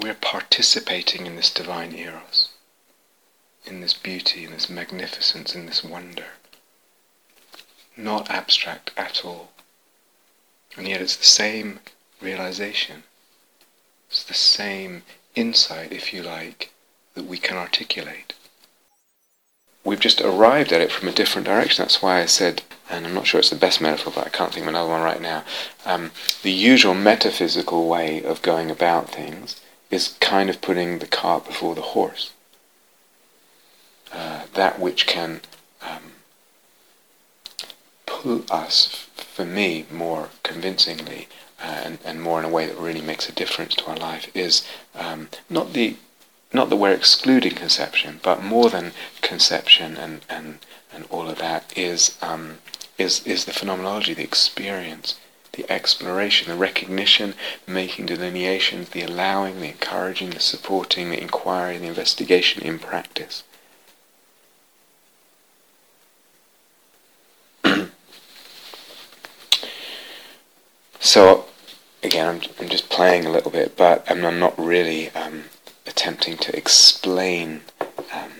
We're 0.00 0.14
participating 0.14 1.26
in 1.26 1.34
this 1.34 1.50
divine 1.50 1.92
eros 1.92 2.50
in 3.66 3.80
this 3.80 3.94
beauty, 3.94 4.44
in 4.44 4.52
this 4.52 4.70
magnificence, 4.70 5.56
in 5.56 5.66
this 5.66 5.82
wonder. 5.82 6.26
Not 7.96 8.30
abstract 8.30 8.92
at 8.96 9.24
all. 9.24 9.50
And 10.76 10.86
yet 10.86 11.02
it's 11.02 11.16
the 11.16 11.24
same 11.24 11.80
realization. 12.20 13.02
It's 14.08 14.22
the 14.22 14.34
same 14.34 15.02
insight, 15.34 15.90
if 15.90 16.14
you 16.14 16.22
like, 16.22 16.70
that 17.14 17.24
we 17.24 17.38
can 17.38 17.56
articulate. 17.56 18.34
We've 19.88 19.98
just 19.98 20.20
arrived 20.20 20.70
at 20.70 20.82
it 20.82 20.92
from 20.92 21.08
a 21.08 21.12
different 21.12 21.46
direction. 21.46 21.82
That's 21.82 22.02
why 22.02 22.20
I 22.20 22.26
said, 22.26 22.60
and 22.90 23.06
I'm 23.06 23.14
not 23.14 23.26
sure 23.26 23.40
it's 23.40 23.48
the 23.48 23.56
best 23.56 23.80
metaphor, 23.80 24.12
but 24.14 24.26
I 24.26 24.28
can't 24.28 24.52
think 24.52 24.64
of 24.64 24.68
another 24.68 24.90
one 24.90 25.00
right 25.00 25.22
now. 25.22 25.44
Um, 25.86 26.10
the 26.42 26.52
usual 26.52 26.92
metaphysical 26.92 27.88
way 27.88 28.22
of 28.22 28.42
going 28.42 28.70
about 28.70 29.08
things 29.08 29.62
is 29.90 30.18
kind 30.20 30.50
of 30.50 30.60
putting 30.60 30.98
the 30.98 31.06
cart 31.06 31.46
before 31.46 31.74
the 31.74 31.80
horse. 31.96 32.32
Uh, 34.12 34.42
that 34.52 34.78
which 34.78 35.06
can 35.06 35.40
um, 35.80 36.12
pull 38.04 38.44
us, 38.50 39.06
for 39.16 39.46
me, 39.46 39.86
more 39.90 40.28
convincingly 40.42 41.28
uh, 41.62 41.80
and, 41.84 41.98
and 42.04 42.20
more 42.20 42.38
in 42.38 42.44
a 42.44 42.50
way 42.50 42.66
that 42.66 42.76
really 42.76 43.00
makes 43.00 43.26
a 43.26 43.32
difference 43.32 43.74
to 43.76 43.86
our 43.86 43.96
life 43.96 44.30
is 44.36 44.68
um, 44.94 45.30
not 45.48 45.72
the 45.72 45.96
not 46.52 46.70
that 46.70 46.76
we're 46.76 46.92
excluding 46.92 47.54
conception, 47.54 48.20
but 48.22 48.42
more 48.42 48.70
than 48.70 48.92
conception 49.20 49.96
and, 49.96 50.24
and, 50.28 50.58
and 50.92 51.04
all 51.10 51.28
of 51.28 51.38
that 51.38 51.76
is 51.76 52.16
um, 52.22 52.58
is 52.98 53.24
is 53.26 53.44
the 53.44 53.52
phenomenology, 53.52 54.12
the 54.12 54.24
experience, 54.24 55.18
the 55.52 55.70
exploration, 55.70 56.48
the 56.50 56.56
recognition, 56.56 57.34
the 57.64 57.72
making 57.72 58.06
delineations, 58.06 58.90
the 58.90 59.02
allowing, 59.02 59.60
the 59.60 59.68
encouraging, 59.68 60.30
the 60.30 60.40
supporting, 60.40 61.10
the 61.10 61.20
inquiry, 61.20 61.78
the 61.78 61.86
investigation 61.86 62.62
in 62.62 62.78
practice. 62.78 63.44
So, 71.00 71.46
again, 72.02 72.26
I'm, 72.26 72.40
I'm 72.60 72.68
just 72.68 72.90
playing 72.90 73.24
a 73.24 73.30
little 73.30 73.52
bit, 73.52 73.76
but 73.76 74.04
I'm, 74.10 74.24
I'm 74.26 74.40
not 74.40 74.58
really 74.58 75.10
um, 75.10 75.44
attempting 75.98 76.36
to 76.36 76.56
explain 76.56 77.60
um, 78.14 78.30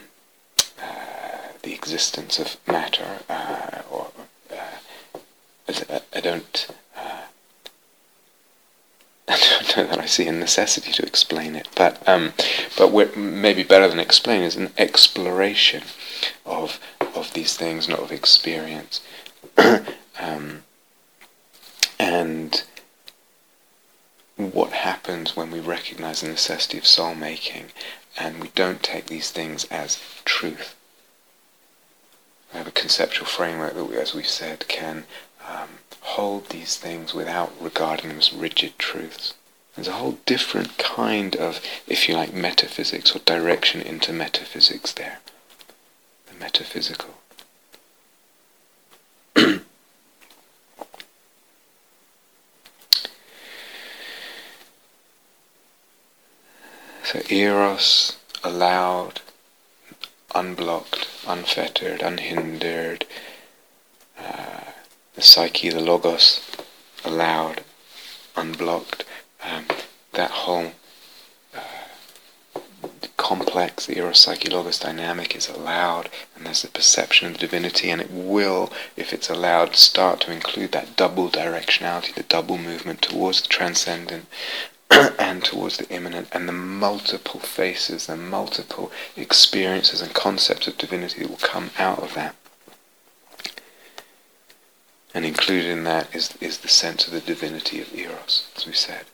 uh, 0.81 1.49
the 1.63 1.75
existence 1.75 2.39
of 2.39 2.57
matter, 2.69 3.19
uh, 3.29 3.83
or 3.91 4.07
uh, 4.53 5.99
I 6.15 6.21
don't. 6.21 6.69
Uh, 6.97 7.23
I 9.29 9.37
don't 9.75 9.77
know 9.77 9.87
that 9.89 9.99
I 9.99 10.07
see 10.07 10.29
a 10.29 10.33
necessity 10.33 10.93
to 10.93 11.05
explain 11.05 11.57
it, 11.57 11.67
but 11.75 12.09
um, 12.09 12.33
but 12.77 13.17
maybe 13.17 13.65
better 13.65 13.89
than 13.89 13.99
explain 13.99 14.43
is 14.43 14.55
an 14.55 14.71
exploration 14.79 15.83
of 16.47 16.79
of 17.01 17.33
these 17.35 17.57
things, 17.57 17.89
not 17.89 17.99
of 17.99 18.13
experience. 18.13 19.01
um, 20.21 20.63
and 21.99 22.63
what 24.39 24.73
happens 24.73 25.35
when 25.35 25.51
we 25.51 25.59
recognize 25.59 26.21
the 26.21 26.29
necessity 26.29 26.79
of 26.79 26.87
soul 26.87 27.15
making 27.15 27.67
and 28.17 28.41
we 28.41 28.49
don't 28.55 28.83
take 28.83 29.07
these 29.07 29.31
things 29.31 29.65
as 29.65 29.99
truth. 30.25 30.77
We 32.53 32.59
have 32.59 32.69
a 32.69 32.73
conceptual 32.73 33.27
framework 33.27 33.75
that, 33.75 33.91
as 33.91 34.15
we've 34.15 34.29
said, 34.29 34.67
can 34.69 35.05
um, 35.47 35.81
hold 36.01 36.49
these 36.49 36.77
things 36.77 37.13
without 37.13 37.53
regarding 37.61 38.09
them 38.09 38.19
as 38.19 38.33
rigid 38.33 38.79
truths. 38.79 39.35
There's 39.75 39.89
a 39.89 39.93
whole 39.93 40.19
different 40.25 40.79
kind 40.79 41.37
of, 41.37 41.61
if 41.87 42.09
you 42.09 42.15
like, 42.15 42.33
metaphysics 42.33 43.15
or 43.15 43.21
direction 43.21 43.81
into 43.81 44.13
metaphysics 44.13 44.93
there. 44.93 45.19
The 46.29 46.35
metaphysical. 46.39 47.15
So 57.11 57.23
eros, 57.31 58.19
allowed, 58.45 59.23
unblocked, 60.35 61.09
unfettered, 61.27 62.03
unhindered. 62.03 63.07
Uh, 64.19 64.73
the 65.15 65.23
psyche, 65.23 65.71
the 65.71 65.81
logos, 65.81 66.43
allowed, 67.07 67.65
unblocked. 68.37 69.07
Um, 69.43 69.65
that 70.13 70.31
whole 70.31 70.73
uh, 71.57 72.61
complex, 73.17 73.87
the 73.87 73.97
eros 73.97 74.21
psyche 74.21 74.51
logos 74.51 74.79
dynamic 74.79 75.35
is 75.35 75.49
allowed, 75.49 76.11
and 76.37 76.45
there's 76.45 76.61
the 76.61 76.69
perception 76.69 77.29
of 77.29 77.33
the 77.33 77.39
divinity, 77.39 77.89
and 77.89 78.03
it 78.03 78.11
will, 78.11 78.71
if 78.99 79.15
it's 79.15 79.31
allowed, 79.31 79.77
start 79.77 80.21
to 80.21 80.31
include 80.31 80.73
that 80.73 80.95
double 80.97 81.31
directionality, 81.31 82.15
the 82.15 82.23
double 82.25 82.59
movement 82.59 83.01
towards 83.01 83.41
the 83.41 83.49
transcendent 83.49 84.27
and 85.19 85.45
towards 85.45 85.77
the 85.77 85.89
immanent, 85.91 86.29
and 86.33 86.49
the 86.49 86.53
multiple 86.53 87.41
faces, 87.41 88.07
the 88.07 88.17
multiple 88.17 88.91
experiences 89.17 90.01
and 90.01 90.15
concepts 90.15 90.67
of 90.67 90.79
divinity 90.79 91.21
that 91.21 91.31
will 91.31 91.37
come 91.37 91.71
out 91.79 91.99
of 91.99 92.15
that. 92.15 92.35
And 95.15 95.25
included 95.25 95.71
in 95.71 95.85
that 95.85 96.15
is, 96.15 96.37
is 96.41 96.59
the 96.59 96.69
sense 96.69 97.07
of 97.07 97.13
the 97.13 97.21
divinity 97.21 97.81
of 97.81 97.95
Eros, 97.95 98.49
as 98.57 98.67
we 98.67 98.73
said. 98.73 99.07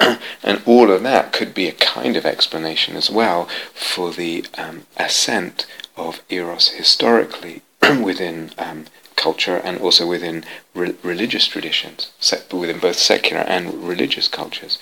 and 0.42 0.62
all 0.66 0.90
of 0.90 1.02
that 1.02 1.32
could 1.32 1.54
be 1.54 1.68
a 1.68 1.72
kind 1.72 2.16
of 2.16 2.26
explanation 2.26 2.96
as 2.96 3.10
well 3.10 3.48
for 3.72 4.12
the 4.12 4.44
um, 4.58 4.86
ascent 4.96 5.66
of 5.96 6.22
Eros 6.28 6.70
historically 6.70 7.62
within 8.02 8.50
um, 8.58 8.86
culture 9.16 9.56
and 9.56 9.78
also 9.78 10.06
within 10.06 10.44
re- 10.74 10.94
religious 11.02 11.46
traditions, 11.46 12.10
within 12.52 12.78
both 12.78 12.96
secular 12.96 13.42
and 13.42 13.86
religious 13.86 14.28
cultures, 14.28 14.78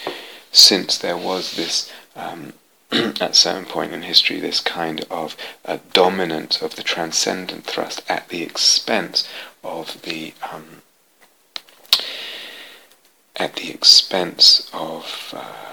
since 0.51 0.99
there 0.99 1.17
was 1.17 1.57
this, 1.57 1.91
um, 2.15 2.53
at 2.93 3.35
certain 3.35 3.65
point 3.65 3.93
in 3.93 4.03
history, 4.03 4.39
this 4.39 4.61
kind 4.61 5.05
of 5.11 5.37
uh, 5.65 5.79
dominance 5.93 6.61
of 6.61 6.77
the 6.77 6.83
transcendent 6.83 7.65
thrust 7.65 8.03
at 8.09 8.29
the 8.29 8.43
expense 8.43 9.29
of 9.65 10.03
the 10.03 10.35
um, 10.53 10.83
at 13.37 13.57
the 13.57 13.71
expense 13.71 14.71
of 14.73 15.35
uh, 15.37 15.73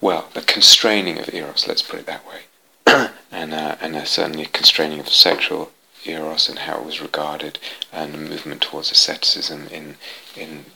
well, 0.00 0.28
the 0.34 0.42
constraining 0.42 1.18
of 1.18 1.32
eros. 1.32 1.66
Let's 1.68 1.82
put 1.82 2.00
it 2.00 2.06
that 2.06 2.24
way, 2.26 3.10
and 3.32 3.54
uh, 3.54 3.76
and 3.80 3.96
certainly 4.06 4.46
constraining 4.46 5.00
of 5.00 5.08
sexual 5.08 5.70
eros 6.04 6.48
and 6.48 6.60
how 6.60 6.78
it 6.78 6.84
was 6.84 7.00
regarded, 7.00 7.58
and 7.92 8.14
the 8.14 8.18
movement 8.18 8.62
towards 8.62 8.90
asceticism 8.90 9.68
in 9.68 9.96
in 10.36 10.66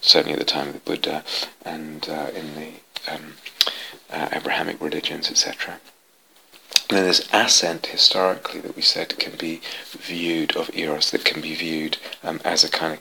certainly 0.00 0.32
at 0.32 0.38
the 0.38 0.44
time 0.44 0.68
of 0.68 0.74
the 0.74 0.80
Buddha 0.80 1.24
and 1.64 2.08
uh, 2.08 2.30
in 2.34 2.54
the 2.54 3.12
um, 3.12 3.34
uh, 4.10 4.28
Abrahamic 4.32 4.80
religions, 4.80 5.30
etc. 5.30 5.80
then 6.88 7.04
there's 7.04 7.28
ascent 7.32 7.86
historically 7.86 8.60
that 8.60 8.76
we 8.76 8.82
said 8.82 9.18
can 9.18 9.36
be 9.36 9.60
viewed 9.90 10.56
of 10.56 10.70
eros 10.74 11.10
that 11.10 11.24
can 11.24 11.40
be 11.40 11.54
viewed 11.54 11.98
um, 12.22 12.40
as 12.44 12.64
a 12.64 12.70
kind 12.70 12.94
of 12.94 13.00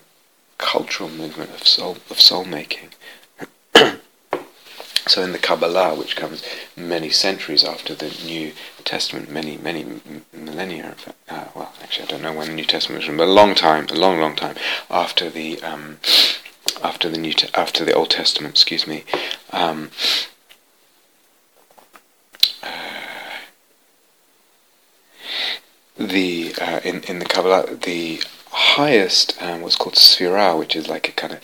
cultural 0.58 1.10
movement 1.10 1.50
of 1.52 1.66
soul 1.66 1.98
of 2.10 2.20
soul 2.20 2.46
making. 2.46 2.90
So 5.10 5.24
in 5.24 5.32
the 5.32 5.40
Kabbalah, 5.40 5.96
which 5.96 6.16
comes 6.16 6.44
many 6.78 7.10
centuries 7.10 7.64
after 7.64 7.96
the 7.96 8.16
New 8.24 8.54
Testament, 8.86 9.28
many, 9.32 9.58
many 9.58 9.84
millennia, 10.32 10.96
uh, 11.28 11.46
well, 11.56 11.74
actually 11.82 12.06
I 12.06 12.12
don't 12.12 12.22
know 12.22 12.34
when 12.34 12.50
the 12.50 12.54
New 12.54 12.66
Testament 12.66 13.00
was 13.00 13.08
written, 13.08 13.18
but 13.18 13.28
a 13.28 13.32
long 13.32 13.56
time, 13.56 13.88
a 13.90 13.96
long, 13.96 14.20
long 14.20 14.36
time 14.36 14.56
after 14.88 15.32
the 15.32 15.60
um, 15.64 15.98
after 16.84 17.10
the 17.10 17.18
New 17.18 17.34
Te- 17.34 17.50
after 17.56 17.84
the 17.84 17.94
Old 17.94 18.12
Testament, 18.12 18.54
excuse 18.54 18.86
me. 18.86 19.04
Um, 19.52 19.90
uh, 22.62 22.68
the 25.98 26.54
uh, 26.62 26.82
in 26.84 27.02
in 27.06 27.18
the 27.18 27.26
Kabbalah, 27.26 27.76
the 27.78 28.22
highest 28.52 29.42
um, 29.42 29.64
was 29.64 29.76
called 29.76 29.96
Sephira, 29.96 30.56
which 30.58 30.76
is 30.76 30.88
like 30.88 31.10
a 31.10 31.14
kind 31.14 31.34
of 31.34 31.40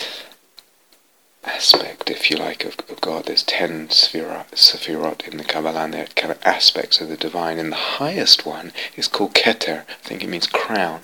aspect, 1.45 2.09
if 2.09 2.29
you 2.29 2.37
like, 2.37 2.65
of, 2.65 2.75
of 2.89 3.01
God. 3.01 3.25
There's 3.25 3.43
ten 3.43 3.87
Sephirot 3.87 5.27
in 5.27 5.37
the 5.37 5.43
Kabbalah, 5.43 5.85
and 5.85 5.93
they're 5.93 6.07
kind 6.15 6.31
of 6.31 6.39
aspects 6.45 7.01
of 7.01 7.09
the 7.09 7.17
divine. 7.17 7.59
And 7.59 7.71
the 7.71 7.75
highest 7.75 8.45
one 8.45 8.71
is 8.95 9.07
called 9.07 9.33
Keter. 9.33 9.81
I 9.81 10.07
think 10.07 10.23
it 10.23 10.29
means 10.29 10.47
crown, 10.47 11.01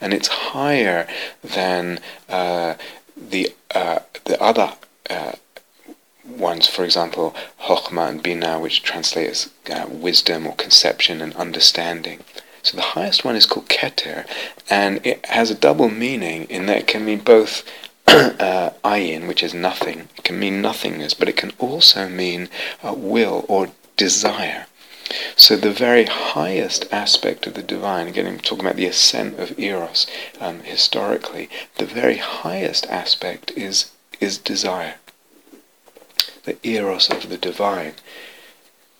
and 0.00 0.12
it's 0.12 0.28
higher 0.28 1.08
than 1.42 2.00
uh, 2.28 2.74
the 3.16 3.54
uh, 3.74 4.00
the 4.24 4.40
other. 4.42 4.74
Uh, 5.08 5.32
ones, 6.24 6.68
for 6.68 6.84
example, 6.84 7.34
Chokhmah 7.62 8.10
and 8.10 8.22
Bina, 8.22 8.60
which 8.60 8.82
translates 8.82 9.48
uh, 9.70 9.86
wisdom 9.88 10.46
or 10.46 10.54
conception 10.54 11.22
and 11.22 11.34
understanding. 11.36 12.20
So 12.62 12.76
the 12.76 12.82
highest 12.82 13.24
one 13.24 13.34
is 13.34 13.46
called 13.46 13.68
Keter, 13.68 14.26
and 14.68 15.04
it 15.06 15.24
has 15.26 15.50
a 15.50 15.54
double 15.54 15.88
meaning 15.88 16.44
in 16.44 16.66
that 16.66 16.76
it 16.80 16.86
can 16.86 17.04
mean 17.04 17.20
both 17.20 17.64
uh, 18.40 18.70
ayin, 18.84 19.28
which 19.28 19.42
is 19.42 19.52
nothing, 19.52 20.08
it 20.16 20.24
can 20.24 20.38
mean 20.38 20.62
nothingness, 20.62 21.12
but 21.12 21.28
it 21.28 21.36
can 21.36 21.52
also 21.58 22.08
mean 22.08 22.48
uh, 22.82 22.94
will 22.96 23.44
or 23.48 23.68
desire. 23.98 24.66
So 25.36 25.56
the 25.56 25.72
very 25.72 26.04
highest 26.04 26.86
aspect 26.90 27.46
of 27.46 27.52
the 27.52 27.62
divine, 27.62 28.08
again 28.08 28.26
I'm 28.26 28.38
talking 28.38 28.64
about 28.64 28.76
the 28.76 28.86
ascent 28.86 29.38
of 29.38 29.58
Eros 29.58 30.06
um, 30.40 30.60
historically, 30.60 31.50
the 31.76 31.84
very 31.84 32.16
highest 32.16 32.86
aspect 32.86 33.50
is, 33.50 33.90
is 34.20 34.38
desire. 34.38 34.94
The 36.44 36.56
Eros 36.66 37.10
of 37.10 37.28
the 37.28 37.36
divine. 37.36 37.94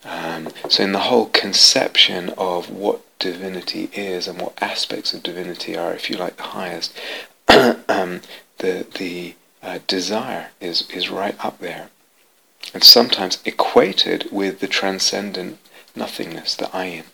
Um, 0.05 0.49
so 0.69 0.85
in 0.85 0.93
the 0.93 1.09
whole 1.11 1.27
conception 1.27 2.31
of 2.37 2.69
what 2.69 3.01
divinity 3.19 3.89
is 3.95 4.29
and 4.29 4.39
what 4.39 4.63
aspects 4.63 5.15
of 5.15 5.23
divinity 5.23 5.77
are, 5.79 5.95
if 5.95 6.11
you 6.11 6.17
like, 6.17 6.37
the 6.37 6.43
highest, 6.43 6.95
um, 7.89 8.21
the 8.59 8.87
the 8.99 9.35
uh, 9.63 9.79
desire 9.87 10.51
is 10.61 10.89
is 10.91 11.11
right 11.11 11.37
up 11.45 11.59
there, 11.59 11.91
and 12.75 12.85
sometimes 12.85 13.39
equated 13.45 14.29
with 14.31 14.61
the 14.61 14.69
transcendent 14.69 15.59
nothingness, 15.95 16.55
the 16.55 16.67
ayin. 16.67 17.05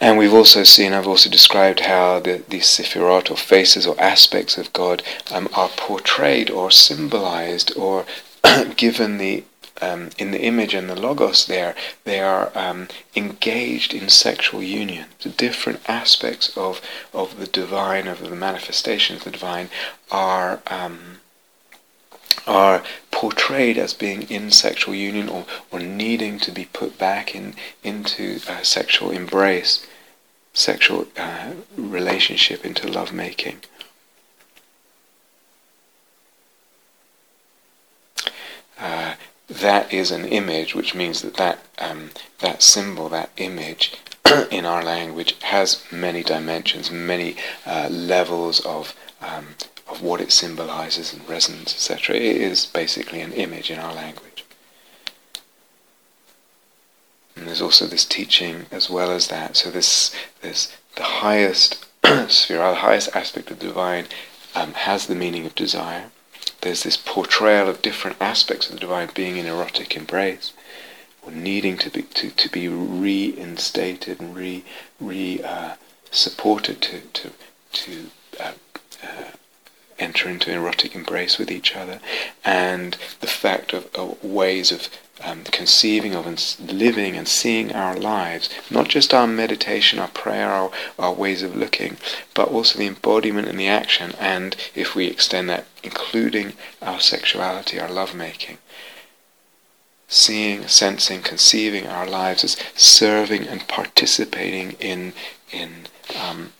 And 0.00 0.16
we've 0.16 0.34
also 0.34 0.62
seen, 0.62 0.92
I've 0.92 1.08
also 1.08 1.28
described 1.28 1.80
how 1.80 2.20
the, 2.20 2.44
these 2.48 2.66
Sephirot 2.66 3.32
or 3.32 3.36
faces 3.36 3.84
or 3.84 4.00
aspects 4.00 4.56
of 4.56 4.72
God 4.72 5.02
um, 5.32 5.48
are 5.54 5.70
portrayed 5.70 6.50
or 6.50 6.70
symbolized 6.70 7.76
or 7.76 8.06
given 8.76 9.18
the 9.18 9.42
um, 9.80 10.10
in 10.18 10.30
the 10.30 10.40
image 10.40 10.74
and 10.74 10.88
the 10.88 11.00
logos 11.00 11.46
there, 11.46 11.74
they 12.04 12.20
are 12.20 12.50
um, 12.54 12.88
engaged 13.14 13.94
in 13.94 14.08
sexual 14.08 14.62
union. 14.62 15.06
The 15.22 15.28
different 15.30 15.80
aspects 15.88 16.56
of, 16.56 16.80
of 17.12 17.38
the 17.38 17.46
divine, 17.46 18.06
of 18.06 18.20
the 18.20 18.34
manifestations 18.34 19.18
of 19.20 19.24
the 19.24 19.30
divine, 19.32 19.68
are 20.10 20.60
um, 20.66 21.20
are 22.46 22.82
portrayed 23.10 23.76
as 23.76 23.92
being 23.92 24.22
in 24.22 24.50
sexual 24.50 24.94
union 24.94 25.28
or, 25.28 25.44
or 25.70 25.80
needing 25.80 26.38
to 26.38 26.50
be 26.50 26.64
put 26.72 26.96
back 26.98 27.34
in 27.34 27.54
into 27.82 28.38
sexual 28.62 29.10
embrace, 29.10 29.86
sexual 30.52 31.06
uh, 31.16 31.52
relationship, 31.76 32.64
into 32.64 32.88
lovemaking. 32.88 33.60
Uh, 38.78 39.14
that 39.48 39.92
is 39.92 40.10
an 40.10 40.26
image, 40.26 40.74
which 40.74 40.94
means 40.94 41.22
that 41.22 41.34
that, 41.34 41.58
um, 41.78 42.10
that 42.40 42.62
symbol, 42.62 43.08
that 43.08 43.30
image 43.38 43.94
in 44.50 44.66
our 44.66 44.84
language 44.84 45.40
has 45.42 45.82
many 45.90 46.22
dimensions, 46.22 46.90
many 46.90 47.36
uh, 47.66 47.88
levels 47.90 48.60
of, 48.60 48.94
um, 49.22 49.48
of 49.88 50.02
what 50.02 50.20
it 50.20 50.32
symbolizes 50.32 51.12
and 51.12 51.26
resonance, 51.28 51.72
etc. 51.72 52.16
It 52.16 52.36
is 52.36 52.66
basically 52.66 53.20
an 53.22 53.32
image 53.32 53.70
in 53.70 53.78
our 53.78 53.94
language. 53.94 54.44
And 57.34 57.46
there's 57.46 57.62
also 57.62 57.86
this 57.86 58.04
teaching 58.04 58.66
as 58.70 58.90
well 58.90 59.10
as 59.10 59.28
that. 59.28 59.56
So 59.56 59.70
this, 59.70 60.14
this 60.42 60.76
the 60.96 61.04
highest 61.04 61.86
sphere, 62.28 62.58
the 62.58 62.74
highest 62.74 63.14
aspect 63.14 63.50
of 63.50 63.60
the 63.60 63.68
divine 63.68 64.06
um, 64.54 64.74
has 64.74 65.06
the 65.06 65.14
meaning 65.14 65.46
of 65.46 65.54
desire 65.54 66.10
there's 66.68 66.82
this 66.82 66.98
portrayal 66.98 67.66
of 67.66 67.80
different 67.80 68.18
aspects 68.20 68.68
of 68.68 68.74
the 68.74 68.80
divine 68.80 69.08
being 69.14 69.38
in 69.38 69.46
erotic 69.46 69.96
embrace, 69.96 70.52
or 71.22 71.32
needing 71.32 71.78
to 71.78 71.88
be 71.88 72.02
to, 72.02 72.28
to 72.28 72.50
be 72.50 72.68
reinstated 72.68 74.20
and 74.20 74.36
re 74.36 74.62
re 75.00 75.40
uh, 75.42 75.76
supported 76.10 76.82
to 76.82 77.00
to 77.14 77.30
to 77.72 78.10
uh, 78.38 78.52
uh, 79.02 79.30
enter 79.98 80.28
into 80.28 80.52
erotic 80.52 80.94
embrace 80.94 81.38
with 81.38 81.50
each 81.50 81.74
other, 81.74 82.00
and 82.44 82.98
the 83.20 83.26
fact 83.26 83.72
of, 83.72 83.88
of 83.94 84.22
ways 84.22 84.70
of 84.70 84.90
um, 85.24 85.44
conceiving 85.44 86.14
of 86.14 86.26
and 86.26 86.56
living 86.72 87.16
and 87.16 87.26
seeing 87.26 87.72
our 87.72 87.96
lives, 87.96 88.48
not 88.70 88.88
just 88.88 89.12
our 89.12 89.26
meditation, 89.26 89.98
our 89.98 90.08
prayer, 90.08 90.48
our, 90.48 90.70
our 90.98 91.12
ways 91.12 91.42
of 91.42 91.56
looking, 91.56 91.96
but 92.34 92.48
also 92.48 92.78
the 92.78 92.86
embodiment 92.86 93.48
and 93.48 93.58
the 93.58 93.68
action, 93.68 94.14
and 94.18 94.56
if 94.74 94.94
we 94.94 95.06
extend 95.06 95.48
that, 95.48 95.66
including 95.82 96.52
our 96.82 97.00
sexuality, 97.00 97.78
our 97.80 97.90
lovemaking. 97.90 98.58
Seeing, 100.10 100.66
sensing, 100.68 101.20
conceiving 101.20 101.86
our 101.86 102.06
lives 102.06 102.42
as 102.42 102.56
serving 102.74 103.46
and 103.46 103.68
participating 103.68 104.72
in 104.80 105.12
in 105.52 105.86
um, 106.18 106.52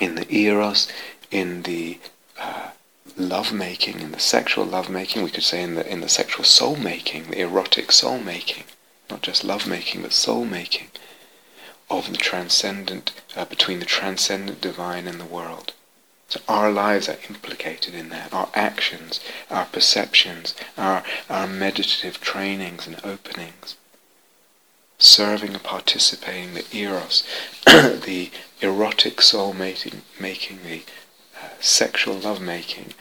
in 0.00 0.14
the 0.14 0.32
eros, 0.34 0.88
in 1.30 1.62
the 1.64 1.98
uh, 2.40 2.70
love 3.18 3.52
making, 3.52 4.00
in 4.00 4.12
the 4.12 4.20
sexual 4.20 4.64
love 4.64 4.88
making, 4.88 5.22
we 5.22 5.30
could 5.30 5.44
say 5.44 5.62
in 5.62 5.74
the 5.74 5.90
in 5.90 6.00
the 6.00 6.08
sexual 6.08 6.44
soul 6.44 6.76
making, 6.76 7.30
the 7.30 7.40
erotic 7.40 7.90
soul 7.92 8.18
making, 8.18 8.64
not 9.10 9.22
just 9.22 9.44
love 9.44 9.66
making, 9.66 10.02
but 10.02 10.12
soul 10.12 10.44
making 10.44 10.88
of 11.90 12.10
the 12.10 12.18
transcendent, 12.18 13.12
uh, 13.34 13.44
between 13.44 13.78
the 13.80 13.86
transcendent 13.86 14.60
divine 14.60 15.06
and 15.06 15.18
the 15.18 15.24
world. 15.24 15.72
So 16.28 16.40
our 16.46 16.70
lives 16.70 17.08
are 17.08 17.18
implicated 17.28 17.94
in 17.94 18.10
that. 18.10 18.32
Our 18.34 18.50
actions, 18.54 19.20
our 19.50 19.64
perceptions, 19.64 20.54
our, 20.76 21.02
our 21.30 21.46
meditative 21.46 22.20
trainings 22.20 22.86
and 22.86 23.00
openings. 23.02 23.76
Serving 24.98 25.54
and 25.54 25.62
participating 25.62 26.54
the 26.54 26.66
eros, 26.76 27.22
the 27.64 28.30
erotic 28.60 29.22
soul 29.22 29.54
making, 29.54 30.02
making 30.20 30.58
the 30.64 30.82
sexual 31.60 32.14
love 32.14 32.40
making 32.40 32.94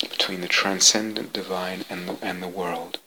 between 0.00 0.40
the 0.40 0.48
transcendent 0.48 1.32
divine 1.32 1.84
and 1.90 2.08
the, 2.08 2.16
and 2.22 2.42
the 2.42 2.48
world, 2.48 2.98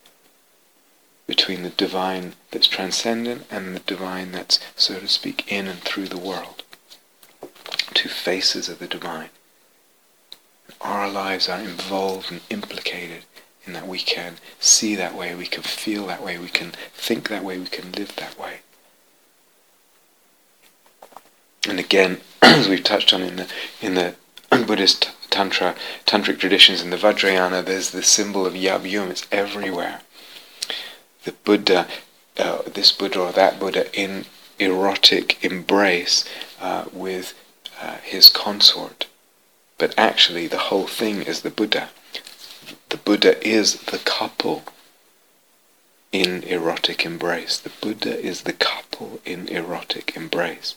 between 1.27 1.63
the 1.63 1.69
divine 1.69 2.33
that's 2.51 2.67
transcendent 2.67 3.45
and 3.49 3.75
the 3.75 3.79
divine 3.79 4.31
that's, 4.31 4.59
so 4.75 4.99
to 4.99 5.07
speak, 5.07 5.51
in 5.51 5.67
and 5.67 5.79
through 5.79 6.07
the 6.07 6.17
world. 6.17 6.63
Two 7.93 8.09
faces 8.09 8.69
of 8.69 8.79
the 8.79 8.87
divine. 8.87 9.29
Our 10.81 11.09
lives 11.09 11.49
are 11.49 11.59
involved 11.59 12.31
and 12.31 12.41
implicated 12.49 13.23
in 13.65 13.73
that 13.73 13.87
we 13.87 13.99
can 13.99 14.35
see 14.59 14.95
that 14.95 15.15
way, 15.15 15.33
we 15.35 15.45
can 15.45 15.63
feel 15.63 16.07
that 16.07 16.21
way, 16.21 16.37
we 16.37 16.49
can 16.49 16.71
think 16.93 17.29
that 17.29 17.43
way, 17.43 17.57
we 17.57 17.65
can 17.65 17.91
live 17.93 18.15
that 18.17 18.37
way. 18.37 18.59
And 21.67 21.79
again, 21.79 22.19
as 22.41 22.67
we've 22.67 22.83
touched 22.83 23.13
on 23.13 23.21
in 23.21 23.37
the 23.37 23.47
in 23.81 23.93
the 23.95 24.15
Buddhist 24.61 25.11
tantra 25.29 25.75
tantric 26.05 26.37
traditions 26.37 26.81
in 26.81 26.91
the 26.91 26.97
Vajrayana, 26.97 27.65
there's 27.65 27.89
the 27.89 28.03
symbol 28.03 28.45
of 28.45 28.53
Yab 28.53 28.89
Yum. 28.89 29.09
It's 29.09 29.25
everywhere. 29.31 30.01
The 31.23 31.31
Buddha, 31.31 31.87
uh, 32.37 32.61
this 32.71 32.91
Buddha 32.91 33.19
or 33.19 33.31
that 33.31 33.59
Buddha, 33.59 33.91
in 33.99 34.25
erotic 34.59 35.43
embrace 35.43 36.23
uh, 36.61 36.85
with 36.93 37.33
uh, 37.81 37.97
his 38.03 38.29
consort. 38.29 39.07
But 39.77 39.93
actually, 39.97 40.47
the 40.47 40.69
whole 40.69 40.87
thing 40.87 41.23
is 41.23 41.41
the 41.41 41.49
Buddha. 41.49 41.89
The 42.89 42.97
Buddha 42.97 43.45
is 43.45 43.81
the 43.83 43.97
couple 43.97 44.63
in 46.11 46.43
erotic 46.43 47.05
embrace. 47.05 47.57
The 47.57 47.71
Buddha 47.81 48.19
is 48.19 48.43
the 48.43 48.53
couple 48.53 49.19
in 49.25 49.47
erotic 49.47 50.15
embrace. 50.15 50.75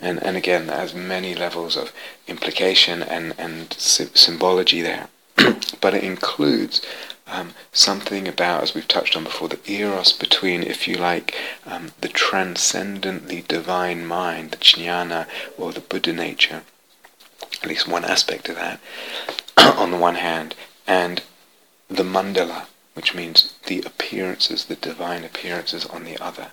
And, 0.00 0.22
and 0.22 0.36
again, 0.36 0.66
there's 0.66 0.94
many 0.94 1.34
levels 1.34 1.76
of 1.76 1.92
implication 2.26 3.02
and, 3.02 3.34
and 3.38 3.72
sy- 3.74 4.08
symbology 4.14 4.80
there. 4.80 5.08
but 5.80 5.94
it 5.94 6.02
includes 6.02 6.80
um, 7.26 7.52
something 7.72 8.26
about, 8.26 8.62
as 8.62 8.74
we've 8.74 8.88
touched 8.88 9.16
on 9.16 9.24
before, 9.24 9.48
the 9.48 9.60
eros 9.70 10.12
between, 10.12 10.62
if 10.62 10.88
you 10.88 10.96
like, 10.96 11.34
um, 11.66 11.92
the 12.00 12.08
transcendently 12.08 13.44
divine 13.46 14.06
mind, 14.06 14.50
the 14.50 14.56
jnana, 14.56 15.26
or 15.56 15.72
the 15.72 15.80
Buddha 15.80 16.12
nature, 16.12 16.62
at 17.62 17.68
least 17.68 17.86
one 17.86 18.04
aspect 18.04 18.48
of 18.48 18.56
that, 18.56 18.80
on 19.56 19.90
the 19.90 19.96
one 19.98 20.16
hand, 20.16 20.54
and 20.86 21.22
the 21.88 22.02
mandala, 22.02 22.66
which 22.94 23.14
means 23.14 23.54
the 23.66 23.82
appearances, 23.82 24.64
the 24.64 24.76
divine 24.76 25.24
appearances 25.24 25.86
on 25.86 26.04
the 26.04 26.18
other. 26.18 26.48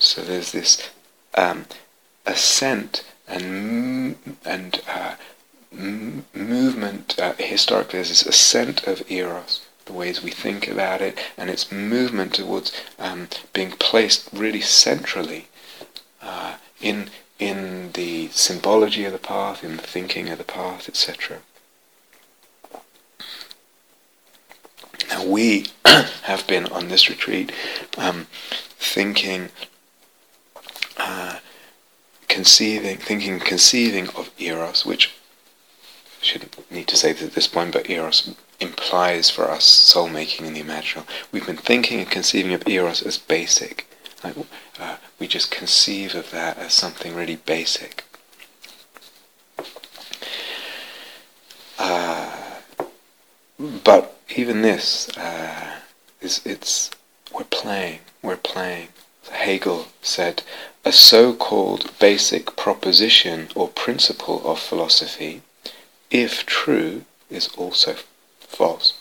So 0.00 0.22
there's 0.22 0.52
this 0.52 0.90
um, 1.34 1.66
ascent 2.24 3.04
and 3.28 4.16
and 4.44 4.80
uh, 4.88 5.14
movement. 5.70 7.18
Uh, 7.18 7.34
historically, 7.38 7.98
there's 7.98 8.08
this 8.08 8.26
ascent 8.26 8.86
of 8.86 9.08
eros, 9.10 9.60
the 9.84 9.92
ways 9.92 10.22
we 10.22 10.30
think 10.30 10.66
about 10.66 11.02
it, 11.02 11.18
and 11.36 11.50
its 11.50 11.70
movement 11.70 12.34
towards 12.34 12.72
um, 12.98 13.28
being 13.52 13.72
placed 13.72 14.30
really 14.32 14.62
centrally 14.62 15.48
uh, 16.22 16.54
in 16.80 17.10
in 17.38 17.92
the 17.92 18.28
symbology 18.28 19.04
of 19.04 19.12
the 19.12 19.18
path, 19.18 19.62
in 19.62 19.76
the 19.76 19.82
thinking 19.82 20.30
of 20.30 20.38
the 20.38 20.44
path, 20.44 20.88
etc. 20.88 21.40
Now 25.10 25.26
we 25.26 25.66
have 25.84 26.46
been 26.46 26.66
on 26.68 26.88
this 26.88 27.10
retreat 27.10 27.52
um, 27.98 28.28
thinking 28.78 29.50
uh, 31.00 31.38
conceiving, 32.28 32.98
thinking, 32.98 33.38
conceiving 33.40 34.08
of 34.10 34.30
eros, 34.38 34.84
which 34.84 35.14
shouldn't 36.20 36.70
need 36.70 36.86
to 36.88 36.96
say 36.96 37.12
this 37.12 37.22
at 37.22 37.32
this 37.32 37.46
point, 37.48 37.72
but 37.72 37.88
eros 37.88 38.34
implies 38.60 39.30
for 39.30 39.50
us 39.50 39.64
soul 39.64 40.08
making 40.08 40.46
in 40.46 40.54
the 40.54 40.62
imaginal. 40.62 41.06
We've 41.32 41.46
been 41.46 41.56
thinking 41.56 42.00
and 42.00 42.10
conceiving 42.10 42.52
of 42.52 42.68
eros 42.68 43.02
as 43.02 43.16
basic. 43.16 43.86
Like, 44.22 44.36
uh, 44.78 44.96
we 45.18 45.26
just 45.26 45.50
conceive 45.50 46.14
of 46.14 46.30
that 46.30 46.58
as 46.58 46.74
something 46.74 47.14
really 47.14 47.36
basic. 47.36 48.04
Uh, 51.78 52.30
but 53.82 54.20
even 54.36 54.60
this 54.60 55.08
uh, 55.16 55.76
is 56.20 56.42
it's 56.44 56.90
we're 57.32 57.44
playing, 57.44 58.00
we're 58.22 58.36
playing. 58.36 58.88
Hegel 59.30 59.86
said, 60.02 60.42
a 60.84 60.92
so-called 60.92 61.90
basic 61.98 62.56
proposition 62.56 63.48
or 63.54 63.68
principle 63.68 64.42
of 64.50 64.58
philosophy, 64.58 65.42
if 66.10 66.46
true, 66.46 67.04
is 67.28 67.48
also 67.56 67.96
false. 68.40 68.94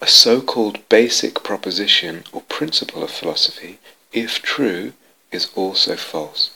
A 0.00 0.06
so-called 0.06 0.86
basic 0.88 1.42
proposition 1.42 2.24
or 2.32 2.42
principle 2.42 3.02
of 3.02 3.10
philosophy, 3.10 3.78
if 4.12 4.42
true, 4.42 4.92
is 5.30 5.50
also 5.54 5.96
false. 5.96 6.50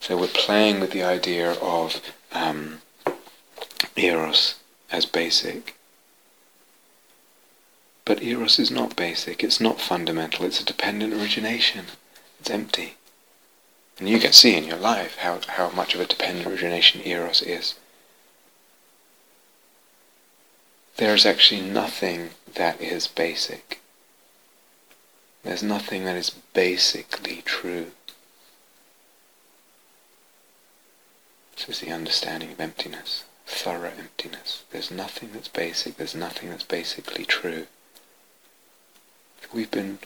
So 0.00 0.16
we're 0.16 0.28
playing 0.28 0.80
with 0.80 0.92
the 0.92 1.02
idea 1.02 1.52
of 1.52 2.00
um, 2.32 2.80
eros 3.96 4.54
as 4.90 5.04
basic, 5.04 5.77
but 8.08 8.22
Eros 8.22 8.58
is 8.58 8.70
not 8.70 8.96
basic, 8.96 9.44
it's 9.44 9.60
not 9.60 9.82
fundamental, 9.82 10.46
it's 10.46 10.62
a 10.62 10.64
dependent 10.64 11.12
origination. 11.12 11.84
It's 12.40 12.48
empty. 12.48 12.94
And 13.98 14.08
you 14.08 14.18
can 14.18 14.32
see 14.32 14.56
in 14.56 14.64
your 14.64 14.78
life 14.78 15.16
how, 15.16 15.40
how 15.46 15.68
much 15.68 15.94
of 15.94 16.00
a 16.00 16.06
dependent 16.06 16.46
origination 16.46 17.02
Eros 17.04 17.42
is. 17.42 17.74
There's 20.96 21.26
actually 21.26 21.60
nothing 21.60 22.30
that 22.54 22.80
is 22.80 23.06
basic. 23.06 23.82
There's 25.44 25.62
nothing 25.62 26.06
that 26.06 26.16
is 26.16 26.30
basically 26.30 27.42
true. 27.44 27.88
This 31.56 31.68
is 31.68 31.80
the 31.80 31.92
understanding 31.92 32.52
of 32.52 32.60
emptiness, 32.60 33.24
thorough 33.46 33.92
emptiness. 33.98 34.64
There's 34.70 34.90
nothing 34.90 35.32
that's 35.34 35.48
basic, 35.48 35.98
there's 35.98 36.14
nothing 36.14 36.48
that's 36.48 36.64
basically 36.64 37.26
true 37.26 37.66
we've 39.52 39.70
been 39.70 39.98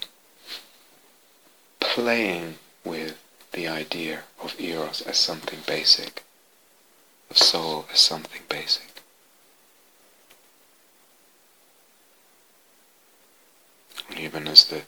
playing 1.79 2.55
with 2.83 3.21
the 3.51 3.67
idea 3.67 4.21
of 4.41 4.59
eros 4.59 5.01
as 5.01 5.17
something 5.17 5.59
basic, 5.67 6.23
of 7.29 7.37
soul 7.37 7.85
as 7.91 7.99
something 7.99 8.41
basic. 8.49 8.89
And 14.09 14.19
even 14.19 14.47
as 14.47 14.65
the 14.65 14.83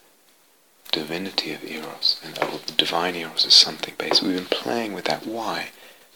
divinity 0.92 1.54
of 1.54 1.64
eros 1.64 2.20
and 2.24 2.38
oh, 2.42 2.62
the 2.66 2.72
divine 2.72 3.16
eros 3.16 3.46
is 3.46 3.54
something 3.54 3.94
basic. 3.98 4.24
We've 4.24 4.36
been 4.36 4.46
playing 4.46 4.94
with 4.94 5.06
that. 5.06 5.26
Why? 5.26 5.70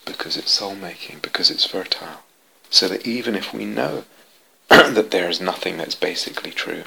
Because 0.06 0.36
it's 0.36 0.52
soul 0.52 0.74
making, 0.74 1.18
because 1.20 1.50
it's 1.50 1.66
fertile. 1.66 2.22
So 2.70 2.88
that 2.88 3.06
even 3.06 3.34
if 3.34 3.52
we 3.52 3.64
know 3.66 4.04
that 4.68 5.10
there 5.10 5.28
is 5.28 5.40
nothing 5.40 5.76
that's 5.76 5.94
basically 5.94 6.50
true, 6.50 6.84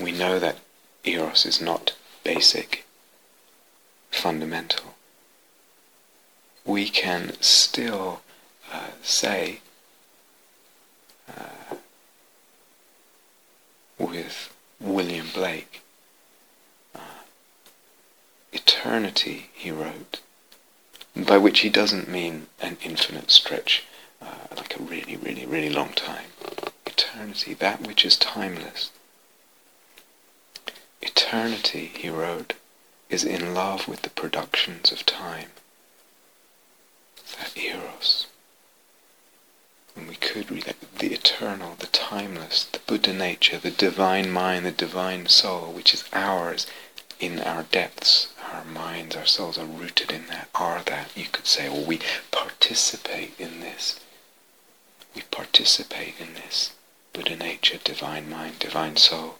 we 0.00 0.12
know 0.12 0.38
that 0.38 0.58
eros 1.04 1.46
is 1.46 1.60
not 1.60 1.94
basic, 2.24 2.84
fundamental. 4.10 4.94
We 6.64 6.88
can 6.88 7.34
still 7.40 8.20
uh, 8.72 8.90
say 9.02 9.60
uh, 11.28 11.76
with 13.98 14.52
William 14.80 15.28
Blake, 15.32 15.82
uh, 16.94 17.22
eternity, 18.52 19.50
he 19.54 19.70
wrote, 19.70 20.20
by 21.14 21.38
which 21.38 21.60
he 21.60 21.70
doesn't 21.70 22.08
mean 22.08 22.48
an 22.60 22.76
infinite 22.82 23.30
stretch, 23.30 23.84
uh, 24.20 24.54
like 24.56 24.78
a 24.78 24.82
really, 24.82 25.16
really, 25.16 25.46
really 25.46 25.70
long 25.70 25.92
time. 25.92 26.26
Eternity, 26.84 27.54
that 27.54 27.86
which 27.86 28.04
is 28.04 28.16
timeless. 28.16 28.90
Eternity, 31.06 31.92
he 31.96 32.10
wrote, 32.10 32.54
is 33.08 33.22
in 33.22 33.54
love 33.54 33.86
with 33.86 34.02
the 34.02 34.10
productions 34.10 34.90
of 34.90 35.06
time. 35.06 35.50
That 37.38 37.56
eros. 37.56 38.26
And 39.94 40.08
we 40.08 40.16
could 40.16 40.50
read 40.50 40.64
that 40.64 40.98
the 40.98 41.14
eternal, 41.14 41.76
the 41.78 41.86
timeless, 41.86 42.64
the 42.64 42.80
Buddha 42.80 43.12
nature, 43.12 43.56
the 43.56 43.70
divine 43.70 44.30
mind, 44.30 44.66
the 44.66 44.72
divine 44.72 45.28
soul, 45.28 45.72
which 45.72 45.94
is 45.94 46.04
ours 46.12 46.66
in 47.20 47.40
our 47.40 47.62
depths, 47.62 48.28
our 48.52 48.64
minds, 48.64 49.14
our 49.14 49.26
souls 49.26 49.56
are 49.58 49.64
rooted 49.64 50.10
in 50.10 50.26
that, 50.26 50.48
are 50.56 50.82
that. 50.86 51.16
You 51.16 51.26
could 51.30 51.46
say, 51.46 51.68
well, 51.68 51.84
we 51.84 52.00
participate 52.32 53.34
in 53.38 53.60
this. 53.60 54.00
We 55.14 55.22
participate 55.30 56.14
in 56.18 56.34
this. 56.34 56.72
Buddha 57.12 57.36
nature, 57.36 57.78
divine 57.82 58.28
mind, 58.28 58.58
divine 58.58 58.96
soul. 58.96 59.38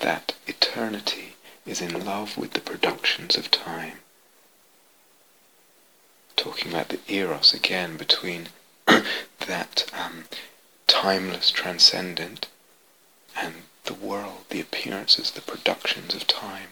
That 0.00 0.34
eternity 0.46 1.34
is 1.64 1.80
in 1.80 2.04
love 2.04 2.36
with 2.36 2.52
the 2.52 2.60
productions 2.60 3.36
of 3.36 3.50
time. 3.50 3.98
Talking 6.36 6.72
about 6.72 6.88
the 6.88 7.00
eros 7.08 7.54
again 7.54 7.96
between 7.96 8.48
that 8.86 9.90
um, 9.92 10.24
timeless 10.86 11.50
transcendent 11.50 12.48
and 13.34 13.54
the 13.84 13.94
world, 13.94 14.44
the 14.50 14.60
appearances, 14.60 15.30
the 15.30 15.40
productions 15.40 16.14
of 16.14 16.26
time, 16.26 16.68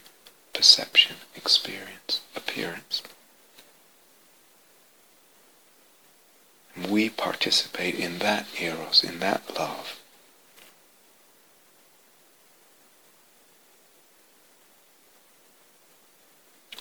perception, 0.52 1.16
experience, 1.34 2.20
appearance. 2.36 3.02
We 6.88 7.08
participate 7.08 7.94
in 7.94 8.18
that 8.18 8.46
eros, 8.60 9.04
in 9.04 9.20
that 9.20 9.58
love. 9.58 10.00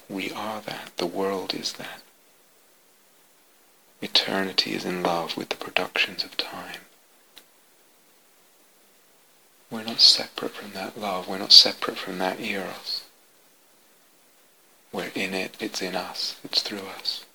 We 0.09 0.31
are 0.31 0.61
that. 0.61 0.91
The 0.97 1.05
world 1.05 1.53
is 1.53 1.73
that. 1.73 2.01
Eternity 4.01 4.73
is 4.73 4.83
in 4.85 5.01
love 5.01 5.37
with 5.37 5.49
the 5.49 5.55
productions 5.55 6.23
of 6.23 6.35
time. 6.35 6.81
We're 9.71 9.83
not 9.83 10.01
separate 10.01 10.51
from 10.51 10.73
that 10.73 10.99
love. 10.99 11.27
We're 11.27 11.39
not 11.39 11.51
separate 11.51 11.97
from 11.97 12.17
that 12.19 12.39
eros. 12.39 13.05
We're 14.91 15.11
in 15.15 15.33
it. 15.33 15.55
It's 15.59 15.81
in 15.81 15.95
us. 15.95 16.35
It's 16.43 16.61
through 16.61 16.85
us. 16.99 17.25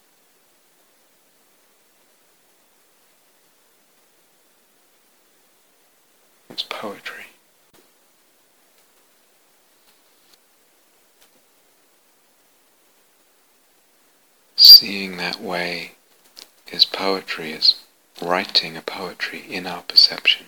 It's 6.50 6.62
poetry. 6.62 7.27
Seeing 14.60 15.18
that 15.18 15.40
way 15.40 15.92
is 16.72 16.84
poetry, 16.84 17.52
is 17.52 17.76
writing 18.20 18.76
a 18.76 18.82
poetry 18.82 19.44
in 19.48 19.68
our 19.68 19.82
perception. 19.82 20.46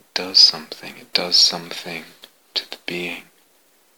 It 0.00 0.06
does 0.14 0.38
something. 0.38 0.96
It 0.96 1.12
does 1.12 1.36
something 1.36 2.04
to 2.54 2.70
the 2.70 2.78
being, 2.86 3.24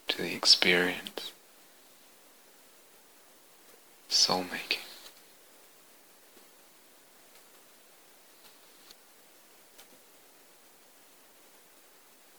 to 0.08 0.16
the 0.20 0.34
experience. 0.34 1.30
Soul 4.08 4.46
making. 4.50 4.87